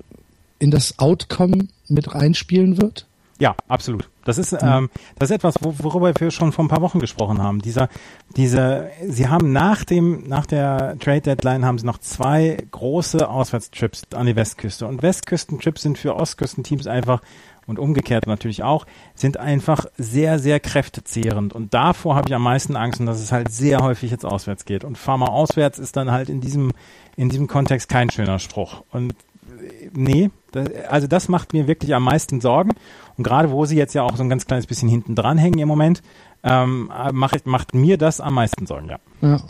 in 0.59 0.71
das 0.71 0.99
Outcome 0.99 1.69
mit 1.89 2.15
reinspielen 2.15 2.81
wird? 2.81 3.07
Ja, 3.39 3.55
absolut. 3.69 4.09
Das 4.25 4.39
ist, 4.39 4.57
ähm, 4.61 4.89
das 5.19 5.31
ist 5.31 5.37
etwas, 5.37 5.57
worüber 5.61 6.13
wir 6.19 6.31
schon 6.31 6.53
vor 6.53 6.65
ein 6.65 6.69
paar 6.69 6.81
Wochen 6.81 7.01
gesprochen 7.01 7.43
haben. 7.43 7.61
Dieser, 7.61 7.89
diese, 8.37 8.91
sie 9.07 9.29
haben 9.29 9.53
nach 9.53 9.85
dem, 9.85 10.27
nach 10.27 10.47
der 10.47 10.97
Trade 10.99 11.21
Deadline 11.21 11.65
haben 11.65 11.79
sie 11.79 11.87
noch 11.87 11.99
zwei 11.99 12.57
große 12.71 13.29
Auswärtstrips 13.29 14.05
an 14.15 14.27
die 14.27 14.37
Westküste. 14.37 14.87
Und 14.87 15.03
Westküstentrips 15.03 15.83
sind 15.83 15.99
für 15.99 16.17
Ostküstenteams 16.17 16.87
einfach 16.87 17.21
und 17.67 17.79
umgekehrt 17.79 18.27
natürlich 18.27 18.63
auch, 18.63 18.87
sind 19.15 19.39
einfach 19.39 19.87
sehr, 19.97 20.39
sehr 20.39 20.61
kräftezehrend. 20.61 21.53
Und 21.53 21.75
davor 21.75 22.15
habe 22.15 22.29
ich 22.29 22.35
am 22.35 22.43
meisten 22.43 22.77
Angst 22.77 23.01
und 23.01 23.07
dass 23.07 23.21
es 23.21 23.33
halt 23.33 23.51
sehr 23.51 23.81
häufig 23.81 24.11
jetzt 24.11 24.25
auswärts 24.25 24.65
geht. 24.65 24.85
Und 24.85 24.99
fahr 24.99 25.19
mal 25.19 25.27
auswärts 25.27 25.79
ist 25.79 25.97
dann 25.97 26.11
halt 26.11 26.29
in 26.29 26.41
diesem, 26.41 26.73
in 27.17 27.29
diesem 27.29 27.47
Kontext 27.47 27.89
kein 27.89 28.11
schöner 28.11 28.39
Spruch. 28.39 28.83
Und 28.91 29.13
äh, 29.13 29.91
nee, 29.93 30.31
das, 30.53 30.69
also 30.89 31.07
das 31.07 31.29
macht 31.29 31.53
mir 31.53 31.67
wirklich 31.67 31.95
am 31.95 32.05
meisten 32.05 32.41
Sorgen. 32.41 32.73
Und 33.17 33.25
gerade 33.25 33.51
wo 33.51 33.65
sie 33.65 33.77
jetzt 33.77 33.95
ja 33.95 34.03
auch 34.03 34.17
so 34.17 34.23
ein 34.23 34.29
ganz 34.29 34.47
kleines 34.47 34.67
bisschen 34.67 34.89
hinten 34.89 35.15
dran 35.15 35.39
hängen 35.39 35.59
im 35.59 35.69
Moment, 35.69 36.03
ähm, 36.45 36.93
macht, 37.13 37.47
macht 37.47 37.75
mir 37.75 37.99
das 37.99 38.21
am 38.21 38.35
meisten 38.35 38.67
Sorgen, 38.67 38.89
ja. 38.89 38.99
Ja, 39.23 39.41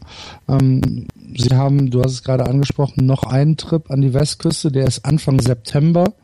ähm, 0.48 1.08
Sie 1.36 1.54
haben, 1.54 1.90
du 1.90 2.02
hast 2.02 2.12
es 2.12 2.22
gerade 2.22 2.46
angesprochen, 2.46 3.04
noch 3.04 3.24
einen 3.24 3.56
Trip 3.56 3.90
an 3.90 4.00
die 4.00 4.14
Westküste, 4.14 4.70
der 4.70 4.86
ist 4.86 5.04
Anfang 5.04 5.40
September 5.40 6.14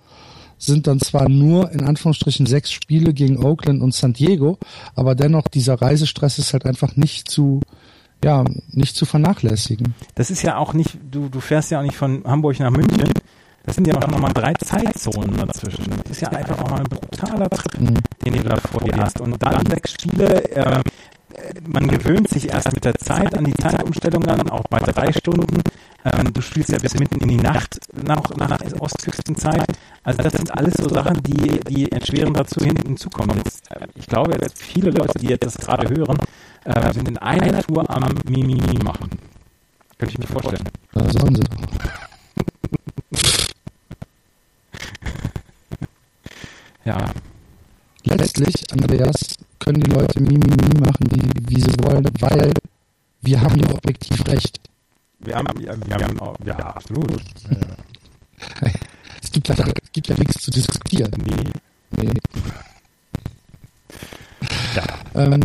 sind 0.65 0.87
dann 0.87 1.01
zwar 1.01 1.29
nur 1.29 1.71
in 1.73 1.83
Anführungsstrichen 1.85 2.47
sechs 2.47 2.73
Spiele 2.73 3.13
gegen 3.13 3.45
Oakland 3.45 3.83
und 3.83 3.95
San 3.95 4.13
Diego, 4.13 4.59
aber 4.95 5.15
dennoch 5.15 5.49
dieser 5.49 5.81
Reisestress 5.81 6.39
ist 6.39 6.53
halt 6.53 6.67
einfach 6.67 6.97
nicht 6.97 7.29
zu 7.29 7.61
ja, 8.25 8.45
nicht 8.71 8.95
zu 8.95 9.05
vernachlässigen. 9.05 9.95
Das 10.15 10.31
ist 10.31 10.43
ja 10.43 10.57
auch 10.57 10.75
nicht, 10.75 10.97
du, 11.11 11.29
du 11.29 11.41
fährst 11.41 11.73
ja 11.73 11.81
auch 11.81 11.83
nicht 11.83 11.97
von 11.97 12.23
Hamburg 12.25 12.59
nach 12.61 12.71
München. 12.71 13.13
Das 13.65 13.77
sind 13.77 13.87
ja 13.87 13.97
auch 13.97 14.09
nochmal 14.09 14.33
drei 14.33 14.55
Zeitzonen 14.55 15.37
dazwischen. 15.37 15.87
Das 16.03 16.13
ist 16.13 16.21
ja 16.21 16.29
einfach 16.29 16.59
auch 16.61 16.71
mal 16.71 16.81
ein 16.81 16.89
brutaler 16.89 17.49
Trip, 17.49 17.81
mhm. 17.81 17.99
den 18.25 18.35
du 18.35 18.43
da 18.43 18.57
vor 18.57 18.81
dir 18.81 18.97
hast. 18.97 19.21
Und 19.21 19.41
dann 19.43 19.65
sechs 19.67 19.93
Spiele, 19.93 20.51
äh, 20.51 20.83
man 21.67 21.87
gewöhnt 21.87 22.29
sich 22.29 22.49
erst 22.49 22.73
mit 22.73 22.85
der 22.85 22.95
Zeit 22.97 23.37
an 23.37 23.45
die 23.45 23.55
Zeitumstellung 23.55 24.23
dann, 24.23 24.51
auch 24.51 24.65
bei 24.69 24.79
drei 24.79 25.13
Stunden. 25.13 25.63
Ähm, 26.05 26.33
du 26.33 26.41
spielst 26.41 26.71
ja 26.71 26.79
bis 26.79 26.95
mitten 26.99 27.21
in 27.21 27.29
die 27.29 27.37
Nacht 27.37 27.79
nach, 27.95 28.31
nach 28.37 28.59
Ostküstenzeit. 28.81 29.65
Also 30.05 30.23
das 30.23 30.33
sind 30.33 30.53
alles 30.57 30.75
so 30.75 30.89
Sachen, 30.89 31.23
die, 31.23 31.61
die 31.61 31.93
erschweren 31.93 32.35
dazu 32.35 32.61
hinzukommen. 32.65 33.39
Jetzt, 33.39 33.71
äh, 33.71 33.87
ich 33.95 34.07
glaube, 34.07 34.37
jetzt 34.41 34.61
viele 34.61 34.91
Leute, 34.91 35.17
die 35.19 35.29
jetzt 35.29 35.45
das 35.45 35.57
gerade 35.57 35.89
hören, 35.89 36.19
äh, 36.65 36.93
sind 36.93 37.09
in 37.09 37.19
einer 37.19 37.63
Tour 37.63 37.89
am 37.89 38.05
Mimimi 38.29 38.83
machen. 38.83 39.11
Könnte 39.99 40.15
ich 40.15 40.19
mir 40.19 40.27
vorstellen. 40.27 40.69
Da 40.93 41.09
sollen 41.09 41.37
sie. 41.37 41.45
ja. 46.85 46.99
Letztlich, 48.05 48.65
Andreas, 48.73 49.37
können 49.61 49.81
die 49.81 49.91
Leute 49.91 50.21
Mimimi 50.21 50.81
machen, 50.81 51.07
wie, 51.13 51.55
wie 51.55 51.61
sie 51.61 51.77
wollen, 51.85 52.05
weil 52.19 52.53
wir 53.21 53.41
haben 53.41 53.57
ja 53.61 53.71
objektiv 53.71 54.27
recht. 54.27 54.59
Wir 55.21 55.37
haben, 55.37 55.47
wir, 55.57 55.79
wir 55.87 55.95
haben, 55.95 56.19
ja, 56.45 56.57
absolut. 56.57 57.23
es, 59.33 59.43
gibt 59.43 59.49
ja, 59.49 59.55
es 59.83 59.93
gibt 59.93 60.09
ja 60.09 60.17
nichts 60.19 60.43
zu 60.43 60.51
diskutieren. 60.51 61.11
Nee. 61.25 61.51
Nee. 62.03 62.13
Ja. 64.75 64.85
Ähm, 65.15 65.41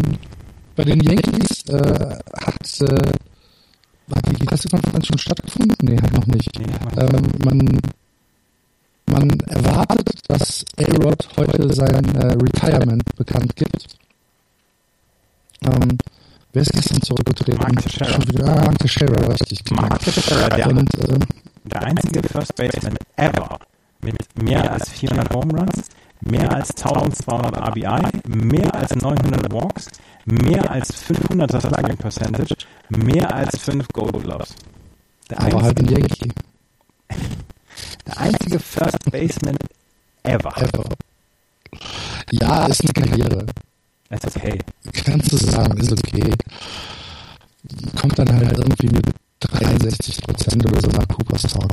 bei 0.75 0.83
den 0.83 0.99
Yankees 1.01 1.65
äh, 1.69 2.17
hat, 2.35 2.81
äh, 2.81 3.11
hat 4.15 4.39
die 4.39 4.45
Pressekonferenz 4.45 5.07
schon 5.07 5.17
stattgefunden? 5.17 5.75
Nee, 5.81 5.97
hat 5.97 6.13
noch 6.13 6.27
nicht. 6.27 6.59
Nee, 6.59 6.73
ähm, 6.97 7.31
man, 7.43 7.79
man 9.05 9.39
erwartet, 9.47 10.19
dass 10.27 10.65
A-Rod 10.77 11.27
heute 11.37 11.73
sein 11.73 12.15
äh, 12.15 12.33
Retirement 12.33 13.03
bekannt 13.15 13.55
gibt. 13.55 13.87
Ähm, 15.63 15.97
wer 16.53 16.61
ist 16.61 16.73
gestern 16.73 17.01
zurückgetreten? 17.01 17.59
Mark 17.59 17.81
Teixeira. 17.81 18.11
Schon 18.11 18.27
wieder, 18.27 18.45
ah, 18.47 18.65
Mark 18.65 18.79
Teixeira, 18.79 19.27
richtig. 19.27 19.63
Genau. 19.63 19.81
Mark 19.81 19.99
Teixeira, 19.99 20.49
der, 20.49 20.67
Und, 20.67 20.93
äh, 20.95 21.19
der 21.65 21.83
einzige 21.83 22.21
First 22.27 22.55
Baseman 22.55 22.97
ever 23.15 23.59
mit 24.01 24.15
mehr 24.41 24.71
als 24.71 24.89
400 24.89 25.33
Home 25.33 25.59
Runs, 25.59 25.89
mehr 26.21 26.53
als 26.53 26.69
1200 26.77 27.57
RBI, 27.69 28.01
mehr 28.27 28.73
als 28.73 28.95
900 28.95 29.51
Walks, 29.51 29.87
mehr 30.25 30.69
als 30.69 30.93
500 30.95 31.61
Slugging 31.61 31.97
Percentage, 31.97 32.55
mehr 32.89 33.33
als 33.33 33.57
5 33.59 33.87
Gold 33.89 34.23
Gloves. 34.23 34.55
Der 35.29 35.41
aber 35.41 35.61
halt 35.61 35.79
ein 35.79 35.87
Yankee. 35.87 36.31
Der 38.07 38.17
einzige 38.17 38.59
First 38.59 39.11
Baseman 39.11 39.57
ever. 40.23 40.57
Ever. 40.57 40.85
Ja, 42.31 42.65
ist 42.65 42.81
eine 42.81 42.93
Karriere. 42.93 43.45
Ist 44.09 44.25
okay. 44.25 44.59
Kannst 45.05 45.31
du 45.31 45.37
sagen, 45.37 45.77
ist 45.77 45.91
okay. 45.91 46.33
Kommt 47.99 48.17
dann 48.17 48.33
halt 48.33 48.57
irgendwie 48.57 48.87
mit 48.87 49.05
63 49.41 50.21
Prozent 50.23 50.65
oder 50.65 50.81
so 50.81 50.87
nach 50.87 51.07
Cooperstown. 51.07 51.67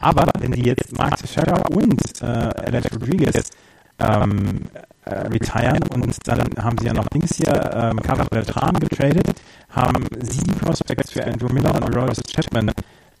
Aber 0.00 0.26
wenn 0.38 0.52
die 0.52 0.64
jetzt 0.64 0.96
Mark 0.96 1.16
Teixeira 1.16 1.60
und 1.70 2.00
äh, 2.22 2.24
Alex 2.24 2.92
Rodriguez 2.92 3.50
ähm, 3.98 4.62
äh, 5.04 5.14
retiren 5.28 5.82
und 5.92 6.16
dann 6.24 6.46
haben 6.62 6.78
sie 6.78 6.86
ja 6.86 6.92
noch 6.92 7.08
Dings 7.08 7.36
hier, 7.36 7.70
ähm, 7.74 8.00
Carlos 8.02 8.28
Beltran 8.28 8.74
getradet, 8.74 9.26
haben 9.70 10.04
sieben 10.20 10.54
Prospects 10.54 11.12
für 11.12 11.24
Andrew 11.26 11.48
Miller 11.52 11.74
und 11.74 11.96
Royce 11.96 12.22
Chapman 12.32 12.70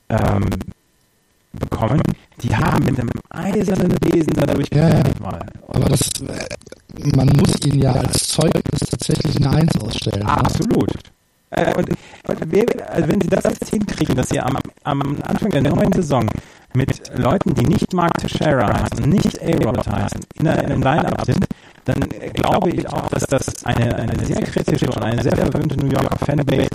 ähm, 0.08 0.44
bekommen, 1.52 2.02
die 2.42 2.54
haben 2.54 2.84
mit 2.84 2.98
einem 3.00 3.10
eisernen 3.30 3.94
Besen 4.00 4.34
dadurch 4.34 4.68
ja, 4.72 4.88
ja. 4.88 5.02
Aber 5.68 5.88
das, 5.88 6.08
äh, 6.20 7.16
man 7.16 7.28
muss 7.28 7.60
ihn 7.64 7.80
ja 7.80 7.92
als 7.92 8.28
Zeugnis 8.28 8.80
tatsächlich 8.88 9.36
eine 9.36 9.50
Eins 9.50 9.76
ausstellen. 9.80 10.24
Ne? 10.24 10.28
Absolut. 10.30 10.92
Äh, 11.50 11.74
und, 11.74 11.88
und 11.88 12.90
also 12.90 13.08
wenn 13.08 13.20
sie 13.20 13.28
das 13.28 13.44
jetzt 13.44 13.70
hinkriegen, 13.70 14.14
dass 14.14 14.28
sie 14.28 14.40
am, 14.40 14.56
am 14.84 15.16
Anfang 15.22 15.50
der 15.50 15.62
neuen 15.62 15.92
Saison 15.92 16.28
mit 16.74 17.16
Leuten, 17.16 17.54
die 17.54 17.64
nicht 17.64 17.92
Mark 17.92 18.18
Teixeira 18.18 18.82
heißen 18.82 19.08
nicht 19.08 19.40
A-Rod 19.42 19.86
heißen, 19.86 20.20
in, 20.38 20.46
in 20.46 20.52
einem 20.52 20.82
Line-Up 20.82 21.24
sind, 21.24 21.46
dann 21.84 22.00
glaube 22.34 22.70
ich 22.70 22.86
auch, 22.88 23.08
dass 23.08 23.24
das 23.24 23.64
eine, 23.64 23.96
eine 23.96 24.24
sehr 24.24 24.42
kritische 24.42 24.86
und 24.86 25.02
eine 25.02 25.22
sehr 25.22 25.36
verwöhnte 25.36 25.76
New 25.76 25.90
Yorker 25.90 26.18
Fanbase 26.24 26.68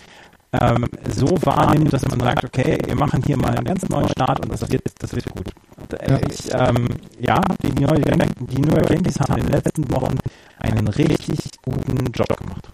ähm, 0.53 0.85
so 1.09 1.27
wahrnimmt, 1.41 1.91
dass 1.91 2.05
man 2.07 2.19
sagt, 2.19 2.43
okay, 2.43 2.77
wir 2.85 2.95
machen 2.95 3.23
hier 3.25 3.37
mal 3.37 3.55
einen 3.55 3.65
ganz 3.65 3.89
neuen 3.89 4.07
Start 4.09 4.39
und 4.41 4.51
das 4.51 4.69
wird, 4.71 4.83
das 4.99 5.13
wird 5.13 5.27
gut. 5.29 5.47
Und, 5.77 5.93
äh, 5.99 6.11
ja. 6.11 6.19
Ich, 6.29 6.53
ähm, 6.53 6.87
ja, 7.19 7.41
die, 7.63 7.71
die, 7.71 7.83
neue, 7.83 7.99
die 8.01 8.61
New 8.61 8.71
York 8.71 8.89
Yankees 8.91 9.19
haben 9.19 9.37
in 9.37 9.45
den 9.45 9.53
letzten 9.53 9.89
Wochen 9.91 10.15
einen 10.59 10.87
richtig 10.87 11.39
guten 11.63 12.11
Job 12.11 12.37
gemacht. 12.37 12.69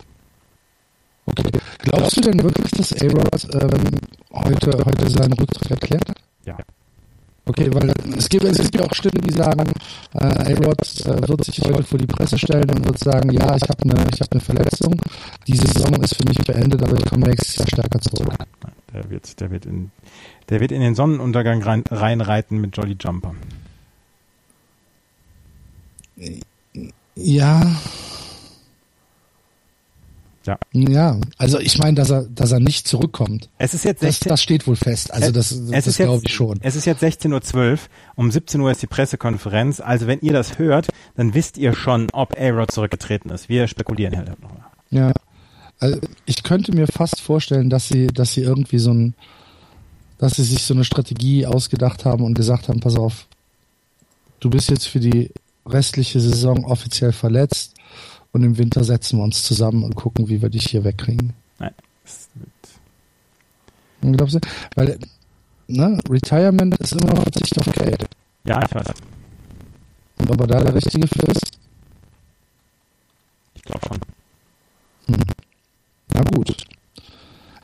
Okay. 1.25 1.51
Glaubst 1.79 2.17
du 2.17 2.21
denn 2.21 2.43
wirklich, 2.43 2.71
dass 2.71 2.93
A-Rod 2.93 3.47
ähm, 3.53 3.99
heute, 4.33 4.71
heute 4.85 5.09
seinen 5.09 5.33
Rücktritt 5.33 5.71
erklärt 5.71 6.09
hat? 6.09 6.17
Ja. 6.45 6.57
Okay, 7.49 7.67
weil 7.73 7.91
es 8.15 8.29
gibt, 8.29 8.43
es 8.43 8.57
gibt 8.59 8.75
ja 8.75 8.85
auch 8.85 8.93
Stimmen, 8.93 9.23
die 9.25 9.33
sagen, 9.33 9.71
äh, 10.13 10.53
A-Rod 10.53 10.81
äh, 11.05 11.27
wird 11.27 11.43
sich 11.43 11.59
heute 11.61 11.81
vor 11.81 11.97
die 11.97 12.05
Presse 12.05 12.37
stellen 12.37 12.69
und 12.69 12.85
wird 12.85 12.99
sagen, 12.99 13.31
ja, 13.31 13.55
ich 13.55 13.63
habe 13.63 13.81
eine 13.83 14.07
ich 14.13 14.21
hab 14.21 14.31
eine 14.31 14.39
Verletzung, 14.39 15.01
die 15.47 15.57
Saison 15.57 15.95
ist 16.03 16.15
für 16.15 16.27
mich 16.27 16.37
beendet, 16.37 16.83
aber 16.83 16.99
ich 16.99 17.05
komme 17.05 17.25
nächstes 17.25 17.55
Jahr 17.55 17.67
stärker 17.67 17.99
zurück. 18.01 18.35
Der 18.93 19.09
wird, 19.09 19.39
der 19.39 19.49
wird 19.49 19.65
in, 19.65 19.89
der 20.49 20.59
wird 20.59 20.71
in 20.71 20.81
den 20.81 20.93
Sonnenuntergang 20.93 21.63
rein, 21.63 21.83
reinreiten 21.89 22.61
mit 22.61 22.77
Jolly 22.77 22.95
Jumper. 22.99 23.33
Ja, 27.15 27.61
ja. 30.49 30.57
Ja, 30.73 31.19
also 31.37 31.59
ich 31.59 31.77
meine, 31.77 31.95
dass 31.95 32.09
er, 32.09 32.23
dass 32.23 32.51
er 32.51 32.59
nicht 32.59 32.87
zurückkommt. 32.87 33.49
Es 33.57 33.73
ist 33.73 33.85
jetzt 33.85 34.01
16, 34.01 34.29
das, 34.29 34.29
das 34.29 34.43
steht 34.43 34.67
wohl 34.67 34.75
fest. 34.75 35.13
Also 35.13 35.31
das, 35.31 35.49
das, 35.69 35.85
das 35.85 35.97
glaube 35.97 36.23
ich 36.25 36.33
schon. 36.33 36.59
Es 36.61 36.75
ist 36.75 36.85
jetzt 36.85 37.03
16.12 37.03 37.55
Uhr. 37.55 37.79
Um 38.15 38.31
17 38.31 38.59
Uhr 38.61 38.71
ist 38.71 38.81
die 38.81 38.87
Pressekonferenz. 38.87 39.79
Also 39.79 40.07
wenn 40.07 40.19
ihr 40.21 40.33
das 40.33 40.57
hört, 40.57 40.87
dann 41.15 41.33
wisst 41.33 41.57
ihr 41.57 41.73
schon, 41.73 42.07
ob 42.11 42.39
A-Rod 42.39 42.71
zurückgetreten 42.71 43.29
ist. 43.29 43.49
Wir 43.49 43.67
spekulieren 43.67 44.17
halt 44.17 44.29
nochmal. 44.29 44.65
Ja. 44.89 45.11
Also 45.79 45.99
ich 46.25 46.43
könnte 46.43 46.73
mir 46.73 46.87
fast 46.87 47.21
vorstellen, 47.21 47.69
dass 47.69 47.87
sie, 47.87 48.07
dass 48.07 48.33
sie 48.33 48.41
irgendwie 48.41 48.79
so 48.79 48.91
ein, 48.91 49.13
dass 50.17 50.35
sie 50.35 50.43
sich 50.43 50.63
so 50.63 50.73
eine 50.73 50.83
Strategie 50.83 51.45
ausgedacht 51.45 52.05
haben 52.05 52.23
und 52.23 52.33
gesagt 52.33 52.67
haben, 52.67 52.79
pass 52.79 52.97
auf, 52.97 53.27
du 54.39 54.49
bist 54.49 54.69
jetzt 54.69 54.87
für 54.87 54.99
die 54.99 55.31
restliche 55.65 56.19
Saison 56.19 56.65
offiziell 56.65 57.13
verletzt 57.13 57.75
und 58.31 58.43
im 58.43 58.57
Winter 58.57 58.83
setzen 58.83 59.17
wir 59.17 59.23
uns 59.23 59.43
zusammen 59.43 59.83
und 59.83 59.95
gucken, 59.95 60.29
wie 60.29 60.41
wir 60.41 60.49
dich 60.49 60.67
hier 60.69 60.83
wegkriegen. 60.83 61.33
Nein. 61.57 61.73
Glaubst 64.01 64.35
du? 64.35 64.39
Weil, 64.75 64.99
ne, 65.67 65.97
Retirement 66.09 66.77
ist 66.77 66.93
immer 66.93 67.13
noch 67.13 67.23
Verzicht 67.23 67.57
auf 67.59 67.73
Geld. 67.73 68.05
Ja, 68.45 68.61
ich 68.63 68.73
weiß. 68.73 68.93
Und 70.19 70.31
ob 70.31 70.41
er 70.41 70.47
da 70.47 70.63
der 70.63 70.75
Richtige 70.75 71.07
für 71.07 71.31
ist? 71.31 71.51
Ich 73.55 73.63
glaube 73.63 73.81
schon. 73.87 73.97
Hm. 75.07 75.23
Na 76.13 76.23
gut. 76.23 76.55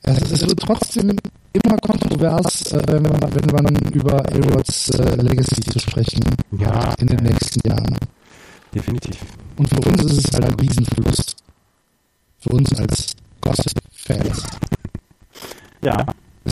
Es, 0.03 0.31
es, 0.31 0.41
wird 0.41 0.59
trotzdem 0.59 1.17
immer 1.53 1.77
kontrovers, 1.77 2.71
äh, 2.71 2.83
wenn, 2.87 3.03
man, 3.03 3.21
wenn 3.21 3.63
man 3.63 3.75
über 3.91 4.23
Aerods 4.31 4.89
äh, 4.89 5.15
Legacy 5.15 5.61
zu 5.61 5.79
sprechen 5.79 6.23
ja. 6.59 6.93
in 6.99 7.07
den 7.07 7.23
nächsten 7.23 7.67
Jahren. 7.67 7.97
Definitiv. 8.75 9.17
Und 9.55 9.69
für 9.69 9.89
uns 9.89 10.03
ist 10.03 10.27
es 10.27 10.33
halt 10.33 10.45
ein 10.45 10.59
Riesenverlust. 10.59 11.37
Für 12.39 12.49
uns 12.49 12.77
als 12.77 13.15
Gossip-Fans. 13.41 14.43
Ja. 15.81 16.05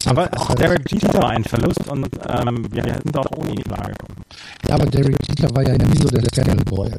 Aber 0.05 0.29
auch 0.33 0.49
halt 0.49 0.59
Derek 0.59 0.91
Jeter 0.91 1.13
war 1.13 1.29
ein 1.29 1.43
Verlust 1.43 1.87
und 1.87 2.07
ähm, 2.27 2.65
wir 2.71 2.83
hätten 2.83 3.15
auch 3.15 3.29
ohne 3.37 3.51
ihn 3.51 3.63
klargekommen. 3.63 4.23
Ja, 4.67 4.75
aber 4.75 4.85
Derek 4.87 5.17
Jeter 5.27 5.53
war 5.53 5.67
ja 5.67 5.77
nie 5.77 5.97
so 5.97 6.07
der 6.07 6.23
Scandal 6.23 6.55
Boy. 6.65 6.91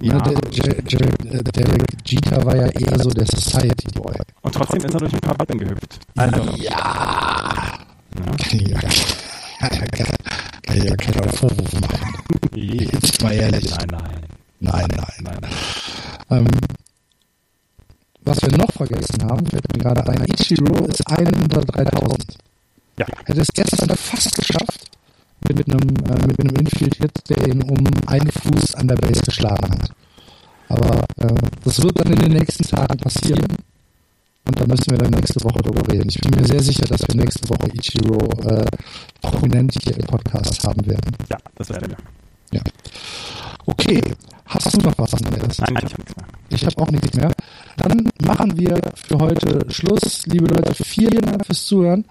Ja. 0.00 0.18
Der, 0.20 0.40
der, 0.40 1.10
der, 1.10 1.42
Derek 1.42 1.84
Jeter 2.06 2.44
war 2.44 2.56
ja 2.56 2.66
eher 2.68 2.98
so 2.98 3.10
der 3.10 3.26
Society 3.26 3.88
Boy. 3.94 4.14
Und 4.42 4.54
trotzdem 4.54 4.84
ist 4.84 4.94
er 4.94 5.00
durch 5.00 5.12
ein 5.12 5.20
paar 5.20 5.34
Betten 5.34 5.58
gehüpft. 5.58 5.98
Also. 6.16 6.42
Ja. 6.56 7.78
ja. 8.16 8.78
Kann, 8.78 8.90
kann, 9.68 10.84
ja 10.84 10.96
keiner 10.96 11.28
Vorwurf 11.32 11.72
machen. 11.80 12.14
Jetzt 12.54 13.22
mal 13.22 13.32
ehrlich. 13.32 13.70
Nein, 13.70 13.88
nein. 13.90 14.26
Nein, 14.60 14.88
nein. 14.88 15.12
nein, 15.22 15.38
nein. 15.40 15.50
Ähm, 16.30 16.46
was 18.22 18.42
wir 18.42 18.58
noch 18.58 18.72
vergessen 18.72 19.22
haben, 19.22 19.46
fällt 19.46 19.72
mir 19.72 19.82
gerade 19.82 20.04
ein, 20.08 20.24
Ichiro 20.26 20.86
ist 20.86 21.06
ein 21.06 21.28
unter 21.34 21.60
3000. 21.60 22.36
Ja. 22.98 23.06
Hätte 23.24 23.40
es 23.40 23.48
gestern 23.54 23.96
fast 23.96 24.34
geschafft, 24.34 24.90
mit, 25.46 25.58
mit 25.58 25.70
einem, 25.70 25.96
äh, 26.06 26.26
mit 26.26 26.40
einem 26.40 26.56
Infield-Hit, 26.56 27.28
der 27.28 27.46
ihn 27.46 27.62
um 27.62 27.86
einen 28.06 28.30
Fuß 28.32 28.74
an 28.74 28.88
der 28.88 28.96
Base 28.96 29.20
geschlagen 29.22 29.70
hat. 29.70 29.90
Aber 30.68 31.04
äh, 31.18 31.34
das 31.62 31.82
wird 31.82 32.00
dann 32.00 32.12
in 32.12 32.18
den 32.18 32.32
nächsten 32.32 32.64
Tagen 32.64 32.98
passieren. 32.98 33.46
Und 34.46 34.60
da 34.60 34.66
müssen 34.66 34.90
wir 34.90 34.98
dann 34.98 35.10
nächste 35.10 35.42
Woche 35.42 35.60
darüber 35.60 35.92
reden. 35.92 36.08
Ich 36.08 36.20
bin 36.20 36.40
mir 36.40 36.46
sehr 36.46 36.62
sicher, 36.62 36.84
dass 36.84 37.06
wir 37.08 37.16
nächste 37.16 37.48
Woche 37.48 37.68
Ichiro 37.74 38.18
äh, 38.48 38.64
prominent 39.20 39.76
hier 39.82 39.96
im 39.96 40.06
Podcast 40.06 40.64
haben 40.64 40.86
werden. 40.86 41.16
Ja, 41.28 41.38
das 41.56 41.68
werden 41.68 41.90
wir. 41.90 42.58
Ja. 42.58 42.62
Okay, 43.66 44.00
hast 44.46 44.72
du 44.76 44.80
noch 44.82 44.96
was 44.98 45.14
anderes? 45.14 45.58
Nein, 45.58 45.76
ich 45.84 45.92
habe 45.92 46.02
nichts 46.02 46.16
mehr. 46.16 46.26
Ich 46.48 46.64
habe 46.64 46.78
auch 46.78 46.90
nichts 46.92 47.16
mehr. 47.16 47.32
Dann 47.76 48.08
machen 48.24 48.56
wir 48.56 48.80
für 48.94 49.18
heute 49.18 49.66
Schluss. 49.68 50.26
Liebe 50.26 50.46
Leute, 50.46 50.72
vielen 50.74 51.22
Dank 51.22 51.44
fürs 51.44 51.66
Zuhören. 51.66 52.04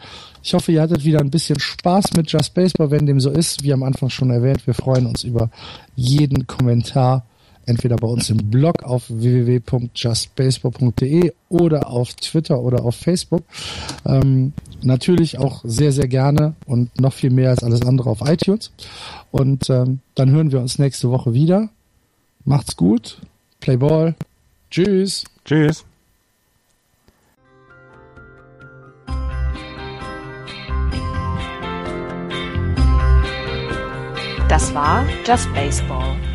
Ich 0.44 0.54
hoffe, 0.54 0.74
ihr 0.74 0.82
hattet 0.82 1.06
wieder 1.06 1.22
ein 1.22 1.32
bisschen 1.32 1.58
Spaß 1.58 2.14
mit 2.18 2.30
Just 2.30 2.54
Baseball, 2.54 2.92
wenn 2.92 3.06
dem 3.06 3.22
so 3.22 3.30
ist. 3.30 3.64
Wie 3.64 3.72
am 3.72 3.84
Anfang 3.84 4.10
schon 4.10 4.30
erwähnt, 4.30 4.68
wir 4.68 4.74
freuen 4.74 5.06
uns 5.06 5.24
über 5.24 5.50
jeden 5.96 6.48
Kommentar 6.48 7.26
entweder 7.66 7.96
bei 7.96 8.08
uns 8.08 8.30
im 8.30 8.50
Blog 8.50 8.84
auf 8.84 9.06
www.justbaseball.de 9.10 11.34
oder 11.50 11.90
auf 11.90 12.14
Twitter 12.14 12.60
oder 12.60 12.84
auf 12.84 12.96
Facebook. 12.96 13.44
Ähm, 14.06 14.54
natürlich 14.82 15.40
auch 15.40 15.62
sehr, 15.64 15.92
sehr 15.92 16.08
gerne 16.08 16.56
und 16.66 17.00
noch 17.00 17.14
viel 17.14 17.32
mehr 17.32 17.50
als 17.50 17.64
alles 17.64 17.82
andere 17.82 18.10
auf 18.10 18.22
iTunes. 18.22 18.72
Und 19.32 19.70
ähm, 19.70 20.00
dann 20.16 20.32
hören 20.32 20.52
wir 20.52 20.60
uns 20.60 20.80
nächste 20.80 21.10
Woche 21.10 21.34
wieder. 21.34 21.70
Macht's 22.46 22.76
gut. 22.76 23.20
Play 23.60 23.78
Ball. 23.78 24.16
Tschüss. 24.70 25.24
Tschüss. 25.44 25.86
Das 34.48 34.74
war 34.74 35.06
Just 35.26 35.52
Baseball. 35.54 36.16